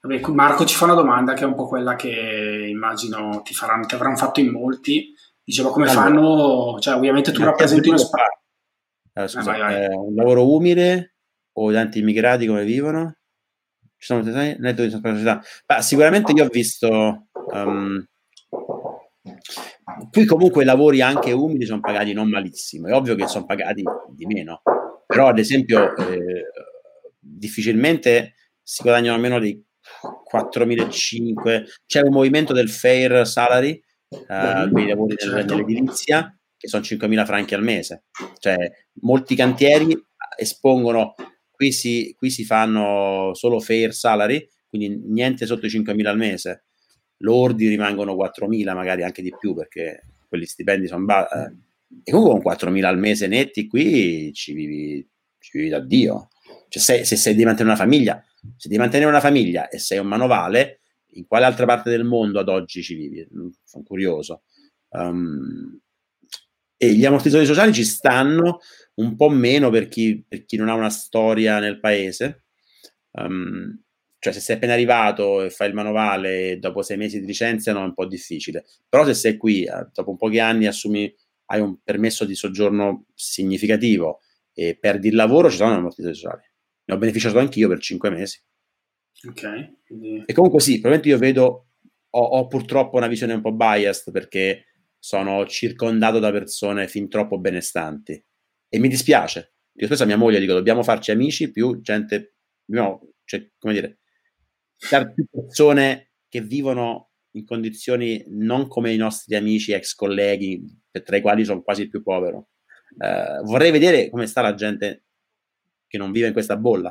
Vabbè, 0.01 0.21
Marco 0.31 0.65
ci 0.65 0.75
fa 0.75 0.85
una 0.85 0.93
domanda 0.93 1.33
che 1.33 1.43
è 1.43 1.47
un 1.47 1.55
po' 1.55 1.67
quella 1.67 1.95
che 1.95 2.67
immagino 2.69 3.41
ti, 3.43 3.53
faranno, 3.53 3.85
ti 3.85 3.95
avranno 3.95 4.17
fatto 4.17 4.41
in 4.41 4.51
molti. 4.51 5.13
Diceva 5.41 5.69
come 5.69 5.89
allora, 5.89 6.01
fanno, 6.01 6.77
cioè 6.79 6.95
ovviamente 6.95 7.31
tu 7.31 7.43
rappresenti 7.43 7.87
uno 7.87 7.97
spazio. 7.97 8.41
Allora, 9.13 9.31
scusa, 9.31 9.55
eh, 9.55 9.59
vai, 9.59 9.87
vai. 9.87 9.95
un 9.95 10.13
lavoro 10.13 10.53
umile 10.53 11.15
o 11.53 11.71
tanti 11.71 11.99
immigrati 11.99 12.45
come 12.45 12.65
vivono? 12.65 13.16
Ci 13.99 14.05
sono 14.05 14.21
network 14.21 14.83
di 14.83 14.89
società. 14.89 15.41
Ma 15.67 15.81
sicuramente 15.81 16.31
io 16.31 16.45
ho 16.45 16.49
visto. 16.49 17.27
Um, 17.51 18.05
qui 20.11 20.25
comunque 20.25 20.63
i 20.63 20.65
lavori 20.65 21.01
anche 21.01 21.31
umili 21.31 21.65
sono 21.65 21.79
pagati 21.79 22.13
non 22.13 22.29
malissimo. 22.29 22.87
È 22.87 22.93
ovvio 22.93 23.15
che 23.15 23.27
sono 23.27 23.45
pagati 23.45 23.83
di 24.09 24.25
meno, 24.25 24.61
però 25.05 25.27
ad 25.27 25.39
esempio 25.39 25.95
eh, 25.95 26.45
difficilmente 27.19 28.35
si 28.61 28.83
guadagnano 28.83 29.19
meno 29.19 29.39
di 29.39 29.61
4.500. 30.31 31.63
C'è 31.85 32.01
un 32.01 32.11
movimento 32.11 32.53
del 32.53 32.69
fair 32.69 33.25
salary 33.25 33.81
uh, 34.09 34.25
per 34.25 34.71
i 34.75 34.87
lavori 34.87 35.15
certo. 35.17 35.55
nell'edilizia 35.55 36.37
che 36.57 36.67
sono 36.67 36.83
5.000 36.83 37.25
franchi 37.25 37.53
al 37.53 37.63
mese. 37.63 38.05
Cioè, 38.39 38.55
molti 39.01 39.35
cantieri 39.35 39.97
espongono, 40.37 41.13
qui 41.57 41.71
si, 41.71 42.13
qui 42.15 42.29
si 42.29 42.45
fanno 42.45 43.31
solo 43.33 43.59
fair 43.59 43.91
salary, 43.91 44.47
quindi 44.69 45.01
niente 45.07 45.47
sotto 45.47 45.65
i 45.65 45.69
5.000 45.69 46.05
al 46.05 46.15
mese. 46.15 46.65
Lordi 47.21 47.67
rimangono 47.67 48.13
4.000, 48.13 48.75
magari 48.75 49.01
anche 49.01 49.23
di 49.23 49.33
più, 49.37 49.55
perché 49.55 50.03
quelli 50.29 50.45
stipendi 50.45 50.85
sono 50.85 51.03
bassi. 51.05 51.33
Eh. 51.35 51.55
E 52.03 52.11
comunque 52.11 52.55
con 52.55 52.71
4.000 52.71 52.83
al 52.83 52.99
mese 52.99 53.25
netti 53.25 53.65
qui 53.65 54.31
ci 54.33 54.53
vivi, 54.53 55.09
ci 55.39 55.57
vivi 55.57 55.69
da 55.69 55.79
Dio. 55.79 56.29
Cioè, 56.67 56.81
se, 56.81 57.05
se 57.05 57.15
sei 57.15 57.33
di 57.33 57.43
mantenere 57.43 57.73
una 57.75 57.83
famiglia, 57.83 58.23
se 58.55 58.67
devi 58.69 58.79
mantenere 58.79 59.09
una 59.09 59.19
famiglia 59.19 59.67
e 59.67 59.79
sei 59.79 59.97
un 59.97 60.05
manovale, 60.05 60.81
in 61.13 61.25
quale 61.25 61.45
altra 61.45 61.65
parte 61.65 61.89
del 61.89 62.03
mondo 62.03 62.39
ad 62.39 62.49
oggi 62.49 62.83
ci 62.83 62.93
vivi? 62.93 63.27
Sono 63.63 63.83
curioso. 63.83 64.43
Um, 64.89 65.79
e 66.77 66.93
gli 66.93 67.03
ammortizzatori 67.03 67.47
sociali 67.47 67.73
ci 67.73 67.83
stanno 67.83 68.59
un 68.97 69.15
po' 69.15 69.29
meno 69.29 69.69
per 69.69 69.87
chi, 69.87 70.23
per 70.27 70.45
chi 70.45 70.57
non 70.57 70.69
ha 70.69 70.73
una 70.73 70.89
storia 70.89 71.59
nel 71.59 71.79
paese. 71.79 72.45
Um, 73.11 73.81
cioè, 74.19 74.33
se 74.33 74.39
sei 74.39 74.55
appena 74.55 74.73
arrivato 74.73 75.43
e 75.43 75.49
fai 75.49 75.69
il 75.69 75.75
manovale 75.75 76.51
e 76.51 76.57
dopo 76.57 76.81
sei 76.81 76.97
mesi 76.97 77.19
di 77.19 77.25
licenziano 77.25 77.81
è 77.81 77.83
un 77.83 77.93
po' 77.93 78.05
difficile. 78.05 78.65
Però 78.89 79.05
se 79.05 79.13
sei 79.13 79.37
qui, 79.37 79.63
eh, 79.63 79.87
dopo 79.93 80.11
un 80.11 80.17
pochi 80.17 80.39
anni 80.39 80.65
assumi, 80.65 81.13
hai 81.45 81.61
un 81.61 81.77
permesso 81.83 82.25
di 82.25 82.35
soggiorno 82.35 83.05
significativo 83.13 84.21
e 84.53 84.77
perdi 84.79 85.09
il 85.09 85.15
lavoro, 85.15 85.49
ci 85.49 85.57
sono 85.57 85.75
ammortizzatori 85.75 86.15
sociali. 86.15 86.43
Ne 86.85 86.93
ho 86.95 86.97
beneficiato 86.97 87.37
anch'io 87.37 87.67
per 87.67 87.79
cinque 87.79 88.09
mesi. 88.09 88.41
Ok. 89.27 89.73
Quindi... 89.85 90.23
E 90.25 90.33
comunque 90.33 90.59
sì, 90.59 90.79
probabilmente 90.79 91.09
io 91.09 91.17
vedo, 91.17 91.67
ho, 92.09 92.21
ho 92.21 92.47
purtroppo 92.47 92.97
una 92.97 93.07
visione 93.07 93.33
un 93.33 93.41
po' 93.41 93.53
biased 93.53 94.11
perché 94.11 94.65
sono 94.97 95.45
circondato 95.45 96.17
da 96.17 96.31
persone 96.31 96.87
fin 96.87 97.07
troppo 97.07 97.37
benestanti 97.37 98.21
e 98.69 98.79
mi 98.79 98.87
dispiace. 98.87 99.53
Io 99.73 99.85
spesso 99.85 100.03
a 100.03 100.07
mia 100.07 100.17
moglie 100.17 100.39
dico 100.39 100.53
dobbiamo 100.53 100.83
farci 100.83 101.11
amici 101.11 101.51
più 101.51 101.81
gente, 101.81 102.35
no, 102.71 103.11
cioè, 103.25 103.49
come 103.57 103.73
dire, 103.73 103.99
più 105.13 105.25
persone 105.29 106.11
che 106.27 106.41
vivono 106.41 107.11
in 107.31 107.45
condizioni 107.45 108.23
non 108.29 108.67
come 108.67 108.93
i 108.93 108.97
nostri 108.97 109.35
amici, 109.35 109.71
ex 109.71 109.93
colleghi, 109.93 110.63
tra 111.03 111.17
i 111.17 111.21
quali 111.21 111.45
sono 111.45 111.61
quasi 111.61 111.83
il 111.83 111.89
più 111.89 112.01
povero. 112.01 112.49
Uh, 112.97 113.43
vorrei 113.43 113.69
vedere 113.69 114.09
come 114.09 114.25
sta 114.25 114.41
la 114.41 114.55
gente 114.55 115.05
che 115.87 115.97
non 115.97 116.11
vive 116.11 116.27
in 116.27 116.33
questa 116.33 116.57
bolla. 116.57 116.89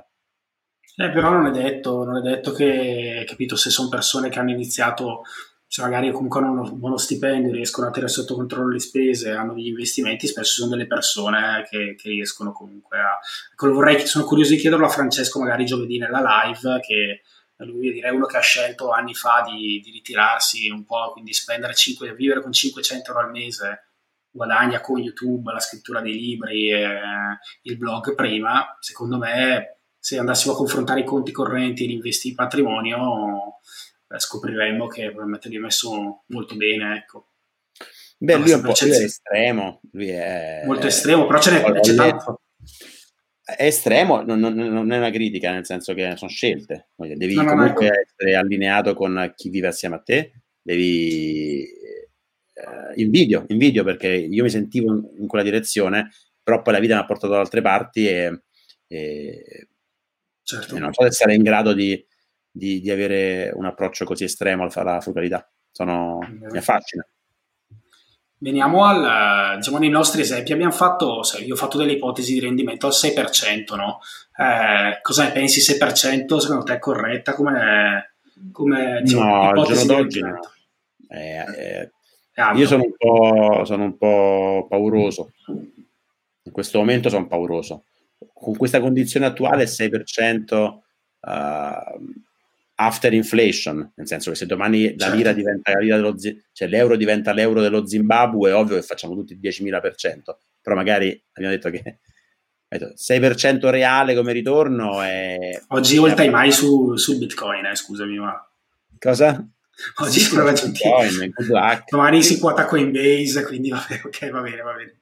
Eh, 0.98 1.10
però 1.10 1.30
non 1.30 1.46
è 1.46 1.50
detto, 1.50 2.04
non 2.04 2.18
è 2.18 2.20
detto 2.20 2.52
che, 2.52 3.24
capito, 3.26 3.56
se 3.56 3.70
sono 3.70 3.88
persone 3.88 4.30
che 4.30 4.38
hanno 4.38 4.52
iniziato, 4.52 5.22
se 5.68 5.82
magari 5.82 6.12
comunque 6.12 6.40
hanno 6.40 6.52
uno 6.52 6.72
buono 6.72 6.96
stipendio, 6.96 7.52
riescono 7.52 7.88
a 7.88 7.90
tenere 7.90 8.10
sotto 8.10 8.34
controllo 8.34 8.70
le 8.70 8.78
spese, 8.78 9.30
hanno 9.30 9.54
degli 9.54 9.66
investimenti, 9.66 10.26
spesso 10.26 10.62
sono 10.62 10.70
delle 10.70 10.86
persone 10.86 11.66
che, 11.68 11.94
che 11.96 12.08
riescono 12.08 12.52
comunque 12.52 12.98
a... 12.98 13.18
Ecco, 13.52 13.72
vorrei, 13.72 14.06
sono 14.06 14.24
curioso 14.24 14.52
di 14.52 14.58
chiederlo 14.58 14.86
a 14.86 14.90
Francesco 14.90 15.40
magari 15.40 15.64
giovedì 15.64 15.98
nella 15.98 16.44
live, 16.44 16.80
che 16.80 17.22
lui 17.64 17.90
direi 17.90 18.14
uno 18.14 18.26
che 18.26 18.36
ha 18.36 18.40
scelto 18.40 18.90
anni 18.90 19.14
fa 19.14 19.42
di, 19.46 19.80
di 19.82 19.90
ritirarsi 19.90 20.68
un 20.68 20.84
po', 20.84 21.10
quindi 21.12 21.32
spendere 21.32 21.74
5, 21.74 22.14
vivere 22.14 22.42
con 22.42 22.52
500 22.52 23.10
euro 23.10 23.24
al 23.24 23.30
mese 23.30 23.80
guadagna 24.36 24.80
con 24.80 24.98
YouTube, 24.98 25.50
la 25.50 25.60
scrittura 25.60 26.00
dei 26.00 26.12
libri, 26.12 26.70
eh, 26.70 26.88
il 27.62 27.76
blog 27.78 28.14
prima, 28.14 28.76
secondo 28.80 29.16
me 29.16 29.78
se 29.98 30.18
andassimo 30.18 30.52
a 30.52 30.56
confrontare 30.56 31.00
i 31.00 31.04
conti 31.04 31.32
correnti 31.32 31.84
e 31.84 31.86
l'investi 31.88 32.28
in 32.28 32.34
patrimonio 32.36 33.60
eh, 34.08 34.18
scopriremmo 34.18 34.86
che 34.86 35.06
probabilmente 35.06 35.48
li 35.48 35.56
ho 35.56 35.62
messo 35.62 36.24
molto 36.26 36.56
bene, 36.56 36.96
ecco. 36.96 37.30
Beh, 38.18 38.36
lui 38.36 38.50
è 38.50 38.54
un 38.54 38.62
po' 38.62 38.72
lui 38.80 38.90
è 38.90 39.02
estremo, 39.02 39.80
lui 39.92 40.08
è... 40.08 40.62
Molto 40.64 40.86
estremo, 40.86 41.26
però 41.26 41.38
ce 41.38 41.50
n'è, 41.50 41.80
c'è 41.80 41.94
tanto 41.94 42.40
è 43.46 43.66
estremo, 43.66 44.22
non, 44.22 44.40
non, 44.40 44.54
non, 44.54 44.90
è 44.90 44.96
una 44.98 45.10
critica, 45.10 45.52
nel 45.52 45.64
senso 45.64 45.94
che 45.94 46.16
sono 46.16 46.28
scelte. 46.28 46.88
Devi 46.96 47.34
no, 47.34 47.44
comunque 47.44 47.86
no, 47.86 47.94
essere 47.94 48.34
allineato 48.34 48.94
con 48.94 49.32
chi 49.36 49.50
vive 49.50 49.68
assieme 49.68 49.94
a 49.94 50.00
te, 50.00 50.32
devi 50.60 51.62
eh, 51.62 52.92
invidio, 52.96 53.44
invidio 53.46 53.84
perché 53.84 54.08
io 54.08 54.42
mi 54.42 54.50
sentivo 54.50 54.92
in, 54.92 55.20
in, 55.20 55.26
quella 55.28 55.44
direzione, 55.44 56.10
però 56.42 56.60
poi 56.60 56.72
la 56.72 56.80
vita 56.80 56.96
mi 56.96 57.02
ha 57.02 57.06
portato 57.06 57.34
da 57.34 57.38
altre 57.38 57.60
parti 57.60 58.08
e, 58.08 58.42
e, 58.88 59.68
certo. 60.42 60.74
e 60.74 60.78
non 60.80 60.92
so 60.92 61.04
se 61.04 61.12
sarei 61.12 61.36
in 61.36 61.44
grado 61.44 61.72
di, 61.72 62.04
di, 62.56 62.80
di, 62.80 62.90
avere 62.90 63.50
un 63.54 63.66
approccio 63.66 64.04
così 64.04 64.24
estremo 64.24 64.68
alla 64.72 65.00
frugalità. 65.00 65.48
Sono, 65.70 66.18
mi 66.28 66.56
affascina. 66.56 67.06
Veniamo 68.38 68.84
al, 68.84 69.56
diciamo, 69.56 69.78
nei 69.78 69.88
nostri 69.88 70.22
esempi. 70.22 70.52
Abbiamo 70.52 70.72
fatto, 70.72 71.20
io 71.44 71.54
ho 71.54 71.56
fatto 71.56 71.78
delle 71.78 71.92
ipotesi 71.92 72.32
di 72.34 72.40
rendimento 72.40 72.86
al 72.86 72.92
6%, 72.92 73.76
no? 73.76 74.00
Eh, 74.36 75.00
cosa 75.02 75.24
ne 75.24 75.32
pensi? 75.32 75.60
6% 75.60 76.36
secondo 76.36 76.64
te 76.64 76.74
è 76.74 76.78
corretta? 76.78 77.34
Come, 77.34 78.16
come 78.52 79.00
diciamo, 79.02 79.24
no, 79.24 79.48
al 79.48 79.64
giorno 79.64 79.84
d'oggi 79.84 80.20
no. 80.20 80.40
Eh, 81.08 81.44
eh, 81.56 81.90
io 82.56 82.66
sono 82.66 82.82
un, 82.82 82.92
po', 82.96 83.64
sono 83.64 83.84
un 83.84 83.96
po' 83.96 84.66
pauroso. 84.68 85.32
In 85.46 86.52
questo 86.52 86.78
momento 86.78 87.08
sono 87.08 87.26
pauroso. 87.26 87.84
Con 88.32 88.56
questa 88.56 88.80
condizione 88.80 89.26
attuale 89.26 89.64
6% 89.64 90.54
uh, 90.54 92.24
after 92.76 93.12
inflation, 93.12 93.92
nel 93.94 94.06
senso 94.06 94.30
che 94.30 94.36
se 94.36 94.46
domani 94.46 94.90
la 94.96 95.06
certo. 95.06 95.16
lira 95.16 95.32
diventa 95.32 95.72
la 95.72 95.78
lira 95.78 95.96
dello 95.96 96.16
cioè 96.52 96.68
l'euro 96.68 96.96
diventa 96.96 97.32
l'euro 97.32 97.60
dello 97.60 97.86
Zimbabwe, 97.86 98.50
è 98.50 98.54
ovvio 98.54 98.76
che 98.76 98.82
facciamo 98.82 99.14
tutti 99.14 99.32
il 99.32 99.40
10.000%, 99.40 100.36
però 100.60 100.76
magari 100.76 101.08
abbiamo 101.32 101.54
detto 101.54 101.70
che 101.70 102.00
6% 102.68 103.68
reale 103.70 104.14
come 104.14 104.32
ritorno 104.32 105.00
è... 105.00 105.38
Oggi 105.68 105.96
oltre 105.96 106.24
ai 106.24 106.30
mai 106.30 106.52
su, 106.52 106.96
sul 106.96 107.18
Bitcoin, 107.18 107.64
eh, 107.64 107.76
scusami, 107.76 108.18
ma... 108.18 108.34
Cosa? 108.98 109.46
Oggi 109.96 110.20
sì, 110.20 110.34
Bitcoin, 110.34 111.32
domani 111.88 112.22
si 112.22 112.38
quota 112.38 112.64
Coinbase, 112.64 113.44
quindi 113.44 113.70
va 113.70 113.84
bene, 113.86 114.02
ok, 114.04 114.30
va 114.30 114.40
bene, 114.40 114.62
va 114.62 114.72
bene. 114.72 115.00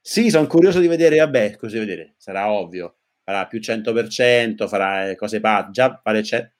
Sì, 0.00 0.30
sono 0.30 0.46
curioso 0.46 0.78
di 0.78 0.88
vedere, 0.88 1.18
vabbè, 1.18 1.56
così 1.56 1.78
vedere, 1.78 2.14
sarà 2.18 2.50
ovvio, 2.50 2.98
farà 3.24 3.46
più 3.46 3.58
100%, 3.58 4.68
farà 4.68 5.14
cose 5.16 5.40
pazze, 5.40 5.70
già 5.72 6.00
vale 6.04 6.22
100 6.22 6.55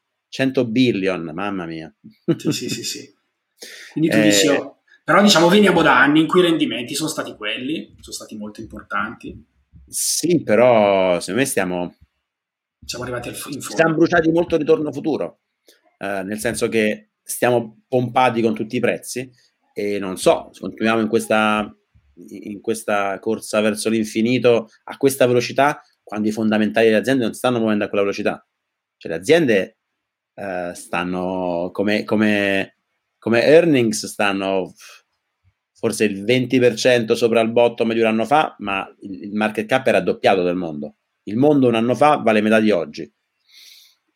billion, 0.65 1.31
mamma 1.33 1.67
mia. 1.67 1.93
Sì, 2.37 2.53
sì, 2.53 2.69
sì, 2.69 2.85
sì. 2.85 3.15
Quindi 3.93 4.11
tu 4.11 4.17
eh, 4.19 4.23
dici, 4.23 4.49
oh, 4.49 4.83
però 5.05 5.23
diciamo 5.23 5.49
veniamo 5.49 5.83
da 5.83 6.01
anni 6.01 6.21
in 6.21 6.27
cui 6.27 6.41
i 6.41 6.45
rendimenti 6.45 6.95
sono 6.95 7.09
stati 7.09 7.35
quelli, 7.37 7.95
sono 8.01 8.17
stati 8.17 8.37
molto 8.37 8.61
importanti. 8.61 9.45
Sì, 9.87 10.43
però 10.43 11.21
secondo 11.21 11.41
me 11.41 11.47
stiamo... 11.47 11.97
Siamo 12.85 13.05
arrivati 13.05 13.29
al, 13.29 13.35
in 13.35 13.41
fondo. 13.41 13.61
Siamo 13.61 13.95
bruciati 13.95 14.31
molto 14.31 14.57
ritorno 14.57 14.93
futuro, 14.93 15.41
eh, 15.99 16.23
nel 16.23 16.39
senso 16.39 16.69
che 16.69 17.11
stiamo 17.23 17.83
pompati 17.89 18.41
con 18.41 18.55
tutti 18.55 18.77
i 18.77 18.81
prezzi 18.81 19.29
e 19.73 19.99
non 19.99 20.17
so, 20.17 20.51
continuiamo 20.59 21.01
in 21.01 21.09
questa, 21.09 21.71
in 22.15 22.61
questa 22.61 23.19
corsa 23.19 23.61
verso 23.61 23.89
l'infinito 23.89 24.69
a 24.85 24.97
questa 24.97 25.27
velocità, 25.27 25.83
quando 26.03 26.29
i 26.29 26.33
fondamentali 26.33 26.87
delle 26.87 26.99
aziende 26.99 27.25
non 27.25 27.35
stanno 27.35 27.59
muovendo 27.59 27.85
a 27.85 27.89
quella 27.89 28.05
velocità. 28.05 28.47
Cioè 28.97 29.13
le 29.13 29.19
aziende 29.19 29.77
uh, 30.37 30.73
stanno 30.73 31.71
come, 31.73 32.05
come, 32.05 32.77
come 33.19 33.45
earnings 33.45 34.07
stanno 34.07 34.73
forse 35.77 36.05
il 36.05 36.25
20% 36.25 37.13
sopra 37.13 37.41
il 37.41 37.53
bottom 37.53 37.93
di 37.93 38.01
un 38.01 38.07
anno 38.07 38.25
fa, 38.25 38.57
ma 38.61 38.87
il, 39.01 39.33
market 39.33 39.67
cap 39.67 39.87
è 39.87 39.93
raddoppiato 39.93 40.43
del 40.43 40.57
mondo. 40.57 40.97
Il 41.25 41.37
mondo 41.37 41.69
un 41.69 41.75
anno 41.75 41.95
fa 41.95 42.17
vale 42.17 42.41
metà 42.41 42.61
di 42.61 42.71
oggi. 42.71 43.13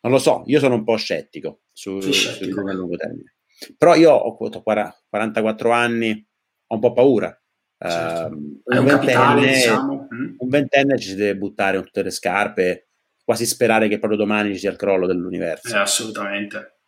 Non 0.01 0.11
lo 0.11 0.17
so, 0.17 0.43
io 0.47 0.59
sono 0.59 0.75
un 0.75 0.83
po' 0.83 0.95
scettico 0.95 1.61
su, 1.71 1.99
scettico. 2.01 2.61
sul 2.61 2.73
lungo 2.73 2.95
termine. 2.95 3.35
Però 3.77 3.93
io 3.93 4.11
ho 4.11 4.35
44 4.35 5.71
anni, 5.71 6.27
ho 6.67 6.73
un 6.73 6.79
po' 6.79 6.93
paura. 6.93 7.35
Certo. 7.77 8.35
Uh, 8.35 8.61
un, 8.63 8.77
un, 8.77 8.85
capitale, 8.85 9.47
diciamo. 9.47 10.07
Mm. 10.13 10.33
un, 10.37 10.49
ventenne, 10.49 10.97
ci 10.97 11.09
si 11.09 11.15
deve 11.15 11.37
buttare 11.37 11.77
in 11.77 11.83
tutte 11.83 12.01
le 12.01 12.11
scarpe 12.11 12.89
quasi 13.23 13.45
sperare 13.45 13.87
che 13.87 13.99
proprio 13.99 14.19
domani 14.19 14.53
ci 14.53 14.59
sia 14.59 14.71
il 14.71 14.77
crollo 14.77 15.07
dell'universo. 15.07 15.75
Eh, 15.75 15.79
assolutamente. 15.79 16.79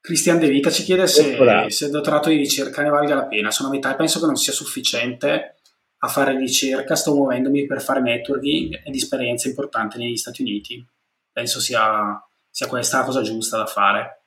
Cristian 0.00 0.38
De 0.38 0.48
Vita 0.48 0.70
ci 0.70 0.84
chiede 0.84 1.08
se, 1.08 1.36
se, 1.68 1.84
il 1.86 1.90
dottorato 1.90 2.28
di 2.28 2.36
ricerca 2.36 2.82
ne 2.82 2.90
valga 2.90 3.16
la 3.16 3.26
pena. 3.26 3.50
Sono 3.50 3.68
a 3.68 3.72
metà 3.72 3.92
e 3.92 3.96
penso 3.96 4.20
che 4.20 4.26
non 4.26 4.36
sia 4.36 4.52
sufficiente 4.52 5.56
a 5.98 6.08
fare 6.08 6.36
ricerca. 6.36 6.94
Sto 6.94 7.14
muovendomi 7.14 7.66
per 7.66 7.82
fare 7.82 8.00
networking 8.00 8.82
ed 8.84 8.94
esperienza 8.94 9.48
importante 9.48 9.98
negli 9.98 10.16
Stati 10.16 10.42
Uniti. 10.42 10.86
Penso 11.32 11.58
sia, 11.58 12.24
sia 12.48 12.68
questa 12.68 12.98
la 12.98 13.04
cosa 13.04 13.22
giusta 13.22 13.56
da 13.56 13.66
fare. 13.66 14.26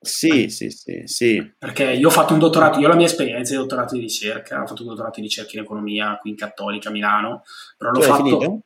Sì, 0.00 0.48
sì, 0.48 0.70
sì, 0.70 1.02
sì. 1.04 1.54
Perché 1.56 1.92
io 1.92 2.08
ho 2.08 2.10
fatto 2.10 2.32
un 2.32 2.40
dottorato, 2.40 2.78
io 2.80 2.86
ho 2.86 2.90
la 2.90 2.96
mia 2.96 3.06
esperienza 3.06 3.52
di 3.52 3.58
dottorato 3.58 3.94
di 3.94 4.00
ricerca, 4.00 4.60
ho 4.60 4.66
fatto 4.66 4.82
un 4.82 4.88
dottorato 4.88 5.20
di 5.20 5.26
ricerca 5.26 5.52
in 5.54 5.62
economia 5.62 6.18
qui 6.20 6.30
in 6.30 6.36
Cattolica 6.36 6.88
a 6.88 6.92
Milano, 6.92 7.42
però 7.78 7.90
l'ho 7.90 8.00
tu 8.00 8.06
fatto... 8.06 8.22
Finito? 8.24 8.62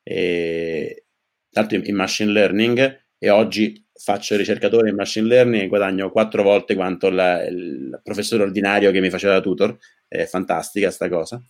E, 0.02 1.04
tanto 1.50 1.76
in, 1.76 1.94
machine 1.94 2.30
learning 2.30 3.04
e 3.16 3.30
oggi 3.30 3.82
faccio 3.94 4.36
ricercatore 4.36 4.90
in 4.90 4.96
machine 4.96 5.26
learning 5.26 5.62
e 5.62 5.68
guadagno 5.68 6.10
quattro 6.10 6.42
volte 6.42 6.74
quanto 6.74 7.08
la, 7.08 7.42
il 7.44 7.98
professore 8.02 8.42
ordinario 8.42 8.90
che 8.90 9.00
mi 9.00 9.08
faceva 9.08 9.32
da 9.34 9.40
tutor, 9.40 9.78
è 10.06 10.26
fantastica 10.26 10.90
sta 10.90 11.08
cosa, 11.08 11.42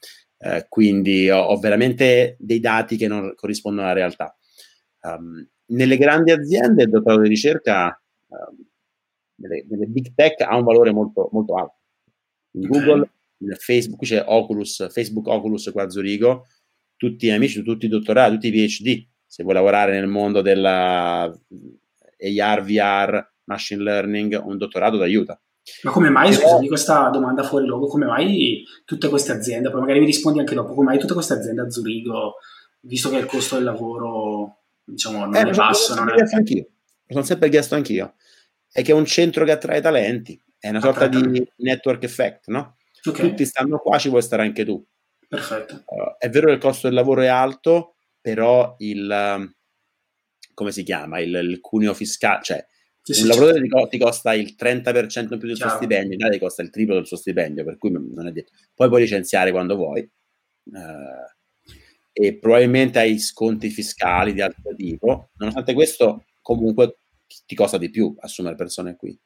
eh, 0.44 0.66
quindi 0.68 1.30
ho, 1.30 1.40
ho, 1.40 1.58
veramente 1.58 2.36
dei 2.38 2.60
dati 2.60 2.98
che 2.98 3.08
non 3.08 3.32
corrispondono 3.34 3.86
alla 3.86 3.96
realtà. 3.96 4.36
Um, 5.00 5.48
nelle 5.66 5.96
grandi 5.96 6.32
aziende 6.32 6.82
il 6.82 6.90
dottorato 6.90 7.22
di 7.22 7.28
ricerca, 7.28 7.98
um, 8.26 8.62
nelle, 9.36 9.64
nelle, 9.66 9.86
big 9.86 10.12
tech, 10.14 10.42
ha 10.42 10.54
un 10.54 10.64
valore 10.64 10.92
molto, 10.92 11.30
molto 11.32 11.54
alto. 11.54 11.76
In 12.56 12.68
Google, 12.68 13.08
in 13.38 13.54
Facebook, 13.58 13.98
qui 13.98 14.06
c'è 14.06 14.22
Oculus, 14.26 14.92
Facebook 14.92 15.26
Oculus 15.28 15.70
qua 15.72 15.84
a 15.84 15.88
Zurigo, 15.88 16.46
tutti 16.94 17.30
amici, 17.30 17.62
tutti 17.62 17.86
i 17.86 17.88
dottorati, 17.88 18.34
tutti 18.34 18.48
i 18.48 18.66
PhD, 18.66 19.06
se 19.26 19.42
vuoi 19.44 19.54
lavorare 19.54 19.92
nel 19.92 20.08
mondo 20.08 20.42
della 20.42 21.22
AR, 21.22 22.62
VR, 22.62 23.32
machine 23.44 23.82
learning, 23.82 24.42
un 24.44 24.58
dottorato 24.58 24.98
ti 24.98 25.04
aiuta. 25.04 25.40
Ma 25.82 25.90
come 25.90 26.10
mai, 26.10 26.30
Però... 26.30 26.40
scusami 26.40 26.68
questa 26.68 27.08
domanda 27.08 27.42
fuori 27.42 27.66
luogo, 27.66 27.86
come 27.86 28.06
mai 28.06 28.64
tutte 28.84 29.08
queste 29.08 29.32
aziende, 29.32 29.70
poi 29.70 29.80
magari 29.80 30.00
mi 30.00 30.06
rispondi 30.06 30.38
anche 30.38 30.54
dopo, 30.54 30.74
come 30.74 30.88
mai 30.88 30.98
tutte 30.98 31.14
queste 31.14 31.34
aziende 31.34 31.62
a 31.62 31.70
Zurigo, 31.70 32.34
visto 32.80 33.08
che 33.08 33.16
il 33.16 33.26
costo 33.26 33.54
del 33.54 33.64
lavoro 33.64 34.64
diciamo, 34.84 35.24
non 35.24 35.36
eh, 35.36 35.48
è 35.48 35.54
basso? 35.54 35.94
Non 35.94 36.10
è... 36.10 36.22
Anch'io. 36.34 36.66
Lo 37.06 37.12
sono 37.14 37.24
sempre 37.24 37.48
chiesto 37.48 37.74
anch'io. 37.74 38.14
È 38.70 38.82
che 38.82 38.92
è 38.92 38.94
un 38.94 39.06
centro 39.06 39.44
che 39.44 39.52
attrae 39.52 39.80
talenti, 39.80 40.40
è 40.58 40.68
una 40.68 40.80
sorta 40.80 41.06
di 41.06 41.46
network 41.56 42.02
effect, 42.02 42.48
no? 42.48 42.76
Okay. 43.02 43.28
Tutti 43.28 43.44
stanno 43.44 43.78
qua, 43.78 43.98
ci 43.98 44.08
vuoi 44.08 44.22
stare 44.22 44.42
anche 44.42 44.64
tu. 44.64 44.82
Perfetto. 45.28 45.84
Uh, 45.86 46.16
è 46.18 46.28
vero 46.30 46.46
che 46.46 46.54
il 46.54 46.58
costo 46.58 46.86
del 46.86 46.96
lavoro 46.96 47.20
è 47.22 47.26
alto, 47.26 47.96
però 48.20 48.74
il, 48.78 49.34
um, 49.36 49.54
come 50.54 50.72
si 50.72 50.82
chiama, 50.82 51.20
il, 51.20 51.34
il 51.34 51.60
cuneo 51.60 51.92
fiscale, 51.94 52.42
cioè 52.42 52.66
sì, 53.12 53.20
un 53.20 53.26
sì, 53.26 53.26
lavoratore 53.26 53.68
certo. 53.68 53.88
ti 53.88 53.98
costa 53.98 54.34
il 54.34 54.54
30% 54.58 55.20
in 55.20 55.28
più 55.28 55.46
del 55.46 55.56
Chiaro. 55.56 55.56
suo 55.56 55.76
stipendio, 55.76 56.16
in 56.18 56.32
ti 56.32 56.38
costa 56.38 56.62
il 56.62 56.70
triplo 56.70 56.94
del 56.94 57.06
suo 57.06 57.16
stipendio, 57.16 57.64
per 57.64 57.76
cui 57.76 57.90
non 57.90 58.26
è 58.26 58.32
detto. 58.32 58.52
Poi 58.74 58.88
puoi 58.88 59.02
licenziare 59.02 59.50
quando 59.50 59.76
vuoi. 59.76 60.08
Uh, 60.64 61.32
e 62.16 62.38
probabilmente 62.38 63.00
hai 63.00 63.18
sconti 63.18 63.68
fiscali 63.68 64.32
di 64.32 64.40
altro 64.40 64.74
tipo. 64.74 65.30
Nonostante 65.36 65.74
questo, 65.74 66.24
comunque 66.40 66.96
ti 67.44 67.54
costa 67.54 67.76
di 67.76 67.90
più 67.90 68.14
assumere 68.20 68.54
persone 68.54 68.96
qui. 68.96 69.18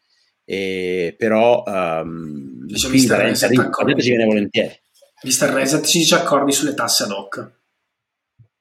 E, 0.45 1.15
però 1.19 1.63
um, 1.67 2.65
diciamo 2.65 2.95
qui 2.95 3.07
gente 3.07 4.03
ci 4.03 4.09
viene 4.09 4.25
volentieri. 4.25 4.81
Mr. 5.23 5.51
Reset 5.51 5.85
ci 5.85 6.15
accordi 6.15 6.53
sulle 6.53 6.75
tasse 6.75 7.03
ad 7.03 7.11
hoc. 7.11 7.58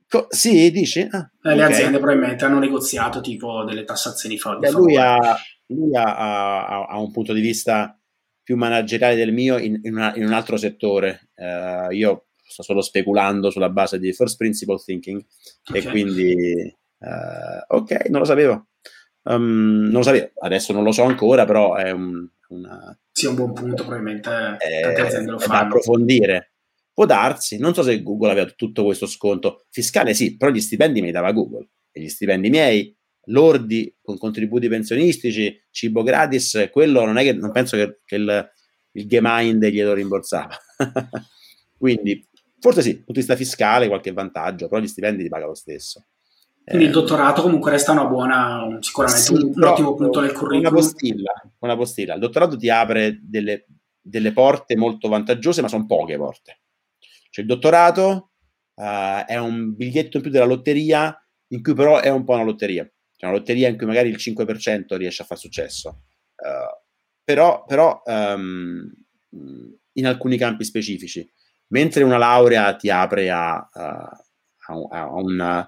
Co- 0.10 0.28
sì, 0.30 0.72
dici? 0.72 1.06
Ah, 1.10 1.30
eh, 1.44 1.56
le 1.56 1.64
okay. 1.64 1.74
aziende 1.74 1.98
probabilmente 1.98 2.46
hanno 2.46 2.60
negoziato 2.60 3.20
tipo 3.20 3.64
delle 3.66 3.84
tassazioni 3.84 4.38
fa- 4.38 4.56
Beh, 4.56 4.72
lui, 4.72 4.96
ha, 4.96 5.36
lui 5.68 5.96
ha, 5.96 6.16
ha, 6.16 6.86
ha, 6.86 7.00
un 7.00 7.12
punto 7.12 7.34
di 7.34 7.42
vista 7.42 8.00
più 8.42 8.56
manageriale 8.56 9.16
del 9.16 9.34
mio 9.34 9.58
in, 9.58 9.80
in, 9.84 9.96
una, 9.96 10.16
in 10.16 10.26
un 10.26 10.32
altro 10.32 10.56
settore. 10.56 11.32
Uh, 11.36 11.92
io 11.92 12.28
sto 12.42 12.64
solo 12.64 12.82
speculando 12.82 13.50
sulla 13.50 13.70
base 13.70 14.00
di 14.00 14.14
first 14.14 14.38
principle 14.38 14.78
thinking 14.78 15.22
okay. 15.70 15.82
e 15.82 15.90
quindi 15.90 16.76
uh, 17.00 17.76
ok, 17.76 18.08
non 18.10 18.20
lo 18.20 18.26
sapevo. 18.26 18.68
Um, 19.24 19.84
non 19.84 19.98
lo 19.98 20.04
sapevo, 20.04 20.30
adesso 20.40 20.72
non 20.72 20.84
lo 20.84 20.94
so 20.94 21.04
ancora, 21.04 21.44
però 21.44 21.76
è 21.76 21.92
un, 21.92 22.26
una, 22.48 22.98
sia 23.12 23.30
un 23.30 23.36
buon 23.36 23.52
punto, 23.52 23.84
probabilmente 23.84 24.30
eh, 24.60 24.82
tante 24.82 25.02
aziende 25.02 25.32
lo 25.32 25.40
fanno. 25.40 25.60
Da 25.60 25.66
approfondire. 25.66 26.52
Può 26.98 27.06
darsi, 27.06 27.60
non 27.60 27.76
so 27.76 27.84
se 27.84 28.02
Google 28.02 28.32
aveva 28.32 28.50
tutto 28.56 28.84
questo 28.84 29.06
sconto 29.06 29.66
fiscale, 29.70 30.16
sì, 30.16 30.36
però 30.36 30.50
gli 30.50 30.60
stipendi 30.60 31.00
me 31.00 31.06
li 31.06 31.12
dava 31.12 31.32
Google 31.32 31.68
e 31.92 32.02
gli 32.02 32.10
stipendi 32.10 32.50
miei, 32.50 32.92
lordi 33.26 33.96
con 34.02 34.18
contributi 34.18 34.68
pensionistici, 34.68 35.56
cibo 35.70 36.02
gratis, 36.02 36.70
quello 36.72 37.06
non 37.06 37.18
è 37.18 37.22
che 37.22 37.34
non 37.34 37.52
penso 37.52 37.78
che, 37.78 38.00
che 38.04 38.16
il, 38.16 38.50
il 38.94 39.08
Gemind 39.08 39.64
glielo 39.68 39.94
rimborsava. 39.94 40.58
Quindi 41.78 42.28
forse 42.60 42.82
sì, 42.82 42.94
dal 42.94 43.04
punto 43.04 43.12
di 43.12 43.20
vista 43.20 43.36
fiscale 43.36 43.88
qualche 43.88 44.12
vantaggio, 44.12 44.68
però 44.68 44.82
gli 44.82 44.88
stipendi 44.88 45.22
li 45.22 45.30
paga 45.30 45.46
lo 45.46 45.54
stesso. 45.54 46.08
Quindi 46.64 46.86
il 46.86 46.90
eh, 46.90 46.94
dottorato 46.94 47.44
comunque 47.44 47.70
resta 47.70 47.92
una 47.92 48.06
buona, 48.06 48.76
sicuramente 48.80 49.22
sì, 49.24 49.34
un, 49.34 49.52
un 49.54 49.64
ottimo 49.64 49.94
punto 49.94 50.20
nel 50.20 50.32
curriculum. 50.32 50.62
Una 50.62 50.72
postilla, 50.72 51.32
una 51.60 51.76
postilla. 51.76 52.14
Il 52.16 52.22
dottorato 52.22 52.58
ti 52.58 52.72
apre 52.72 53.20
delle, 53.22 53.68
delle 54.02 54.34
porte 54.34 54.76
molto 54.76 55.08
vantaggiose, 55.10 55.62
ma 55.62 55.68
sono 55.68 55.86
poche 55.86 56.18
porte. 56.18 56.62
Cioè 57.30 57.44
il 57.44 57.50
dottorato 57.50 58.32
uh, 58.76 59.26
è 59.26 59.38
un 59.38 59.76
biglietto 59.76 60.18
in 60.18 60.24
più 60.24 60.32
della 60.32 60.46
lotteria, 60.46 61.16
in 61.48 61.62
cui 61.62 61.74
però 61.74 62.00
è 62.00 62.10
un 62.10 62.24
po' 62.24 62.34
una 62.34 62.44
lotteria. 62.44 62.84
Cioè 63.16 63.30
una 63.30 63.38
lotteria 63.38 63.68
in 63.68 63.78
cui 63.78 63.86
magari 63.86 64.10
il 64.10 64.18
5% 64.18 64.96
riesce 64.96 65.22
a 65.22 65.26
fare 65.26 65.40
successo. 65.40 66.04
Uh, 66.36 66.86
però, 67.24 67.66
però 67.66 68.02
um, 68.06 68.92
in 69.94 70.06
alcuni 70.06 70.38
campi 70.38 70.64
specifici. 70.64 71.30
Mentre 71.68 72.04
una 72.04 72.18
laurea 72.18 72.76
ti 72.76 72.90
apre 72.90 73.30
a, 73.30 73.68
a, 73.72 74.24
a, 74.68 74.88
a 74.90 75.14
un 75.14 75.68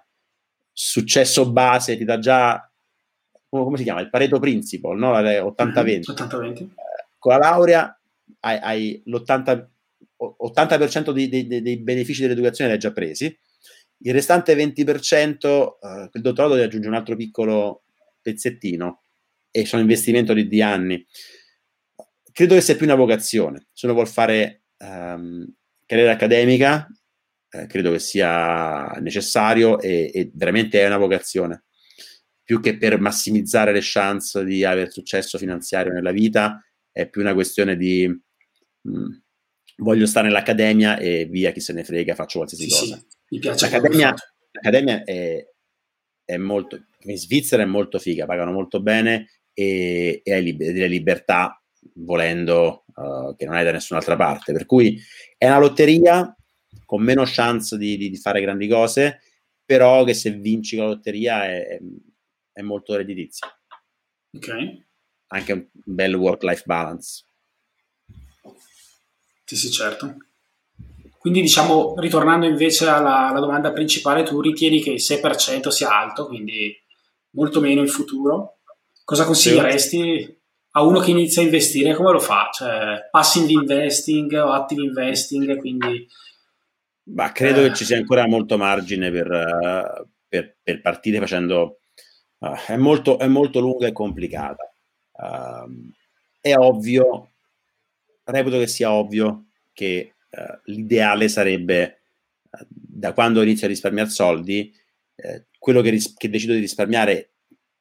successo 0.71 1.51
base 1.51 1.97
ti 1.97 2.05
dà 2.05 2.19
già, 2.19 2.71
come 3.49 3.75
si 3.75 3.83
chiama, 3.83 3.99
il 3.99 4.09
Pareto 4.09 4.39
Principle, 4.39 4.97
no? 4.97 5.11
80-20. 5.11 6.11
80-20. 6.11 6.57
Eh, 6.61 6.69
con 7.17 7.33
la 7.33 7.37
laurea 7.37 7.99
hai, 8.39 8.57
hai 8.61 9.03
l'80% 9.05 9.65
80% 10.19 11.11
dei, 11.11 11.29
dei, 11.29 11.47
dei, 11.47 11.77
benefici 11.81 12.21
dell'educazione 12.21 12.69
li 12.69 12.75
hai 12.75 12.81
già 12.81 12.91
presi, 12.91 13.25
il 14.01 14.13
restante 14.13 14.55
20%, 14.55 15.77
eh, 15.81 16.19
dottorato 16.19 16.55
ti 16.55 16.61
aggiunge 16.61 16.87
un 16.87 16.93
altro 16.93 17.15
piccolo 17.15 17.83
pezzettino 18.21 19.03
e 19.51 19.65
sono 19.65 19.81
investimenti 19.81 20.33
di, 20.33 20.47
di 20.47 20.61
anni. 20.61 21.05
Credo 22.31 22.55
che 22.55 22.61
sia 22.61 22.75
più 22.75 22.85
una 22.85 22.95
vocazione. 22.95 23.67
Se 23.73 23.85
uno 23.85 23.95
vuole 23.95 24.09
fare 24.09 24.63
um, 24.77 25.45
carriera 25.85 26.13
accademica, 26.13 26.87
eh, 27.49 27.65
credo 27.65 27.91
che 27.91 27.99
sia 27.99 28.85
necessario 29.01 29.79
e, 29.79 30.11
e, 30.13 30.31
veramente 30.33 30.81
è 30.81 30.85
una 30.85 30.97
vocazione. 30.97 31.65
Più 32.43 32.61
che 32.61 32.77
per 32.77 32.99
massimizzare 32.99 33.73
le 33.73 33.81
chance 33.81 34.43
di 34.45 34.63
avere 34.63 34.91
successo 34.91 35.37
finanziario 35.37 35.91
nella 35.91 36.11
vita, 36.11 36.63
è 36.91 37.09
più 37.09 37.21
una 37.21 37.33
questione 37.33 37.75
di 37.75 38.07
mh, 38.07 38.89
mm, 38.89 39.11
voglio 39.79 40.05
stare 40.05 40.27
nell'accademia 40.27 40.97
e 40.97 41.25
via 41.25 41.51
chi 41.51 41.59
se 41.59 41.73
ne 41.73 41.83
frega, 41.83 42.15
faccio 42.15 42.39
qualsiasi 42.39 42.69
sì, 42.69 42.79
cosa. 42.79 42.97
Sì, 42.97 43.05
mi 43.29 43.39
piace 43.39 43.69
l'accademia, 43.69 44.13
l'accademia 44.51 45.03
è, 45.03 45.45
è, 46.23 46.37
molto, 46.37 46.85
in 47.01 47.17
Svizzera 47.17 47.63
è 47.63 47.65
molto 47.65 47.99
figa, 47.99 48.25
pagano 48.25 48.51
molto 48.51 48.81
bene 48.81 49.41
e, 49.53 50.21
e 50.23 50.33
hai 50.33 50.43
lib- 50.43 50.63
delle 50.63 50.87
libertà 50.87 51.61
volendo 51.95 52.85
uh, 52.95 53.35
che 53.35 53.45
non 53.45 53.55
hai 53.55 53.63
da 53.63 53.71
nessun'altra 53.71 54.15
parte. 54.15 54.53
Per 54.53 54.65
cui 54.65 54.99
è 55.37 55.47
una 55.47 55.59
lotteria 55.59 56.33
con 56.85 57.01
meno 57.01 57.23
chance 57.25 57.77
di, 57.77 57.97
di, 57.97 58.09
di, 58.09 58.17
fare 58.17 58.41
grandi 58.41 58.67
cose, 58.67 59.21
però 59.63 60.03
che 60.03 60.13
se 60.13 60.31
vinci 60.31 60.75
la 60.75 60.87
lotteria 60.87 61.45
è, 61.45 61.79
è 62.51 62.61
molto 62.61 62.95
redditizia. 62.95 63.47
Ok. 64.35 64.87
Anche 65.27 65.53
un 65.53 65.67
bel 65.71 66.15
work-life 66.15 66.63
balance. 66.65 67.23
Sì, 69.49 69.55
sì, 69.55 69.71
certo. 69.71 70.15
Quindi 71.17 71.41
diciamo, 71.41 71.95
ritornando 71.97 72.45
invece 72.45 72.87
alla, 72.87 73.29
alla, 73.29 73.39
domanda 73.39 73.71
principale, 73.71 74.21
tu 74.21 74.39
ritieni 74.41 74.79
che 74.79 74.91
il 74.91 75.01
6% 75.01 75.69
sia 75.69 75.89
alto, 75.89 76.27
quindi 76.27 76.71
molto 77.31 77.59
meno 77.59 77.81
in 77.81 77.87
futuro. 77.87 78.59
Cosa 79.03 79.25
consiglieresti 79.25 80.39
a 80.73 80.83
uno 80.83 80.99
che 80.99 81.09
inizia 81.09 81.41
a 81.41 81.45
investire? 81.45 81.95
Come 81.95 82.11
lo 82.11 82.19
fa? 82.19 82.51
Cioè, 82.53 83.07
passive 83.09 83.51
investing 83.53 84.31
o 84.33 84.51
active 84.51 84.83
investing? 84.83 85.57
Quindi 85.57 86.07
ma 87.05 87.31
credo 87.31 87.61
eh. 87.61 87.69
che 87.69 87.73
ci 87.73 87.85
sia 87.85 87.97
ancora 87.97 88.27
molto 88.27 88.55
margine 88.55 89.09
per, 89.09 90.09
per, 90.27 90.57
per 90.61 90.79
partire 90.79 91.17
facendo... 91.17 91.79
Uh, 92.37 92.53
è, 92.67 92.77
molto, 92.77 93.17
è 93.17 93.25
molto 93.25 93.59
lunga 93.59 93.87
e 93.87 93.93
complicata. 93.93 94.71
Uh, 95.11 95.89
è 96.39 96.55
ovvio, 96.55 97.31
reputo 98.31 98.57
che 98.57 98.67
sia 98.67 98.91
ovvio 98.91 99.47
che 99.73 100.15
uh, 100.29 100.59
l'ideale 100.65 101.27
sarebbe, 101.27 102.01
uh, 102.49 102.65
da 102.69 103.13
quando 103.13 103.41
inizio 103.41 103.65
a 103.65 103.69
risparmiare 103.69 104.09
soldi, 104.09 104.73
eh, 105.15 105.45
quello 105.57 105.81
che, 105.81 105.89
ris- 105.89 106.13
che 106.15 106.29
decido 106.29 106.53
di 106.53 106.59
risparmiare 106.59 107.33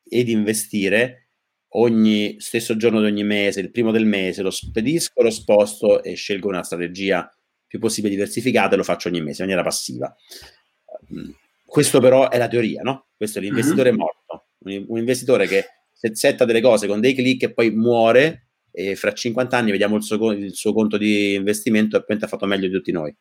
e 0.09 0.25
di 0.25 0.33
investire 0.33 1.29
ogni 1.73 2.37
stesso 2.41 2.77
giorno 2.77 3.01
di 3.01 3.07
ogni 3.07 3.25
mese, 3.25 3.61
il 3.61 3.71
primo 3.71 3.91
del 3.91 4.07
mese, 4.07 4.43
lo 4.43 4.51
spedisco, 4.51 5.23
lo 5.23 5.31
sposto 5.31 6.03
e 6.03 6.15
scelgo 6.15 6.49
una 6.49 6.63
strategia 6.63 7.33
più 7.67 7.79
possibile 7.79 8.15
diversificata 8.15 8.75
e 8.75 8.77
lo 8.79 8.83
faccio 8.83 9.09
ogni 9.09 9.21
mese 9.21 9.43
in 9.43 9.49
maniera 9.49 9.63
passiva. 9.63 10.15
Mm, 11.13 11.31
questo 11.65 12.01
però 12.01 12.31
è 12.31 12.39
la 12.39 12.49
teoria, 12.49 12.83
no? 12.83 13.09
Questo 13.17 13.39
è 13.39 13.43
l'investitore 13.43 13.91
mm-hmm. 13.91 13.99
morto, 13.99 14.47
un, 14.61 14.85
un, 14.89 14.99
investitore 14.99 15.47
che 15.47 15.67
setta 15.93 16.45
delle 16.45 16.63
cose 16.63 16.87
con 16.87 17.01
dei 17.01 17.15
click 17.15 17.43
e 17.43 17.53
poi 17.53 17.71
muore 17.71 18.48
e 18.71 18.95
fra 18.97 19.13
50 19.13 19.57
anni 19.57 19.71
vediamo 19.71 19.97
il 19.97 20.03
suo, 20.03 20.33
il 20.33 20.55
suo 20.55 20.73
conto 20.73 20.97
di 20.97 21.35
investimento 21.35 21.97
e 21.97 22.05
poi 22.05 22.17
ha 22.21 22.27
fatto 22.27 22.47
meglio 22.47 22.69
di 22.69 22.75
tutti 22.75 22.93
noi. 22.93 23.15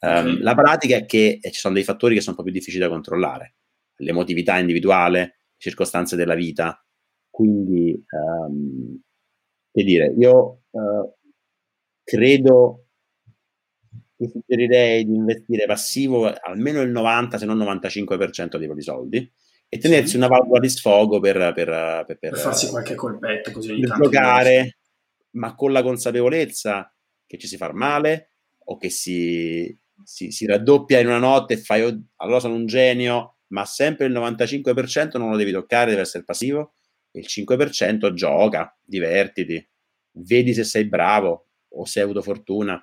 Um. 0.00 0.40
La 0.42 0.54
pratica 0.54 0.96
è 0.96 1.06
che 1.06 1.38
ci 1.40 1.60
sono 1.60 1.74
dei 1.74 1.84
fattori 1.84 2.14
che 2.14 2.20
sono 2.20 2.36
un 2.36 2.42
po' 2.42 2.50
più 2.50 2.58
difficili 2.58 2.82
da 2.82 2.88
controllare, 2.88 3.54
l'emotività 3.98 4.58
individuale, 4.58 5.18
le 5.18 5.36
circostanze 5.56 6.16
della 6.16 6.34
vita, 6.34 6.84
quindi, 7.30 8.04
um, 8.10 9.00
che 9.70 9.84
dire, 9.84 10.12
io 10.18 10.62
uh, 10.70 11.14
credo 12.02 12.86
che 14.16 14.28
suggerirei 14.28 15.04
di 15.04 15.14
investire 15.14 15.66
passivo 15.66 16.32
almeno 16.32 16.80
il 16.80 16.90
90, 16.90 17.38
se 17.38 17.46
non 17.46 17.58
95% 17.58 18.56
dei 18.56 18.66
propri 18.66 18.82
soldi 18.82 19.32
e 19.74 19.78
tenersi 19.78 20.10
sì. 20.10 20.16
una 20.18 20.26
valvola 20.26 20.60
di 20.60 20.68
sfogo 20.68 21.18
per, 21.18 21.38
per, 21.54 22.04
per, 22.06 22.18
per 22.18 22.36
farsi 22.36 22.68
qualche 22.68 22.94
colpetto 22.94 23.50
così 23.52 23.80
per 23.80 23.96
giocare, 23.98 24.76
ma 25.30 25.54
con 25.54 25.72
la 25.72 25.82
consapevolezza 25.82 26.94
che 27.26 27.38
ci 27.38 27.46
si 27.46 27.56
fa 27.56 27.72
male 27.72 28.32
o 28.64 28.76
che 28.76 28.90
si, 28.90 29.74
si, 30.04 30.30
si 30.30 30.44
raddoppia 30.44 30.98
in 30.98 31.06
una 31.06 31.16
notte 31.16 31.54
e 31.54 31.56
fai 31.56 31.84
oh, 31.84 32.02
allora 32.16 32.38
sono 32.38 32.52
un 32.52 32.66
genio, 32.66 33.38
ma 33.48 33.64
sempre 33.64 34.04
il 34.04 34.12
95% 34.12 35.16
non 35.16 35.30
lo 35.30 35.38
devi 35.38 35.52
toccare, 35.52 35.88
deve 35.88 36.02
essere 36.02 36.24
passivo. 36.24 36.74
Il 37.12 37.24
5% 37.26 38.12
gioca, 38.12 38.78
divertiti, 38.84 39.66
vedi 40.18 40.52
se 40.52 40.64
sei 40.64 40.84
bravo 40.84 41.46
o 41.68 41.86
se 41.86 42.00
hai 42.00 42.04
avuto 42.04 42.20
fortuna, 42.20 42.74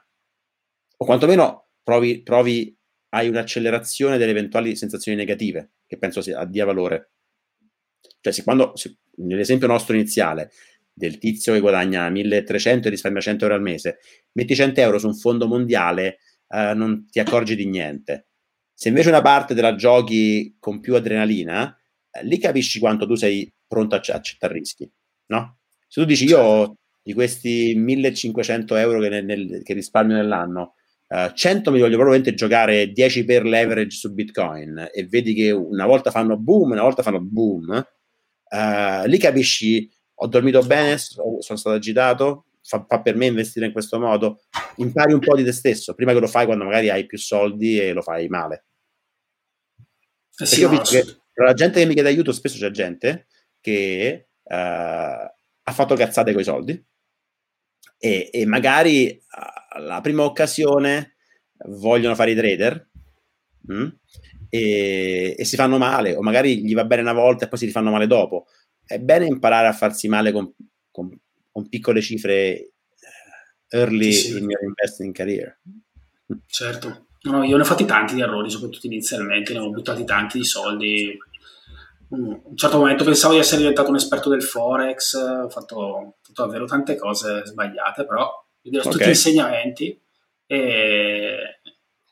o 0.98 1.06
quantomeno 1.06 1.68
provi, 1.84 2.24
provi 2.24 2.76
hai 3.10 3.28
un'accelerazione 3.30 4.18
delle 4.18 4.32
eventuali 4.32 4.76
sensazioni 4.76 5.16
negative, 5.16 5.74
che 5.90 5.98
penso 5.98 6.22
sia, 6.22 6.46
dia 6.46 6.66
valore. 6.66 7.14
Cioè, 8.22 8.32
se 8.32 8.44
quando, 8.44 8.76
se, 8.76 9.00
nell'esempio 9.16 9.66
nostro 9.66 9.96
iniziale, 9.96 10.52
del 10.94 11.18
tizio 11.18 11.54
che 11.54 11.62
guadagna 11.62 12.08
1300 12.10 12.88
e 12.88 12.92
risparmia 12.92 13.22
100 13.22 13.44
euro 13.46 13.56
al 13.56 13.64
mese, 13.64 13.98
metti 14.34 14.54
100 14.54 14.82
euro 14.82 15.00
su 15.00 15.08
un 15.08 15.16
fondo 15.16 15.48
mondiale, 15.48 16.20
eh, 16.50 16.74
non 16.76 17.08
ti 17.10 17.20
accorgi 17.20 17.56
di 17.56 17.66
niente. 17.66 18.28
Se 18.72 18.90
invece 18.90 19.10
una 19.10 19.22
parte 19.22 19.56
te 19.56 19.62
la 19.62 19.74
giochi 19.74 20.58
con 20.60 20.80
più 20.80 20.96
adrenalina, 20.96 21.76
eh, 22.12 22.24
lì 22.24 22.38
capisci 22.38 22.78
quanto 22.78 23.08
tu 23.08 23.16
sei 23.16 23.52
pronto 23.68 23.96
a, 23.96 24.02
accettare 24.14 24.54
rischi, 24.54 24.90
no? 25.28 25.58
Se 25.88 26.02
tu 26.02 26.06
dici 26.06 26.26
io 26.26 26.78
di 27.02 27.14
questi 27.14 27.74
1500 27.76 28.76
euro 28.76 29.00
che, 29.00 29.22
nel, 29.22 29.64
che 29.64 29.74
risparmio 29.74 30.16
nell'anno, 30.16 30.76
uh, 31.10 31.32
100 31.34 31.72
mi 31.72 31.80
voglio 31.80 31.98
probabilmente 31.98 32.34
giocare 32.34 32.92
10 32.92 33.26
per 33.26 33.44
leverage 33.44 33.98
su 33.98 34.14
Bitcoin 34.14 34.90
e 34.94 35.06
vedi 35.06 35.34
che 35.34 35.52
una 35.52 35.86
volta 35.86 36.12
fanno 36.12 36.38
boom, 36.38 36.72
una 36.72 36.82
volta 36.82 37.04
fanno 37.04 37.20
boom, 37.22 37.88
uh, 38.50 39.06
lì 39.06 39.18
capisci 39.18 39.90
ho 40.22 40.28
dormito 40.28 40.62
bene, 40.62 40.98
sono 40.98 41.40
stato 41.42 41.72
agitato, 41.72 42.46
fa, 42.62 42.86
fa, 42.88 43.02
per 43.02 43.16
me 43.16 43.28
investire 43.28 43.66
in 43.66 43.72
questo 43.72 44.00
modo, 44.00 44.42
impari 44.78 45.14
un 45.14 45.20
po' 45.20 45.36
di 45.36 45.44
te 45.44 45.52
stesso, 45.52 45.94
prima 45.94 46.14
che 46.14 46.20
lo 46.20 46.28
fai 46.28 46.46
quando 46.46 46.66
magari 46.66 46.90
hai 46.90 47.06
più 47.06 47.18
soldi 47.18 47.80
e 47.80 47.94
lo 47.94 48.02
fai 48.02 48.28
male. 48.28 48.66
Eh 50.38 50.46
sì, 50.46 50.68
visto 50.68 50.90
che 50.92 51.04
tra 51.34 51.46
la 51.46 51.54
gente 51.54 51.80
che 51.80 51.86
mi 51.86 51.94
chiede 51.94 52.10
aiuto 52.10 52.32
spesso 52.32 52.58
c'è 52.58 52.72
gente 52.72 53.28
che 53.62 54.28
uh, 54.44 54.54
ha 54.54 55.72
fatto 55.72 55.96
cazzate 55.96 56.32
con 56.32 56.42
i 56.42 56.46
soldi 56.46 56.86
e, 58.00 58.30
e 58.32 58.46
magari 58.46 59.22
alla 59.72 60.02
prima 60.02 60.24
occasione 60.24 61.16
vogliono 61.66 62.16
fare 62.16 62.32
i 62.32 62.36
trader 62.36 62.90
mh, 63.62 63.74
mm, 63.74 63.88
e, 64.50 65.36
e, 65.38 65.46
si 65.46 65.56
fanno 65.58 65.78
male 65.78 66.16
o 66.16 66.22
magari 66.22 66.64
gli 66.64 66.74
va 66.74 66.86
bene 66.86 67.02
una 67.02 67.14
volta 67.14 67.46
e 67.46 67.48
poi 67.50 67.60
si 67.60 67.66
rifanno 67.66 67.92
male 67.92 68.08
dopo. 68.08 68.48
È 68.86 68.98
bene 69.00 69.26
imparare 69.28 69.68
a 69.68 69.74
farsi 69.74 70.08
male 70.08 70.32
con, 70.32 70.52
con, 70.90 71.16
con 71.52 71.70
piccole 71.70 72.02
cifre 72.02 72.32
eh, 72.32 72.72
early 73.70 74.12
sì, 74.12 74.32
sì. 74.32 74.38
in 74.38 74.50
your 74.50 74.64
investing 74.64 75.14
career. 75.14 75.60
Certo. 76.48 77.08
No, 77.22 77.44
io 77.44 77.58
ne 77.58 77.64
ho 77.64 77.66
fatti 77.66 77.86
tanti 77.86 78.16
di 78.16 78.22
errori, 78.22 78.50
soprattutto 78.50 78.88
inizialmente, 78.88 79.52
ne 79.52 79.60
ho 79.60 79.70
buttati 79.70 80.06
tanti 80.06 80.38
di 80.38 80.46
soldi 80.46 81.18
a 82.12 82.16
un 82.16 82.56
certo 82.56 82.78
momento 82.78 83.04
pensavo 83.04 83.34
di 83.34 83.40
essere 83.40 83.62
diventato 83.62 83.90
un 83.90 83.98
esperto 83.98 84.30
del 84.30 84.42
forex, 84.42 85.14
ho 85.14 85.50
fatto, 85.50 85.76
ho 85.76 86.16
fatto 86.22 86.44
davvero 86.44 86.66
tante 86.66 86.96
cose 86.96 87.46
sbagliate, 87.46 88.06
però 88.06 88.46
okay. 88.64 88.92
tutti 88.92 89.08
insegnamenti 89.08 90.02
e 90.48 91.60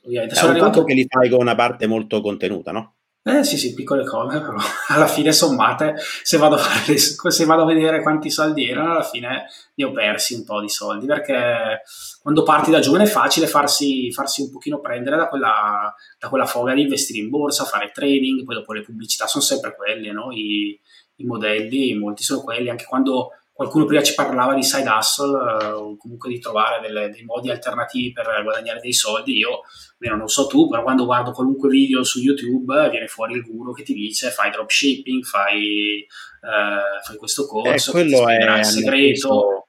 ovviamente 0.04 0.36
È 0.36 0.38
sono 0.38 0.52
un 0.52 0.58
arrivato... 0.58 0.84
che 0.84 0.94
li 0.94 1.06
fai 1.10 1.30
con 1.30 1.40
una 1.40 1.56
parte 1.56 1.88
molto 1.88 2.22
contenuta, 2.22 2.72
no? 2.72 2.97
Eh 3.30 3.44
sì, 3.44 3.58
sì, 3.58 3.74
piccole 3.74 4.06
cose, 4.06 4.40
però 4.40 4.56
alla 4.88 5.06
fine 5.06 5.34
sommate, 5.34 5.96
se 6.24 6.38
vado 6.38 6.56
fare, 6.58 6.98
se 6.98 7.46
vado 7.46 7.64
a 7.64 7.66
vedere 7.66 8.02
quanti 8.02 8.30
soldi 8.30 8.70
erano, 8.70 8.92
alla 8.92 9.04
fine 9.04 9.48
ne 9.76 9.84
ho 9.84 9.92
persi 9.92 10.34
un 10.36 10.46
po' 10.46 10.62
di 10.62 10.70
soldi, 10.70 11.06
perché 11.06 11.82
quando 12.22 12.44
parti 12.44 12.72
da 12.72 12.80
giovane 12.80 13.04
è 13.04 13.08
facile 13.08 13.46
farsi, 13.48 14.14
farsi 14.14 14.44
un 14.44 14.50
pochino 14.50 14.80
prendere 14.80 15.18
da 15.18 15.28
quella, 15.28 15.94
da 16.18 16.30
quella, 16.30 16.46
foga 16.46 16.74
di 16.74 16.84
investire 16.84 17.20
in 17.20 17.30
borsa, 17.30 17.66
fare 17.66 17.92
trading, 17.94 18.46
poi 18.46 18.56
dopo 18.56 18.72
le 18.72 18.84
pubblicità 18.84 19.28
sono 19.28 19.44
sempre 19.44 19.76
quelle, 19.76 20.14
no? 20.14 20.32
I, 20.32 20.80
I 21.16 21.26
modelli, 21.26 21.96
molti 21.96 22.24
sono 22.24 22.42
quelli, 22.42 22.70
anche 22.70 22.86
quando 22.86 23.32
qualcuno 23.58 23.86
prima 23.86 24.04
ci 24.04 24.14
parlava 24.14 24.54
di 24.54 24.62
side 24.62 24.88
hustle 24.88 25.36
eh, 25.36 25.66
o 25.72 25.98
comunque 25.98 26.30
di 26.30 26.38
trovare 26.38 26.80
delle, 26.80 27.10
dei 27.10 27.24
modi 27.24 27.50
alternativi 27.50 28.12
per 28.12 28.28
guadagnare 28.44 28.80
dei 28.80 28.94
soldi. 28.94 29.36
Io, 29.36 29.62
beh, 29.98 30.10
non 30.10 30.28
so 30.28 30.46
tu, 30.46 30.70
però 30.70 30.84
quando 30.84 31.06
guardo 31.06 31.32
qualunque 31.32 31.68
video 31.68 32.04
su 32.04 32.20
YouTube 32.20 32.90
viene 32.92 33.08
fuori 33.08 33.34
il 33.34 33.42
guru 33.42 33.74
che 33.74 33.82
ti 33.82 33.96
dice 33.96 34.30
fai 34.30 34.52
dropshipping, 34.52 35.24
fai, 35.24 36.02
eh, 36.02 37.04
fai 37.04 37.18
questo 37.18 37.48
corso, 37.48 37.90
eh, 37.90 37.94
quello 37.94 38.28
è 38.28 38.60
il 38.60 38.66
segreto. 38.66 39.68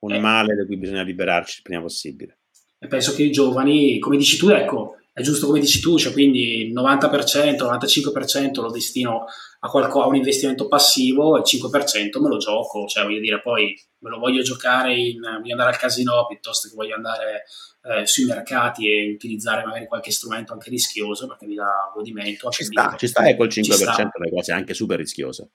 Un 0.00 0.14
eh. 0.14 0.18
male 0.18 0.56
da 0.56 0.66
cui 0.66 0.76
bisogna 0.76 1.02
liberarci 1.02 1.58
il 1.58 1.62
prima 1.62 1.80
possibile. 1.80 2.40
E 2.76 2.88
penso 2.88 3.14
che 3.14 3.22
i 3.22 3.30
giovani, 3.30 4.00
come 4.00 4.16
dici 4.16 4.36
tu, 4.36 4.48
ecco, 4.48 4.97
è 5.18 5.22
giusto 5.22 5.46
come 5.46 5.58
dici 5.58 5.80
tu, 5.80 5.98
cioè 5.98 6.12
quindi 6.12 6.66
il 6.66 6.72
90%, 6.72 7.56
95% 7.56 8.60
lo 8.60 8.70
destino 8.70 9.24
a, 9.58 9.68
qualco, 9.68 10.00
a 10.02 10.06
un 10.06 10.14
investimento 10.14 10.68
passivo 10.68 11.36
e 11.36 11.40
il 11.40 11.44
5% 11.44 12.20
me 12.20 12.28
lo 12.28 12.36
gioco, 12.36 12.86
cioè 12.86 13.02
voglio 13.02 13.18
dire 13.18 13.40
poi 13.40 13.76
me 13.98 14.10
lo 14.10 14.20
voglio 14.20 14.42
giocare 14.42 14.94
in, 14.94 15.18
voglio 15.20 15.52
andare 15.52 15.70
al 15.70 15.76
casino 15.76 16.24
piuttosto 16.28 16.68
che 16.68 16.76
voglio 16.76 16.94
andare 16.94 17.46
eh, 17.82 18.06
sui 18.06 18.26
mercati 18.26 18.88
e 18.88 19.10
utilizzare 19.10 19.64
magari 19.64 19.88
qualche 19.88 20.12
strumento 20.12 20.52
anche 20.52 20.70
rischioso 20.70 21.26
perché 21.26 21.46
mi 21.46 21.56
dà 21.56 21.90
godimento. 21.92 22.48
Ci 22.50 22.62
sta, 22.62 22.94
ci 22.96 23.08
sta 23.08 23.26
e 23.26 23.36
col 23.36 23.48
5% 23.48 24.08
le 24.20 24.30
cose 24.30 24.52
anche 24.52 24.72
super 24.72 24.98
rischiose. 24.98 25.50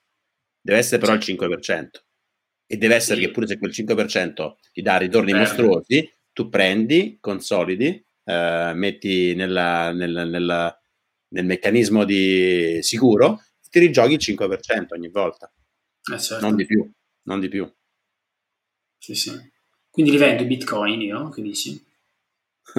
Deve 0.60 0.80
essere 0.80 1.00
però 1.00 1.18
sì. 1.22 1.32
il 1.32 1.40
5%. 1.40 1.88
E 2.68 2.76
deve 2.76 2.96
essere 2.96 3.22
sì. 3.22 3.28
che 3.28 3.32
pure 3.32 3.48
se 3.48 3.58
quel 3.58 3.72
5% 3.72 4.56
ti 4.74 4.82
dà 4.82 4.98
ritorni 4.98 5.32
Beh. 5.32 5.38
mostruosi, 5.38 6.14
tu 6.34 6.50
prendi, 6.50 7.18
consolidi, 7.22 8.06
eh, 8.24 8.72
metti 8.74 9.36
nella, 9.36 9.92
nella, 9.92 10.24
nella, 10.24 10.82
nel 11.30 11.46
meccanismo 11.46 12.04
di 12.04 12.80
sicuro 12.82 13.42
ti 13.74 13.80
rigiochi 13.80 14.14
il 14.14 14.20
5% 14.20 14.86
ogni 14.90 15.10
volta. 15.10 15.52
Eh 16.14 16.20
certo. 16.20 16.46
Non 16.46 16.56
di 16.56 16.66
più, 16.68 16.88
non 17.24 17.40
di 17.40 17.50
più. 17.50 17.68
Sì, 19.00 19.16
sì. 19.16 19.32
Quindi 19.90 20.12
li 20.12 20.18
vendo 20.18 20.44
i 20.44 20.46
bitcoin 20.46 21.02
io, 21.02 21.30
che 21.30 21.42
dici? 21.42 21.84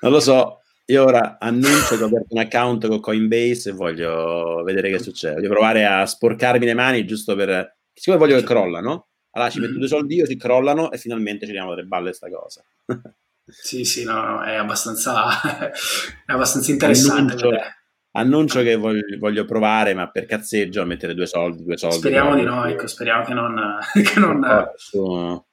non 0.00 0.10
lo 0.10 0.18
so, 0.18 0.62
io 0.86 1.04
ora 1.04 1.38
annuncio 1.38 1.96
che 1.96 2.02
ho 2.02 2.06
aperto 2.06 2.34
un 2.34 2.40
account 2.40 2.88
con 2.88 2.98
Coinbase 2.98 3.70
e 3.70 3.72
voglio 3.72 4.64
vedere 4.64 4.90
che 4.90 4.98
succede. 4.98 5.36
Voglio 5.36 5.50
provare 5.50 5.84
a 5.84 6.04
sporcarmi 6.04 6.64
le 6.64 6.74
mani 6.74 7.06
giusto 7.06 7.36
per... 7.36 7.78
Siccome 7.92 8.18
voglio 8.18 8.36
che 8.36 8.44
crollano, 8.44 9.10
allora 9.30 9.48
ci 9.48 9.58
metto 9.58 9.72
mm-hmm. 9.72 9.80
due 9.80 9.88
soldi 9.88 10.14
io, 10.16 10.26
si 10.26 10.36
crollano 10.36 10.90
e 10.90 10.98
finalmente 10.98 11.46
ci 11.46 11.52
diamo 11.52 11.70
delle 11.70 11.86
balle 11.86 12.12
sta 12.12 12.28
cosa. 12.28 12.64
sì, 13.48 13.84
sì, 13.84 14.04
no, 14.04 14.20
no, 14.22 14.42
è 14.42 14.54
abbastanza, 14.54 15.40
è 16.26 16.32
abbastanza 16.32 16.72
interessante. 16.72 17.34
Annuncio, 17.34 17.60
annuncio 18.12 18.62
che 18.62 18.74
voglio, 18.74 19.02
voglio, 19.18 19.44
provare, 19.44 19.94
ma 19.94 20.10
per 20.10 20.26
cazzeggio 20.26 20.82
a 20.82 20.84
mettere 20.84 21.14
due 21.14 21.26
soldi, 21.26 21.62
due 21.62 21.76
soldi. 21.76 21.96
Speriamo 21.96 22.34
di 22.34 22.42
no, 22.42 22.64
ecco, 22.64 22.86
speriamo 22.86 23.24
che 23.24 23.34
non... 23.34 23.78
Che 23.92 24.18
non 24.18 24.40
Posso... 24.72 25.46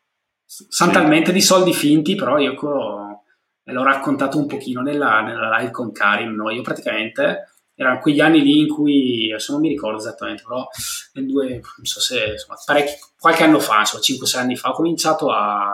Sono 0.45 0.91
sì. 0.91 0.97
talmente 0.97 1.31
di 1.31 1.41
soldi 1.41 1.73
finti, 1.73 2.15
però 2.15 2.37
io 2.37 2.53
l'ho 2.53 3.83
raccontato 3.83 4.37
un 4.37 4.45
pochino 4.45 4.81
nella, 4.81 5.21
nella 5.21 5.57
live 5.57 5.71
con 5.71 5.91
Karim, 5.91 6.35
no? 6.35 6.51
io 6.51 6.61
praticamente 6.61 7.47
erano 7.75 7.99
quegli 7.99 8.19
anni 8.19 8.41
lì 8.41 8.59
in 8.59 8.67
cui, 8.67 9.31
adesso 9.31 9.53
non 9.53 9.61
mi 9.61 9.69
ricordo 9.69 9.97
esattamente, 9.97 10.43
però 10.47 10.67
nel 11.13 11.25
due, 11.25 11.49
non 11.49 11.85
so 11.85 11.99
se, 11.99 12.33
insomma, 12.33 12.55
parecchi, 12.63 12.93
qualche 13.17 13.43
anno 13.43 13.59
fa, 13.59 13.79
insomma, 13.79 14.03
5-6 14.03 14.37
anni 14.37 14.55
fa, 14.55 14.69
ho 14.69 14.73
cominciato 14.73 15.31
a 15.31 15.73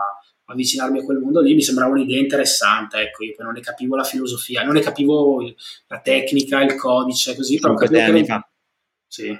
avvicinarmi 0.50 0.98
a 0.98 1.04
quel 1.04 1.18
mondo 1.18 1.40
lì, 1.40 1.54
mi 1.54 1.62
sembrava 1.62 1.92
un'idea 1.92 2.18
interessante, 2.18 2.98
ecco, 2.98 3.24
io 3.24 3.34
non 3.38 3.52
ne 3.52 3.60
capivo 3.60 3.96
la 3.96 4.04
filosofia, 4.04 4.62
non 4.62 4.74
ne 4.74 4.80
capivo 4.80 5.42
il, 5.42 5.54
la 5.86 6.00
tecnica, 6.00 6.62
il 6.62 6.74
codice, 6.76 7.34
così, 7.34 7.58
però 7.58 7.74
capivo 7.74 8.00
anni 8.00 8.20
che... 8.20 8.26
fa. 8.26 8.50
Sì. 9.06 9.38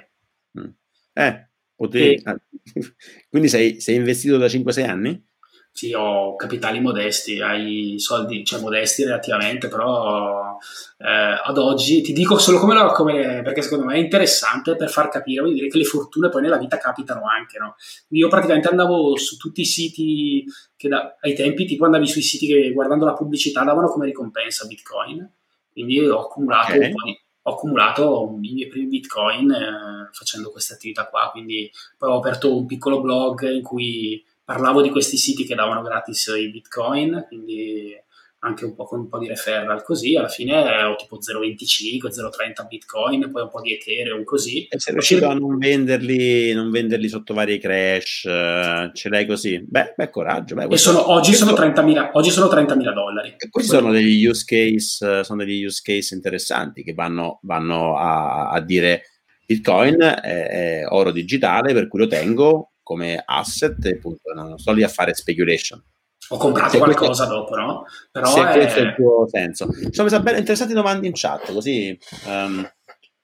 Mm. 0.59 0.69
Eh, 1.13 1.49
potevi... 1.75 2.21
E... 2.23 2.41
Quindi 3.29 3.47
sei, 3.47 3.79
sei 3.79 3.95
investito 3.95 4.37
da 4.37 4.45
5-6 4.45 4.89
anni? 4.89 5.29
Sì, 5.73 5.93
ho 5.93 6.35
capitali 6.35 6.79
modesti, 6.79 7.39
hai 7.39 7.95
soldi, 7.97 8.43
cioè 8.43 8.59
modesti 8.59 9.03
relativamente, 9.03 9.67
però 9.69 10.57
eh, 10.97 11.41
ad 11.43 11.57
oggi 11.57 12.01
ti 12.01 12.11
dico 12.13 12.37
solo 12.37 12.59
come, 12.59 12.73
la, 12.73 12.91
come, 12.91 13.41
perché 13.41 13.61
secondo 13.61 13.85
me 13.85 13.95
è 13.95 13.99
interessante 13.99 14.75
per 14.75 14.89
far 14.89 15.09
capire, 15.09 15.41
voglio 15.41 15.53
dire 15.53 15.67
che 15.69 15.77
le 15.77 15.85
fortune 15.85 16.29
poi 16.29 16.41
nella 16.41 16.57
vita 16.57 16.77
capitano 16.77 17.21
anche, 17.25 17.57
no? 17.57 17.75
Io 18.09 18.27
praticamente 18.27 18.67
andavo 18.67 19.17
su 19.17 19.37
tutti 19.37 19.61
i 19.61 19.65
siti 19.65 20.45
che 20.75 20.89
da, 20.89 21.15
ai 21.21 21.33
tempi, 21.33 21.65
tipo 21.65 21.85
andavi 21.85 22.07
sui 22.07 22.21
siti 22.21 22.47
che 22.47 22.71
guardando 22.73 23.05
la 23.05 23.13
pubblicità 23.13 23.63
davano 23.63 23.87
come 23.87 24.05
ricompensa 24.05 24.67
Bitcoin, 24.67 25.27
quindi 25.71 25.99
ho 26.05 26.19
accumulato 26.19 26.73
okay. 26.73 26.87
un 26.87 26.91
po' 26.91 27.05
di 27.05 27.19
ho 27.43 27.53
accumulato 27.53 28.37
i 28.41 28.53
miei 28.53 28.67
primi 28.67 28.87
bitcoin 28.87 29.51
eh, 29.51 30.09
facendo 30.11 30.51
questa 30.51 30.75
attività 30.75 31.07
qua, 31.07 31.29
quindi 31.31 31.71
poi 31.97 32.11
ho 32.11 32.17
aperto 32.17 32.55
un 32.55 32.67
piccolo 32.67 33.01
blog 33.01 33.49
in 33.49 33.63
cui 33.63 34.23
parlavo 34.43 34.81
di 34.81 34.89
questi 34.89 35.17
siti 35.17 35.45
che 35.45 35.55
davano 35.55 35.81
gratis 35.81 36.33
i 36.37 36.49
bitcoin, 36.49 37.25
quindi 37.27 37.95
anche 38.43 38.65
un 38.65 38.73
po' 38.73 38.85
con 38.85 39.01
un 39.01 39.07
po' 39.07 39.19
di 39.19 39.27
referral 39.27 39.83
così, 39.83 40.15
alla 40.15 40.27
fine 40.27 40.83
ho 40.83 40.95
tipo 40.95 41.17
0,25, 41.17 42.07
0,30 42.07 42.67
bitcoin, 42.67 43.29
poi 43.31 43.43
un 43.43 43.49
po' 43.49 43.61
di 43.61 43.73
ethereum 43.73 44.23
così. 44.23 44.65
E 44.67 44.79
sei 44.79 44.93
riuscito 44.93 45.27
a 45.27 45.33
non 45.35 45.57
venderli, 45.59 46.51
non 46.53 46.71
venderli 46.71 47.07
sotto 47.07 47.35
vari 47.35 47.59
crash, 47.59 48.25
eh, 48.25 48.89
ce 48.93 49.09
l'hai 49.09 49.27
così? 49.27 49.63
Beh, 49.63 49.93
beh 49.95 50.09
coraggio. 50.09 50.55
Beh, 50.55 50.65
e 50.65 50.77
sono, 50.77 51.11
oggi, 51.11 51.33
sono 51.33 51.51
30.000, 51.51 52.09
oggi 52.13 52.31
sono 52.31 52.47
30.000 52.47 52.93
dollari. 52.93 53.35
E 53.37 53.49
questi 53.49 53.69
sono 53.69 53.91
degli 53.91 54.25
use 54.25 54.43
case, 54.45 55.23
sono 55.23 55.43
degli 55.43 55.63
use 55.63 55.81
case 55.83 56.15
interessanti 56.15 56.83
che 56.83 56.93
vanno, 56.93 57.39
vanno 57.43 57.95
a, 57.95 58.49
a, 58.49 58.59
dire 58.59 59.03
Bitcoin 59.45 59.99
è, 60.01 60.19
è 60.21 60.85
oro 60.87 61.11
digitale 61.11 61.73
per 61.73 61.87
cui 61.87 61.99
lo 61.99 62.07
tengo 62.07 62.70
come 62.91 63.23
asset, 63.25 63.85
appunto, 63.85 64.33
non 64.33 64.57
sto 64.57 64.73
lì 64.73 64.83
a 64.83 64.89
fare 64.89 65.13
speculation. 65.13 65.81
Ho 66.29 66.37
comprato 66.37 66.71
se 66.71 66.77
qualcosa 66.77 67.25
questo, 67.25 67.41
dopo, 67.41 67.55
no? 67.55 67.85
Però 68.11 68.25
se 68.27 68.41
è... 68.41 68.51
questo 68.51 68.79
è 68.79 68.81
il 68.81 68.95
tuo 68.95 69.27
senso. 69.29 69.69
Sono 69.91 70.09
messa 70.09 70.19
bene 70.19 70.39
interessanti 70.39 70.73
domande 70.73 71.07
in 71.07 71.13
chat, 71.15 71.53
così... 71.53 71.97
Um, 72.25 72.69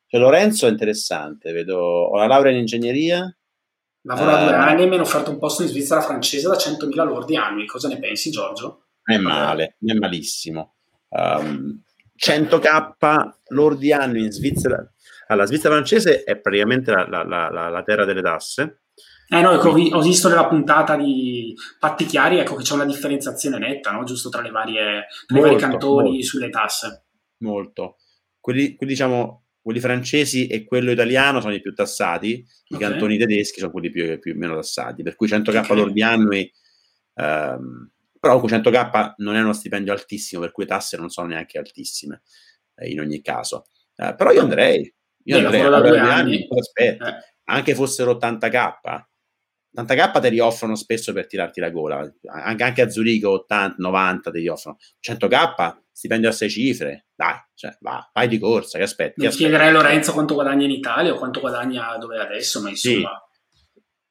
cioè 0.09 0.21
Lorenzo 0.21 0.67
è 0.67 0.69
interessante, 0.69 1.51
vedo... 1.51 1.77
Ho 1.77 2.17
la 2.17 2.27
laurea 2.27 2.53
in 2.53 2.59
ingegneria. 2.59 3.29
Lavoro 4.03 4.31
da 4.31 4.37
uh, 4.37 4.43
due 4.45 4.53
eh, 4.53 4.55
anni 4.55 4.83
e 4.83 4.85
mi 4.87 4.93
hanno 4.93 5.03
offerto 5.03 5.31
un 5.31 5.37
posto 5.37 5.63
in 5.63 5.67
Svizzera 5.67 6.01
francese 6.01 6.47
da 6.47 6.55
100.000 6.55 7.05
lordi 7.05 7.35
annui. 7.35 7.65
Cosa 7.65 7.89
ne 7.89 7.99
pensi, 7.99 8.31
Giorgio? 8.31 8.85
È 9.03 9.17
male, 9.17 9.75
è 9.85 9.93
malissimo. 9.93 10.75
Um, 11.09 11.81
100k 12.17 13.31
lordi 13.49 13.91
annui 13.91 14.23
in 14.23 14.31
Svizzera. 14.31 14.77
Allora, 15.27 15.43
la 15.43 15.45
Svizzera 15.45 15.73
francese 15.73 16.23
è 16.23 16.37
praticamente 16.37 16.91
la, 16.91 17.05
la, 17.05 17.49
la, 17.49 17.69
la 17.69 17.83
terra 17.83 18.05
delle 18.05 18.21
tasse 18.21 18.83
eh 19.29 19.41
no, 19.41 19.51
ecco, 19.51 19.69
ho 19.69 20.01
visto 20.01 20.29
nella 20.29 20.47
puntata 20.47 20.95
di 20.95 21.53
Patti 21.79 22.05
Chiari, 22.05 22.37
ecco 22.37 22.55
che 22.55 22.63
c'è 22.63 22.75
una 22.75 22.85
differenziazione 22.85 23.57
netta, 23.57 23.91
no? 23.91 24.03
giusto 24.03 24.29
tra, 24.29 24.41
le 24.41 24.51
varie, 24.51 25.07
tra 25.25 25.37
molto, 25.37 25.47
i 25.47 25.51
vari 25.51 25.69
cantoni 25.69 26.09
molto. 26.09 26.25
sulle 26.25 26.49
tasse. 26.49 27.05
Molto. 27.39 27.97
Quelli, 28.39 28.75
quelli, 28.75 28.93
diciamo, 28.93 29.47
quelli 29.61 29.81
francesi 29.81 30.47
e 30.47 30.63
quello 30.63 30.91
italiano 30.91 31.41
sono 31.41 31.53
i 31.53 31.59
più 31.59 31.73
tassati, 31.73 32.45
i 32.67 32.75
okay. 32.75 32.89
cantoni 32.89 33.17
tedeschi 33.17 33.59
sono 33.59 33.71
quelli 33.71 33.89
più, 33.89 34.17
più 34.19 34.33
meno 34.37 34.55
tassati, 34.55 35.03
per 35.03 35.15
cui 35.15 35.27
100k 35.27 35.57
okay. 35.57 35.75
lordi 35.75 36.01
annui, 36.01 36.49
ehm, 37.15 37.91
però 38.17 38.41
100k 38.41 39.13
non 39.17 39.35
è 39.35 39.41
uno 39.41 39.51
stipendio 39.51 39.91
altissimo, 39.91 40.39
per 40.41 40.51
cui 40.51 40.63
le 40.63 40.69
tasse 40.69 40.95
non 40.95 41.09
sono 41.09 41.27
neanche 41.27 41.57
altissime 41.57 42.21
eh, 42.75 42.89
in 42.89 43.01
ogni 43.01 43.21
caso. 43.21 43.65
Eh, 43.93 44.15
però 44.15 44.31
io 44.31 44.41
andrei, 44.41 44.81
io 45.23 45.37
Beh, 45.37 45.43
andrei 45.43 45.61
a 45.61 45.79
due 45.81 45.99
anni, 45.99 46.47
anni 46.47 46.47
eh. 46.75 46.97
anche 47.43 47.75
fossero 47.75 48.13
80k, 48.13 49.01
80k 49.77 50.19
te 50.19 50.29
li 50.29 50.39
offrono 50.39 50.75
spesso 50.75 51.13
per 51.13 51.27
tirarti 51.27 51.59
la 51.59 51.69
gola, 51.69 52.11
anche, 52.25 52.63
anche 52.63 52.81
a 52.81 52.89
Zurigo 52.89 53.31
80, 53.31 53.75
90 53.77 54.31
te 54.31 54.39
li 54.39 54.47
offrono, 54.47 54.77
100k 55.07 55.77
stipendio 55.91 56.29
a 56.29 56.31
sei 56.31 56.49
cifre, 56.49 57.07
dai, 57.15 57.35
cioè, 57.53 57.75
va, 57.81 58.09
vai 58.13 58.27
di 58.27 58.39
corsa, 58.39 58.77
che 58.77 58.83
aspetti? 58.83 59.23
Mi 59.23 59.29
chiederei 59.29 59.69
a 59.69 59.71
Lorenzo 59.71 60.13
quanto 60.13 60.33
guadagna 60.33 60.65
in 60.65 60.71
Italia 60.71 61.13
o 61.13 61.17
quanto 61.17 61.39
guadagna 61.39 61.97
dove 61.97 62.17
è 62.17 62.19
adesso, 62.19 62.61
ma 62.61 62.69
insomma... 62.69 63.21
Sì. 63.21 63.25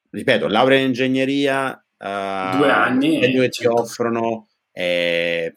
Ripeto, 0.09 0.49
laurea 0.49 0.79
in 0.79 0.87
ingegneria, 0.87 1.71
uh, 1.73 2.57
due 2.57 2.71
anni, 2.71 3.21
e 3.21 3.49
ti 3.49 3.63
certo. 3.63 3.81
offrono 3.81 4.49
eh, 4.73 5.57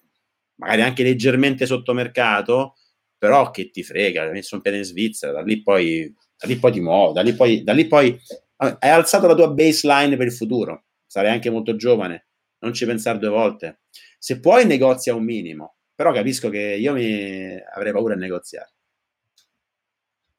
magari 0.56 0.82
anche 0.82 1.04
leggermente 1.04 1.66
sotto 1.66 1.94
mercato, 1.94 2.76
però 3.18 3.52
che 3.52 3.70
ti 3.70 3.84
frega, 3.84 4.24
un 4.24 4.62
piede 4.62 4.78
in 4.78 4.84
Svizzera, 4.84 5.32
da 5.32 5.42
lì 5.42 5.62
poi, 5.62 6.14
da 6.38 6.48
lì 6.48 6.58
poi 6.58 6.72
ti 6.72 6.80
muovi, 6.80 7.14
da 7.14 7.22
lì 7.22 7.34
poi, 7.34 7.64
da 7.64 7.74
lì 7.74 7.88
poi 7.88 8.20
hai 8.60 8.90
alzato 8.90 9.28
la 9.28 9.36
tua 9.36 9.50
baseline 9.50 10.18
per 10.18 10.28
il 10.28 10.34
futuro, 10.34 10.86
sarai 11.06 11.32
anche 11.32 11.50
molto 11.50 11.76
giovane, 11.76 12.28
non 12.60 12.74
ci 12.74 12.86
pensare 12.86 13.18
due 13.18 13.30
volte. 13.30 13.82
Se 14.18 14.40
puoi 14.40 14.66
negozia 14.66 15.16
un 15.16 15.24
minimo, 15.24 15.78
però 15.96 16.12
capisco 16.12 16.50
che 16.50 16.76
io 16.80 16.94
mi 16.94 17.58
avrei 17.74 17.92
paura 17.94 18.16
di 18.16 18.22
negoziare. 18.22 18.74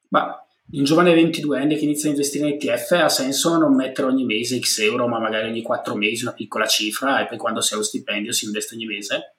Ma 0.09 0.45
un 0.73 0.85
giovane 0.85 1.15
22enne 1.15 1.77
che 1.77 1.85
inizia 1.85 2.09
a 2.09 2.13
investire 2.13 2.49
in 2.49 2.55
ETF 2.55 2.93
ha 2.93 3.09
senso 3.09 3.57
non 3.57 3.75
mettere 3.75 4.07
ogni 4.07 4.25
mese 4.25 4.59
X 4.61 4.79
euro, 4.81 5.09
ma 5.09 5.19
magari 5.19 5.49
ogni 5.49 5.63
4 5.63 5.97
mesi 5.97 6.25
una 6.25 6.35
piccola 6.35 6.67
cifra 6.67 7.23
e 7.23 7.27
poi 7.27 7.39
quando 7.39 7.61
si 7.61 7.75
ha 7.75 7.77
lo 7.77 7.83
stipendio 7.83 8.33
si 8.33 8.45
investe 8.45 8.75
ogni 8.75 8.87
mese? 8.87 9.37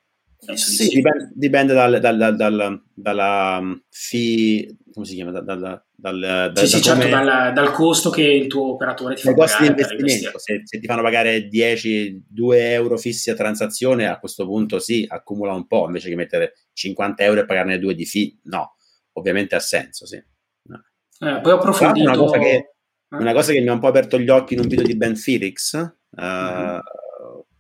Sì. 0.56 0.88
Dipende, 0.88 1.32
dipende 1.36 1.74
dal, 1.74 2.00
dal, 2.00 2.36
dal, 2.36 2.84
dalla 2.96 3.58
um, 3.62 3.84
fee, 3.90 4.78
come 4.92 5.06
si 5.06 5.14
chiama? 5.14 5.40
Dal, 5.40 5.84
dal, 5.96 6.52
sì, 6.56 6.68
sì, 6.68 6.82
certo, 6.82 7.08
dal, 7.08 7.54
dal, 7.54 7.72
costo 7.72 8.10
che 8.10 8.24
il 8.24 8.48
tuo 8.48 8.72
operatore 8.72 9.14
ti 9.14 9.22
fa 9.22 9.36
pagare. 9.36 9.68
Investimento. 9.68 10.40
Se, 10.40 10.62
se, 10.64 10.80
ti 10.80 10.88
fanno 10.88 11.04
pagare 11.04 11.48
10, 11.48 12.26
2 12.28 12.72
euro 12.72 12.98
fissi 12.98 13.30
a 13.30 13.36
transazione, 13.36 14.08
a 14.08 14.18
questo 14.18 14.46
punto 14.48 14.80
sì, 14.80 15.06
accumula 15.08 15.54
un 15.54 15.68
po', 15.68 15.86
invece 15.86 16.10
che 16.10 16.16
mettere 16.16 16.54
50 16.74 17.24
euro 17.24 17.42
e 17.42 17.46
pagarne 17.46 17.78
2 17.78 17.94
di 17.94 18.06
fee, 18.06 18.38
no, 18.46 18.76
ovviamente 19.14 19.54
ha 19.54 19.60
senso, 19.60 20.08
sì. 20.08 20.22
No. 20.64 20.84
Eh, 21.20 21.40
poi 21.40 21.52
ho 21.52 21.58
approfondito... 21.58 22.10
Una 22.10 22.18
cosa, 22.18 22.40
che, 22.40 22.56
eh? 22.56 22.74
una 23.10 23.34
cosa, 23.34 23.52
che, 23.52 23.62
mi 23.62 23.68
ha 23.68 23.74
un 23.74 23.80
po' 23.80 23.88
aperto 23.88 24.18
gli 24.18 24.30
occhi 24.30 24.56
in 24.56 24.62
un 24.62 24.68
video 24.68 24.86
di 24.86 24.98
Ben 24.98 25.16
Felix, 25.16 25.74
uh, 25.74 26.20
mm-hmm. 26.20 26.80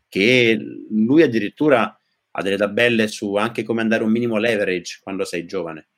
che 0.09 0.57
lui 0.89 1.21
addirittura 1.21 1.95
ha 2.31 2.41
delle 2.41 2.57
tabelle 2.57 3.07
su 3.07 3.35
anche 3.35 3.63
come 3.63 3.81
andare 3.81 4.03
un 4.03 4.11
minimo 4.11 4.37
leverage 4.37 4.99
quando 5.01 5.25
sei 5.25 5.45
giovane. 5.45 5.89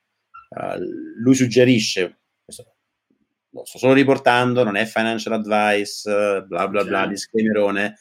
Uh, 0.50 0.80
lui 1.18 1.36
suggerisce, 1.36 2.20
lo 2.46 3.66
sto 3.66 3.78
solo 3.78 3.94
riportando, 3.94 4.64
non 4.64 4.76
è 4.76 4.86
financial 4.86 5.34
advice, 5.34 6.44
bla 6.48 6.68
bla 6.68 6.84
bla, 6.84 7.08
disclaimerone, 7.08 7.98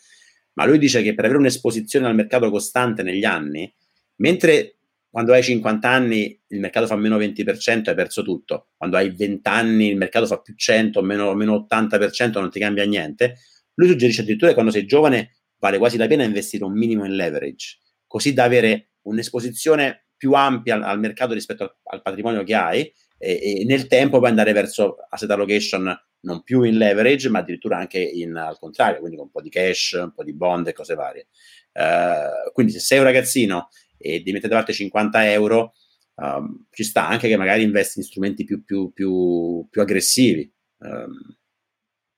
ma 0.54 0.66
lui 0.66 0.78
dice 0.78 1.02
che 1.02 1.14
per 1.14 1.24
avere 1.24 1.40
un'esposizione 1.40 2.06
al 2.06 2.14
mercato 2.14 2.50
costante 2.50 3.02
negli 3.02 3.24
anni, 3.24 3.72
mentre 4.16 4.76
quando 5.10 5.34
hai 5.34 5.42
50 5.42 5.88
anni 5.88 6.40
il 6.48 6.58
mercato 6.58 6.86
fa 6.86 6.96
meno 6.96 7.18
20%, 7.18 7.88
hai 7.88 7.94
perso 7.94 8.22
tutto, 8.22 8.68
quando 8.78 8.96
hai 8.96 9.10
20 9.10 9.48
anni 9.48 9.88
il 9.90 9.96
mercato 9.96 10.26
fa 10.26 10.40
più 10.40 10.54
100, 10.56 11.02
meno, 11.02 11.34
meno 11.34 11.66
80%, 11.70 12.32
non 12.40 12.50
ti 12.50 12.58
cambia 12.58 12.84
niente, 12.84 13.36
lui 13.74 13.88
suggerisce 13.88 14.22
addirittura 14.22 14.48
che 14.48 14.54
quando 14.54 14.72
sei 14.72 14.86
giovane 14.86 15.36
vale 15.58 15.78
quasi 15.78 15.96
la 15.98 16.06
pena 16.06 16.24
investire 16.24 16.64
un 16.64 16.72
minimo 16.72 17.04
in 17.04 17.14
leverage 17.14 17.81
così 18.12 18.34
da 18.34 18.44
avere 18.44 18.90
un'esposizione 19.04 20.08
più 20.18 20.34
ampia 20.34 20.74
al, 20.74 20.82
al 20.82 20.98
mercato 20.98 21.32
rispetto 21.32 21.62
al, 21.62 21.74
al, 21.84 22.02
patrimonio 22.02 22.44
che 22.44 22.54
hai 22.54 22.92
e, 23.16 23.60
e, 23.60 23.64
nel 23.64 23.86
tempo 23.86 24.18
puoi 24.18 24.28
andare 24.28 24.52
verso 24.52 24.96
asset 25.08 25.30
allocation 25.30 25.98
non 26.20 26.42
più 26.42 26.60
in 26.62 26.76
leverage 26.76 27.30
ma 27.30 27.38
addirittura 27.38 27.78
anche 27.78 27.98
in, 27.98 28.36
al 28.36 28.58
contrario, 28.58 28.98
quindi 28.98 29.16
con 29.16 29.24
un 29.24 29.32
po' 29.32 29.40
di 29.40 29.48
cash, 29.48 29.92
un 29.92 30.12
po' 30.12 30.24
di 30.24 30.34
bond 30.34 30.68
e 30.68 30.74
cose 30.74 30.94
varie. 30.94 31.28
Uh, 31.72 32.52
quindi 32.52 32.72
se 32.72 32.80
sei 32.80 32.98
un 32.98 33.04
ragazzino 33.04 33.70
e 33.96 34.18
devi 34.18 34.32
mettere 34.32 34.50
da 34.50 34.56
parte 34.56 34.74
50 34.74 35.32
euro, 35.32 35.72
um, 36.16 36.66
ci 36.70 36.84
sta 36.84 37.08
anche 37.08 37.28
che 37.28 37.36
magari 37.38 37.62
investi 37.62 37.98
in 38.00 38.04
strumenti 38.04 38.44
più, 38.44 38.62
più, 38.62 38.92
più, 38.92 39.66
più 39.70 39.80
aggressivi. 39.80 40.52
Um, 40.80 41.34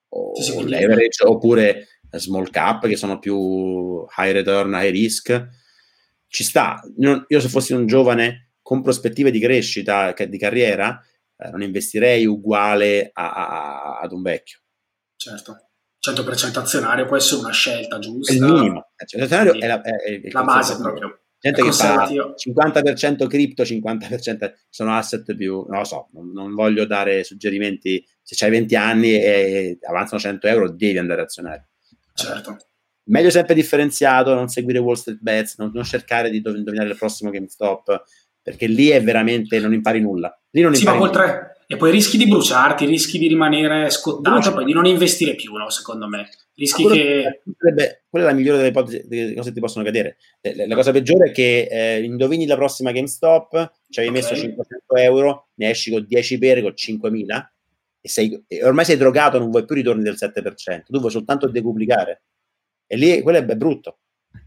o 0.09 0.43
sì, 0.43 0.69
leverage 0.69 1.25
oppure 1.25 1.87
small 2.11 2.51
cap 2.51 2.89
che 2.89 2.97
sono 2.97 3.21
più 3.21 4.05
high 4.17 4.33
return, 4.33 4.73
high 4.75 4.91
risk 4.91 5.63
ci 6.35 6.43
sta. 6.43 6.83
io 7.29 7.41
se 7.41 7.49
fossi 7.49 7.75
un 7.75 7.87
giovane 7.87 8.55
con 8.61 8.83
prospettive 8.83 9.31
di 9.31 9.39
crescita, 9.39 10.13
di 10.13 10.37
carriera, 10.37 11.01
eh, 11.37 11.49
non 11.51 11.63
investirei 11.63 12.27
uguale 12.27 13.11
a, 13.13 13.33
a, 13.33 13.99
ad 14.01 14.11
un 14.11 14.23
vecchio. 14.23 14.59
Certo. 15.15 15.69
100% 16.05 16.59
azionario 16.59 17.07
può 17.07 17.17
essere 17.17 17.41
una 17.41 17.53
scelta 17.53 18.01
giusta. 18.01 18.33
È 18.33 18.37
il 18.37 18.43
minimo. 18.43 18.91
Cioè, 19.07 19.21
l'azionario 19.21 19.55
è 19.55 19.67
la, 19.69 19.81
è, 19.81 20.21
è 20.23 20.31
la 20.33 20.43
base 20.43 20.77
proprio. 20.77 21.21
gente 21.39 21.63
che 21.63 21.71
fa 21.71 22.05
50% 22.05 23.27
cripto, 23.29 23.63
50% 23.63 24.55
sono 24.69 24.97
asset 24.97 25.37
più, 25.37 25.65
non 25.69 25.79
lo 25.79 25.85
so, 25.85 26.09
non, 26.15 26.33
non 26.33 26.53
voglio 26.53 26.85
dare 26.85 27.23
suggerimenti, 27.23 28.05
se 28.23 28.45
hai 28.45 28.51
20 28.51 28.75
anni 28.75 29.13
e 29.13 29.79
avanzano 29.89 30.21
100 30.21 30.49
euro 30.49 30.73
devi 30.73 30.99
andare 30.99 31.21
a 31.21 31.25
azionare. 31.25 31.69
Certo. 32.13 32.57
Meglio 33.05 33.31
sempre 33.31 33.55
differenziato, 33.55 34.35
non 34.35 34.49
seguire 34.49 34.79
Wall 34.79 34.95
Street 34.95 35.21
Bets, 35.21 35.59
non, 35.59 35.71
non 35.75 35.85
cercare 35.85 36.31
di 36.31 36.43
indovinare 36.45 36.89
il 36.89 36.97
prossimo 36.97 37.31
GameStop, 37.31 38.03
perché 38.43 38.67
lì 38.67 38.89
è 38.89 39.03
veramente, 39.03 39.59
non 39.61 39.73
impari 39.73 40.01
nulla. 40.01 40.39
Lì 40.51 40.63
non 40.63 40.75
sì, 40.75 40.81
impari 40.81 40.99
ma 40.99 41.05
oltre, 41.05 41.55
e 41.67 41.77
poi 41.77 41.91
rischi 41.91 42.19
di 42.19 42.27
bruciarti, 42.27 42.85
rischi 42.85 43.19
di 43.19 43.27
rimanere 43.27 43.91
scottato, 43.91 44.51
e 44.51 44.53
poi 44.53 44.65
di 44.65 44.73
non 44.73 44.87
investire 44.87 45.35
più, 45.35 45.55
no? 45.55 45.71
secondo 45.71 46.09
me. 46.09 46.29
Rischi 46.55 46.87
che... 46.87 47.43
Sarebbe, 47.59 48.05
quella 48.09 48.27
è 48.27 48.31
la 48.31 48.37
migliore 48.37 48.59
delle, 48.59 48.69
ipotesi, 48.71 49.03
delle 49.07 49.35
cose 49.35 49.49
che 49.49 49.55
ti 49.55 49.61
possono 49.61 49.85
cadere. 49.85 50.17
La, 50.41 50.67
la 50.67 50.75
cosa 50.75 50.93
peggiore 50.93 51.31
è 51.31 51.33
che 51.33 51.69
eh, 51.71 52.03
indovini 52.03 52.47
la 52.47 52.57
prossima 52.57 52.93
GameStop, 52.93 53.73
ci 53.89 54.01
avevi 54.01 54.17
okay. 54.17 54.31
messo 54.31 54.41
500 54.41 54.97
euro, 54.97 55.49
ne 55.55 55.71
esci 55.71 55.91
con 55.91 56.05
10 56.07 56.39
per 56.39 56.63
con 56.63 56.75
5.000 56.77 57.47
e, 58.01 58.09
sei, 58.09 58.45
e 58.47 58.63
ormai 58.63 58.85
sei 58.85 58.99
drogato, 58.99 59.39
non 59.39 59.51
vuoi 59.51 59.65
più 59.65 59.75
ritorni 59.75 60.03
del 60.03 60.17
7%, 60.19 60.83
tu 60.87 60.99
vuoi 60.99 61.11
soltanto 61.11 61.49
decuplicare. 61.49 62.23
E 62.87 62.97
lì 62.97 63.23
quello 63.23 63.39
è 63.39 63.45
brutto, 63.45 63.99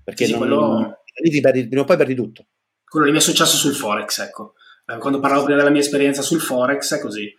perché 0.03 0.26
sì, 0.26 0.31
non, 0.31 0.39
quello... 0.41 1.03
lì 1.22 1.39
perdi, 1.39 1.68
prima 1.68 1.84
o 1.84 1.85
poi 1.85 1.97
perdi 1.97 2.15
tutto. 2.15 2.47
Quello 2.84 3.05
lì 3.05 3.11
mi 3.11 3.18
è 3.18 3.22
successo 3.22 3.57
sul 3.57 3.73
Forex, 3.73 4.19
ecco. 4.19 4.53
Eh, 4.85 4.97
quando 4.97 5.19
parlavo 5.19 5.43
prima 5.43 5.57
della 5.57 5.72
mia 5.72 5.81
esperienza 5.81 6.22
sul 6.22 6.39
Forex 6.39 6.95
è 6.95 6.99
così. 6.99 7.34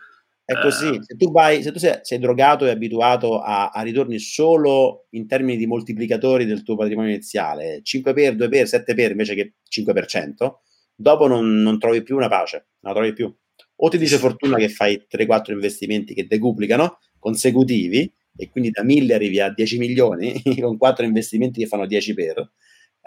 È 0.45 0.59
così, 0.61 0.95
eh. 0.95 1.03
se 1.03 1.17
tu, 1.17 1.31
vai, 1.31 1.63
se 1.63 1.73
tu 1.73 1.79
sei, 1.79 1.99
sei 2.01 2.19
drogato 2.19 2.65
e 2.65 2.71
abituato 2.71 3.39
a, 3.39 3.69
a, 3.69 3.83
ritorni 3.83 4.19
solo 4.19 5.07
in 5.11 5.27
termini 5.27 5.59
di 5.59 5.67
moltiplicatori 5.67 6.47
del 6.47 6.63
tuo 6.63 6.75
patrimonio 6.75 7.11
iniziale, 7.11 7.81
5 7.83 8.15
per, 8.15 8.35
2 8.35 8.49
per, 8.49 8.67
7 8.67 8.95
per 8.95 9.11
invece 9.11 9.35
che 9.35 9.57
5%, 9.71 10.53
dopo 10.95 11.27
non, 11.27 11.61
non 11.61 11.79
trovi 11.79 12.03
più 12.03 12.17
una 12.17 12.29
pace, 12.29 12.69
non 12.81 12.95
la 12.95 12.99
trovi 12.99 13.13
più. 13.13 13.35
O 13.81 13.89
ti 13.91 13.99
dice 13.99 14.17
fortuna 14.17 14.57
che 14.57 14.71
fai 14.71 15.07
3-4 15.07 15.53
investimenti 15.53 16.15
che 16.15 16.27
decuplicano 16.27 16.99
consecutivi 17.19 18.11
e 18.39 18.49
quindi 18.49 18.71
da 18.71 18.83
1000 18.85 19.15
arrivi 19.15 19.41
a 19.41 19.53
10 19.53 19.79
milioni 19.79 20.41
con 20.61 20.79
4 20.79 21.05
investimenti 21.05 21.61
che 21.61 21.67
fanno 21.67 21.87
10 21.87 22.15
per, 22.15 22.51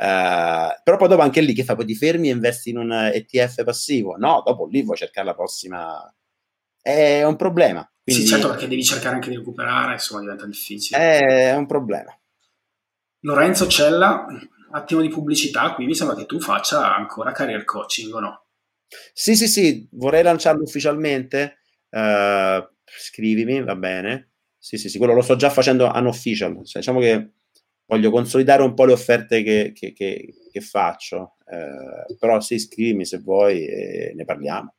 Uh, 0.01 0.73
però 0.83 0.97
poi 0.97 1.07
dopo 1.09 1.21
anche 1.21 1.41
lì 1.41 1.53
che 1.53 1.63
fai? 1.63 1.75
Poi 1.75 1.85
ti 1.85 1.95
fermi 1.95 2.29
e 2.29 2.31
investi 2.31 2.71
in 2.71 2.77
un 2.77 2.91
ETF 2.91 3.63
passivo? 3.63 4.15
No, 4.17 4.41
dopo 4.43 4.65
lì 4.65 4.81
vuoi 4.81 4.97
cercare 4.97 5.27
la 5.27 5.35
prossima. 5.35 6.11
È 6.81 7.23
un 7.23 7.35
problema. 7.35 7.87
Quindi... 8.03 8.23
Sì, 8.23 8.27
certo, 8.27 8.49
perché 8.49 8.67
devi 8.67 8.83
cercare 8.83 9.13
anche 9.13 9.29
di 9.29 9.35
recuperare, 9.35 9.93
insomma, 9.93 10.21
diventa 10.21 10.47
difficile. 10.47 10.97
È 10.97 11.55
un 11.55 11.67
problema. 11.67 12.19
Lorenzo 13.19 13.67
Cella, 13.67 14.25
attimo 14.71 15.01
di 15.01 15.09
pubblicità, 15.09 15.75
qui 15.75 15.85
mi 15.85 15.93
sembra 15.93 16.15
che 16.15 16.25
tu 16.25 16.39
faccia 16.39 16.95
ancora 16.95 17.31
career 17.31 17.63
coaching 17.63 18.11
o 18.11 18.19
no? 18.19 18.45
Sì, 19.13 19.35
sì, 19.35 19.47
sì, 19.47 19.87
vorrei 19.91 20.23
lanciarlo 20.23 20.63
ufficialmente. 20.63 21.59
Uh, 21.89 22.67
scrivimi, 22.83 23.63
va 23.63 23.75
bene. 23.75 24.30
Sì, 24.63 24.77
sì, 24.77 24.89
sì, 24.89 24.99
quello 24.99 25.15
lo 25.15 25.21
sto 25.23 25.35
già 25.35 25.49
facendo 25.49 25.91
unofficial. 25.91 26.53
Cioè, 26.63 26.81
diciamo 26.81 26.99
che 26.99 27.31
voglio 27.87 28.11
consolidare 28.11 28.61
un 28.61 28.75
po' 28.75 28.85
le 28.85 28.93
offerte 28.93 29.41
che, 29.41 29.71
che, 29.73 29.91
che, 29.91 30.33
che 30.51 30.61
faccio, 30.61 31.37
eh, 31.47 32.15
però 32.19 32.39
sì, 32.39 32.59
scrivimi 32.59 33.03
se 33.03 33.17
vuoi 33.17 33.65
e 33.65 34.13
ne 34.15 34.23
parliamo. 34.23 34.75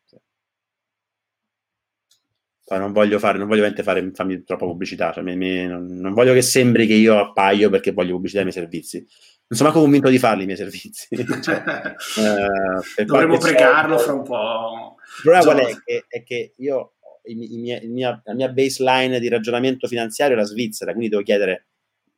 Poi 2.65 2.79
non 2.79 2.93
voglio 2.93 3.19
fare, 3.19 3.39
non 3.39 3.49
voglio 3.49 3.69
fare, 3.83 4.13
farmi 4.15 4.45
troppa 4.45 4.67
pubblicità, 4.67 5.13
cioè, 5.13 5.25
mi, 5.25 5.37
mi, 5.37 5.67
non, 5.67 6.15
voglio 6.15 6.33
che 6.33 6.43
sembri 6.43 6.87
che 6.87 6.95
io 6.95 7.19
appaio 7.19 7.69
perché 7.69 7.91
voglio 7.91 8.13
pubblicitare 8.13 8.49
i 8.49 8.51
miei 8.51 8.63
servizi. 8.63 8.99
Non 8.99 9.59
sono 9.59 9.69
manco 9.69 9.83
convinto 9.83 10.09
di 10.09 10.19
farli 10.19 10.45
i 10.45 10.47
miei 10.47 10.57
servizi. 10.57 11.09
cioè, 11.43 11.63
eh, 12.97 13.05
Dovremmo 13.05 13.37
pregarlo 13.37 13.99
fra 13.99 14.13
un 14.13 14.23
po'. 14.23 14.95
Il 15.17 15.23
problema 15.23 15.45
qual 15.45 15.59
è? 15.59 15.77
Che, 15.85 16.05
è 16.07 16.23
che 16.23 16.55
io, 16.57 16.95
i, 17.24 17.55
i 17.55 17.59
miei, 17.59 17.86
mia, 17.89 18.20
la 18.24 18.35
mia 18.35 18.49
baseline 18.49 19.20
di 19.20 19.28
ragionamento 19.28 19.86
finanziario 19.86 20.36
è 20.36 20.39
la 20.39 20.47
Svizzera, 20.47 20.93
quindi 20.93 21.11
devo 21.11 21.23
chiedere 21.23 21.66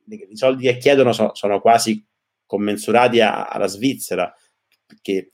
i 0.07 0.37
soldi 0.37 0.63
che 0.63 0.77
chiedono 0.77 1.13
so, 1.13 1.33
sono 1.33 1.59
quasi 1.59 2.03
commensurati 2.45 3.21
a, 3.21 3.45
alla 3.45 3.67
Svizzera, 3.67 4.33
che, 5.01 5.31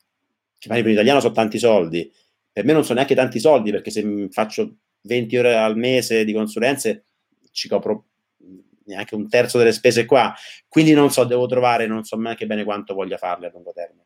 che 0.58 0.68
per 0.68 0.86
l'italiano 0.86 1.20
sono 1.20 1.34
tanti 1.34 1.58
soldi. 1.60 2.12
Per 2.52 2.66
me 2.66 2.74
non 2.74 2.84
sono 2.84 2.96
neanche 2.96 3.16
tanti 3.16 3.40
soldi, 3.40 3.72
perché 3.72 3.92
se 3.92 4.28
faccio 4.30 4.78
20 5.02 5.38
ore 5.38 5.56
al 5.56 5.78
mese 5.78 6.24
di 6.24 6.34
consulenze 6.34 7.06
ci 7.52 7.68
copro 7.68 8.08
neanche 8.86 9.16
un 9.16 9.28
terzo 9.30 9.58
delle 9.58 9.72
spese 9.72 10.06
qua. 10.06 10.34
Quindi 10.68 10.94
non 10.94 11.12
so, 11.12 11.24
devo 11.24 11.46
trovare, 11.48 11.88
non 11.88 12.04
so 12.04 12.18
neanche 12.18 12.46
bene 12.46 12.64
quanto 12.64 12.94
voglia 12.94 13.18
farle 13.18 13.48
a 13.48 13.52
lungo 13.52 13.72
termine. 13.72 14.06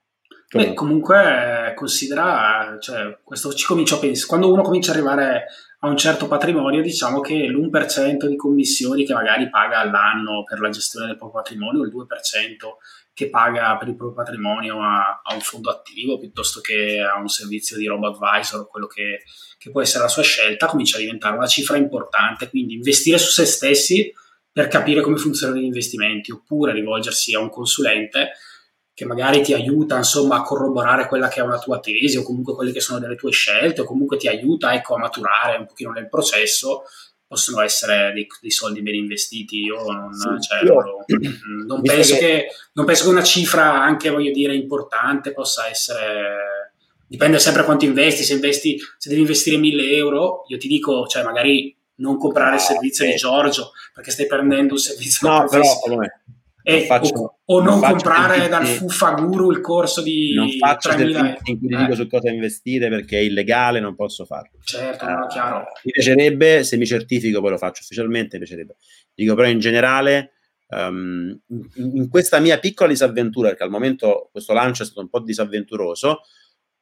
Beh, 0.54 0.74
comunque 0.74 1.74
considera, 1.76 2.78
cioè, 2.80 3.18
questo 3.24 3.54
ci 3.54 3.66
comincio 3.66 3.96
a 3.96 4.00
pensare, 4.00 4.28
quando 4.28 4.54
uno 4.54 4.62
comincia 4.62 4.92
ad 4.92 4.98
arrivare 4.98 5.46
a 5.80 5.88
un 5.88 5.98
certo 5.98 6.28
patrimonio, 6.28 6.82
diciamo 6.82 7.20
che 7.20 7.48
l'1% 7.48 8.26
di 8.28 8.36
commissioni 8.36 9.06
che 9.06 9.14
magari 9.14 9.50
paga 9.50 9.80
all'anno 9.80 10.44
per 10.44 10.60
la 10.60 10.70
gestione 10.70 11.08
del 11.08 11.18
proprio 11.18 11.42
patrimonio, 11.42 11.84
il 11.84 11.92
2% 11.94 12.06
che 13.14 13.30
paga 13.30 13.78
per 13.78 13.88
il 13.88 13.96
proprio 13.96 14.24
patrimonio 14.24 14.82
a, 14.82 15.22
a 15.24 15.34
un 15.34 15.40
fondo 15.40 15.70
attivo 15.70 16.20
piuttosto 16.20 16.60
che 16.60 17.00
a 17.02 17.18
un 17.20 17.30
servizio 17.30 17.78
di 17.78 17.88
robo 17.88 18.08
advisor, 18.08 18.68
quello 18.68 18.88
che, 18.88 19.24
che 19.58 19.72
può 19.72 19.82
essere 19.82 20.04
la 20.04 20.10
sua 20.10 20.24
scelta, 20.24 20.68
comincia 20.68 20.98
a 20.98 21.00
diventare 21.00 21.36
una 21.36 21.48
cifra 21.48 21.78
importante. 21.78 22.50
Quindi 22.50 22.74
investire 22.74 23.18
su 23.18 23.30
se 23.30 23.46
stessi 23.46 24.14
per 24.52 24.68
capire 24.68 25.02
come 25.02 25.18
funzionano 25.18 25.60
gli 25.60 25.66
investimenti, 25.66 26.32
oppure 26.32 26.74
rivolgersi 26.74 27.34
a 27.34 27.40
un 27.40 27.50
consulente 27.50 28.32
che 28.96 29.06
magari 29.06 29.42
ti 29.42 29.54
aiuta 29.54 29.98
insomma 29.98 30.38
a 30.38 30.42
corroborare 30.42 31.08
quella 31.08 31.28
che 31.28 31.42
è 31.42 31.44
una 31.44 31.60
tua 31.60 31.82
tesi 31.82 32.16
o 32.16 32.24
comunque 32.24 32.56
quelle 32.56 32.72
che 32.72 32.80
sono 32.80 32.98
delle 32.98 33.18
tue 33.18 33.30
scelte 33.30 33.82
o 33.82 33.84
comunque 33.84 34.16
ti 34.16 34.30
aiuta 34.30 34.74
ecco, 34.74 34.96
a 34.96 35.00
maturare 35.00 35.58
un 35.58 35.66
pochino 35.66 35.92
nel 35.92 36.08
processo 36.08 36.84
possono 37.28 37.62
essere 37.62 38.14
dei, 38.14 38.26
dei 38.40 38.52
soldi 38.52 38.82
ben 38.82 38.96
investiti 38.96 39.64
io 39.64 39.84
non, 39.84 40.14
sì, 40.14 40.48
cioè, 40.48 40.64
io, 40.64 40.80
lo, 40.80 41.04
non, 41.68 41.82
penso 41.82 42.14
che... 42.14 42.20
Che, 42.20 42.48
non, 42.72 42.86
penso 42.86 43.04
che, 43.04 43.10
una 43.10 43.24
cifra 43.24 43.84
anche 43.84 44.10
voglio 44.10 44.32
dire 44.32 44.56
importante 44.56 45.34
possa 45.34 45.68
essere 45.68 46.72
dipende 47.06 47.38
sempre 47.38 47.66
quanto 47.66 47.84
investi 47.84 48.24
se 48.24 48.34
investi 48.34 48.80
se 48.98 49.10
devi 49.10 49.22
investire 49.22 49.58
1000 49.58 49.92
euro 49.94 50.46
io 50.48 50.58
ti 50.58 50.70
dico 50.70 51.06
cioè 51.06 51.24
magari 51.24 51.76
non 51.96 52.18
comprare 52.18 52.56
il 52.56 52.62
servizio 52.62 53.04
eh. 53.04 53.10
di 53.10 53.16
Giorgio 53.16 53.72
perché 53.94 54.12
stai 54.12 54.26
prendendo 54.26 54.72
un 54.72 54.80
servizio 54.80 55.28
no 55.28 55.46
però 55.50 55.64
e, 56.68 56.86
faccio, 56.86 57.14
o, 57.14 57.38
o, 57.46 57.62
non, 57.62 57.80
non 57.80 57.90
comprare 57.92 58.48
dal 58.48 58.66
Fuffa 58.66 59.12
Guru 59.12 59.52
il 59.52 59.62
corso 59.62 60.02
di 60.02 60.34
non 60.34 60.50
faccio 60.50 60.90
3.000 60.90 61.38
in 61.44 61.60
cui 61.60 61.68
ti 61.68 61.76
dico 61.76 61.92
eh. 61.92 61.96
su 61.96 62.08
cosa 62.08 62.32
investire 62.32 62.90
perché 62.90 63.20
è 63.20 63.22
illegale, 63.22 63.80
non 63.80 63.94
posso 63.94 64.26
farlo. 64.26 64.58
Certo, 64.64 65.06
uh, 65.06 65.28
chiaro. 65.28 65.66
Mi 65.84 65.92
piacerebbe, 65.92 66.64
se 66.64 66.78
mi 66.78 66.88
certifico 66.88 67.40
poi 67.40 67.52
lo 67.52 67.58
faccio 67.58 67.82
ufficialmente, 67.84 68.40
mi 68.40 68.46
piacerebbe. 68.46 68.78
Dico 69.14 69.36
però 69.36 69.48
in 69.48 69.60
generale, 69.60 70.32
um, 70.70 71.40
in, 71.50 71.92
in, 71.98 72.10
questa 72.10 72.40
mia 72.40 72.58
piccola 72.58 72.90
disavventura, 72.90 73.50
perché 73.50 73.64
al 73.64 73.70
momento 73.70 74.30
questo 74.32 74.54
lancio 74.54 74.82
è 74.82 74.86
stato 74.86 75.02
un 75.02 75.10
po' 75.10 75.20
disavventuroso, 75.20 76.22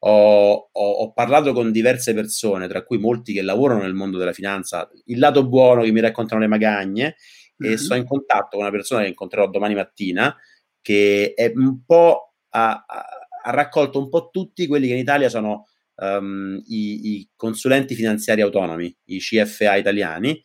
ho, 0.05 0.69
ho, 0.71 0.91
ho, 0.91 1.11
parlato 1.11 1.51
con 1.51 1.71
diverse 1.71 2.13
persone, 2.13 2.69
tra 2.69 2.83
cui 2.83 2.99
molti 2.99 3.33
che 3.33 3.41
lavorano 3.41 3.81
nel 3.81 3.93
mondo 3.93 4.17
della 4.17 4.33
finanza, 4.33 4.89
il 5.05 5.19
lato 5.19 5.45
buono 5.45 5.81
che 5.81 5.91
mi 5.91 5.99
raccontano 5.99 6.39
le 6.39 6.47
magagne 6.47 7.15
e 7.57 7.67
mm-hmm. 7.67 7.75
sto 7.75 7.95
in 7.95 8.05
contatto 8.05 8.49
con 8.51 8.61
una 8.61 8.71
persona 8.71 9.01
che 9.01 9.07
incontrerò 9.07 9.47
domani 9.49 9.75
mattina 9.75 10.35
che 10.81 11.33
è 11.35 11.51
un 11.55 11.83
po' 11.85 12.33
ha, 12.49 12.85
ha 12.85 13.51
raccolto 13.51 13.99
un 13.99 14.09
po' 14.09 14.29
tutti 14.31 14.67
quelli 14.67 14.87
che 14.87 14.93
in 14.93 14.99
Italia 14.99 15.29
sono 15.29 15.67
um, 15.95 16.61
i, 16.67 17.11
i, 17.11 17.29
consulenti 17.35 17.95
finanziari 17.95 18.41
autonomi, 18.41 18.95
i 19.05 19.19
CFA 19.19 19.75
italiani. 19.75 20.41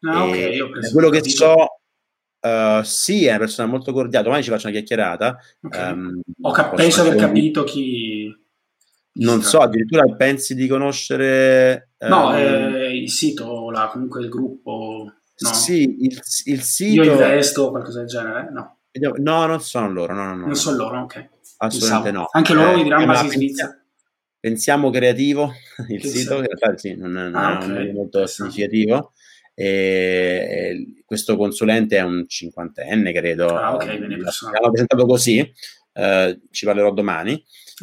Ah, 0.00 0.24
okay, 0.24 0.58
quello 0.92 1.10
che 1.10 1.22
so, 1.28 1.54
uh, 2.40 2.82
sì, 2.82 3.26
è 3.26 3.30
una 3.30 3.38
persona 3.38 3.68
molto 3.68 3.92
cordiale. 3.92 4.24
Domani 4.24 4.42
ci 4.42 4.50
faccio 4.50 4.66
una 4.66 4.76
chiacchierata. 4.76 5.38
Okay. 5.62 5.92
Um, 5.92 6.20
cap- 6.52 6.74
penso 6.74 7.02
di 7.02 7.08
aver 7.08 7.20
capito 7.20 7.64
chi. 7.64 8.34
Non 9.14 9.42
so, 9.42 9.58
addirittura 9.60 10.04
pensi 10.16 10.54
di 10.54 10.66
conoscere. 10.66 11.90
No, 11.98 12.28
um, 12.28 12.34
eh, 12.34 12.96
il 12.96 13.10
sito, 13.10 13.70
là, 13.70 13.88
comunque 13.92 14.22
il 14.22 14.28
gruppo. 14.28 15.12
No. 15.38 15.52
Sì, 15.52 16.04
il, 16.04 16.20
il 16.44 16.62
sito... 16.62 17.02
Io 17.02 17.12
investo 17.12 17.62
o 17.64 17.70
qualcosa 17.70 18.00
del 18.00 18.08
genere, 18.08 18.50
no? 18.50 18.78
No, 19.18 19.46
non 19.46 19.60
sono 19.60 19.90
loro, 19.90 20.14
no, 20.14 20.24
no, 20.24 20.34
no. 20.36 20.46
Non 20.46 20.54
sono 20.54 20.76
loro, 20.76 21.00
ok. 21.02 21.28
Assolutamente 21.58 22.10
Pensavo. 22.10 22.18
no. 22.18 22.28
Anche 22.32 22.52
loro 22.52 22.72
eh, 22.72 22.76
mi 22.76 22.82
diranno 22.82 23.06
base 23.06 23.28
Svizzera. 23.28 23.76
Pensiamo 24.38 24.90
creativo, 24.90 25.52
il 25.88 26.00
che 26.00 26.08
sito, 26.08 26.38
in 26.38 26.46
realtà 26.46 26.76
sì, 26.76 26.96
non, 26.96 27.12
non 27.12 27.34
ah, 27.34 27.56
okay. 27.56 27.88
è 27.88 27.92
molto 27.92 28.26
significativo. 28.26 29.12
E, 29.54 29.66
e 29.66 31.02
questo 31.04 31.36
consulente 31.36 31.96
è 31.96 32.02
un 32.02 32.24
cinquantenne, 32.26 33.12
credo. 33.12 33.56
Ah, 33.56 33.74
ok, 33.74 33.84
bene, 33.98 34.16
L'hanno 34.16 34.70
presentato 34.70 35.06
così, 35.06 35.38
eh, 35.92 36.40
ci 36.50 36.64
parlerò 36.66 36.92
domani. 36.92 37.42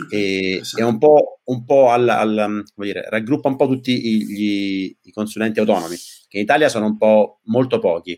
E, 0.10 0.62
è 0.76 0.82
un 0.84 0.98
po', 0.98 1.40
un 1.46 1.66
po 1.66 1.90
al, 1.90 2.08
al, 2.08 2.64
dire, 2.76 3.10
raggruppa 3.10 3.50
un 3.50 3.56
po' 3.56 3.68
tutti 3.68 4.00
gli, 4.00 4.96
i 5.02 5.12
consulenti 5.12 5.60
autonomi 5.60 5.96
che 6.28 6.38
in 6.38 6.44
Italia 6.44 6.70
sono 6.70 6.86
un 6.86 6.98
po' 6.98 7.40
molto 7.46 7.80
pochi, 7.80 8.12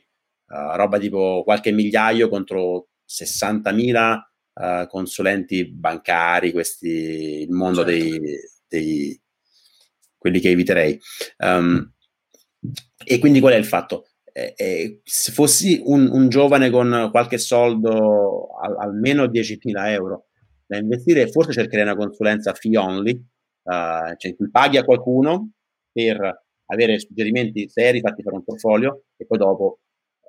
uh, 0.47 0.75
roba 0.75 0.99
tipo 0.99 1.43
qualche 1.43 1.71
migliaio 1.71 2.27
contro 2.29 2.89
60.000 3.07 4.19
uh, 4.53 4.87
consulenti 4.87 5.65
bancari, 5.71 6.51
questi, 6.51 7.41
il 7.43 7.51
mondo 7.51 7.85
certo. 7.85 7.91
dei, 7.91 8.19
dei, 8.67 9.21
quelli 10.17 10.39
che 10.39 10.49
eviterei. 10.49 10.99
Um, 11.37 11.93
e 13.03 13.17
quindi 13.17 13.39
qual 13.39 13.53
è 13.53 13.57
il 13.57 13.65
fatto? 13.65 14.07
Eh, 14.33 14.53
eh, 14.55 15.01
se 15.03 15.31
fossi 15.31 15.81
un, 15.83 16.09
un, 16.11 16.29
giovane 16.29 16.69
con 16.69 17.09
qualche 17.11 17.37
soldo, 17.37 18.49
al, 18.61 18.77
almeno 18.77 19.25
10.000 19.25 19.87
euro 19.87 20.27
da 20.71 20.77
investire, 20.77 21.27
forse 21.27 21.51
cercherei 21.51 21.83
una 21.83 21.97
consulenza 21.97 22.53
fee 22.53 22.77
only, 22.77 23.11
uh, 23.13 24.15
cioè 24.15 24.31
in 24.31 24.35
cui 24.37 24.49
paghi 24.49 24.77
a 24.77 24.85
qualcuno 24.85 25.51
per 25.91 26.45
avere 26.67 26.97
suggerimenti 26.97 27.67
seri, 27.67 27.99
fatti 27.99 28.23
fare 28.23 28.37
un 28.37 28.43
portfolio 28.45 29.03
e 29.17 29.25
poi 29.25 29.37
dopo 29.37 29.79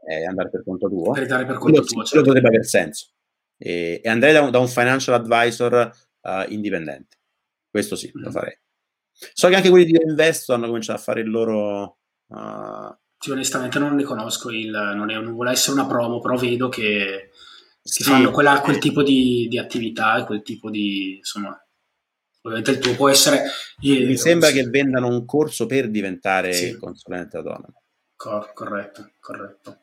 eh, 0.09 0.27
andare 0.27 0.51
per 0.51 0.65
conto 0.65 0.89
tuo. 0.89 1.13
Per 1.13 1.27
per 1.27 1.47
conto 1.47 1.59
quello, 1.59 1.81
tuo, 1.83 2.03
certo. 2.03 2.25
potrebbe 2.25 2.49
aver 2.49 2.67
senso. 2.67 3.13
E, 3.57 4.01
e 4.03 4.09
andrei 4.09 4.33
da 4.33 4.43
un, 4.43 4.51
da 4.51 4.59
un, 4.59 4.67
financial 4.67 5.15
advisor 5.15 5.93
uh, 6.23 6.51
indipendente. 6.51 7.19
Questo 7.71 7.95
sì, 7.95 8.09
mm. 8.09 8.23
lo 8.23 8.31
farei. 8.33 8.59
So 9.13 9.49
che 9.49 9.55
anche 9.55 9.71
quelli 9.71 9.85
di 9.85 9.97
Investo 10.05 10.55
hanno 10.55 10.67
cominciato 10.67 10.99
a 10.99 11.03
fare 11.03 11.21
il 11.21 11.31
loro... 11.31 11.99
Uh, 12.27 12.93
sì, 13.17 13.31
onestamente 13.31 13.79
non 13.79 13.95
ne 13.95 14.03
conosco, 14.03 14.51
il, 14.51 14.71
non, 14.71 15.09
è, 15.09 15.15
non, 15.15 15.35
vuole 15.35 15.53
essere 15.53 15.79
una 15.79 15.87
promo, 15.87 16.19
però 16.19 16.35
vedo 16.35 16.69
che, 16.69 17.31
sì, 17.83 18.03
fanno 18.03 18.31
quella, 18.31 18.61
quel 18.61 18.79
tipo 18.79 19.03
di, 19.03 19.47
di 19.49 19.59
attività 19.59 20.25
quel 20.25 20.43
tipo 20.43 20.71
di... 20.71 21.17
insomma, 21.17 21.57
ovviamente 22.43 22.71
il 22.73 22.79
tuo 22.79 22.95
può 22.95 23.09
essere... 23.09 23.45
Mi 23.81 24.17
sembra 24.17 24.51
che 24.51 24.65
vendano 24.65 25.09
un 25.09 25.25
corso 25.25 25.67
per 25.67 25.91
diventare 25.91 26.53
sì. 26.53 26.77
consulente 26.77 27.37
autonomo. 27.37 27.83
Cor- 28.17 28.53
corretto, 28.53 29.13
corretto. 29.19 29.79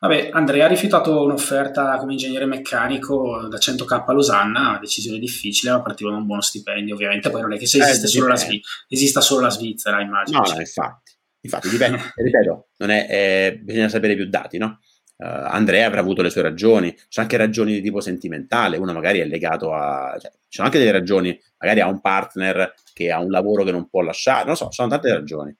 Vabbè, 0.00 0.30
Andrea 0.32 0.66
ha 0.66 0.68
rifiutato 0.68 1.24
un'offerta 1.24 1.96
come 1.96 2.12
ingegnere 2.12 2.46
meccanico 2.46 3.48
da 3.48 3.56
100k 3.56 4.04
a 4.06 4.12
Losanna, 4.12 4.78
decisione 4.80 5.18
difficile, 5.18 5.72
ma 5.72 5.82
partiva 5.82 6.10
da 6.10 6.18
un 6.18 6.26
buono 6.26 6.40
stipendio, 6.40 6.94
ovviamente. 6.94 7.30
Poi 7.30 7.40
non 7.40 7.52
è 7.52 7.58
che 7.58 7.66
se 7.66 7.82
esiste 7.82 8.06
eh, 8.06 8.08
solo 8.08 8.28
la 8.28 8.36
Svizzera, 8.36 8.84
esista 8.86 9.20
solo 9.20 9.40
la 9.40 9.50
Svizzera, 9.50 10.00
immagino. 10.00 10.38
No, 10.38 10.52
no, 10.52 10.60
infatti. 10.60 11.16
Infatti, 11.40 11.68
dipende, 11.68 11.98
ripeto, 12.14 12.68
non 12.76 12.90
è, 12.90 13.06
eh, 13.10 13.58
bisogna 13.58 13.88
sapere 13.88 14.14
più 14.14 14.28
dati, 14.28 14.58
no? 14.58 14.78
Uh, 15.20 15.24
Andrea 15.24 15.86
avrà 15.86 15.98
avuto 15.98 16.22
le 16.22 16.30
sue 16.30 16.42
ragioni, 16.42 16.90
ci 16.90 17.06
sono 17.08 17.26
anche 17.26 17.36
ragioni 17.36 17.72
di 17.72 17.80
tipo 17.80 18.00
sentimentale, 18.00 18.76
uno 18.76 18.92
magari 18.92 19.18
è 19.18 19.24
legato 19.24 19.74
a... 19.74 20.16
Cioè, 20.16 20.30
ci 20.30 20.56
sono 20.56 20.68
anche 20.68 20.78
delle 20.78 20.92
ragioni, 20.92 21.36
magari 21.58 21.80
ha 21.80 21.88
un 21.88 22.00
partner 22.00 22.72
che 22.92 23.10
ha 23.10 23.18
un 23.18 23.30
lavoro 23.30 23.64
che 23.64 23.72
non 23.72 23.88
può 23.88 24.00
lasciare, 24.02 24.46
non 24.46 24.56
so, 24.56 24.70
sono 24.70 24.88
tante 24.88 25.12
ragioni. 25.12 25.54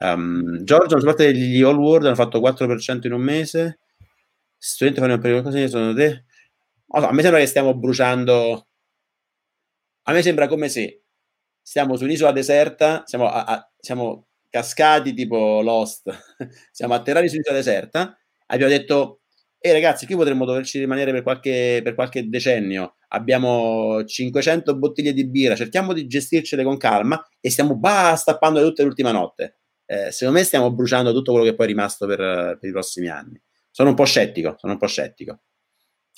Um, 0.00 0.62
Giorgio, 0.64 0.96
non 0.96 1.04
parte 1.04 1.32
degli 1.32 1.62
All 1.62 1.76
World, 1.76 2.06
hanno 2.06 2.14
fatto 2.14 2.40
4% 2.40 3.06
in 3.06 3.12
un 3.12 3.20
mese. 3.20 3.80
Studenti 4.56 5.00
fanno 5.00 5.18
per 5.18 5.30
qualcosa 5.32 5.58
secondo 5.58 5.94
te? 5.94 6.24
Oh, 6.88 7.00
a 7.06 7.12
me 7.12 7.22
sembra 7.22 7.40
che 7.40 7.46
stiamo 7.46 7.74
bruciando. 7.76 8.66
A 10.04 10.12
me 10.12 10.22
sembra 10.22 10.48
come 10.48 10.68
se 10.68 11.02
stiamo 11.60 11.96
su 11.96 12.04
un'isola 12.04 12.32
deserta, 12.32 13.02
siamo, 13.06 13.28
a, 13.30 13.44
a, 13.44 13.70
siamo 13.78 14.28
cascati 14.48 15.12
tipo 15.12 15.60
Lost, 15.60 16.10
siamo 16.72 16.94
atterrati 16.94 17.28
su 17.28 17.34
un'isola 17.34 17.56
deserta. 17.56 18.18
Abbiamo 18.48 18.72
detto, 18.72 19.20
ehi 19.58 19.72
ragazzi, 19.72 20.04
qui 20.04 20.14
potremmo 20.14 20.44
doverci 20.44 20.78
rimanere 20.78 21.12
per 21.12 21.22
qualche, 21.22 21.80
per 21.82 21.94
qualche 21.94 22.28
decennio. 22.28 22.96
Abbiamo 23.08 24.04
500 24.04 24.76
bottiglie 24.76 25.14
di 25.14 25.26
birra, 25.28 25.56
cerchiamo 25.56 25.92
di 25.92 26.06
gestircele 26.06 26.62
con 26.62 26.76
calma 26.76 27.22
e 27.40 27.50
stiamo 27.50 27.76
bah, 27.76 28.14
stappando 28.16 28.62
tutte 28.62 28.82
l'ultima 28.82 29.12
notte 29.12 29.58
eh, 29.90 30.12
secondo 30.12 30.38
me 30.38 30.44
stiamo 30.44 30.70
bruciando 30.70 31.14
tutto 31.14 31.32
quello 31.32 31.46
che 31.46 31.54
poi 31.54 31.64
è 31.64 31.68
rimasto 31.70 32.06
per, 32.06 32.18
per, 32.60 32.68
i 32.68 32.72
prossimi 32.72 33.08
anni. 33.08 33.40
Sono 33.70 33.88
un 33.88 33.94
po' 33.94 34.04
scettico, 34.04 34.54
sono 34.58 34.74
un 34.74 34.78
po' 34.78 34.86
scettico. 34.86 35.40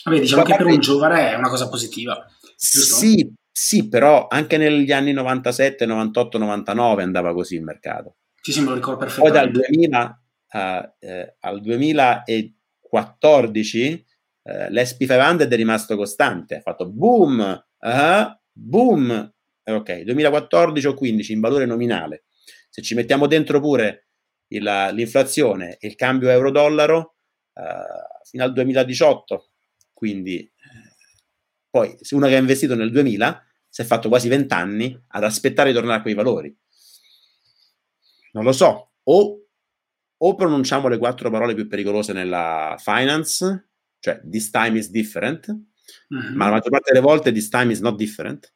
Vabbè, 0.03 0.19
diciamo 0.19 0.43
che 0.43 0.57
per 0.57 0.67
un 0.67 0.81
giovane 0.81 1.31
è 1.31 1.35
una 1.37 1.49
cosa 1.49 1.69
positiva. 1.69 2.27
Giusto? 2.59 2.97
Sì, 2.97 3.33
sì, 3.49 3.89
però 3.89 4.27
anche 4.29 4.57
negli 4.57 4.91
anni 4.91 5.13
97, 5.13 5.87
98, 5.87 6.39
99 6.39 7.03
andava 7.05 7.33
così 7.33 7.55
il 7.55 7.63
mercato. 7.63 8.17
Sì, 8.41 8.51
sì, 8.51 8.61
me 8.61 8.71
lo 8.71 8.75
ricordo 8.75 8.99
perfettamente. 8.99 9.39
Poi 9.39 9.53
dal 9.53 9.63
2000 9.69 10.20
uh, 10.53 10.93
eh, 10.99 11.37
al 11.41 11.61
2014 11.61 14.07
uh, 14.43 14.67
l'SP 14.71 14.99
500 14.99 15.45
è 15.45 15.57
rimasto 15.57 15.97
costante, 15.97 16.57
ha 16.57 16.61
fatto 16.61 16.89
boom, 16.89 17.65
uh, 17.79 18.39
boom, 18.53 19.33
ok, 19.65 20.01
2014 20.01 20.87
o 20.87 20.95
15 20.95 21.33
in 21.33 21.41
valore 21.41 21.67
nominale. 21.67 22.25
Se 22.69 22.83
ci 22.83 22.95
mettiamo 22.95 23.27
dentro 23.27 23.61
pure 23.61 24.09
il, 24.49 24.91
l'inflazione 24.93 25.77
e 25.79 25.89
il 25.89 25.95
cambio 25.95 26.31
euro-dollaro 26.31 27.15
eh, 27.55 27.63
fino 28.25 28.45
al 28.45 28.53
2018, 28.53 29.51
quindi 29.93 30.39
eh, 30.39 30.51
poi 31.69 31.97
se 32.01 32.15
uno 32.15 32.27
che 32.27 32.37
ha 32.37 32.39
investito 32.39 32.75
nel 32.75 32.91
2000 32.91 33.45
si 33.69 33.83
è 33.83 33.85
fatto 33.85 34.09
quasi 34.09 34.29
20 34.29 34.53
anni 34.55 35.05
ad 35.09 35.25
aspettare 35.25 35.71
di 35.71 35.75
tornare 35.75 35.99
a 35.99 36.03
quei 36.03 36.15
valori. 36.15 36.57
Non 38.33 38.45
lo 38.45 38.53
so, 38.53 38.93
o, 39.03 39.40
o 40.23 40.35
pronunciamo 40.35 40.89
le 40.89 40.99
quattro 40.99 41.31
parole 41.31 41.55
più 41.55 41.67
pericolose 41.67 42.13
nella 42.13 42.77
finance, 42.79 43.71
cioè 43.99 44.21
this 44.29 44.51
time 44.51 44.79
is 44.79 44.91
different, 44.91 45.51
mm-hmm. 45.51 46.35
ma 46.35 46.47
la 46.47 46.53
maggior 46.53 46.71
parte 46.71 46.93
delle 46.93 47.05
volte 47.05 47.33
this 47.33 47.49
time 47.49 47.73
is 47.73 47.81
not 47.81 47.97
different, 47.97 48.53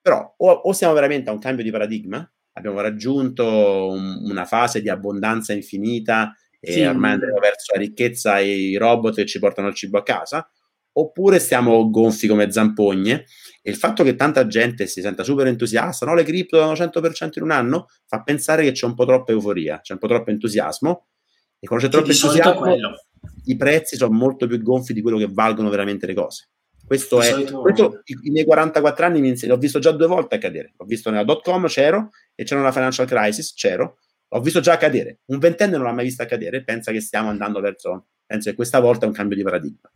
però 0.00 0.34
o, 0.36 0.50
o 0.50 0.72
siamo 0.72 0.94
veramente 0.94 1.30
a 1.30 1.32
un 1.32 1.38
cambio 1.38 1.64
di 1.64 1.70
paradigma, 1.70 2.30
abbiamo 2.52 2.80
raggiunto 2.80 3.88
un, 3.90 4.20
una 4.22 4.44
fase 4.44 4.80
di 4.80 4.88
abbondanza 4.88 5.52
infinita 5.52 6.36
e 6.60 6.72
sì. 6.72 6.82
ormai 6.82 7.12
andiamo 7.12 7.38
verso 7.38 7.72
la 7.74 7.80
ricchezza 7.80 8.38
e 8.38 8.54
i 8.54 8.76
robot 8.76 9.16
che 9.16 9.26
ci 9.26 9.40
portano 9.40 9.68
il 9.68 9.74
cibo 9.74 9.98
a 9.98 10.02
casa, 10.02 10.48
oppure 10.92 11.38
stiamo 11.38 11.88
gonfi 11.90 12.26
come 12.26 12.50
zampogne 12.50 13.24
e 13.62 13.70
il 13.70 13.76
fatto 13.76 14.02
che 14.02 14.14
tanta 14.14 14.46
gente 14.46 14.86
si 14.86 15.00
senta 15.00 15.22
super 15.22 15.46
entusiasta, 15.46 16.04
no, 16.04 16.14
le 16.14 16.24
cripto 16.24 16.58
danno 16.58 16.72
100% 16.72 17.30
in 17.34 17.42
un 17.42 17.50
anno, 17.50 17.86
fa 18.06 18.22
pensare 18.22 18.64
che 18.64 18.72
c'è 18.72 18.86
un 18.86 18.94
po' 18.94 19.04
troppa 19.04 19.32
euforia, 19.32 19.80
c'è 19.80 19.94
un 19.94 19.98
po' 19.98 20.08
troppo 20.08 20.30
entusiasmo 20.30 21.06
e 21.58 21.66
quando 21.66 21.86
c'è 21.86 21.90
troppo 21.90 22.10
entusiasmo 22.10 22.76
i 23.44 23.56
prezzi 23.56 23.96
sono 23.96 24.12
molto 24.12 24.46
più 24.46 24.60
gonfi 24.62 24.92
di 24.92 25.00
quello 25.00 25.18
che 25.18 25.28
valgono 25.30 25.68
veramente 25.68 26.06
le 26.06 26.14
cose. 26.14 26.48
Questo 26.84 27.20
è, 27.20 27.30
solito... 27.30 27.60
questo, 27.60 28.02
i, 28.04 28.18
i, 28.24 28.30
miei 28.30 28.44
44 28.44 29.06
anni 29.06 29.20
mi 29.20 29.38
l'ho 29.46 29.56
visto 29.56 29.78
già 29.78 29.92
due 29.92 30.06
volte 30.06 30.34
accadere. 30.34 30.74
L'ho 30.76 30.84
visto 30.84 31.10
nella 31.10 31.24
dot 31.24 31.42
com, 31.42 31.66
c'ero, 31.66 32.10
e 32.34 32.44
c'era 32.44 32.60
una 32.60 32.72
financial 32.72 33.06
crisis, 33.06 33.54
c'ero. 33.54 33.98
L'ho 34.28 34.40
visto 34.40 34.60
già 34.60 34.72
accadere. 34.72 35.20
Un 35.26 35.38
ventenne 35.38 35.76
non 35.76 35.86
l'ha 35.86 35.92
mai 35.92 36.04
visto 36.04 36.22
accadere, 36.22 36.64
pensa 36.64 36.92
che 36.92 37.00
stiamo 37.00 37.28
andando 37.28 37.60
verso, 37.60 38.08
penso 38.26 38.50
che 38.50 38.56
questa 38.56 38.80
volta 38.80 39.04
è 39.04 39.08
un 39.08 39.14
cambio 39.14 39.36
di 39.36 39.42
paradigma. 39.42 39.90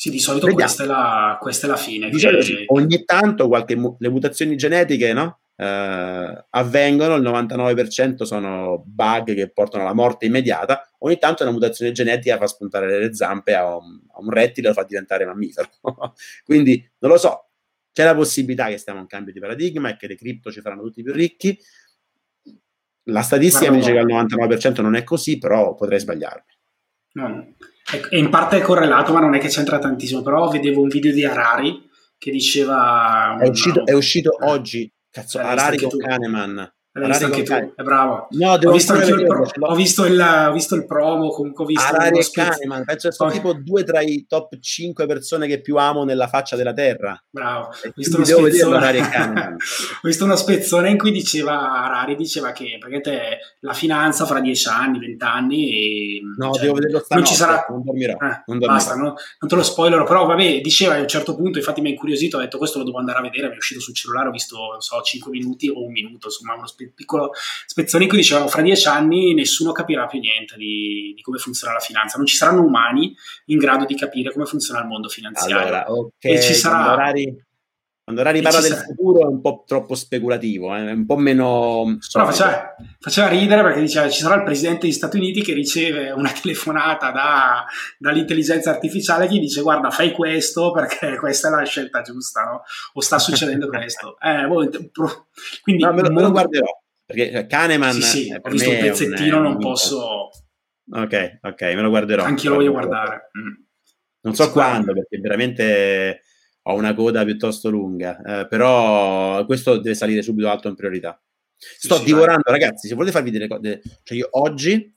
Sì, 0.00 0.08
di 0.08 0.18
solito 0.18 0.50
questa 0.54 0.84
è, 0.84 0.86
la, 0.86 1.36
questa 1.38 1.66
è 1.66 1.68
la 1.68 1.76
fine. 1.76 2.08
Che... 2.08 2.64
Ogni 2.68 3.04
tanto 3.04 3.48
qualche, 3.48 3.76
le 3.98 4.08
mutazioni 4.08 4.56
genetiche, 4.56 5.12
no? 5.12 5.40
eh, 5.56 6.46
avvengono, 6.48 7.16
il 7.16 7.22
99% 7.22 8.22
sono 8.22 8.82
bug 8.86 9.34
che 9.34 9.50
portano 9.50 9.82
alla 9.82 9.92
morte 9.92 10.24
immediata, 10.24 10.90
ogni 11.00 11.18
tanto 11.18 11.42
una 11.42 11.52
mutazione 11.52 11.92
genetica 11.92 12.38
fa 12.38 12.46
spuntare 12.46 12.98
le 12.98 13.14
zampe 13.14 13.54
a 13.54 13.76
un, 13.76 14.00
a 14.14 14.20
un 14.20 14.30
rettile 14.30 14.68
e 14.68 14.70
lo 14.70 14.74
fa 14.74 14.84
diventare 14.84 15.26
mammifero. 15.26 15.68
Quindi 16.46 16.90
non 17.00 17.10
lo 17.10 17.18
so, 17.18 17.50
c'è 17.92 18.04
la 18.04 18.14
possibilità 18.14 18.68
che 18.68 18.78
stiamo 18.78 19.00
in 19.00 19.04
un 19.04 19.10
cambio 19.10 19.34
di 19.34 19.38
paradigma 19.38 19.90
e 19.90 19.96
che 19.98 20.06
le 20.06 20.16
cripto 20.16 20.50
ci 20.50 20.62
faranno 20.62 20.80
tutti 20.80 21.02
più 21.02 21.12
ricchi. 21.12 21.58
La 23.02 23.20
statistica 23.20 23.70
mi 23.70 23.80
dice 23.80 23.92
che 23.92 23.98
al 23.98 24.06
99% 24.06 24.80
non 24.80 24.94
è 24.94 25.04
così, 25.04 25.36
però 25.36 25.74
potrei 25.74 26.00
sbagliarmi. 26.00 26.52
No, 27.12 27.54
è 27.90 28.16
in 28.16 28.30
parte 28.30 28.58
è 28.58 28.60
correlato, 28.60 29.12
ma 29.12 29.20
non 29.20 29.34
è 29.34 29.38
che 29.38 29.48
c'entra 29.48 29.78
tantissimo. 29.78 30.22
Però 30.22 30.48
vedevo 30.48 30.82
un 30.82 30.88
video 30.88 31.12
di 31.12 31.24
Harari 31.24 31.88
che 32.18 32.30
diceva... 32.30 33.36
È 33.38 33.48
uscito, 33.48 33.84
è 33.84 33.92
uscito 33.92 34.36
oggi 34.40 34.92
Cazzo, 35.10 35.38
Harari 35.38 35.78
con 35.78 35.98
Kahneman. 35.98 36.72
L'hai 36.92 37.06
visto 37.06 37.24
anche 37.26 37.42
tu, 37.44 37.52
è 37.52 37.82
bravo. 37.82 38.26
No, 38.30 38.52
ho 38.52 38.72
visto, 38.72 38.92
anche 38.94 39.10
il 39.10 39.24
pro- 39.24 39.48
ho, 39.60 39.74
visto 39.76 40.06
il, 40.06 40.20
ho 40.20 40.52
visto 40.52 40.74
il 40.74 40.86
promo, 40.86 41.28
comunque 41.28 41.62
ho 41.62 41.66
visto 41.66 41.94
Harari 41.94 42.18
e 42.18 42.28
Kahneman, 42.32 42.84
penso 42.84 43.08
che 43.08 43.14
sono 43.14 43.30
tipo 43.30 43.52
due 43.52 43.84
tra 43.84 44.00
i 44.00 44.26
top 44.26 44.58
5 44.58 45.06
persone 45.06 45.46
che 45.46 45.60
più 45.60 45.76
amo 45.76 46.02
nella 46.02 46.26
faccia 46.26 46.56
della 46.56 46.72
terra. 46.72 47.22
Bravo, 47.30 47.66
ho 47.66 47.92
visto, 47.94 48.16
uno 48.16 48.24
spezzone, 48.24 49.00
ho 50.02 50.06
visto 50.08 50.24
uno 50.24 50.34
spezzone 50.34 50.90
in 50.90 50.98
cui 50.98 51.12
diceva 51.12 51.84
Harari 51.84 52.16
diceva 52.16 52.50
che 52.50 52.76
praticamente 52.80 53.38
la 53.60 53.72
finanza 53.72 54.26
fra 54.26 54.40
10 54.40 54.68
anni, 54.68 54.98
20 54.98 55.24
anni 55.24 55.70
e, 55.70 56.20
no, 56.36 56.52
cioè, 56.52 56.62
devo 56.62 56.74
vederlo 56.74 57.04
non 57.08 57.24
ci 57.24 57.34
sarà 57.34 57.66
non 57.68 57.84
dormirò, 57.84 58.14
eh, 58.14 58.42
non 58.46 58.58
dormirò. 58.58 58.72
Basta, 58.72 58.94
no? 58.96 59.14
non 59.38 59.48
te 59.48 59.54
lo 59.54 59.62
spoilerò, 59.62 60.04
però 60.04 60.26
vabbè, 60.26 60.60
diceva 60.60 60.94
a 60.94 61.00
un 61.00 61.08
certo 61.08 61.36
punto, 61.36 61.58
infatti 61.58 61.80
mi 61.80 61.88
ha 61.88 61.90
incuriosito, 61.90 62.36
ho 62.36 62.40
detto 62.40 62.58
questo 62.58 62.78
lo 62.78 62.84
devo 62.84 62.98
andare 62.98 63.18
a 63.18 63.22
vedere, 63.22 63.48
mi 63.48 63.54
è 63.54 63.58
uscito 63.58 63.80
sul 63.80 63.94
cellulare, 63.94 64.28
ho 64.28 64.32
visto, 64.32 64.56
non 64.56 64.80
so, 64.80 65.00
5 65.00 65.30
minuti 65.30 65.68
o 65.68 65.84
un 65.84 65.92
minuto, 65.92 66.26
insomma, 66.26 66.54
uno 66.54 66.66
spe- 66.80 66.92
piccolo 66.94 67.32
spezzoni 67.66 68.04
in 68.04 68.08
cui 68.08 68.18
dicevano 68.18 68.48
fra 68.48 68.62
dieci 68.62 68.88
anni 68.88 69.34
nessuno 69.34 69.72
capirà 69.72 70.06
più 70.06 70.18
niente 70.20 70.56
di, 70.56 71.12
di, 71.14 71.22
come 71.22 71.38
funziona 71.38 71.74
la 71.74 71.80
finanza, 71.80 72.16
non 72.16 72.26
ci 72.26 72.36
saranno 72.36 72.64
umani 72.64 73.14
in 73.46 73.58
grado 73.58 73.84
di 73.84 73.94
capire 73.94 74.32
come 74.32 74.46
funziona 74.46 74.80
il 74.80 74.86
mondo 74.86 75.08
finanziario. 75.08 75.58
Allora, 75.58 75.92
okay, 75.92 76.34
e 76.34 76.40
ci 76.40 76.54
sarà... 76.54 76.92
Orari... 76.92 77.48
Quando 78.02 78.22
Rani 78.22 78.42
parla 78.42 78.60
del 78.60 78.74
futuro 78.74 79.20
è 79.20 79.26
un 79.26 79.40
po' 79.40 79.62
troppo 79.66 79.94
speculativo, 79.94 80.74
eh? 80.74 80.88
è 80.88 80.92
un 80.92 81.06
po' 81.06 81.16
meno... 81.16 81.96
Però 82.12 82.24
faceva, 82.24 82.74
faceva, 82.98 83.28
ridere 83.28 83.62
perché 83.62 83.80
diceva 83.80 84.08
ci 84.08 84.22
sarà 84.22 84.34
il 84.34 84.42
presidente 84.42 84.80
degli 84.80 84.92
Stati 84.92 85.16
Uniti 85.16 85.42
che 85.42 85.52
riceve 85.52 86.10
una 86.10 86.32
telefonata 86.34 87.12
da, 87.12 87.64
dall'intelligenza 87.98 88.70
artificiale 88.70 89.28
che 89.28 89.38
dice 89.38 89.62
guarda 89.62 89.90
fai 89.90 90.10
questo 90.10 90.72
perché 90.72 91.16
questa 91.20 91.48
è 91.48 91.50
la 91.52 91.64
scelta 91.64 92.02
giusta, 92.02 92.42
no? 92.42 92.62
O 92.94 93.00
sta 93.00 93.18
succedendo 93.18 93.68
questo. 93.68 94.16
Eh, 94.30 94.46
boh, 94.46 94.68
quindi 95.62 95.82
no, 95.82 95.92
me, 95.92 96.02
lo, 96.02 96.12
me 96.12 96.22
lo 96.22 96.30
guarderò, 96.30 96.66
perché 97.04 97.30
cioè, 97.32 97.46
Kahneman... 97.46 97.92
Sì, 97.92 98.02
sì, 98.02 98.38
ho 98.40 98.50
visto 98.50 98.70
un 98.70 98.78
pezzettino, 98.78 99.36
un, 99.38 99.42
non 99.42 99.58
posso... 99.58 100.30
Ok, 100.92 101.38
ok, 101.42 101.62
me 101.62 101.80
lo 101.80 101.88
guarderò. 101.88 102.24
Anch'io 102.24 102.50
lo 102.50 102.56
voglio 102.56 102.72
guardare. 102.72 103.30
Mm. 103.38 103.64
Non 104.22 104.34
so 104.34 104.50
quando, 104.50 104.92
perché 104.92 105.18
veramente 105.18 106.22
ho 106.70 106.76
una 106.76 106.94
coda 106.94 107.24
piuttosto 107.24 107.70
lunga, 107.70 108.20
eh, 108.22 108.46
però 108.48 109.44
questo 109.44 109.76
deve 109.78 109.94
salire 109.94 110.22
subito 110.22 110.48
alto 110.48 110.68
in 110.68 110.74
priorità. 110.74 111.20
Sto 111.56 111.96
sì, 111.96 112.04
divorando, 112.04 112.42
vai. 112.44 112.58
ragazzi, 112.58 112.88
se 112.88 112.94
volete 112.94 113.12
farvi 113.12 113.30
delle 113.30 113.48
cose, 113.48 113.82
cioè 114.02 114.16
io 114.16 114.28
oggi, 114.32 114.94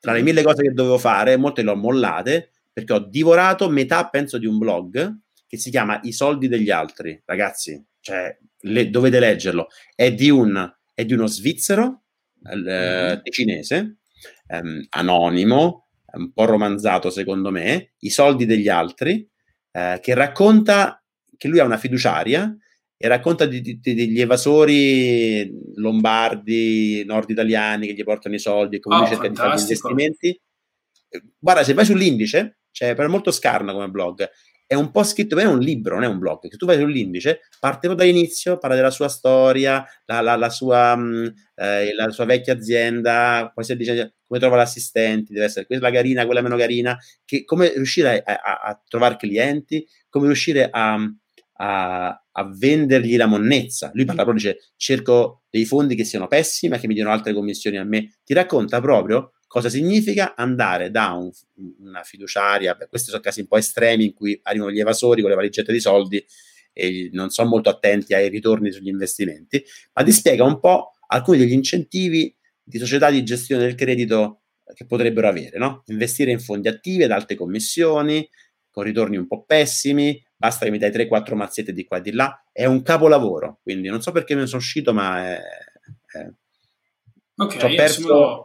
tra 0.00 0.12
le 0.12 0.22
mille 0.22 0.42
cose 0.42 0.62
che 0.62 0.72
dovevo 0.72 0.98
fare, 0.98 1.36
molte 1.36 1.62
le 1.62 1.70
ho 1.70 1.76
mollate, 1.76 2.50
perché 2.72 2.92
ho 2.92 2.98
divorato 2.98 3.68
metà, 3.68 4.08
penso, 4.08 4.38
di 4.38 4.46
un 4.46 4.58
blog 4.58 5.18
che 5.46 5.56
si 5.56 5.70
chiama 5.70 6.00
I 6.02 6.12
soldi 6.12 6.48
degli 6.48 6.70
altri. 6.70 7.20
Ragazzi, 7.24 7.84
cioè, 8.00 8.36
le, 8.60 8.90
dovete 8.90 9.20
leggerlo. 9.20 9.68
È 9.94 10.12
di, 10.12 10.30
un, 10.30 10.72
è 10.94 11.04
di 11.04 11.12
uno 11.12 11.26
svizzero, 11.26 12.02
mm-hmm. 12.48 13.20
cinese, 13.24 13.98
ehm, 14.46 14.86
anonimo, 14.90 15.88
un 16.12 16.32
po' 16.32 16.44
romanzato 16.44 17.10
secondo 17.10 17.50
me, 17.50 17.92
I 17.98 18.10
soldi 18.10 18.46
degli 18.46 18.68
altri, 18.68 19.28
eh, 19.72 19.98
che 20.02 20.14
racconta 20.14 20.99
che 21.40 21.48
lui 21.48 21.58
ha 21.58 21.64
una 21.64 21.78
fiduciaria 21.78 22.54
e 22.98 23.08
racconta 23.08 23.46
di, 23.46 23.62
di, 23.62 23.80
degli 23.80 24.20
evasori 24.20 25.50
lombardi, 25.76 27.02
nord 27.06 27.30
italiani 27.30 27.86
che 27.86 27.94
gli 27.94 28.04
portano 28.04 28.34
i 28.34 28.38
soldi 28.38 28.76
e 28.76 28.80
come 28.80 28.96
oh, 28.96 29.06
cerca 29.06 29.26
di 29.26 29.34
fare 29.34 29.56
gli 29.56 29.60
investimenti. 29.60 30.38
Guarda, 31.38 31.64
se 31.64 31.72
vai 31.72 31.86
sull'indice, 31.86 32.58
cioè, 32.70 32.94
per 32.94 33.08
molto 33.08 33.30
scarno 33.30 33.72
come 33.72 33.88
blog, 33.88 34.28
è 34.66 34.74
un 34.74 34.90
po' 34.90 35.02
scritto, 35.02 35.34
bene, 35.34 35.48
è 35.48 35.52
un 35.52 35.60
libro, 35.60 35.94
non 35.94 36.04
è 36.04 36.08
un 36.08 36.18
blog, 36.18 36.46
che 36.46 36.58
tu 36.58 36.66
vai 36.66 36.76
sull'indice, 36.76 37.40
parte 37.58 37.88
proprio 37.88 38.06
dall'inizio, 38.06 38.58
parla 38.58 38.76
della 38.76 38.90
sua 38.90 39.08
storia, 39.08 39.82
la, 40.04 40.20
la, 40.20 40.36
la, 40.36 40.50
sua, 40.50 40.94
mm, 40.94 41.26
eh, 41.54 41.94
la, 41.94 42.10
sua, 42.10 42.26
vecchia 42.26 42.52
azienda, 42.52 43.50
poi 43.54 43.64
si 43.64 43.74
dice 43.76 44.16
come 44.26 44.38
trova 44.38 44.56
l'assistente, 44.56 45.32
deve 45.32 45.46
essere 45.46 45.64
quella 45.64 45.90
carina, 45.90 46.26
quella 46.26 46.42
meno 46.42 46.58
carina, 46.58 46.98
che, 47.24 47.44
come 47.44 47.72
riuscire 47.72 48.22
a, 48.22 48.34
a, 48.34 48.60
a 48.62 48.82
trovare 48.86 49.16
clienti, 49.16 49.86
come 50.10 50.26
riuscire 50.26 50.68
a, 50.70 50.98
a, 51.62 52.22
vendergli 52.56 53.16
la 53.16 53.26
monnezza. 53.26 53.90
Lui 53.92 54.04
parla 54.04 54.24
proprio, 54.24 54.50
dice, 54.50 54.70
cerco 54.76 55.42
dei 55.50 55.64
fondi 55.64 55.94
che 55.94 56.04
siano 56.04 56.26
pessimi, 56.26 56.72
ma 56.72 56.78
che 56.78 56.86
mi 56.86 56.94
diano 56.94 57.10
altre 57.10 57.34
commissioni 57.34 57.76
a 57.76 57.84
me. 57.84 58.18
Ti 58.24 58.32
racconta 58.32 58.80
proprio 58.80 59.32
Cosa 59.50 59.68
significa 59.68 60.36
andare 60.36 60.92
da 60.92 61.10
un, 61.10 61.28
una 61.80 62.04
fiduciaria? 62.04 62.76
Beh, 62.76 62.86
questi 62.86 63.10
sono 63.10 63.20
casi 63.20 63.40
un 63.40 63.48
po' 63.48 63.56
estremi 63.56 64.04
in 64.04 64.14
cui 64.14 64.38
arrivano 64.44 64.70
gli 64.70 64.78
evasori 64.78 65.22
con 65.22 65.30
le 65.30 65.34
valigette 65.34 65.72
di 65.72 65.80
soldi 65.80 66.24
e 66.72 67.10
non 67.12 67.30
sono 67.30 67.48
molto 67.48 67.68
attenti 67.68 68.14
ai 68.14 68.28
ritorni 68.28 68.70
sugli 68.70 68.86
investimenti, 68.86 69.60
ma 69.94 70.04
ti 70.04 70.12
spiega 70.12 70.44
un 70.44 70.60
po' 70.60 70.92
alcuni 71.08 71.38
degli 71.38 71.50
incentivi 71.50 72.32
di 72.62 72.78
società 72.78 73.10
di 73.10 73.24
gestione 73.24 73.62
del 73.62 73.74
credito 73.74 74.42
che 74.72 74.86
potrebbero 74.86 75.26
avere, 75.26 75.58
no? 75.58 75.82
Investire 75.86 76.30
in 76.30 76.38
fondi 76.38 76.68
attivi 76.68 77.02
ad 77.02 77.10
alte 77.10 77.34
commissioni, 77.34 78.24
con 78.70 78.84
ritorni 78.84 79.16
un 79.16 79.26
po' 79.26 79.42
pessimi, 79.42 80.16
basta 80.40 80.64
che 80.64 80.70
mi 80.70 80.78
dai 80.78 80.90
3-4 80.90 81.34
mazzette 81.34 81.74
di 81.74 81.84
qua 81.84 81.98
e 81.98 82.00
di 82.00 82.12
là, 82.12 82.42
è 82.50 82.64
un 82.64 82.80
capolavoro, 82.80 83.60
quindi 83.62 83.88
non 83.88 84.00
so 84.00 84.10
perché 84.10 84.34
me 84.34 84.40
ne 84.40 84.46
sono 84.46 84.60
uscito, 84.60 84.94
ma 84.94 85.22
è... 85.22 85.40
è... 86.06 86.30
Ok, 87.36 87.58
ho 87.62 87.74
perso... 87.74 88.44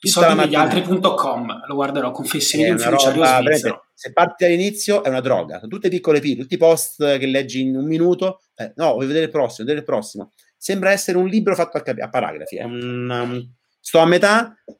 I 0.00 0.08
soldi 0.08 0.42
degli 0.42 0.54
altri.com 0.54 1.66
lo 1.66 1.74
guarderò, 1.74 2.10
confessioni 2.12 2.64
di 2.64 2.70
un 2.70 2.78
fiduciario 2.78 3.24
svizzero. 3.24 3.86
Se 3.94 4.12
parti 4.12 4.44
all'inizio 4.44 5.02
è 5.02 5.08
una 5.08 5.20
droga, 5.20 5.58
sono 5.58 5.68
tutte 5.68 5.88
piccole 5.88 6.20
pillole, 6.20 6.42
tutti 6.42 6.54
i 6.54 6.58
post 6.58 7.18
che 7.18 7.26
leggi 7.26 7.62
in 7.62 7.76
un 7.76 7.84
minuto, 7.84 8.42
eh, 8.54 8.72
no, 8.76 8.92
voglio 8.92 9.08
vedere 9.08 9.24
il 9.24 9.30
prossimo, 9.30 9.66
vedere 9.66 9.78
il 9.78 9.84
prossimo. 9.84 10.32
Sembra 10.56 10.90
essere 10.90 11.18
un 11.18 11.26
libro 11.26 11.54
fatto 11.56 11.78
a, 11.78 11.82
cap- 11.82 12.00
a 12.00 12.08
paragrafi, 12.08 12.56
è 12.56 12.62
un, 12.62 13.10
um, 13.10 13.54
sto 13.80 13.98
a 13.98 14.06
metà 14.06 14.56
eh, 14.64 14.76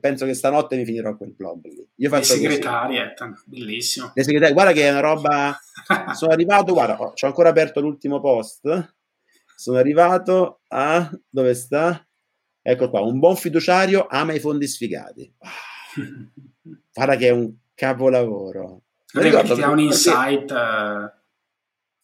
penso 0.00 0.26
che 0.26 0.34
stanotte 0.34 0.76
mi 0.76 0.84
finirò 0.84 1.16
quel 1.16 1.32
blog 1.32 1.64
lì. 1.64 1.88
Io 1.96 2.10
Le 2.10 2.22
segretarie, 2.22 3.14
bellissimo. 3.46 4.12
Le 4.14 4.22
segretarie, 4.22 4.54
guarda 4.54 4.72
che 4.72 4.82
è 4.82 4.90
una 4.90 5.00
roba... 5.00 5.58
sono 6.14 6.32
arrivato, 6.32 6.72
guarda, 6.72 7.00
ho 7.00 7.14
ancora 7.20 7.48
aperto 7.48 7.80
l'ultimo 7.80 8.20
post, 8.20 8.94
sono 9.56 9.78
arrivato 9.78 10.60
a... 10.68 11.10
dove 11.28 11.54
sta? 11.54 12.06
Ecco 12.60 12.90
qua, 12.90 13.00
un 13.00 13.18
buon 13.18 13.36
fiduciario 13.36 14.06
ama 14.08 14.34
i 14.34 14.40
fondi 14.40 14.66
sfigati. 14.66 15.32
Guarda 16.92 17.16
che 17.16 17.28
è 17.28 17.30
un 17.30 17.54
capolavoro. 17.74 18.82
Ricordo, 19.14 19.54
ti 19.54 19.62
ha 19.62 19.70
un 19.70 19.78
insight. 19.78 20.50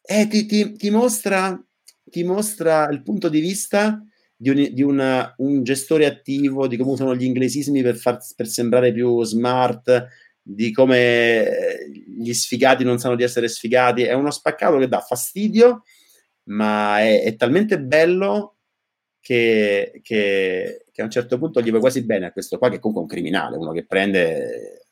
Eh, 0.01 0.20
eh, 0.20 0.26
ti, 0.28 0.47
ti, 0.47 0.72
ti, 0.72 0.90
mostra, 0.90 1.62
ti 2.05 2.24
mostra 2.24 2.89
il 2.89 3.02
punto 3.02 3.28
di 3.28 3.40
vista 3.40 4.02
di, 4.36 4.51
un, 4.51 4.69
di 4.73 4.82
una, 4.82 5.35
un 5.39 5.62
gestore 5.62 6.06
attivo, 6.06 6.66
di 6.66 6.77
come 6.77 6.93
usano 6.93 7.15
gli 7.15 7.24
inglesismi 7.24 7.82
per, 7.82 7.97
far, 7.97 8.19
per 8.36 8.47
sembrare 8.47 8.93
più 8.93 9.23
smart, 9.24 10.06
di 10.43 10.73
come 10.73 11.89
gli 12.19 12.32
sfigati 12.32 12.85
non 12.85 12.98
sanno 12.98 13.16
di 13.16 13.23
essere 13.23 13.48
sfigati. 13.48 14.02
È 14.02 14.12
uno 14.12 14.31
spaccato 14.31 14.78
che 14.78 14.89
dà 14.89 15.01
fastidio, 15.01 15.85
ma 16.44 17.01
è, 17.01 17.23
è 17.23 17.36
talmente 17.36 17.81
bello 17.81 18.56
che, 19.20 20.01
che, 20.02 20.85
che, 20.93 21.01
a 21.01 21.05
un 21.05 21.11
certo 21.11 21.39
punto 21.39 21.62
gli 21.62 21.70
va 21.70 21.78
quasi 21.78 22.05
bene 22.05 22.27
a 22.27 22.32
questo 22.32 22.59
qua, 22.59 22.69
che 22.69 22.78
comunque 22.78 23.02
è 23.02 23.06
un 23.06 23.11
criminale, 23.11 23.56
uno 23.56 23.73
che 23.73 23.86
prende 23.86 24.85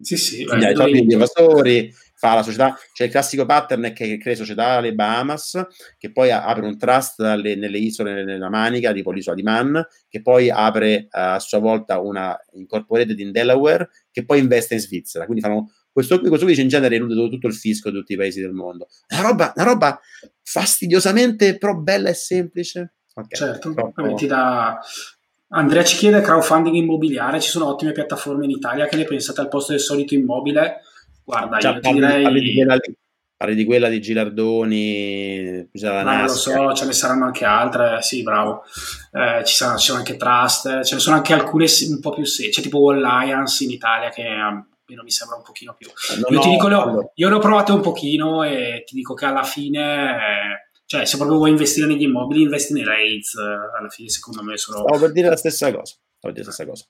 sì, 0.00 0.16
sì, 0.16 0.44
gli 0.44 0.74
soldi 0.74 1.00
degli 1.00 1.14
evasori, 1.14 1.92
fa 2.24 2.34
la 2.34 2.42
società. 2.42 2.74
C'è 2.94 3.04
il 3.04 3.10
classico 3.10 3.44
pattern 3.44 3.92
che 3.92 4.16
crea 4.16 4.34
società 4.34 4.68
alle 4.76 4.94
Bahamas, 4.94 5.66
che 5.98 6.10
poi 6.10 6.30
apre 6.30 6.64
un 6.64 6.78
trust 6.78 7.20
alle, 7.20 7.54
nelle 7.54 7.76
isole 7.76 8.24
nella 8.24 8.48
Manica, 8.48 8.92
tipo 8.92 9.10
l'isola 9.10 9.36
di 9.36 9.42
Man, 9.42 9.86
che 10.08 10.22
poi 10.22 10.48
apre 10.48 11.02
uh, 11.02 11.08
a 11.10 11.38
sua 11.38 11.58
volta 11.58 12.00
una 12.00 12.34
incorporated 12.54 13.18
in 13.20 13.30
Delaware, 13.30 13.90
che 14.10 14.24
poi 14.24 14.38
investe 14.38 14.72
in 14.72 14.80
Svizzera. 14.80 15.26
Quindi 15.26 15.42
fanno 15.42 15.70
questo 15.92 16.18
qui, 16.18 16.28
questo 16.28 16.46
qui 16.46 16.58
in 16.58 16.68
genere 16.68 16.96
elude 16.96 17.28
tutto 17.28 17.46
il 17.46 17.54
fisco 17.54 17.90
di 17.90 17.98
tutti 17.98 18.14
i 18.14 18.16
paesi 18.16 18.40
del 18.40 18.52
mondo. 18.52 18.88
Una 19.10 19.20
roba, 19.20 19.52
una 19.54 19.64
roba 19.64 20.00
fastidiosamente 20.42 21.58
però 21.58 21.76
bella 21.76 22.08
e 22.08 22.14
semplice. 22.14 22.94
Okay, 23.14 23.38
certo, 23.38 23.72
troppo... 23.74 24.14
ti 24.14 24.26
dà... 24.26 24.78
Andrea 25.48 25.84
ci 25.84 25.98
chiede 25.98 26.20
crowdfunding 26.20 26.74
immobiliare, 26.74 27.38
ci 27.38 27.50
sono 27.50 27.68
ottime 27.68 27.92
piattaforme 27.92 28.44
in 28.44 28.50
Italia, 28.50 28.86
che 28.86 28.96
ne 28.96 29.04
pensate 29.04 29.40
al 29.40 29.48
posto 29.48 29.70
del 29.70 29.80
solito 29.80 30.14
immobile? 30.14 30.80
Guarda, 31.24 31.58
Già, 31.58 31.72
io 31.72 31.80
parli, 31.80 32.00
direi... 32.00 32.22
Parli 32.22 32.40
di, 32.40 32.54
quella, 32.54 32.80
parli 33.36 33.54
di 33.54 33.64
quella 33.64 33.88
di 33.88 34.00
Gilardoni, 34.00 35.68
Ma 35.82 36.22
lo 36.22 36.28
so, 36.28 36.72
ce 36.74 36.84
ne 36.84 36.92
saranno 36.92 37.24
anche 37.24 37.44
altre, 37.44 38.02
sì, 38.02 38.22
bravo. 38.22 38.64
Eh, 39.12 39.44
ci, 39.44 39.54
saranno, 39.54 39.78
ci, 39.78 39.86
sono 39.86 39.98
anche 39.98 40.16
Trust, 40.16 40.82
ce 40.82 40.94
ne 40.94 41.00
sono 41.00 41.16
anche 41.16 41.32
alcune 41.32 41.66
un 41.88 42.00
po' 42.00 42.10
più 42.10 42.24
serie, 42.24 42.52
c'è 42.52 42.62
tipo 42.62 42.90
Alliance 42.90 43.64
in 43.64 43.70
Italia 43.70 44.10
che 44.10 44.22
almeno 44.22 45.02
mi 45.02 45.10
sembra 45.10 45.36
un 45.36 45.42
pochino 45.42 45.74
più... 45.74 45.88
No, 46.20 46.26
io 46.28 46.40
ti 46.40 46.50
dico, 46.50 46.68
no. 46.68 47.10
io 47.14 47.28
ne 47.28 47.34
ho 47.34 47.38
provate 47.38 47.72
un 47.72 47.80
pochino 47.80 48.42
e 48.42 48.84
ti 48.86 48.94
dico 48.94 49.14
che 49.14 49.24
alla 49.24 49.44
fine... 49.44 50.12
Eh, 50.12 50.72
cioè, 50.86 51.06
se 51.06 51.16
proprio 51.16 51.38
vuoi 51.38 51.50
investire 51.50 51.86
negli 51.86 52.02
immobili, 52.02 52.42
investi 52.42 52.74
nei 52.74 52.84
REITs, 52.84 53.34
eh, 53.36 53.78
alla 53.78 53.88
fine 53.88 54.10
secondo 54.10 54.42
me 54.42 54.58
sono... 54.58 54.78
Stavo 54.78 55.00
per 55.00 55.12
dire 55.12 55.30
la 55.30 55.36
stessa 55.36 55.72
cosa. 55.72 55.94
Dire 56.20 56.44
la 56.44 56.52
stessa 56.52 56.66
cosa. 56.66 56.84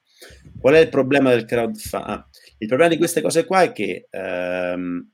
Qual 0.60 0.74
è 0.74 0.78
il 0.78 0.88
problema 0.88 1.30
del 1.30 1.44
crowdfunding? 1.44 2.10
Ah, 2.10 2.28
il 2.58 2.68
problema 2.68 2.90
di 2.90 2.98
queste 2.98 3.20
cose 3.20 3.44
qua 3.44 3.62
è 3.62 3.72
che 3.72 4.06
ehm, 4.10 5.10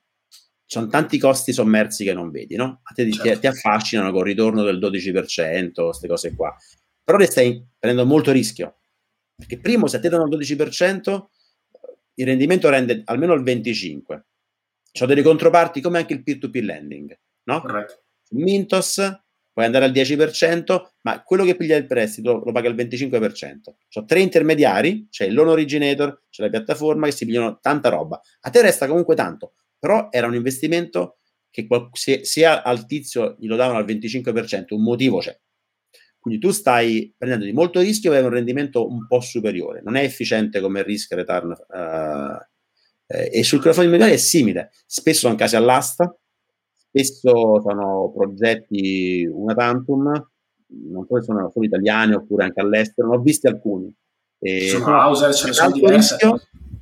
sono 0.65 0.87
tanti 0.87 1.19
costi 1.19 1.53
sommersi 1.53 2.05
che 2.05 2.13
non 2.13 2.31
vedi, 2.31 2.57
no? 2.57 2.81
A 2.85 2.95
te 2.95 3.11
certo. 3.11 3.29
ti, 3.29 3.39
ti, 3.41 3.47
affascinano 3.47 4.11
con 4.11 4.21
il 4.21 4.27
ritorno 4.27 4.63
del 4.63 4.79
12%, 4.79 5.73
queste 5.73 6.09
cose 6.09 6.35
qua. 6.35 6.55
Però 7.03 7.19
ne 7.19 7.27
stai 7.27 7.67
prendendo 7.79 8.09
molto 8.09 8.31
rischio. 8.31 8.79
Perché 9.35 9.59
primo, 9.59 9.87
se 9.87 9.97
a 9.97 10.01
te 10.01 10.09
danno 10.09 10.27
il 10.27 10.39
12%, 10.39 11.25
il 12.15 12.27
rendimento 12.27 12.69
rende 12.69 13.03
almeno 13.07 13.33
il 13.35 13.43
25%. 13.43 14.21
C'ho 14.93 15.07
delle 15.07 15.23
controparti 15.23 15.81
come 15.81 15.99
anche 15.99 16.15
il 16.15 16.23
peer-to-peer 16.23 16.65
lending, 16.65 17.19
no? 17.45 17.61
Corretto 17.61 18.03
Mintos 18.31 18.99
puoi 19.61 19.67
andare 19.67 19.85
al 19.85 19.93
10%, 19.93 20.91
ma 21.03 21.23
quello 21.23 21.45
che 21.45 21.55
piglia 21.55 21.77
il 21.77 21.87
prestito 21.87 22.43
lo 22.45 22.53
paga 22.53 22.69
il 22.69 22.75
25%. 22.75 23.57
Ho 23.95 24.05
tre 24.05 24.21
intermediari, 24.21 25.09
c'è 25.11 25.27
il 25.27 25.35
loan 25.35 25.49
originator, 25.49 26.23
c'è 26.31 26.43
la 26.43 26.49
piattaforma 26.49 27.07
che 27.07 27.13
si 27.13 27.27
pigliano 27.27 27.59
tanta 27.61 27.91
roba. 27.91 28.21
A 28.41 28.51
te 28.51 28.63
resta 28.63 28.87
comunque 28.87 29.15
tanto, 29.15 29.55
però 29.79 30.09
era 30.11 30.27
un 30.27 30.35
investimento 30.35 31.19
che 31.51 31.67
se, 31.93 32.25
se 32.25 32.47
al 32.47 32.87
tizio 32.87 33.37
glielo 33.39 33.57
davano 33.57 33.79
al 33.79 33.85
25%, 33.85 34.67
un 34.71 34.83
motivo 34.83 35.19
c'è. 35.19 35.39
Quindi 36.19 36.41
tu 36.41 36.51
stai 36.51 37.15
prendendo 37.17 37.47
di 37.47 37.53
molto 37.53 37.81
rischio 37.81 38.13
e 38.13 38.19
hai 38.19 38.25
un 38.25 38.31
rendimento 38.31 38.87
un 38.87 39.07
po' 39.07 39.21
superiore. 39.21 39.81
Non 39.83 39.97
è 39.97 40.03
efficiente 40.03 40.61
come 40.61 40.83
risk 40.83 41.13
return. 41.13 41.51
Uh, 41.69 42.39
e 43.07 43.43
sul 43.43 43.59
crowdfunding 43.59 43.95
immobiliare 43.95 44.13
è 44.13 44.17
simile. 44.23 44.71
Spesso 44.87 45.21
sono 45.21 45.35
casi 45.35 45.57
all'asta, 45.57 46.15
spesso 46.91 47.61
sono 47.61 48.13
progetti 48.15 49.29
una 49.31 49.55
tantum, 49.55 50.05
non 50.91 51.07
so 51.07 51.17
se 51.17 51.23
sono 51.23 51.51
solo 51.53 51.65
italiani 51.65 52.15
oppure 52.15 52.45
anche 52.45 52.61
all'estero, 52.61 53.09
ne 53.09 53.17
ho 53.17 53.21
visti 53.21 53.47
alcuni. 53.47 53.95
E 54.39 54.69
sono 54.69 55.01
Hauser, 55.01 55.35
ce 55.35 55.47
ne 55.47 55.53
sono 55.53 55.71
diverse. 55.71 56.17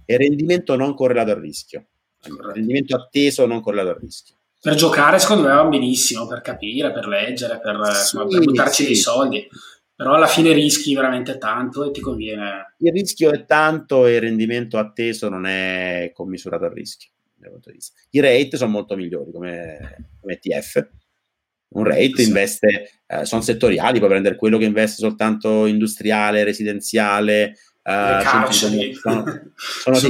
E 0.04 0.16
rendimento 0.16 0.74
non 0.74 0.94
correlato 0.94 1.32
al 1.32 1.40
rischio. 1.40 1.84
Corretto. 2.20 2.52
Rendimento 2.52 2.96
atteso 2.96 3.46
non 3.46 3.60
correlato 3.60 3.90
al 3.90 4.00
rischio. 4.00 4.36
Per 4.60 4.74
giocare 4.74 5.18
secondo 5.18 5.46
me 5.46 5.54
va 5.54 5.64
benissimo, 5.64 6.26
per 6.26 6.40
capire, 6.40 6.92
per 6.92 7.06
leggere, 7.06 7.60
per, 7.60 7.78
sì, 7.92 7.98
insomma, 7.98 8.26
per 8.26 8.44
buttarci 8.44 8.82
sì. 8.82 8.86
dei 8.86 8.96
soldi 8.96 9.48
però 9.98 10.14
alla 10.14 10.28
fine 10.28 10.52
rischi 10.52 10.94
veramente 10.94 11.38
tanto 11.38 11.84
e 11.84 11.90
ti 11.90 12.00
conviene. 12.00 12.76
Il 12.78 12.92
rischio 12.92 13.32
è 13.32 13.44
tanto 13.44 14.06
e 14.06 14.14
il 14.14 14.20
rendimento 14.20 14.78
atteso 14.78 15.28
non 15.28 15.44
è 15.44 16.12
commisurato 16.14 16.66
al 16.66 16.70
rischio. 16.70 17.10
I 18.10 18.20
rate 18.20 18.56
sono 18.56 18.70
molto 18.70 18.96
migliori 18.96 19.30
come, 19.32 20.10
come 20.20 20.32
ETF. 20.34 20.88
Un 21.70 21.84
rate 21.84 22.22
investe, 22.22 23.02
eh, 23.06 23.24
sono 23.26 23.42
settoriali, 23.42 23.98
puoi 23.98 24.10
prendere 24.10 24.36
quello 24.36 24.56
che 24.56 24.64
investe 24.64 25.02
soltanto 25.02 25.66
industriale, 25.66 26.44
residenziale, 26.44 27.54
eh. 27.88 28.52
Sono, 28.52 28.80
sono, 28.92 29.24
sono, 29.56 30.00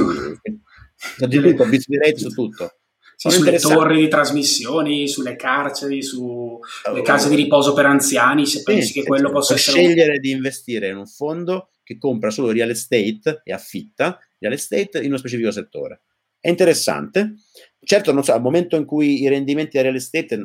di, 1.17 1.27
di 1.27 1.39
tutto, 1.39 1.63
ho 1.63 1.65
visto 1.65 1.93
i 1.93 1.97
rate 1.97 2.17
su 2.17 2.29
tutto. 2.29 2.73
Sì, 3.15 3.31
sulle 3.31 3.59
torri 3.59 4.01
di 4.01 4.07
trasmissioni, 4.07 5.07
sulle 5.07 5.35
carceri, 5.35 6.01
sulle 6.01 6.59
oh, 6.85 7.01
case 7.03 7.29
di 7.29 7.35
riposo 7.35 7.73
per 7.73 7.85
anziani, 7.85 8.45
se 8.45 8.63
pensi 8.63 8.87
sì, 8.87 8.99
che 8.99 9.05
quello 9.05 9.29
possa 9.29 9.55
essere... 9.55 9.77
scegliere 9.77 10.13
un... 10.13 10.19
di 10.19 10.31
investire 10.31 10.87
in 10.87 10.97
un 10.97 11.07
fondo 11.07 11.71
che 11.83 11.97
compra 11.97 12.29
solo 12.29 12.51
real 12.51 12.69
estate 12.69 13.41
e 13.43 13.51
affitta 13.51 14.17
real 14.39 14.53
estate 14.53 14.99
in 14.99 15.07
uno 15.07 15.17
specifico 15.17 15.51
settore. 15.51 16.01
È 16.39 16.49
interessante. 16.49 17.35
Certo, 17.81 18.11
non 18.11 18.23
so, 18.23 18.33
al 18.33 18.41
momento 18.41 18.75
in 18.75 18.85
cui 18.85 19.21
i 19.21 19.27
rendimenti 19.27 19.77
da 19.77 19.83
real 19.83 19.95
estate, 19.95 20.39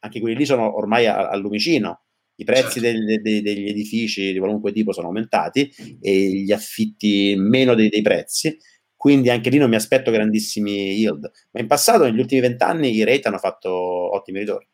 anche 0.00 0.20
quelli 0.20 0.36
lì 0.36 0.44
sono 0.44 0.76
ormai 0.76 1.06
al 1.06 1.40
lumicino, 1.40 2.02
i 2.36 2.44
prezzi 2.44 2.80
certo. 2.80 2.98
degli, 2.98 3.18
degli, 3.18 3.42
degli, 3.42 3.68
edifici 3.68 4.32
di 4.32 4.38
qualunque 4.38 4.72
tipo 4.72 4.92
sono 4.92 5.08
aumentati 5.08 5.70
e 6.00 6.30
gli 6.30 6.52
affitti 6.52 7.34
meno 7.36 7.74
dei, 7.74 7.88
dei 7.88 8.02
prezzi 8.02 8.56
quindi 8.98 9.30
anche 9.30 9.48
lì 9.48 9.58
non 9.58 9.70
mi 9.70 9.76
aspetto 9.76 10.10
grandissimi 10.10 10.94
yield. 10.94 11.30
Ma 11.52 11.60
in 11.60 11.68
passato, 11.68 12.02
negli 12.02 12.18
ultimi 12.18 12.40
vent'anni, 12.40 12.92
i 12.92 13.04
rate 13.04 13.28
hanno 13.28 13.38
fatto 13.38 13.70
ottimi 13.70 14.40
ritorni. 14.40 14.66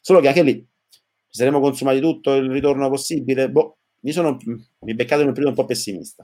Solo 0.00 0.20
che 0.20 0.28
anche 0.28 0.44
lì 0.44 0.64
ci 0.88 1.00
saremmo 1.40 1.58
consumati 1.58 1.98
tutto 1.98 2.34
il 2.36 2.48
ritorno 2.52 2.88
possibile. 2.88 3.50
Boh, 3.50 3.78
mi 4.02 4.12
sono 4.12 4.38
mi 4.44 4.94
beccato 4.94 5.22
in 5.22 5.26
un 5.26 5.34
periodo 5.34 5.56
un 5.56 5.60
po' 5.60 5.64
pessimista. 5.64 6.22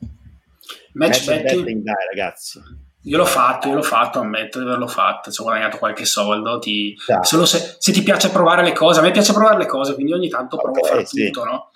Match, 0.93 1.27
Match 1.27 1.43
betting, 1.43 1.83
dai 1.83 2.07
ragazzi. 2.09 2.61
Io 3.05 3.17
l'ho 3.17 3.25
fatto, 3.25 3.69
io 3.69 3.75
l'ho 3.75 3.83
fatto, 3.83 4.21
ammetto 4.21 4.59
di 4.59 4.67
averlo 4.67 4.87
fatto, 4.87 5.31
ci 5.31 5.41
ho 5.41 5.45
guadagnato 5.45 5.79
qualche 5.79 6.05
soldo. 6.05 6.59
Ti... 6.59 6.95
Solo 7.23 7.47
se, 7.47 7.77
se, 7.79 7.93
ti 7.93 8.03
piace 8.03 8.31
provare 8.31 8.63
le 8.63 8.73
cose, 8.73 9.01
a 9.01 9.03
me 9.03 9.11
piace 9.11 9.33
provare 9.33 9.57
le 9.59 9.67
cose, 9.67 9.95
quindi 9.95 10.13
ogni 10.13 10.29
tanto 10.29 10.59
provo 10.59 10.79
okay, 10.79 10.91
a 10.91 10.93
fare 10.93 11.07
sì. 11.07 11.27
tutto, 11.27 11.45
no? 11.45 11.71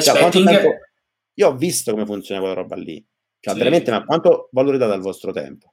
Cioè, 0.00 0.22
betting... 0.22 0.48
Tempo... 0.48 0.68
Io 1.34 1.48
ho 1.48 1.54
visto 1.54 1.90
come 1.90 2.06
funziona 2.06 2.40
quella 2.40 2.54
roba 2.54 2.76
lì. 2.76 3.04
Cioè, 3.40 3.54
sì. 3.54 3.58
veramente, 3.58 3.90
ma 3.90 4.04
quanto 4.04 4.48
valore 4.52 4.78
dà 4.78 4.86
dal 4.86 5.00
vostro 5.00 5.32
tempo? 5.32 5.72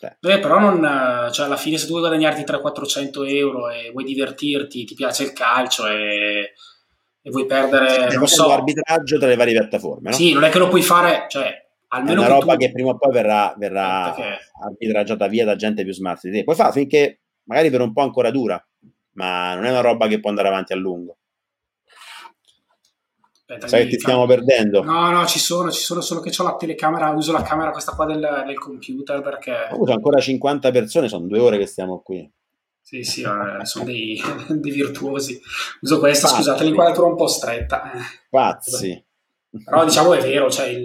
Beh. 0.00 0.16
Beh, 0.18 0.38
però 0.38 0.58
non, 0.58 1.30
cioè, 1.30 1.46
alla 1.46 1.58
fine 1.58 1.76
se 1.76 1.84
tu 1.84 1.90
vuoi 1.90 2.02
guadagnarti 2.02 2.42
300-400 2.42 3.28
euro 3.28 3.68
e 3.68 3.90
vuoi 3.92 4.04
divertirti, 4.04 4.84
ti 4.84 4.94
piace 4.94 5.24
il 5.24 5.32
calcio 5.34 5.86
e, 5.86 6.54
e 7.22 7.30
vuoi 7.30 7.44
perdere, 7.44 8.10
sì, 8.10 8.16
non 8.16 8.26
so... 8.26 8.50
arbitraggio 8.50 9.18
tra 9.18 9.28
le 9.28 9.36
varie 9.36 9.52
piattaforme, 9.52 10.10
no? 10.10 10.16
Sì, 10.16 10.32
non 10.32 10.44
è 10.44 10.48
che 10.48 10.58
lo 10.58 10.68
puoi 10.68 10.82
fare, 10.82 11.26
cioè, 11.28 11.69
almeno 11.92 12.22
È 12.22 12.26
una 12.26 12.34
roba 12.34 12.54
tu... 12.54 12.58
che 12.58 12.72
prima 12.72 12.90
o 12.90 12.96
poi 12.96 13.12
verrà, 13.12 13.54
verrà 13.56 14.12
che... 14.16 14.38
arbitraggiata 14.64 15.26
via 15.28 15.44
da 15.44 15.56
gente 15.56 15.84
più 15.84 15.92
smart 15.92 16.22
di 16.22 16.32
te. 16.32 16.44
Puoi 16.44 16.56
fare 16.56 16.72
finché 16.72 17.20
magari 17.44 17.70
per 17.70 17.80
un 17.80 17.92
po' 17.92 18.02
ancora 18.02 18.30
dura, 18.30 18.62
ma 19.12 19.54
non 19.54 19.64
è 19.64 19.70
una 19.70 19.80
roba 19.80 20.06
che 20.06 20.20
può 20.20 20.30
andare 20.30 20.48
avanti 20.48 20.72
a 20.72 20.76
lungo. 20.76 21.16
Aspetta, 23.32 23.66
Sai 23.66 23.84
che 23.84 23.96
ti 23.96 23.98
stiamo 23.98 24.26
perdendo? 24.26 24.82
No, 24.82 25.10
no, 25.10 25.26
ci 25.26 25.40
sono, 25.40 25.72
ci 25.72 25.80
sono, 25.80 26.00
solo 26.00 26.20
che 26.20 26.30
ho 26.36 26.44
la 26.44 26.54
telecamera, 26.54 27.10
uso 27.10 27.32
la 27.32 27.42
camera 27.42 27.72
questa 27.72 27.92
qua 27.92 28.06
del, 28.06 28.44
del 28.46 28.58
computer 28.58 29.20
perché... 29.22 29.52
Ho 29.70 29.74
avuto 29.74 29.92
ancora 29.92 30.20
50 30.20 30.70
persone, 30.70 31.08
sono 31.08 31.26
due 31.26 31.40
ore 31.40 31.58
che 31.58 31.66
stiamo 31.66 32.00
qui. 32.00 32.30
Sì, 32.80 33.02
sì, 33.02 33.22
eh, 33.22 33.64
sono 33.64 33.84
dei, 33.84 34.20
dei, 34.48 34.70
virtuosi. 34.70 35.40
Uso 35.80 35.98
questa, 35.98 36.28
Pazzi. 36.28 36.36
scusate, 36.38 36.64
l'inquadratura 36.64 37.08
un 37.08 37.16
po' 37.16 37.26
stretta. 37.26 37.90
Pazzi. 38.28 39.04
Però 39.64 39.84
diciamo 39.84 40.14
è 40.14 40.20
vero, 40.20 40.48
cioè 40.48 40.68
il, 40.68 40.82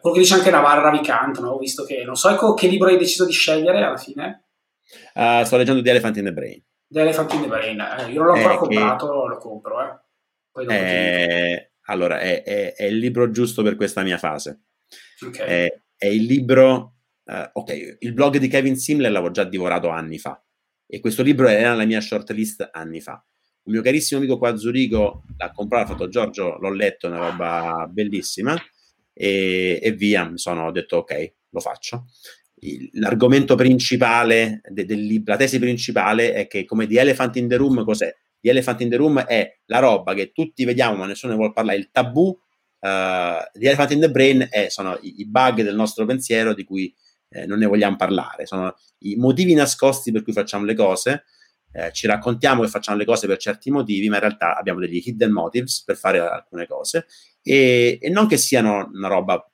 quello 0.00 0.14
che 0.14 0.20
dice 0.20 0.34
anche 0.34 0.50
Navarra 0.50 0.82
Ravikant, 0.82 1.40
no? 1.40 1.50
ho 1.50 1.58
visto 1.58 1.84
che 1.84 2.04
non 2.04 2.16
so 2.16 2.28
ecco, 2.28 2.52
che 2.52 2.66
libro 2.66 2.88
hai 2.88 2.98
deciso 2.98 3.24
di 3.24 3.32
scegliere 3.32 3.82
alla 3.82 3.96
fine. 3.96 4.48
Uh, 5.14 5.42
sto 5.44 5.56
leggendo 5.56 5.80
The 5.80 5.90
Elephant 5.90 6.16
in 6.18 6.24
the 6.24 6.32
Brain. 6.32 6.62
The 6.86 7.00
Elephant 7.00 7.32
in 7.32 7.40
the 7.40 7.48
Brain, 7.48 7.80
eh, 7.80 8.10
io 8.10 8.18
non 8.22 8.26
l'ho 8.26 8.32
ancora 8.34 8.54
eh, 8.54 8.58
comprato, 8.58 9.06
che... 9.06 9.28
lo 9.28 9.36
compro. 9.38 9.80
Eh. 9.80 9.98
Poi 10.52 10.66
dopo 10.66 10.78
eh, 10.78 11.72
allora, 11.86 12.20
è, 12.20 12.42
è, 12.42 12.74
è, 12.74 12.84
il 12.84 12.98
libro 12.98 13.30
giusto 13.30 13.62
per 13.62 13.74
questa 13.74 14.02
mia 14.02 14.18
fase. 14.18 14.64
Okay. 15.26 15.46
È, 15.46 15.80
è, 15.96 16.06
il 16.06 16.24
libro... 16.24 16.92
Uh, 17.24 17.48
ok, 17.54 17.96
il 18.00 18.12
blog 18.12 18.36
di 18.36 18.48
Kevin 18.48 18.76
Simler 18.76 19.10
l'avevo 19.10 19.32
già 19.32 19.44
divorato 19.44 19.88
anni 19.88 20.18
fa 20.18 20.38
e 20.86 21.00
questo 21.00 21.22
libro 21.22 21.48
era 21.48 21.70
nella 21.70 21.86
mia 21.86 22.00
shortlist 22.00 22.68
anni 22.70 23.00
fa. 23.00 23.24
Un 23.64 23.72
mio 23.72 23.82
carissimo 23.82 24.20
amico 24.20 24.38
qua 24.38 24.50
a 24.50 24.56
Zurigo 24.56 25.22
l'ha 25.36 25.50
comprato, 25.52 25.84
ha 25.84 25.96
fatto 25.96 26.08
Giorgio, 26.08 26.58
l'ho 26.58 26.72
letto, 26.72 27.06
è 27.06 27.10
una 27.10 27.30
roba 27.30 27.88
bellissima 27.90 28.56
e, 29.12 29.78
e 29.82 29.92
via, 29.92 30.28
mi 30.28 30.38
sono 30.38 30.70
detto 30.70 30.98
ok, 30.98 31.32
lo 31.50 31.60
faccio. 31.60 32.06
L'argomento 32.92 33.54
principale 33.54 34.60
de, 34.68 34.84
del 34.84 35.00
libro, 35.00 35.32
la 35.32 35.38
tesi 35.38 35.58
principale 35.58 36.32
è 36.32 36.46
che 36.46 36.64
come 36.64 36.86
The 36.86 37.00
Elephant 37.00 37.36
in 37.36 37.48
the 37.48 37.56
Room 37.56 37.84
cos'è? 37.84 38.14
di 38.44 38.50
Elephant 38.50 38.82
in 38.82 38.90
the 38.90 38.96
Room 38.96 39.20
è 39.20 39.58
la 39.64 39.78
roba 39.78 40.12
che 40.12 40.30
tutti 40.32 40.66
vediamo 40.66 40.96
ma 40.96 41.06
nessuno 41.06 41.32
ne 41.32 41.38
vuole 41.38 41.54
parlare, 41.54 41.78
il 41.78 41.88
tabù 41.90 42.24
uh, 42.24 43.58
di 43.58 43.64
Elephant 43.64 43.92
in 43.92 44.00
the 44.00 44.10
Brain 44.10 44.46
è, 44.50 44.68
sono 44.68 44.98
i, 45.00 45.20
i, 45.20 45.26
bug 45.26 45.62
del 45.62 45.74
nostro 45.74 46.04
pensiero 46.04 46.52
di 46.52 46.62
cui 46.62 46.94
eh, 47.30 47.46
non 47.46 47.58
ne 47.58 47.64
vogliamo 47.64 47.96
parlare, 47.96 48.44
sono 48.44 48.76
i 48.98 49.16
motivi 49.16 49.54
nascosti 49.54 50.12
per 50.12 50.22
cui 50.22 50.34
facciamo 50.34 50.66
le 50.66 50.74
cose, 50.74 51.24
eh, 51.74 51.92
ci 51.92 52.06
raccontiamo 52.06 52.62
che 52.62 52.68
facciamo 52.68 52.96
le 52.96 53.04
cose 53.04 53.26
per 53.26 53.36
certi 53.36 53.70
motivi, 53.70 54.08
ma 54.08 54.14
in 54.14 54.20
realtà 54.20 54.56
abbiamo 54.56 54.80
degli 54.80 55.02
hidden 55.04 55.32
motives 55.32 55.82
per 55.84 55.96
fare 55.96 56.18
alcune 56.20 56.66
cose 56.66 57.06
e, 57.42 57.98
e 58.00 58.08
non 58.10 58.26
che 58.26 58.36
siano 58.36 58.88
una 58.92 59.08
roba 59.08 59.46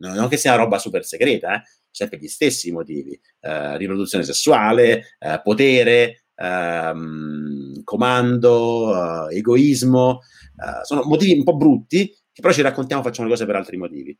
non 0.00 0.28
che 0.28 0.38
sia 0.38 0.54
una 0.54 0.62
roba 0.62 0.78
super 0.78 1.04
segreta, 1.04 1.56
eh? 1.56 1.62
sempre 1.90 2.18
gli 2.18 2.28
stessi 2.28 2.72
motivi, 2.72 3.20
eh, 3.40 3.76
riproduzione 3.76 4.24
sessuale, 4.24 5.16
eh, 5.18 5.40
potere, 5.42 6.24
ehm, 6.40 7.82
comando, 7.84 8.88
uh, 8.88 9.28
egoismo, 9.28 10.20
uh, 10.56 10.84
sono 10.84 11.02
motivi 11.02 11.36
un 11.36 11.44
po' 11.44 11.56
brutti 11.56 12.08
che 12.08 12.40
però 12.40 12.52
ci 12.52 12.62
raccontiamo, 12.62 13.02
facciamo 13.02 13.28
le 13.28 13.34
cose 13.34 13.46
per 13.46 13.56
altri 13.56 13.76
motivi. 13.76 14.16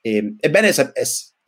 E, 0.00 0.36
è 0.38 0.50
bene 0.50 0.72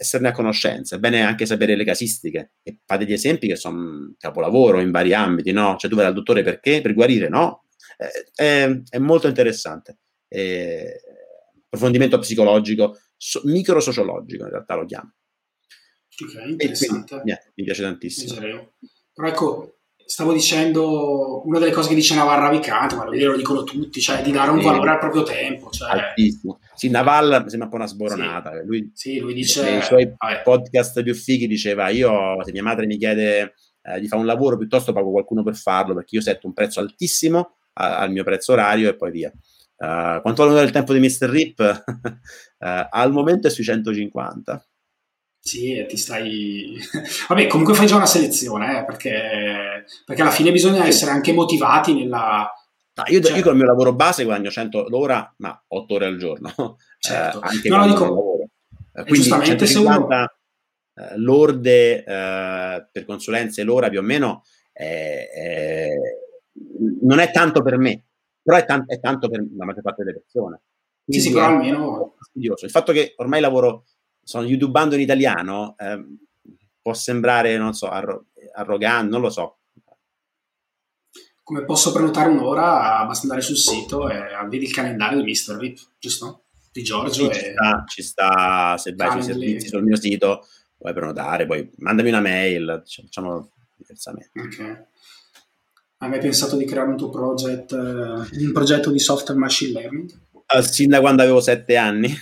esserne 0.01 0.29
a 0.29 0.33
conoscenza, 0.33 0.97
è 0.97 0.99
bene 0.99 1.21
anche 1.21 1.45
sapere 1.45 1.77
le 1.77 1.85
casistiche 1.85 2.53
e 2.63 2.79
fate 2.87 3.05
degli 3.05 3.13
esempi 3.13 3.47
che 3.47 3.57
sono 3.57 4.15
capolavoro 4.17 4.81
in 4.81 4.91
vari 4.91 5.13
ambiti, 5.13 5.53
no? 5.53 5.77
Cioè 5.77 5.91
tu 5.91 5.97
vai 5.97 6.07
dal 6.07 6.15
dottore 6.15 6.43
perché? 6.43 6.81
Per 6.81 6.95
guarire, 6.95 7.29
no? 7.29 7.67
Eh, 7.99 8.31
è, 8.35 8.81
è, 8.89 8.99
molto 8.99 9.29
interessante. 9.29 9.99
Eh, 10.27 11.03
approfondimento 11.67 12.19
psicologico, 12.19 12.97
so- 13.15 13.43
microsociologico 13.45 14.45
in 14.45 14.51
realtà 14.51 14.75
lo 14.75 14.87
chiamo. 14.87 15.13
Ok, 16.19 16.49
interessante. 16.49 17.21
Quindi, 17.21 17.39
mi 17.57 17.65
piace 17.65 17.83
tantissimo. 17.83 18.41
Però 19.13 19.29
ecco, 19.29 19.81
stavo 20.07 20.33
dicendo, 20.33 21.47
una 21.47 21.59
delle 21.59 21.73
cose 21.73 21.91
che 21.91 21.95
dice 21.95 22.15
Navarra 22.15 22.47
Ravikant, 22.47 22.95
ma 22.95 23.05
lo 23.05 23.37
dicono 23.37 23.65
tutti, 23.65 24.01
cioè 24.01 24.23
di 24.23 24.33
dare 24.33 24.51
un 24.51 24.63
valore 24.63 24.93
al 24.93 24.99
proprio 24.99 25.25
tempo. 25.25 25.69
Cioè... 25.69 25.91
Altissimo. 25.91 26.59
Sì, 26.81 26.89
Naval 26.89 27.45
sembra 27.49 27.65
un 27.65 27.69
po' 27.69 27.77
una 27.77 27.87
sboronata. 27.87 28.53
Sì, 28.53 28.65
lui, 28.65 28.91
sì, 28.95 29.19
lui 29.19 29.35
dice... 29.35 29.71
Nei 29.71 29.83
suoi 29.83 30.11
vabbè. 30.17 30.41
podcast 30.43 31.03
più 31.03 31.15
fighi 31.15 31.47
diceva, 31.47 31.91
io 31.91 32.43
se 32.43 32.53
mia 32.53 32.63
madre 32.63 32.87
mi 32.87 32.97
chiede 32.97 33.53
eh, 33.83 34.01
di 34.01 34.09
fare 34.09 34.23
un 34.23 34.27
lavoro, 34.27 34.57
piuttosto 34.57 34.95
pago 34.95 35.11
qualcuno 35.11 35.43
per 35.43 35.57
farlo, 35.57 35.93
perché 35.93 36.17
io 36.17 36.23
setto 36.23 36.47
un 36.47 36.55
prezzo 36.55 36.81
altissimo 36.81 37.57
a, 37.75 37.99
al 37.99 38.11
mio 38.11 38.25
prezzo 38.25 38.53
orario 38.53 38.89
e 38.89 38.97
poi 38.97 39.11
via. 39.11 39.31
Uh, 39.77 40.23
quanto 40.23 40.47
vale 40.47 40.63
il 40.63 40.71
tempo 40.71 40.95
di 40.95 41.01
Mr. 41.01 41.29
Rip? 41.29 41.85
uh, 41.87 42.65
al 42.89 43.13
momento 43.13 43.49
è 43.49 43.51
sui 43.51 43.65
150. 43.65 44.67
Sì, 45.39 45.85
ti 45.87 45.99
stai... 45.99 46.79
Vabbè, 47.29 47.47
comunque 47.47 47.75
fai 47.75 47.89
già 47.89 47.97
una 47.97 48.07
selezione, 48.07 48.79
eh, 48.79 48.85
perché, 48.87 49.85
perché 50.07 50.23
alla 50.23 50.31
fine 50.31 50.51
bisogna 50.51 50.87
essere 50.87 51.11
anche 51.11 51.35
motivati 51.35 51.93
nella... 51.93 52.51
No, 52.93 53.05
io, 53.07 53.21
cioè... 53.21 53.37
io 53.37 53.43
con 53.43 53.53
il 53.53 53.59
mio 53.59 53.67
lavoro 53.67 53.95
base 53.95 54.25
guadagno 54.25 54.51
100 54.51 54.89
l'ora, 54.89 55.33
ma 55.39 55.63
8 55.69 55.95
ore 55.95 56.07
al 56.07 56.17
giorno. 56.17 56.53
Certo. 57.01 57.43
Eh, 57.43 57.47
anche 57.47 57.69
no, 57.71 57.87
dico... 57.87 58.05
lavoro. 58.05 58.49
Eh, 58.93 59.05
quindi 59.05 59.29
150 59.29 60.05
uno... 60.05 60.25
eh, 60.95 61.17
lorde 61.17 62.05
eh, 62.05 62.89
per 62.93 63.05
consulenze 63.07 63.63
l'ora 63.63 63.89
più 63.89 64.01
o 64.01 64.03
meno 64.03 64.43
non 67.03 67.19
è 67.19 67.31
tanto 67.31 67.63
per 67.63 67.79
me, 67.79 68.05
però 68.43 68.59
è, 68.59 68.65
tan- 68.65 68.85
è 68.87 68.99
tanto 69.01 69.29
per 69.29 69.45
la 69.57 69.65
maggior 69.65 69.83
parte 69.83 70.05
delle 70.05 70.21
persone. 70.21 70.63
Quindi 71.05 71.23
sì, 71.23 71.29
sì, 71.29 71.35
però 71.35 71.47
almeno... 71.47 72.17
Il 72.35 72.71
fatto 72.71 72.93
che 72.93 73.15
ormai 73.17 73.41
lavoro 73.41 73.85
sono 74.23 74.47
youtubando 74.47 74.95
in 74.95 75.01
italiano, 75.01 75.75
eh, 75.79 76.05
può 76.81 76.95
sembrare, 76.95 77.57
non 77.57 77.75
so, 77.75 77.89
arro- 77.89 78.27
arrogante, 78.55 79.11
non 79.11 79.21
lo 79.21 79.31
so. 79.31 79.59
Come 81.51 81.65
posso 81.65 81.91
prenotare 81.91 82.29
un'ora, 82.29 83.05
basta 83.07 83.23
andare 83.23 83.41
sul 83.41 83.57
sito 83.57 84.09
e 84.09 84.21
vedi 84.49 84.67
il 84.67 84.73
calendario 84.73 85.21
di 85.21 85.29
Mr. 85.29 85.59
VIP, 85.59 85.81
giusto? 85.99 86.45
Di 86.71 86.85
Giorgio. 86.85 87.33
Sì, 87.33 87.41
ci, 87.41 87.51
sta, 87.51 87.85
ci 87.89 88.03
sta, 88.03 88.77
se 88.77 88.95
vai 88.95 89.11
sui 89.11 89.23
servizi 89.25 89.67
sul 89.67 89.83
mio 89.83 89.97
sito, 89.97 90.47
puoi 90.79 90.93
prenotare, 90.93 91.47
poi 91.47 91.69
mandami 91.79 92.11
una 92.11 92.21
mail, 92.21 92.85
facciamo 92.87 93.51
diversamente. 93.75 94.31
Ok. 94.41 94.87
Hai 95.97 96.09
mai 96.09 96.21
pensato 96.21 96.57
di 96.57 96.65
creare 96.67 96.91
un 96.91 96.97
tuo 96.97 97.11
project, 97.11 97.73
uh, 97.73 98.45
un 98.45 98.53
progetto 98.53 98.93
di 98.93 99.01
software 99.01 99.41
machine 99.41 99.73
learning? 99.73 100.11
Uh, 100.33 100.61
sin 100.61 100.89
da 100.89 101.01
quando 101.01 101.23
avevo 101.23 101.41
sette 101.41 101.77
anni. 101.77 102.15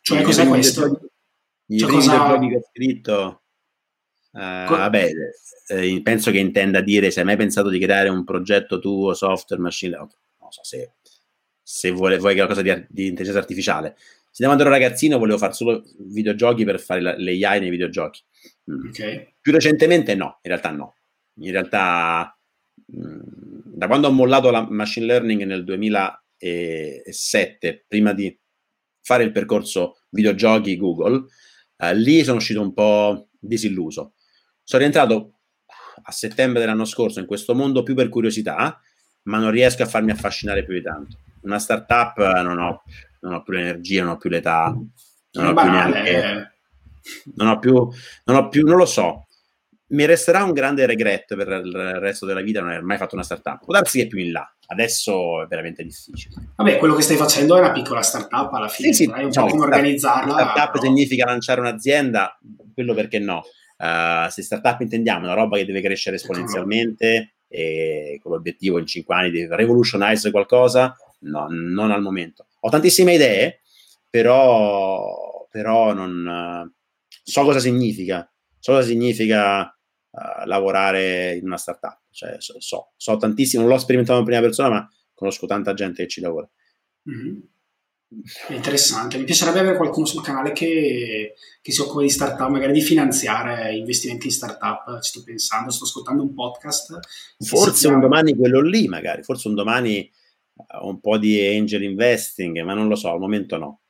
Cioè, 0.00 0.22
cos'è 0.24 0.48
questo? 0.48 1.10
I 1.66 1.78
cioè, 1.78 1.90
cosa... 1.90 2.38
che 2.38 2.56
ho 2.56 2.62
scritto 2.70 3.41
Uh, 4.32 4.66
Co- 4.66 4.76
vabbè, 4.76 5.10
eh, 5.68 6.00
penso 6.02 6.30
che 6.30 6.38
intenda 6.38 6.80
dire 6.80 7.10
se 7.10 7.20
hai 7.20 7.26
mai 7.26 7.36
pensato 7.36 7.68
di 7.68 7.78
creare 7.78 8.08
un 8.08 8.24
progetto 8.24 8.78
tuo, 8.78 9.12
software, 9.12 9.60
machine, 9.60 9.94
okay. 9.96 10.16
non 10.40 10.50
so 10.50 10.64
se, 10.64 10.94
se 11.62 11.90
vuole, 11.90 12.16
vuoi 12.16 12.34
qualcosa 12.34 12.62
di, 12.62 12.70
di, 12.88 13.08
intelligenza 13.08 13.38
artificiale. 13.38 13.94
Se 14.30 14.42
da 14.42 14.46
quando 14.46 14.62
ero 14.62 14.72
ragazzino 14.72 15.18
volevo 15.18 15.36
fare 15.36 15.52
solo 15.52 15.84
videogiochi 15.98 16.64
per 16.64 16.80
fare 16.80 17.02
la, 17.02 17.14
le 17.14 17.32
AI 17.44 17.60
nei 17.60 17.68
videogiochi. 17.68 18.22
Mm. 18.70 18.88
Okay. 18.88 19.34
Più 19.38 19.52
recentemente 19.52 20.14
no, 20.14 20.38
in 20.40 20.50
realtà 20.50 20.70
no. 20.70 20.94
In 21.40 21.50
realtà 21.50 22.34
mh, 22.86 23.06
mm, 23.06 23.20
da 23.74 23.86
quando 23.86 24.08
ho 24.08 24.12
mollato 24.12 24.50
la 24.50 24.66
machine 24.68 25.04
learning 25.04 25.42
nel 25.42 25.64
2007, 25.64 27.84
prima 27.86 28.14
di 28.14 28.34
fare 29.02 29.24
il 29.24 29.32
percorso 29.32 29.98
videogiochi 30.08 30.78
Google, 30.78 31.26
eh, 31.76 31.94
lì 31.94 32.24
sono 32.24 32.38
uscito 32.38 32.62
un 32.62 32.72
po' 32.72 33.28
disilluso 33.38 34.14
sono 34.62 34.82
rientrato 34.82 35.38
a 36.04 36.12
settembre 36.12 36.60
dell'anno 36.60 36.84
scorso 36.84 37.20
in 37.20 37.26
questo 37.26 37.54
mondo 37.54 37.82
più 37.82 37.94
per 37.94 38.08
curiosità, 38.08 38.80
ma 39.22 39.38
non 39.38 39.50
riesco 39.50 39.82
a 39.82 39.86
farmi 39.86 40.10
affascinare 40.10 40.64
più 40.64 40.74
di 40.74 40.82
tanto. 40.82 41.18
Una 41.42 41.58
startup 41.58 42.18
non 42.42 42.58
ho, 42.58 42.82
non 43.20 43.34
ho 43.34 43.42
più 43.42 43.52
l'energia, 43.52 44.02
non 44.02 44.12
ho 44.12 44.16
più 44.16 44.30
l'età, 44.30 44.74
non 45.32 45.46
ho 45.46 45.54
più 45.54 45.70
neanche... 45.70 46.46
Non 47.34 47.48
ho 47.48 47.58
più, 47.58 47.72
non 48.26 48.36
ho 48.36 48.48
più, 48.48 48.64
non 48.64 48.76
lo 48.76 48.86
so. 48.86 49.26
Mi 49.88 50.04
resterà 50.04 50.44
un 50.44 50.52
grande 50.52 50.86
regret 50.86 51.34
per 51.34 51.48
il 51.48 51.98
resto 51.98 52.26
della 52.26 52.42
vita 52.42 52.60
non 52.60 52.70
aver 52.70 52.84
mai 52.84 52.96
fatto 52.96 53.16
una 53.16 53.24
startup. 53.24 53.64
Può 53.64 53.74
darsi 53.74 53.98
che 53.98 54.06
più 54.06 54.18
in 54.18 54.30
là, 54.30 54.48
adesso 54.68 55.42
è 55.42 55.46
veramente 55.48 55.82
difficile. 55.82 56.52
Vabbè, 56.54 56.78
quello 56.78 56.94
che 56.94 57.02
stai 57.02 57.16
facendo 57.16 57.56
è 57.56 57.58
una 57.58 57.72
piccola 57.72 58.02
startup 58.02 58.52
alla 58.52 58.68
fine, 58.68 58.92
sì, 58.92 59.02
sì, 59.02 59.10
sai 59.10 59.22
un 59.22 59.26
diciamo, 59.30 59.46
po' 59.48 59.52
come 59.52 59.64
organizzarla. 59.64 60.32
Startup 60.32 60.70
però... 60.70 60.84
significa 60.84 61.24
lanciare 61.24 61.60
un'azienda, 61.60 62.38
quello 62.72 62.94
perché 62.94 63.18
no 63.18 63.42
Uh, 63.82 64.28
se 64.28 64.42
startup 64.42 64.80
intendiamo 64.80 65.24
una 65.24 65.34
roba 65.34 65.56
che 65.56 65.64
deve 65.64 65.80
crescere 65.80 66.14
esponenzialmente 66.14 67.38
e 67.48 68.20
con 68.22 68.30
l'obiettivo 68.30 68.78
in 68.78 68.86
5 68.86 69.12
anni 69.12 69.30
di 69.32 69.44
revolutionize 69.44 70.30
qualcosa, 70.30 70.96
no, 71.22 71.48
non 71.50 71.90
al 71.90 72.00
momento. 72.00 72.46
Ho 72.60 72.70
tantissime 72.70 73.14
idee, 73.14 73.62
però, 74.08 75.48
però 75.50 75.92
non 75.94 76.64
uh, 76.64 76.72
so 77.24 77.42
cosa 77.42 77.58
significa. 77.58 78.30
So 78.60 78.74
cosa 78.74 78.86
significa 78.86 79.62
uh, 79.62 80.46
lavorare 80.46 81.34
in 81.34 81.46
una 81.46 81.56
startup. 81.56 82.02
Cioè, 82.10 82.36
so, 82.38 82.60
so, 82.60 82.92
so, 82.96 83.16
tantissimo, 83.16 83.62
non 83.62 83.72
l'ho 83.72 83.78
sperimentato 83.78 84.20
in 84.20 84.24
prima 84.24 84.40
persona, 84.40 84.68
ma 84.68 84.88
conosco 85.12 85.46
tanta 85.46 85.74
gente 85.74 86.04
che 86.04 86.08
ci 86.08 86.20
lavora. 86.20 86.48
Mm-hmm. 87.10 87.40
È 88.46 88.52
interessante, 88.52 89.16
mi 89.16 89.24
piacerebbe 89.24 89.60
avere 89.60 89.76
qualcuno 89.76 90.04
sul 90.04 90.22
canale 90.22 90.52
che, 90.52 91.34
che, 91.60 91.72
si 91.72 91.80
occupa 91.80 92.02
di 92.02 92.10
startup, 92.10 92.48
magari 92.48 92.72
di 92.72 92.82
finanziare 92.82 93.74
investimenti 93.74 94.26
in 94.26 94.32
startup. 94.32 95.00
Ci 95.00 95.10
sto 95.10 95.22
pensando, 95.24 95.70
sto 95.70 95.84
ascoltando 95.84 96.22
un 96.22 96.34
podcast. 96.34 96.98
Forse 97.38 97.88
un 97.88 98.00
domani 98.00 98.36
quello 98.36 98.60
lì, 98.60 98.86
magari, 98.86 99.22
forse 99.22 99.48
un 99.48 99.54
domani 99.54 99.98
eh, 100.00 100.10
un 100.82 101.00
po' 101.00 101.16
di 101.16 101.40
angel 101.40 101.82
investing, 101.82 102.60
ma 102.62 102.74
non 102.74 102.86
lo 102.86 102.96
so, 102.96 103.10
al 103.10 103.18
momento 103.18 103.56
no. 103.56 103.80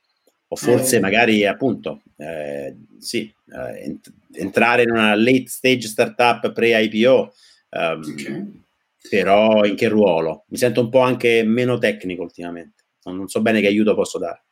O 0.47 0.55
forse 0.55 0.97
eh, 0.97 0.99
magari 0.99 1.45
appunto, 1.45 2.01
eh, 2.15 2.75
sì, 2.99 3.31
eh, 3.51 3.83
ent- 3.83 4.13
entrare 4.31 4.83
in 4.83 4.91
una 4.91 5.15
late 5.15 5.47
stage 5.47 5.87
startup 5.87 6.51
pre-IPO. 6.53 7.33
Um, 7.69 7.79
ehm, 7.79 7.99
okay. 7.99 8.61
Però 9.09 9.65
in 9.65 9.75
che 9.75 9.89
ruolo? 9.89 10.45
Mi 10.47 10.57
sento 10.57 10.79
un 10.79 10.89
po' 10.89 11.01
anche 11.01 11.43
meno 11.43 11.77
tecnico 11.77 12.21
ultimamente 12.21 12.82
non 13.11 13.27
so 13.27 13.41
bene 13.41 13.61
che 13.61 13.67
aiuto 13.67 13.95
posso 13.95 14.17
dare. 14.17 14.45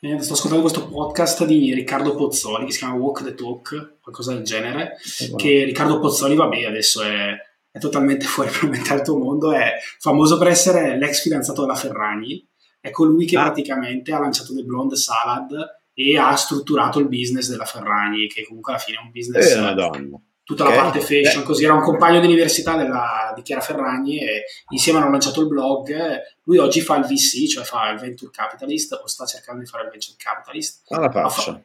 Eh, 0.00 0.20
sto 0.20 0.34
ascoltando 0.34 0.60
questo 0.62 0.86
podcast 0.86 1.46
di 1.46 1.72
Riccardo 1.72 2.14
Pozzoli 2.14 2.66
che 2.66 2.72
si 2.72 2.78
chiama 2.78 2.94
Walk 2.94 3.24
the 3.24 3.34
Talk, 3.34 4.00
qualcosa 4.02 4.34
del 4.34 4.42
genere. 4.42 4.96
Eh, 5.20 5.34
che 5.34 5.64
Riccardo 5.64 5.98
Pozzoli, 5.98 6.34
vabbè, 6.34 6.64
adesso 6.64 7.02
è, 7.02 7.34
è 7.70 7.78
totalmente 7.78 8.26
fuori 8.28 8.50
dal 8.86 9.02
tuo 9.02 9.16
mondo. 9.16 9.52
È 9.52 9.72
famoso 9.98 10.36
per 10.36 10.48
essere 10.48 10.98
l'ex 10.98 11.22
fidanzato 11.22 11.62
della 11.62 11.74
Ferragni. 11.74 12.46
È 12.78 12.90
colui 12.90 13.24
che 13.24 13.38
ah. 13.38 13.44
praticamente 13.44 14.12
ha 14.12 14.20
lanciato 14.20 14.54
The 14.54 14.62
Blonde 14.62 14.96
Salad 14.96 15.52
e 15.94 16.18
ha 16.18 16.36
strutturato 16.36 16.98
il 16.98 17.08
business 17.08 17.48
della 17.48 17.64
Ferragni, 17.64 18.26
che 18.26 18.44
comunque 18.44 18.72
alla 18.74 18.82
fine 18.82 18.98
è 18.98 19.00
un 19.00 19.10
business. 19.10 19.56
Una 19.56 19.72
donna 19.72 20.20
tutta 20.44 20.64
okay. 20.64 20.76
la 20.76 20.82
parte 20.82 21.00
fashion, 21.00 21.40
Beh. 21.40 21.46
così 21.46 21.64
era 21.64 21.72
un 21.72 21.82
compagno 21.82 22.20
di 22.20 22.26
università 22.26 22.76
della, 22.76 23.32
di 23.34 23.42
Chiara 23.42 23.62
Ferragni 23.62 24.18
e 24.18 24.44
insieme 24.68 24.98
hanno 24.98 25.10
lanciato 25.10 25.40
il 25.40 25.48
blog. 25.48 26.20
Lui 26.44 26.58
oggi 26.58 26.80
fa 26.80 26.96
il 26.96 27.04
VC, 27.04 27.48
cioè 27.48 27.64
fa 27.64 27.88
il 27.90 27.98
Venture 27.98 28.30
Capitalist 28.30 28.92
o 28.92 29.06
sta 29.06 29.24
cercando 29.24 29.62
di 29.62 29.66
fare 29.66 29.84
il 29.84 29.90
Venture 29.90 30.16
Capitalist. 30.18 30.82
Alla 30.88 31.10
faccia 31.10 31.50
ha 31.50 31.62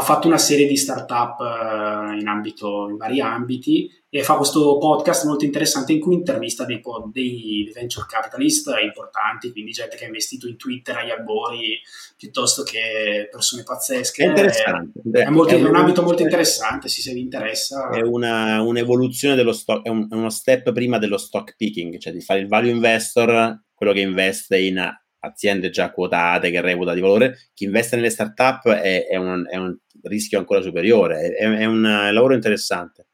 fatto 0.00 0.26
una 0.26 0.38
serie 0.38 0.66
di 0.66 0.76
startup 0.76 1.38
uh, 1.38 2.18
in, 2.18 2.26
ambito, 2.26 2.88
in 2.88 2.96
vari 2.96 3.20
ambiti 3.20 3.90
e 4.14 4.22
fa 4.22 4.36
questo 4.36 4.76
podcast 4.76 5.24
molto 5.24 5.46
interessante 5.46 5.92
in 5.92 6.00
cui 6.00 6.14
intervista 6.14 6.64
dei, 6.64 6.82
dei 7.12 7.70
venture 7.74 8.06
capitalist 8.06 8.70
importanti, 8.82 9.50
quindi 9.52 9.70
gente 9.70 9.96
che 9.96 10.04
ha 10.04 10.06
investito 10.06 10.46
in 10.46 10.58
Twitter 10.58 10.96
agli 10.96 11.10
albori 11.10 11.80
piuttosto 12.16 12.62
che 12.62 13.28
persone 13.30 13.62
pazzesche. 13.62 14.22
È 14.22 14.28
interessante. 14.28 15.00
È, 15.10 15.18
è, 15.20 15.28
molto, 15.30 15.54
è 15.54 15.62
un 15.62 15.76
ambito 15.76 16.02
molto 16.02 16.22
interessante, 16.22 16.88
sì, 16.88 17.00
se 17.00 17.14
vi 17.14 17.20
interessa. 17.20 17.88
È 17.88 18.02
una, 18.02 18.60
un'evoluzione 18.60 19.34
dello 19.34 19.52
stock, 19.52 19.84
è, 19.84 19.88
un, 19.88 20.06
è 20.10 20.14
uno 20.14 20.28
step 20.30 20.72
prima 20.72 20.98
dello 20.98 21.16
stock 21.16 21.56
picking, 21.56 21.96
cioè 21.98 22.12
di 22.12 22.20
fare 22.20 22.40
il 22.40 22.48
value 22.48 22.70
investor, 22.70 23.62
quello 23.74 23.92
che 23.92 24.00
investe 24.00 24.58
in 24.58 24.78
aziende 25.24 25.70
già 25.70 25.90
quotate 25.90 26.50
che 26.50 26.60
reputa 26.60 26.94
di 26.94 27.00
valore, 27.00 27.36
chi 27.54 27.64
investe 27.64 27.96
nelle 27.96 28.10
startup 28.10 28.68
è, 28.68 29.06
è, 29.06 29.16
un, 29.16 29.46
è 29.48 29.56
un 29.56 29.76
rischio 30.02 30.38
ancora 30.38 30.60
superiore, 30.60 31.34
è, 31.34 31.44
è 31.44 31.64
un 31.64 31.82
lavoro 32.12 32.34
interessante. 32.34 33.06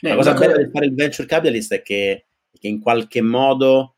Eh, 0.00 0.08
La 0.08 0.16
cosa 0.16 0.34
bella 0.34 0.56
di 0.56 0.70
fare 0.70 0.86
il 0.86 0.94
venture 0.94 1.28
capitalist 1.28 1.74
è 1.74 1.82
che, 1.82 2.26
che 2.58 2.66
in 2.66 2.80
qualche 2.80 3.20
modo 3.20 3.96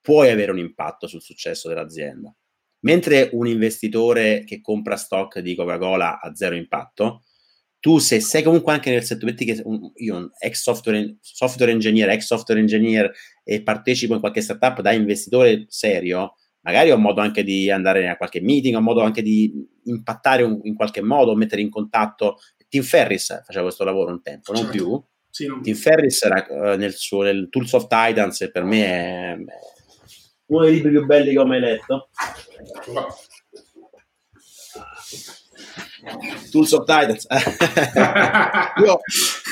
puoi 0.00 0.30
avere 0.30 0.50
un 0.50 0.58
impatto 0.58 1.06
sul 1.06 1.22
successo 1.22 1.68
dell'azienda. 1.68 2.34
Mentre 2.80 3.30
un 3.32 3.46
investitore 3.46 4.44
che 4.44 4.60
compra 4.60 4.96
stock 4.96 5.38
di 5.40 5.54
Coca-Cola 5.54 6.20
ha 6.20 6.34
zero 6.34 6.54
impatto, 6.54 7.24
tu 7.80 7.98
se 7.98 8.20
sei 8.20 8.42
comunque 8.42 8.72
anche 8.72 8.90
nel 8.90 9.04
settore, 9.04 9.32
metti 9.32 9.44
che 9.44 9.60
un, 9.64 9.90
io 9.96 10.16
un 10.16 10.30
ex 10.38 10.62
software, 10.62 11.16
software 11.20 11.70
engineer, 11.70 12.08
ex 12.10 12.24
software 12.24 12.60
engineer 12.60 13.12
e 13.42 13.62
partecipo 13.62 14.14
in 14.14 14.20
qualche 14.20 14.40
startup 14.40 14.80
da 14.80 14.92
investitore 14.92 15.66
serio, 15.68 16.34
magari 16.64 16.90
ho 16.90 16.98
modo 16.98 17.20
anche 17.20 17.44
di 17.44 17.70
andare 17.70 18.08
a 18.08 18.16
qualche 18.16 18.40
meeting, 18.40 18.74
ho 18.74 18.80
modo 18.80 19.02
anche 19.02 19.22
di 19.22 19.52
impattare 19.84 20.42
un, 20.42 20.60
in 20.64 20.74
qualche 20.74 21.02
modo, 21.02 21.36
mettere 21.36 21.60
in 21.60 21.70
contatto. 21.70 22.38
Tim 22.68 22.82
Ferris 22.82 23.42
faceva 23.44 23.64
questo 23.64 23.84
lavoro 23.84 24.10
un 24.10 24.22
tempo, 24.22 24.52
non 24.52 24.62
certo. 24.62 24.76
più. 24.76 25.04
Sì, 25.30 25.46
non... 25.46 25.62
Tim 25.62 25.74
Ferris 25.74 26.22
era 26.22 26.46
uh, 26.48 26.76
nel 26.76 26.94
suo 26.94 27.22
nel 27.22 27.48
Tools 27.50 27.72
of 27.72 27.86
Titans 27.86 28.40
e 28.40 28.50
per 28.50 28.64
me 28.64 28.84
è, 28.84 29.36
uno 30.46 30.64
dei 30.64 30.74
libri 30.74 30.90
più 30.90 31.06
belli 31.06 31.32
che 31.32 31.38
ho 31.38 31.46
mai 31.46 31.60
letto. 31.60 32.08
Tools 36.50 36.72
of 36.72 36.84
Titans. 36.84 37.26
Io 38.84 38.98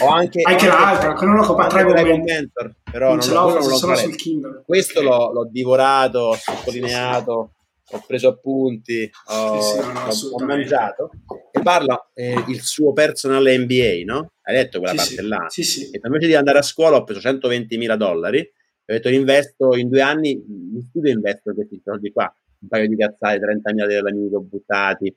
ho 0.00 0.08
anche... 0.08 0.40
Anche 0.42 0.66
l'altro, 0.66 1.14
che 1.14 1.24
non 1.24 1.36
lo 1.36 1.42
compro 1.44 1.66
tre 1.68 1.84
Mentor, 1.84 2.74
però 2.90 3.14
non, 3.14 3.26
non, 3.26 3.34
l'ho, 3.34 3.58
non 3.58 3.72
solo 3.72 3.94
sul 3.96 4.16
Kindle. 4.16 4.62
Questo 4.64 5.02
l'ho, 5.02 5.32
l'ho 5.32 5.48
divorato, 5.50 6.18
ho 6.18 6.34
sottolineato, 6.34 7.52
ho 7.90 8.04
preso 8.06 8.28
appunti, 8.28 9.10
ho, 9.26 9.60
sì, 9.60 9.80
sì, 9.80 9.92
no, 9.92 10.34
ho, 10.34 10.44
mangiato. 10.44 11.10
E 11.50 11.60
parla 11.62 12.10
eh, 12.14 12.44
il 12.48 12.60
suo 12.60 12.92
personal 12.92 13.42
MBA, 13.42 14.02
no? 14.04 14.32
Hai 14.42 14.54
detto 14.56 14.78
quella 14.80 15.00
sì, 15.00 15.14
parte 15.14 15.28
là? 15.28 15.46
Sì, 15.48 15.62
sì. 15.62 15.90
E 15.90 16.00
invece 16.02 16.26
di 16.26 16.34
andare 16.34 16.58
a 16.58 16.62
scuola 16.62 16.96
ho 16.96 17.04
preso 17.04 17.20
120 17.20 17.76
mila 17.76 17.96
dollari 17.96 18.48
ho 18.84 18.94
detto 18.94 19.08
investo 19.08 19.76
in 19.76 19.88
due 19.88 20.00
anni, 20.00 20.42
mi 20.46 20.82
studio 20.82 21.12
investo 21.12 21.54
questi 21.54 21.80
soldi 21.84 22.10
qua, 22.10 22.34
un 22.60 22.68
paio 22.68 22.88
di 22.88 22.96
cazzate, 22.96 23.38
30 23.38 23.72
mila 23.72 23.86
dell'amico 23.86 24.40
buttati, 24.40 25.14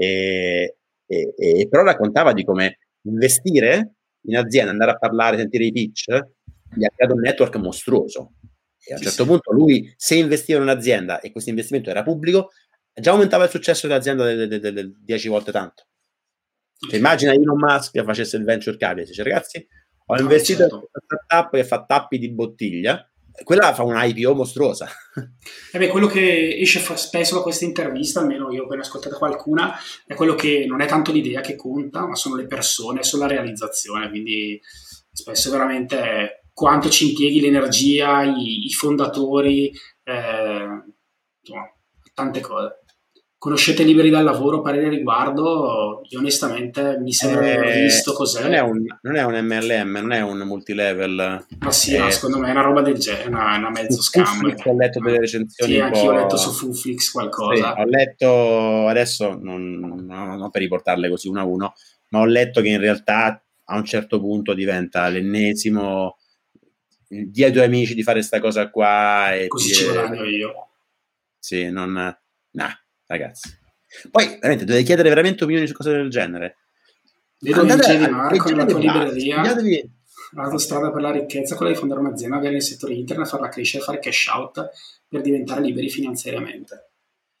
e, 0.00 0.76
e, 1.06 1.34
e, 1.36 1.68
però 1.68 1.82
raccontava 1.82 2.32
di 2.32 2.42
come 2.42 2.78
investire 3.02 3.96
in 4.22 4.36
azienda, 4.36 4.70
andare 4.70 4.92
a 4.92 4.98
parlare, 4.98 5.36
sentire 5.36 5.64
i 5.64 5.72
pitch, 5.72 6.08
gli 6.74 6.84
ha 6.84 6.90
creato 6.94 7.14
un 7.14 7.20
network 7.20 7.56
mostruoso. 7.56 8.32
E 8.82 8.94
a 8.94 8.96
un 8.96 9.02
certo 9.02 9.26
punto 9.26 9.52
lui, 9.52 9.92
se 9.96 10.14
investiva 10.14 10.58
in 10.58 10.64
un'azienda 10.64 11.20
e 11.20 11.32
questo 11.32 11.50
investimento 11.50 11.90
era 11.90 12.02
pubblico, 12.02 12.50
già 12.94 13.10
aumentava 13.10 13.44
il 13.44 13.50
successo 13.50 13.86
dell'azienda 13.86 14.24
del 14.24 14.96
10 14.98 15.28
volte 15.28 15.52
tanto. 15.52 15.84
Cioè, 16.88 16.98
immagina 16.98 17.32
Elon 17.32 17.58
Musk 17.58 18.02
facesse 18.02 18.38
il 18.38 18.44
venture 18.44 18.78
capital, 18.78 19.04
dice 19.04 19.22
ragazzi, 19.22 19.66
ho 20.06 20.18
investito 20.18 20.60
certo. 20.60 20.76
in 20.76 20.80
una 20.80 21.02
startup 21.04 21.52
che 21.52 21.64
fa 21.64 21.84
tappi 21.84 22.18
di 22.18 22.32
bottiglia, 22.32 23.06
quella 23.44 23.72
fa 23.74 23.82
un 23.82 23.94
IPO 23.96 24.34
mostruosa. 24.34 24.88
Eh 25.72 25.78
beh, 25.78 25.88
quello 25.88 26.06
che 26.06 26.56
esce 26.58 26.80
spesso 26.96 27.36
da 27.36 27.42
questa 27.42 27.64
intervista, 27.64 28.20
almeno 28.20 28.52
io 28.52 28.62
ho 28.62 28.64
appena 28.64 28.82
ascoltato 28.82 29.16
qualcuna, 29.16 29.76
è 30.06 30.14
quello 30.14 30.34
che 30.34 30.66
non 30.66 30.80
è 30.80 30.86
tanto 30.86 31.12
l'idea 31.12 31.40
che 31.40 31.56
conta, 31.56 32.06
ma 32.06 32.14
sono 32.14 32.36
le 32.36 32.46
persone, 32.46 33.02
sono 33.02 33.22
la 33.22 33.28
realizzazione, 33.28 34.08
quindi 34.08 34.60
spesso 35.12 35.50
veramente 35.50 36.44
quanto 36.52 36.88
ci 36.88 37.10
impieghi 37.10 37.40
l'energia, 37.40 38.22
i, 38.22 38.66
i 38.66 38.72
fondatori, 38.72 39.72
eh, 40.04 40.84
tante 42.12 42.40
cose 42.40 42.79
conoscete 43.40 43.84
Liberi 43.84 44.10
dal 44.10 44.22
Lavoro, 44.22 44.60
parere 44.60 44.90
riguardo? 44.90 46.02
Io 46.10 46.18
onestamente 46.18 46.98
mi 46.98 47.10
sembra 47.10 47.40
di 47.40 47.50
aver 47.52 47.76
eh, 47.78 47.82
visto 47.84 48.12
cos'è. 48.12 48.42
Non 48.42 48.52
è, 48.52 48.60
un, 48.60 48.84
non 49.00 49.16
è, 49.16 49.24
un, 49.24 49.32
MLM, 49.42 49.92
non 49.92 50.12
è 50.12 50.20
un 50.20 50.40
multilevel. 50.40 51.46
Ma 51.58 51.72
sì, 51.72 51.96
no, 51.96 52.10
secondo 52.10 52.38
me 52.38 52.48
è 52.48 52.50
una 52.50 52.60
roba 52.60 52.82
del 52.82 52.98
genere, 52.98 53.28
una, 53.28 53.56
una 53.56 53.70
mezzo 53.70 54.02
scambio. 54.02 54.54
Ho 54.62 54.76
letto 54.76 55.00
delle 55.00 55.20
recensioni. 55.20 55.72
Sì, 55.72 55.80
anche 55.80 56.00
io 56.00 56.10
ho 56.10 56.14
letto 56.14 56.36
su 56.36 56.52
Fuflix 56.52 57.10
qualcosa. 57.10 57.72
Sì, 57.74 57.80
ho 57.80 57.84
letto, 57.86 58.86
adesso 58.88 59.38
non, 59.40 59.72
non, 59.72 60.04
non 60.04 60.50
per 60.50 60.60
riportarle 60.60 61.08
così 61.08 61.28
uno 61.28 61.40
a 61.40 61.44
uno, 61.44 61.72
ma 62.08 62.18
ho 62.18 62.26
letto 62.26 62.60
che 62.60 62.68
in 62.68 62.78
realtà 62.78 63.42
a 63.64 63.76
un 63.76 63.84
certo 63.86 64.20
punto 64.20 64.52
diventa 64.52 65.08
l'ennesimo 65.08 66.18
di 67.08 67.42
ai 67.42 67.52
tuoi 67.52 67.64
amici 67.64 67.94
di 67.94 68.02
fare 68.02 68.18
questa 68.18 68.38
cosa 68.38 68.68
qua 68.68 69.34
e 69.34 69.48
così 69.48 69.72
ci 69.72 69.84
guadagno 69.84 70.22
io 70.24 70.68
sì 71.40 71.68
non 71.68 71.92
nah, 71.92 72.79
ragazzi. 73.10 73.58
Poi, 74.10 74.26
veramente, 74.26 74.64
dovete 74.64 74.84
chiedere 74.84 75.08
veramente 75.08 75.44
opinioni 75.44 75.66
su 75.66 75.74
cose 75.74 75.90
del 75.90 76.08
genere. 76.08 76.56
Vedo 77.40 77.60
Andate 77.60 77.98
di 77.98 78.08
Marco 78.08 78.48
nella 78.48 78.64
tua 78.64 78.78
libreria. 78.78 79.42
L'autostrada 80.32 80.92
per 80.92 81.02
la 81.02 81.10
ricchezza, 81.10 81.56
quella 81.56 81.72
di 81.72 81.78
fondare 81.78 82.00
un'azienda, 82.00 82.36
avere 82.36 82.52
nel 82.52 82.62
settore 82.62 82.94
internet, 82.94 83.26
farla 83.26 83.48
crescere, 83.48 83.82
fare 83.82 83.98
cash 83.98 84.26
out 84.28 84.70
per 85.08 85.22
diventare 85.22 85.60
liberi 85.60 85.90
finanziariamente. 85.90 86.90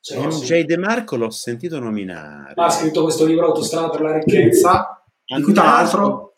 Cioè, 0.00 0.26
MJ 0.26 0.64
De 0.64 0.76
Marco 0.76 1.16
l'ho 1.16 1.30
sentito 1.30 1.78
nominare. 1.78 2.54
Ha 2.56 2.70
scritto 2.70 3.02
questo 3.02 3.26
libro 3.26 3.46
Autostrada 3.46 3.90
per 3.90 4.00
la 4.00 4.18
ricchezza, 4.18 5.04
di 5.24 5.42
cui 5.42 5.52
tra 5.52 5.64
l'altro. 5.64 6.29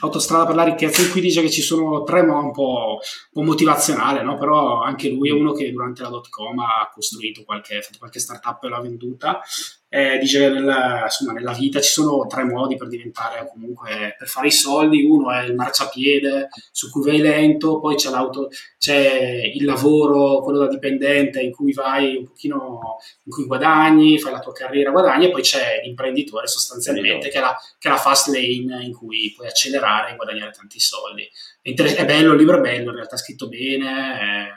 Autostrada 0.00 0.46
per 0.46 0.54
la 0.54 0.64
ricchezza, 0.64 1.02
in 1.02 1.10
cui 1.10 1.20
dice 1.20 1.42
che 1.42 1.50
ci 1.50 1.60
sono 1.60 2.02
tre 2.02 2.22
modi 2.22 2.46
un 2.46 2.52
po', 2.52 2.98
un 3.00 3.32
po 3.32 3.42
motivazionale, 3.42 4.22
no? 4.22 4.38
però 4.38 4.80
anche 4.80 5.10
lui 5.10 5.28
è 5.28 5.32
uno 5.32 5.52
che 5.52 5.70
durante 5.70 6.02
la 6.02 6.08
dot 6.08 6.28
com 6.30 6.58
ha 6.60 6.90
costruito 6.92 7.44
qualche, 7.44 7.82
fatto 7.82 7.98
qualche 7.98 8.18
startup 8.18 8.62
e 8.64 8.68
l'ha 8.68 8.80
venduta 8.80 9.40
eh, 9.88 10.18
dice 10.18 10.40
che 10.40 10.48
nella, 10.48 11.02
insomma, 11.04 11.32
nella 11.32 11.52
vita 11.52 11.80
ci 11.80 11.90
sono 11.90 12.26
tre 12.26 12.44
modi 12.44 12.76
per 12.76 12.88
diventare 12.88 13.48
comunque 13.48 14.16
per 14.18 14.26
fare 14.26 14.48
i 14.48 14.52
soldi. 14.52 15.04
Uno 15.04 15.30
è 15.30 15.44
il 15.44 15.54
marciapiede 15.54 16.48
su 16.72 16.90
cui 16.90 17.04
vai 17.04 17.18
lento 17.18 17.78
poi 17.78 17.94
c'è, 17.94 18.10
l'auto, 18.10 18.48
c'è 18.78 19.42
il 19.54 19.64
lavoro 19.64 20.40
quello 20.42 20.58
da 20.58 20.68
dipendente 20.68 21.40
in 21.40 21.52
cui 21.52 21.72
vai 21.72 22.16
un 22.16 22.24
pochino 22.26 22.96
in 23.22 23.32
cui 23.32 23.46
guadagni 23.46 24.18
fai 24.18 24.32
la 24.32 24.40
tua 24.40 24.52
carriera 24.52 24.90
guadagni 24.90 25.26
e 25.26 25.30
poi 25.30 25.42
c'è 25.42 25.80
l'imprenditore 25.84 26.48
sostanzialmente 26.48 27.28
che 27.28 27.38
è, 27.38 27.40
la, 27.40 27.56
che 27.78 27.88
è 27.88 27.90
la 27.90 27.98
fast 27.98 28.28
lane 28.28 28.84
in 28.84 28.92
cui 28.92 29.32
puoi 29.36 29.46
accelerare 29.46 30.12
e 30.12 30.16
guadagnare 30.16 30.50
tanti 30.50 30.80
soldi. 30.80 31.28
È, 31.62 31.72
bello 32.04 32.32
il 32.32 32.38
libro 32.38 32.58
è 32.58 32.60
bello 32.60 32.90
in 32.90 32.96
realtà 32.96 33.14
è 33.14 33.18
scritto 33.18 33.48
bene 33.48 34.50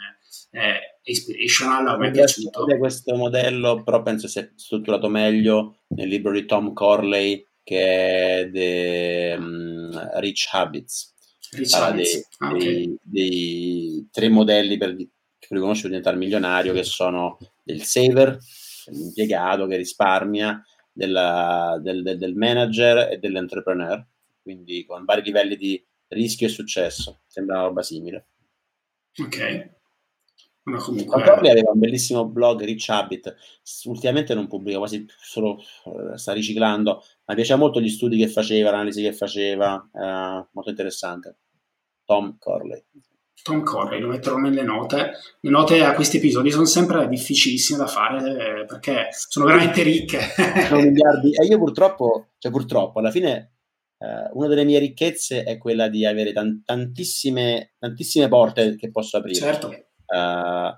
è, 0.51 0.57
è 0.57 0.99
inspirational, 1.10 1.88
a 1.88 1.98
me 1.98 2.07
è 2.07 2.11
piaciuto. 2.11 2.65
Questo 2.77 3.15
modello 3.15 3.84
però 3.84 4.02
penso 4.02 4.27
sia 4.27 4.49
strutturato 4.56 5.10
meglio 5.10 5.81
nel 5.90 6.07
libro 6.07 6.31
di 6.31 6.45
Tom 6.45 6.73
Corley 6.73 7.45
che 7.64 7.81
è 7.81 8.49
The 8.52 9.36
um, 9.38 10.19
Rich 10.19 10.48
Habits. 10.52 11.14
Rich 11.52 11.73
Habits. 11.73 12.14
Dei, 12.14 12.26
ah, 12.38 12.49
okay. 12.49 12.60
dei, 12.60 12.98
dei, 13.03 14.10
tre 14.11 14.30
modelli 14.30 14.77
per, 14.77 14.95
per 14.95 15.60
diventare 15.84 16.18
milionario 16.18 16.73
che 16.73 16.84
sono 16.84 17.38
del 17.64 17.84
saver, 17.84 18.40
l'impiegato 18.88 19.68
che 19.68 19.77
risparmia, 19.77 20.64
della, 20.91 21.80
del, 21.81 22.02
del, 22.02 22.18
del 22.18 22.36
manager 22.36 23.11
e 23.11 23.19
dell'entrepreneur, 23.19 24.03
quindi 24.41 24.84
con 24.86 25.06
vari 25.06 25.22
livelli 25.22 25.56
di 25.56 25.84
rischio 26.07 26.48
e 26.48 26.49
successo. 26.49 27.19
Sembra 27.27 27.57
una 27.57 27.68
roba 27.68 27.84
simile. 27.84 28.26
Ok. 29.18 29.77
Ma 30.70 30.78
comunque... 30.78 31.24
Corley 31.24 31.52
aveva 31.52 31.72
un 31.72 31.80
bellissimo 31.80 32.26
blog, 32.26 32.64
Rich 32.64 32.90
Habit, 32.90 33.36
ultimamente 33.86 34.34
non 34.34 34.48
pubblica 34.48 34.78
quasi 34.78 35.06
solo, 35.20 35.60
uh, 35.86 36.16
sta 36.16 36.34
riciclando, 36.34 37.04
ma 37.26 37.34
piaceva 37.34 37.60
molto 37.60 37.82
gli 37.82 37.90
studi 37.90 38.18
che 38.18 38.28
faceva, 38.28 38.72
l'analisi 38.72 39.02
che 39.02 39.14
faceva, 39.14 39.76
uh, 39.91 40.48
molto 40.52 40.70
interessante. 40.70 41.38
Tom 42.06 42.38
Corley. 42.38 42.84
Tom 43.41 43.64
Corley, 43.64 44.00
lo 44.00 44.08
metterò 44.08 44.38
nelle 44.38 44.64
note. 44.64 45.12
Le 45.40 45.50
note 45.50 45.84
a 45.84 45.94
questi 45.94 46.18
episodi 46.18 46.52
sono 46.52 46.66
sempre 46.66 47.08
difficilissime 47.08 47.80
da 47.80 47.88
fare 47.88 48.62
eh, 48.62 48.66
perché 48.66 49.08
sono 49.12 49.46
veramente 49.46 49.82
ricche. 49.84 50.20
E 50.70 51.46
io 51.46 51.58
purtroppo, 51.58 52.30
cioè 52.38 52.52
purtroppo, 52.52 53.00
alla 53.00 53.12
fine 53.12 53.54
Uh, 54.00 54.30
una 54.38 54.48
delle 54.48 54.64
mie 54.64 54.80
ricchezze 54.80 55.44
è 55.44 55.58
quella 55.58 55.90
di 55.90 56.06
avere 56.06 56.32
tan- 56.32 56.64
tantissime, 56.64 57.74
tantissime 57.78 58.30
porte 58.30 58.78
che 58.78 58.91
posso 58.91 59.18
aprire. 59.18 59.38
Certo. 59.38 59.89
Uh, 60.14 60.76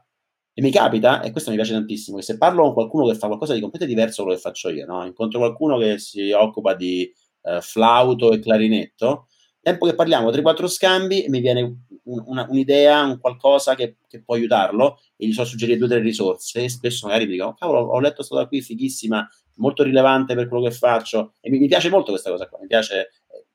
e 0.53 0.61
mi 0.61 0.71
capita, 0.71 1.21
e 1.21 1.31
questo 1.31 1.49
mi 1.49 1.55
piace 1.55 1.71
tantissimo, 1.71 2.17
che 2.17 2.23
se 2.23 2.37
parlo 2.37 2.63
con 2.63 2.73
qualcuno 2.73 3.07
che 3.07 3.15
fa 3.15 3.27
qualcosa 3.27 3.53
di 3.53 3.61
completamente 3.61 3.99
diverso 3.99 4.21
da 4.21 4.27
quello 4.27 4.41
che 4.41 4.47
faccio 4.47 4.69
io, 4.69 4.85
no? 4.85 5.05
incontro 5.05 5.39
qualcuno 5.39 5.77
che 5.77 5.97
si 5.97 6.31
occupa 6.31 6.73
di 6.75 7.09
uh, 7.43 7.61
flauto 7.61 8.33
e 8.33 8.39
clarinetto, 8.39 9.27
tempo 9.61 9.85
che 9.85 9.95
parliamo, 9.95 10.29
3-4 10.29 10.67
scambi, 10.67 11.25
mi 11.29 11.39
viene 11.39 11.61
un, 12.03 12.23
una, 12.25 12.45
un'idea, 12.49 13.03
un 13.03 13.19
qualcosa 13.19 13.75
che, 13.75 13.97
che, 14.07 14.21
può 14.23 14.35
aiutarlo, 14.35 14.99
e 15.15 15.27
gli 15.27 15.33
so 15.33 15.45
suggerire 15.45 15.77
due 15.77 15.87
o 15.87 15.89
tre 15.89 15.99
risorse, 15.99 16.63
e 16.63 16.69
spesso 16.69 17.07
magari 17.07 17.25
mi 17.25 17.33
dico, 17.33 17.53
cavolo, 17.53 17.79
ho 17.79 17.99
letto 17.99 18.25
questa 18.25 18.47
qui, 18.47 18.61
fighissima, 18.61 19.27
molto 19.55 19.83
rilevante 19.83 20.35
per 20.35 20.47
quello 20.47 20.63
che 20.63 20.71
faccio, 20.71 21.35
e 21.39 21.49
mi, 21.49 21.59
mi 21.59 21.67
piace 21.67 21.89
molto 21.89 22.11
questa 22.11 22.29
cosa 22.29 22.49
qua, 22.49 22.59
mi 22.59 22.67
piace, 22.67 22.99
eh, 22.99 23.45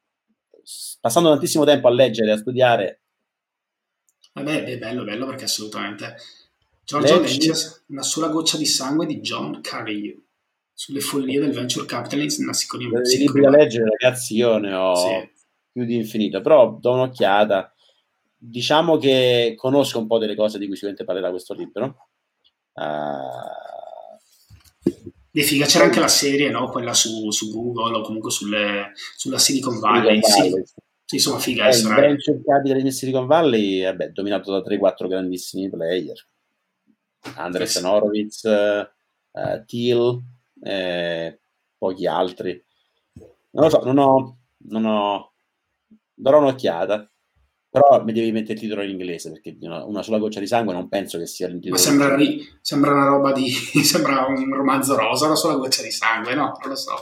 passando 1.00 1.28
tantissimo 1.30 1.64
tempo 1.64 1.88
a 1.88 1.90
leggere, 1.90 2.32
a 2.32 2.36
studiare, 2.36 3.02
Vabbè, 4.36 4.64
è 4.64 4.76
bello, 4.78 5.02
bello 5.02 5.24
perché 5.24 5.44
assolutamente. 5.44 6.16
Giorgio 6.84 7.18
Dangers, 7.18 7.84
una 7.88 8.02
sola 8.02 8.28
goccia 8.28 8.58
di 8.58 8.66
sangue 8.66 9.06
di 9.06 9.20
John 9.20 9.60
Carreyrou 9.62 10.22
sulle 10.72 11.00
follie 11.00 11.40
del 11.40 11.54
venture 11.54 11.86
capitalist 11.86 12.40
nella 12.40 12.52
Silicon 12.52 12.82
I 12.82 13.16
libri 13.16 13.50
leggere, 13.50 13.96
ragazzi, 13.98 14.36
io 14.36 14.58
ne 14.58 14.74
ho 14.74 14.94
sì. 14.94 15.30
più 15.72 15.86
di 15.86 15.96
infinito, 15.96 16.42
però 16.42 16.76
do 16.78 16.92
un'occhiata. 16.92 17.72
Diciamo 18.36 18.98
che 18.98 19.54
conosco 19.56 19.98
un 19.98 20.06
po' 20.06 20.18
delle 20.18 20.36
cose 20.36 20.58
di 20.58 20.66
cui 20.66 20.74
sicuramente 20.74 21.06
parlerà 21.06 21.30
questo 21.30 21.54
libro. 21.54 22.08
Uh... 22.74 24.14
E 25.32 25.42
figa, 25.42 25.64
c'era 25.64 25.84
anche 25.84 26.00
la 26.00 26.08
serie, 26.08 26.50
no? 26.50 26.68
quella 26.68 26.92
su, 26.92 27.30
su 27.30 27.50
Google 27.50 27.96
o 27.96 28.02
comunque 28.02 28.30
sulle, 28.30 28.92
sulla 29.16 29.38
Silicon 29.38 29.78
Valley. 29.80 30.20
Silicon 30.22 30.50
Valley. 30.50 30.66
Sì. 30.66 30.74
Sì, 31.06 31.16
insomma, 31.16 31.38
figa. 31.38 31.68
Eh, 31.68 31.76
il 31.76 31.86
venture 31.86 32.42
capital 32.44 32.80
in 32.80 32.90
Silicon 32.90 33.26
Valley 33.26 33.78
è 33.78 33.94
beh, 33.94 34.10
dominato 34.10 34.50
da 34.50 34.58
3-4 34.58 35.06
grandissimi 35.06 35.70
player. 35.70 36.16
Andres. 37.36 37.76
Horowitz, 37.76 38.42
uh, 38.42 39.64
Thiel, 39.64 40.20
eh, 40.62 41.40
pochi 41.78 42.06
altri. 42.08 42.60
Non 43.50 43.64
lo 43.64 43.70
so, 43.70 43.84
non 43.84 43.98
ho, 43.98 44.38
non 44.68 44.84
ho... 44.84 45.32
darò 46.12 46.38
un'occhiata. 46.38 47.08
Però 47.76 48.02
mi 48.02 48.12
devi 48.14 48.32
mettere 48.32 48.54
il 48.54 48.60
titolo 48.60 48.82
in 48.82 48.88
inglese 48.88 49.30
perché 49.30 49.54
una 49.60 50.02
sola 50.02 50.16
goccia 50.16 50.40
di 50.40 50.46
sangue 50.46 50.72
non 50.72 50.88
penso 50.88 51.18
che 51.18 51.26
sia 51.26 51.46
il 51.46 51.56
titolo. 51.56 51.74
Ma 51.74 51.78
sembra, 51.78 52.16
ri- 52.16 52.42
sembra 52.62 52.92
una 52.92 53.04
roba 53.04 53.32
di. 53.32 53.50
sembra 53.84 54.24
un 54.24 54.50
romanzo 54.54 54.96
rosa, 54.96 55.26
una 55.26 55.34
sola 55.34 55.56
goccia 55.56 55.82
di 55.82 55.90
sangue, 55.90 56.34
no? 56.34 56.56
Non 56.58 56.70
lo 56.70 56.74
so. 56.74 56.94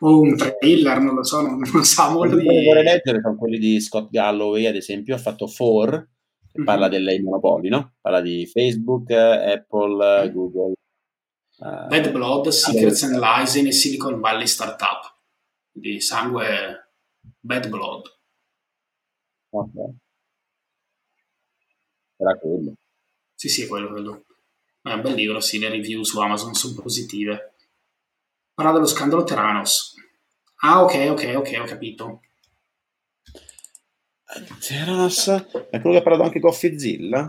O 0.00 0.18
un 0.18 0.36
thriller, 0.36 0.98
non 0.98 1.14
lo 1.14 1.22
so, 1.22 1.42
non, 1.42 1.62
non 1.72 1.84
sa 1.84 2.10
molto 2.10 2.34
di. 2.34 2.44
Quelli 2.44 2.58
che 2.58 2.66
vorrei 2.66 2.82
leggere 2.82 3.20
sono 3.20 3.36
quelli 3.36 3.58
di 3.58 3.80
Scott 3.80 4.10
Galloway, 4.10 4.66
ad 4.66 4.74
esempio, 4.74 5.14
ha 5.14 5.18
fatto 5.18 5.46
Four, 5.46 5.90
che 5.90 6.58
mm-hmm. 6.58 6.64
parla 6.66 6.88
dei 6.88 7.22
monopoli, 7.22 7.68
no? 7.68 7.94
Parla 8.00 8.20
di 8.20 8.46
Facebook, 8.46 9.12
Apple, 9.12 10.24
mm-hmm. 10.24 10.32
Google. 10.34 10.72
Uh, 11.58 11.86
Bad 11.86 12.10
Blood, 12.10 12.48
Secrets 12.48 13.04
and 13.04 13.20
Lies 13.20 13.54
in 13.54 13.68
a 13.68 13.70
Silicon 13.70 14.18
Valley 14.18 14.48
Startup. 14.48 15.02
Di 15.70 16.00
sangue 16.00 16.90
Bad 17.38 17.68
Blood. 17.68 18.02
Ok 19.50 20.04
era 22.16 22.36
quello. 22.38 22.74
Sì, 23.34 23.48
sì, 23.48 23.62
è 23.62 23.66
quello, 23.66 23.88
quello. 23.88 24.24
È 24.80 24.92
un 24.92 25.02
bel 25.02 25.14
libro, 25.14 25.40
sì, 25.40 25.58
le 25.58 25.68
review 25.68 26.02
su 26.02 26.18
Amazon 26.20 26.54
sono 26.54 26.80
positive. 26.80 27.54
Parla 28.54 28.72
dello 28.72 28.86
scandalo 28.86 29.24
Teranos. 29.24 29.94
Ah, 30.60 30.82
ok, 30.82 31.08
ok, 31.10 31.34
ok, 31.36 31.58
ho 31.60 31.64
capito. 31.64 32.20
Teranos 34.66 35.28
è 35.70 35.80
quello 35.80 35.92
che 35.92 35.98
ha 35.98 36.02
parlato 36.02 36.22
anche 36.24 36.40
Coffeezilla? 36.40 37.20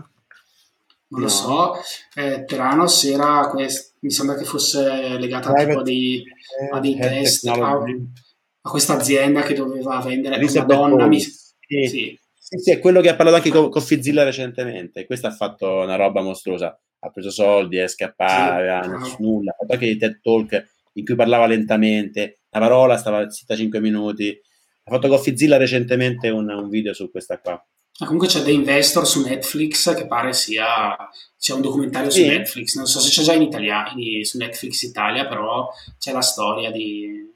Non 1.10 1.20
no. 1.20 1.26
lo 1.26 1.28
so. 1.28 1.74
Eh, 2.14 2.44
Teranos 2.44 3.04
era, 3.04 3.48
quest... 3.50 3.96
mi 4.00 4.10
sembra 4.10 4.36
che 4.36 4.44
fosse 4.44 5.18
legata 5.18 5.52
tipo 5.52 5.80
a 5.80 5.82
dei, 5.82 6.24
a 6.72 6.80
dei 6.80 6.96
test, 6.96 7.46
a, 7.46 7.54
a, 7.54 8.70
questa 8.70 8.94
azienda 8.94 9.42
che 9.42 9.54
doveva 9.54 10.00
vendere 10.00 10.42
una 10.42 10.64
donna. 10.64 11.06
Mi... 11.06 11.20
Sì. 11.20 11.86
sì 11.86 12.20
Sì, 12.50 12.56
sì, 12.60 12.70
è 12.70 12.78
quello 12.78 13.02
che 13.02 13.10
ha 13.10 13.14
parlato 13.14 13.36
anche 13.36 13.50
con 13.50 13.68
Coffizilla 13.68 14.24
recentemente. 14.24 15.04
Questo 15.04 15.26
ha 15.26 15.30
fatto 15.30 15.80
una 15.80 15.96
roba 15.96 16.22
mostruosa. 16.22 16.80
Ha 17.00 17.10
preso 17.10 17.30
soldi, 17.30 17.76
è 17.76 17.86
scappato, 17.86 19.04
sì, 19.04 19.16
nulla. 19.18 19.50
Ha 19.50 19.56
fatto 19.58 19.74
anche 19.74 19.84
dei 19.84 19.98
TED 19.98 20.20
Talk 20.22 20.66
in 20.94 21.04
cui 21.04 21.14
parlava 21.14 21.44
lentamente. 21.44 22.40
La 22.48 22.60
parola 22.60 22.96
stava 22.96 23.28
zitta 23.28 23.54
5 23.54 23.80
minuti. 23.80 24.40
Ha 24.84 24.90
fatto 24.90 25.08
Coffizilla 25.08 25.58
recentemente 25.58 26.30
un, 26.30 26.48
un 26.48 26.70
video 26.70 26.94
su 26.94 27.10
questa 27.10 27.38
qua. 27.38 27.62
Ma 28.00 28.06
comunque 28.06 28.28
c'è 28.28 28.42
The 28.42 28.52
Investor 28.52 29.06
su 29.06 29.20
Netflix 29.20 29.94
che 29.94 30.06
pare 30.06 30.32
sia, 30.32 30.96
sia 31.36 31.54
un 31.54 31.60
documentario 31.60 32.08
sì. 32.08 32.22
su 32.22 32.28
Netflix. 32.28 32.76
Non 32.76 32.86
so 32.86 32.98
se 32.98 33.10
c'è 33.10 33.22
già 33.24 33.34
in 33.34 33.42
Italia, 33.42 33.92
su 34.22 34.38
Netflix 34.38 34.80
Italia, 34.84 35.28
però 35.28 35.68
c'è 35.98 36.12
la 36.12 36.22
storia 36.22 36.70
di... 36.70 37.30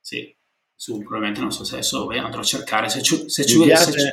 Sì, 0.00 0.33
su, 0.74 0.98
probabilmente 0.98 1.40
non 1.40 1.52
so 1.52 1.64
se 1.64 1.74
adesso 1.74 1.98
dove 1.98 2.18
andrò 2.18 2.40
a 2.40 2.44
cercare. 2.44 2.88
Se 2.88 3.02
ci, 3.02 3.28
se 3.28 3.44
ci, 3.44 3.58
se 3.58 3.92
ci... 3.92 4.08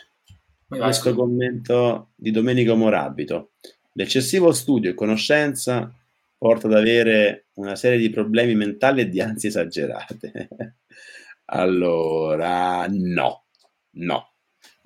Vai, 0.68 0.80
questo 0.80 1.10
vai, 1.10 1.20
commento 1.20 2.10
di 2.16 2.32
Domenico 2.32 2.76
Morabito. 2.76 3.52
L'eccessivo 3.94 4.52
studio 4.54 4.90
e 4.90 4.94
conoscenza 4.94 5.94
porta 6.38 6.68
ad 6.68 6.74
avere 6.74 7.48
una 7.56 7.76
serie 7.76 7.98
di 7.98 8.10
problemi 8.10 8.56
mentali 8.56 9.02
e 9.02 9.10
di 9.10 9.22
ansie 9.22 9.50
esagerate. 9.50 10.50
allora, 11.46 12.86
no, 12.90 13.46
no 13.92 14.32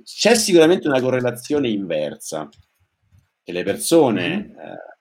c'è 0.04 0.36
sicuramente 0.36 0.88
una 0.88 1.02
correlazione 1.02 1.70
inversa, 1.70 2.50
che 3.44 3.52
le 3.52 3.64
persone... 3.64 4.30
Mm-hmm. 4.30 4.60
Eh, 4.60 4.94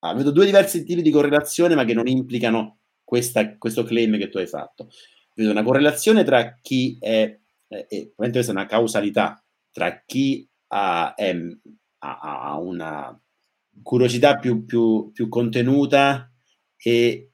ah, 0.00 0.14
vedo 0.14 0.30
due 0.30 0.46
diversi 0.46 0.84
tipi 0.84 1.02
di 1.02 1.10
correlazione, 1.10 1.74
ma 1.74 1.84
che 1.84 1.94
non 1.94 2.06
implicano 2.06 2.78
questa, 3.04 3.56
questo 3.56 3.84
claim 3.84 4.18
che 4.18 4.28
tu 4.28 4.38
hai 4.38 4.46
fatto. 4.46 4.90
Vedo 5.34 5.50
una 5.50 5.62
correlazione 5.62 6.24
tra 6.24 6.58
chi 6.60 6.96
è, 7.00 7.22
eh, 7.68 7.86
e 7.88 8.12
probabilmente 8.14 8.30
questa 8.32 8.52
è 8.52 8.56
una 8.56 8.66
causalità, 8.66 9.44
tra 9.70 10.02
chi 10.04 10.48
ha, 10.68 11.14
è, 11.14 11.36
ha, 11.98 12.58
una 12.58 13.18
curiosità 13.82 14.38
più, 14.38 14.64
più, 14.64 15.10
più 15.12 15.28
contenuta 15.28 16.30
e 16.76 17.32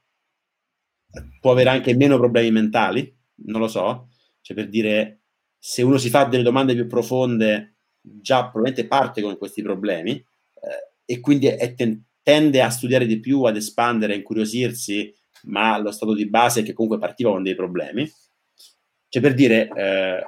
può 1.41 1.53
avere 1.53 1.71
anche 1.71 1.97
meno 1.97 2.19
problemi 2.19 2.51
mentali, 2.51 3.17
non 3.47 3.61
lo 3.61 3.69
so, 3.69 4.09
cioè 4.41 4.57
per 4.57 4.69
dire 4.69 5.23
se 5.59 5.83
uno 5.83 5.99
si 5.99 6.11
fa 6.11 6.25
delle 6.25 6.43
domande 6.43 6.75
più 6.75 6.87
profonde, 6.87 7.79
già 8.01 8.43
probabilmente 8.43 8.87
parte 8.87 9.23
con 9.23 9.37
questi 9.37 9.63
problemi 9.63 10.13
eh, 10.13 10.95
e 11.05 11.21
quindi 11.21 11.47
è, 11.47 11.75
ten- 11.75 12.05
tende 12.23 12.63
a 12.63 12.71
studiare 12.71 13.07
di 13.07 13.21
più, 13.21 13.43
ad 13.43 13.57
espandere, 13.57 14.13
a 14.13 14.17
incuriosirsi, 14.17 15.13
ma 15.45 15.79
lo 15.79 15.91
stato 15.91 16.15
di 16.15 16.29
base 16.29 16.61
è 16.61 16.63
che 16.63 16.73
comunque 16.73 16.99
partiva 16.99 17.31
con 17.31 17.43
dei 17.43 17.55
problemi. 17.55 18.11
Cioè 19.09 19.23
per 19.23 19.35
dire, 19.35 19.69
eh, 19.69 20.23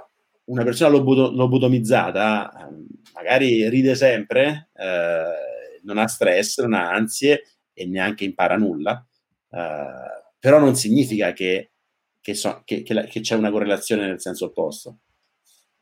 una 0.44 0.64
persona 0.64 0.90
loboto- 0.90 1.30
lobotomizzata 1.30 2.50
eh, 2.50 2.86
magari 3.14 3.68
ride 3.68 3.94
sempre, 3.94 4.70
eh, 4.74 5.80
non 5.82 5.98
ha 5.98 6.06
stress, 6.06 6.60
non 6.60 6.74
ha 6.74 6.90
ansie 6.90 7.42
e 7.72 7.86
neanche 7.86 8.24
impara 8.24 8.56
nulla, 8.56 9.04
eh, 9.50 10.22
però 10.38 10.58
non 10.58 10.76
significa 10.76 11.32
che, 11.32 11.72
che, 12.20 12.34
so- 12.34 12.62
che, 12.64 12.84
la- 12.88 13.04
che 13.04 13.20
c'è 13.20 13.34
una 13.36 13.50
correlazione 13.50 14.06
nel 14.06 14.20
senso 14.20 14.46
opposto. 14.46 14.98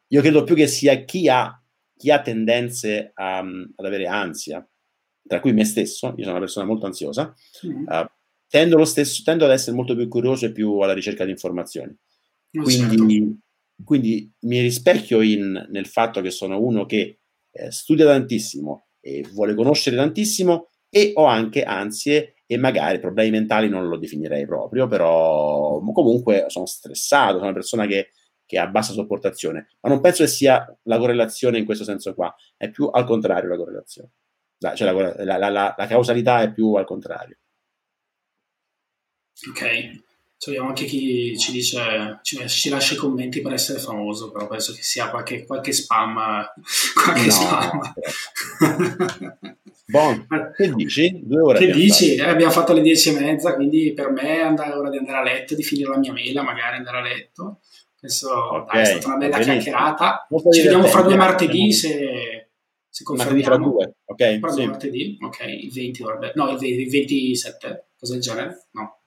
Io 0.08 0.20
credo 0.20 0.44
più 0.44 0.54
che 0.54 0.66
sia 0.66 1.04
chi 1.04 1.28
ha, 1.28 1.62
chi 1.96 2.10
ha 2.10 2.20
tendenze 2.20 3.10
a, 3.14 3.38
ad 3.38 3.84
avere 3.84 4.06
ansia, 4.06 4.66
tra 5.26 5.40
cui 5.40 5.52
me 5.52 5.64
stesso, 5.64 6.08
io 6.16 6.22
sono 6.22 6.30
una 6.30 6.40
persona 6.40 6.66
molto 6.66 6.86
ansiosa, 6.86 7.34
mm. 7.66 7.86
uh, 7.86 8.06
tendo, 8.48 8.84
stesso, 8.84 9.22
tendo, 9.24 9.44
ad 9.44 9.50
essere 9.50 9.76
molto 9.76 9.94
più 9.94 10.08
curioso 10.08 10.46
e 10.46 10.52
più 10.52 10.78
alla 10.78 10.94
ricerca 10.94 11.24
di 11.24 11.30
informazioni. 11.30 11.94
Quindi, 12.50 13.40
quindi, 13.84 14.32
mi 14.40 14.60
rispecchio 14.60 15.20
in, 15.20 15.66
nel 15.70 15.86
fatto 15.86 16.20
che 16.20 16.30
sono 16.30 16.60
uno 16.60 16.86
che 16.86 17.20
eh, 17.50 17.70
studia 17.70 18.06
tantissimo 18.06 18.86
e 19.00 19.24
vuole 19.32 19.54
conoscere 19.54 19.96
tantissimo 19.96 20.70
e 20.90 21.12
ho 21.14 21.24
anche 21.24 21.62
ansie 21.62 22.34
e 22.46 22.56
magari 22.56 22.98
problemi 22.98 23.30
mentali 23.30 23.68
non 23.68 23.86
lo 23.88 23.98
definirei 23.98 24.46
proprio, 24.46 24.86
però 24.86 25.80
comunque 25.92 26.46
sono 26.48 26.64
stressato, 26.66 27.34
sono 27.34 27.44
una 27.44 27.52
persona 27.52 27.86
che 27.86 28.10
che 28.48 28.58
ha 28.58 28.66
bassa 28.66 28.94
sopportazione, 28.94 29.68
ma 29.82 29.90
non 29.90 30.00
penso 30.00 30.22
che 30.22 30.30
sia 30.30 30.74
la 30.84 30.96
correlazione 30.96 31.58
in 31.58 31.66
questo 31.66 31.84
senso 31.84 32.14
qua, 32.14 32.34
è 32.56 32.70
più 32.70 32.86
al 32.86 33.04
contrario 33.04 33.50
la 33.50 33.58
correlazione, 33.58 34.12
la, 34.60 34.74
cioè 34.74 34.90
la, 34.90 35.36
la, 35.36 35.50
la, 35.50 35.74
la 35.76 35.86
causalità 35.86 36.40
è 36.40 36.50
più 36.50 36.72
al 36.72 36.86
contrario. 36.86 37.36
Ok, 39.50 40.02
cioè, 40.38 40.54
abbiamo 40.54 40.68
anche 40.68 40.84
chi 40.84 41.36
ci 41.36 41.50
dice, 41.50 42.20
ci, 42.22 42.48
ci, 42.48 42.68
lascia 42.68 42.94
i 42.94 42.96
commenti 42.96 43.40
per 43.40 43.52
essere 43.52 43.80
famoso, 43.80 44.30
però 44.30 44.46
penso 44.46 44.72
che 44.72 44.82
sia 44.82 45.10
qualche, 45.10 45.44
qualche 45.44 45.72
spam. 45.72 46.46
Qualche 46.94 47.26
no, 47.26 47.30
spam. 47.30 47.94
Bon, 49.90 50.26
che 50.54 50.70
dici? 50.74 51.22
Due 51.24 51.40
ore 51.40 51.58
che 51.60 51.72
dici? 51.72 52.16
Eh, 52.16 52.28
abbiamo 52.28 52.52
fatto 52.52 52.74
le 52.74 52.82
dieci 52.82 53.08
e 53.08 53.18
mezza, 53.18 53.54
quindi 53.54 53.94
per 53.94 54.10
me 54.10 54.42
è 54.42 54.76
ora 54.76 54.90
di 54.90 54.98
andare 54.98 55.16
a 55.16 55.22
letto, 55.22 55.54
di 55.54 55.62
finire 55.62 55.88
la 55.88 55.96
mia 55.96 56.12
mail, 56.12 56.34
magari 56.42 56.76
andare 56.76 56.98
a 56.98 57.00
letto. 57.00 57.60
Penso 57.98 58.30
okay, 58.54 58.82
dai, 58.82 58.82
è 58.82 58.84
stata 58.84 59.06
una 59.06 59.16
bella 59.16 59.38
chiacchierata. 59.38 60.26
Ci 60.50 60.60
vediamo 60.60 60.84
fra 60.84 61.00
due 61.00 61.16
martedì 61.16 61.72
se, 61.72 62.50
se 62.86 63.02
confermiamo. 63.02 63.40
Martedì 63.40 63.42
fra 63.42 63.56
due, 63.56 63.94
ok. 64.04 64.38
Fra 64.40 64.50
sì. 64.50 64.56
due 64.56 64.66
martedì, 64.66 65.18
ok. 65.22 65.44
Il 65.46 65.72
20 65.72 66.02
dovrebbe... 66.02 66.32
No, 66.34 66.50
il, 66.50 66.58
20, 66.58 66.82
il 66.82 66.90
27, 66.90 67.86
cosa 67.98 68.12
del 68.12 68.22
genere? 68.22 68.66
No. 68.72 68.97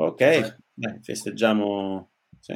Ok, 0.00 0.58
Dai, 0.74 1.00
festeggiamo... 1.02 2.10
Sì. 2.38 2.54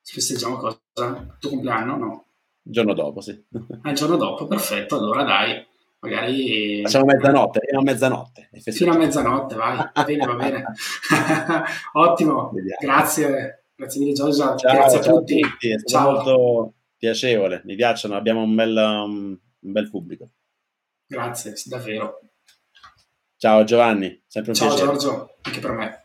Festeggiamo 0.00 0.56
cosa? 0.56 0.78
Il 0.98 1.36
tuo 1.40 1.50
compleanno? 1.50 1.96
No. 1.96 2.26
Il 2.62 2.72
giorno 2.72 2.94
dopo, 2.94 3.20
sì. 3.20 3.32
Ah, 3.82 3.90
il 3.90 3.96
giorno 3.96 4.16
dopo, 4.16 4.46
perfetto. 4.46 4.96
Allora 4.96 5.24
dai, 5.24 5.66
magari... 5.98 6.82
Facciamo 6.82 7.06
mezzanotte, 7.06 7.60
fino 7.66 7.80
a 7.80 7.82
mezzanotte. 7.82 8.50
Fino 8.70 8.92
a 8.92 8.96
mezzanotte, 8.96 9.54
vai. 9.56 9.76
Va 9.76 10.04
bene, 10.04 10.24
va 10.24 10.34
bene. 10.34 10.64
Ottimo, 11.94 12.50
Vediamo. 12.52 12.78
grazie. 12.80 13.64
Grazie 13.74 14.00
mille 14.00 14.12
Giorgia, 14.12 14.54
ciao, 14.54 14.72
grazie 14.72 14.98
a 14.98 15.02
tutti. 15.02 15.40
A 15.40 15.48
tutti. 15.48 15.70
È 15.70 15.78
stato 15.80 16.04
ciao. 16.04 16.12
molto 16.12 16.74
piacevole, 16.96 17.62
mi 17.64 17.74
piacciono, 17.74 18.14
abbiamo 18.14 18.42
un 18.42 18.54
bel, 18.54 18.76
um, 18.76 19.40
un 19.58 19.72
bel 19.72 19.90
pubblico. 19.90 20.30
Grazie, 21.06 21.54
davvero. 21.64 22.20
Ciao 23.36 23.64
Giovanni, 23.64 24.22
sempre 24.28 24.52
un 24.52 24.56
ciao, 24.56 24.68
piacere. 24.68 24.88
Ciao 24.90 24.98
Giorgio, 24.98 25.34
anche 25.42 25.58
per 25.58 25.72
me. 25.72 26.02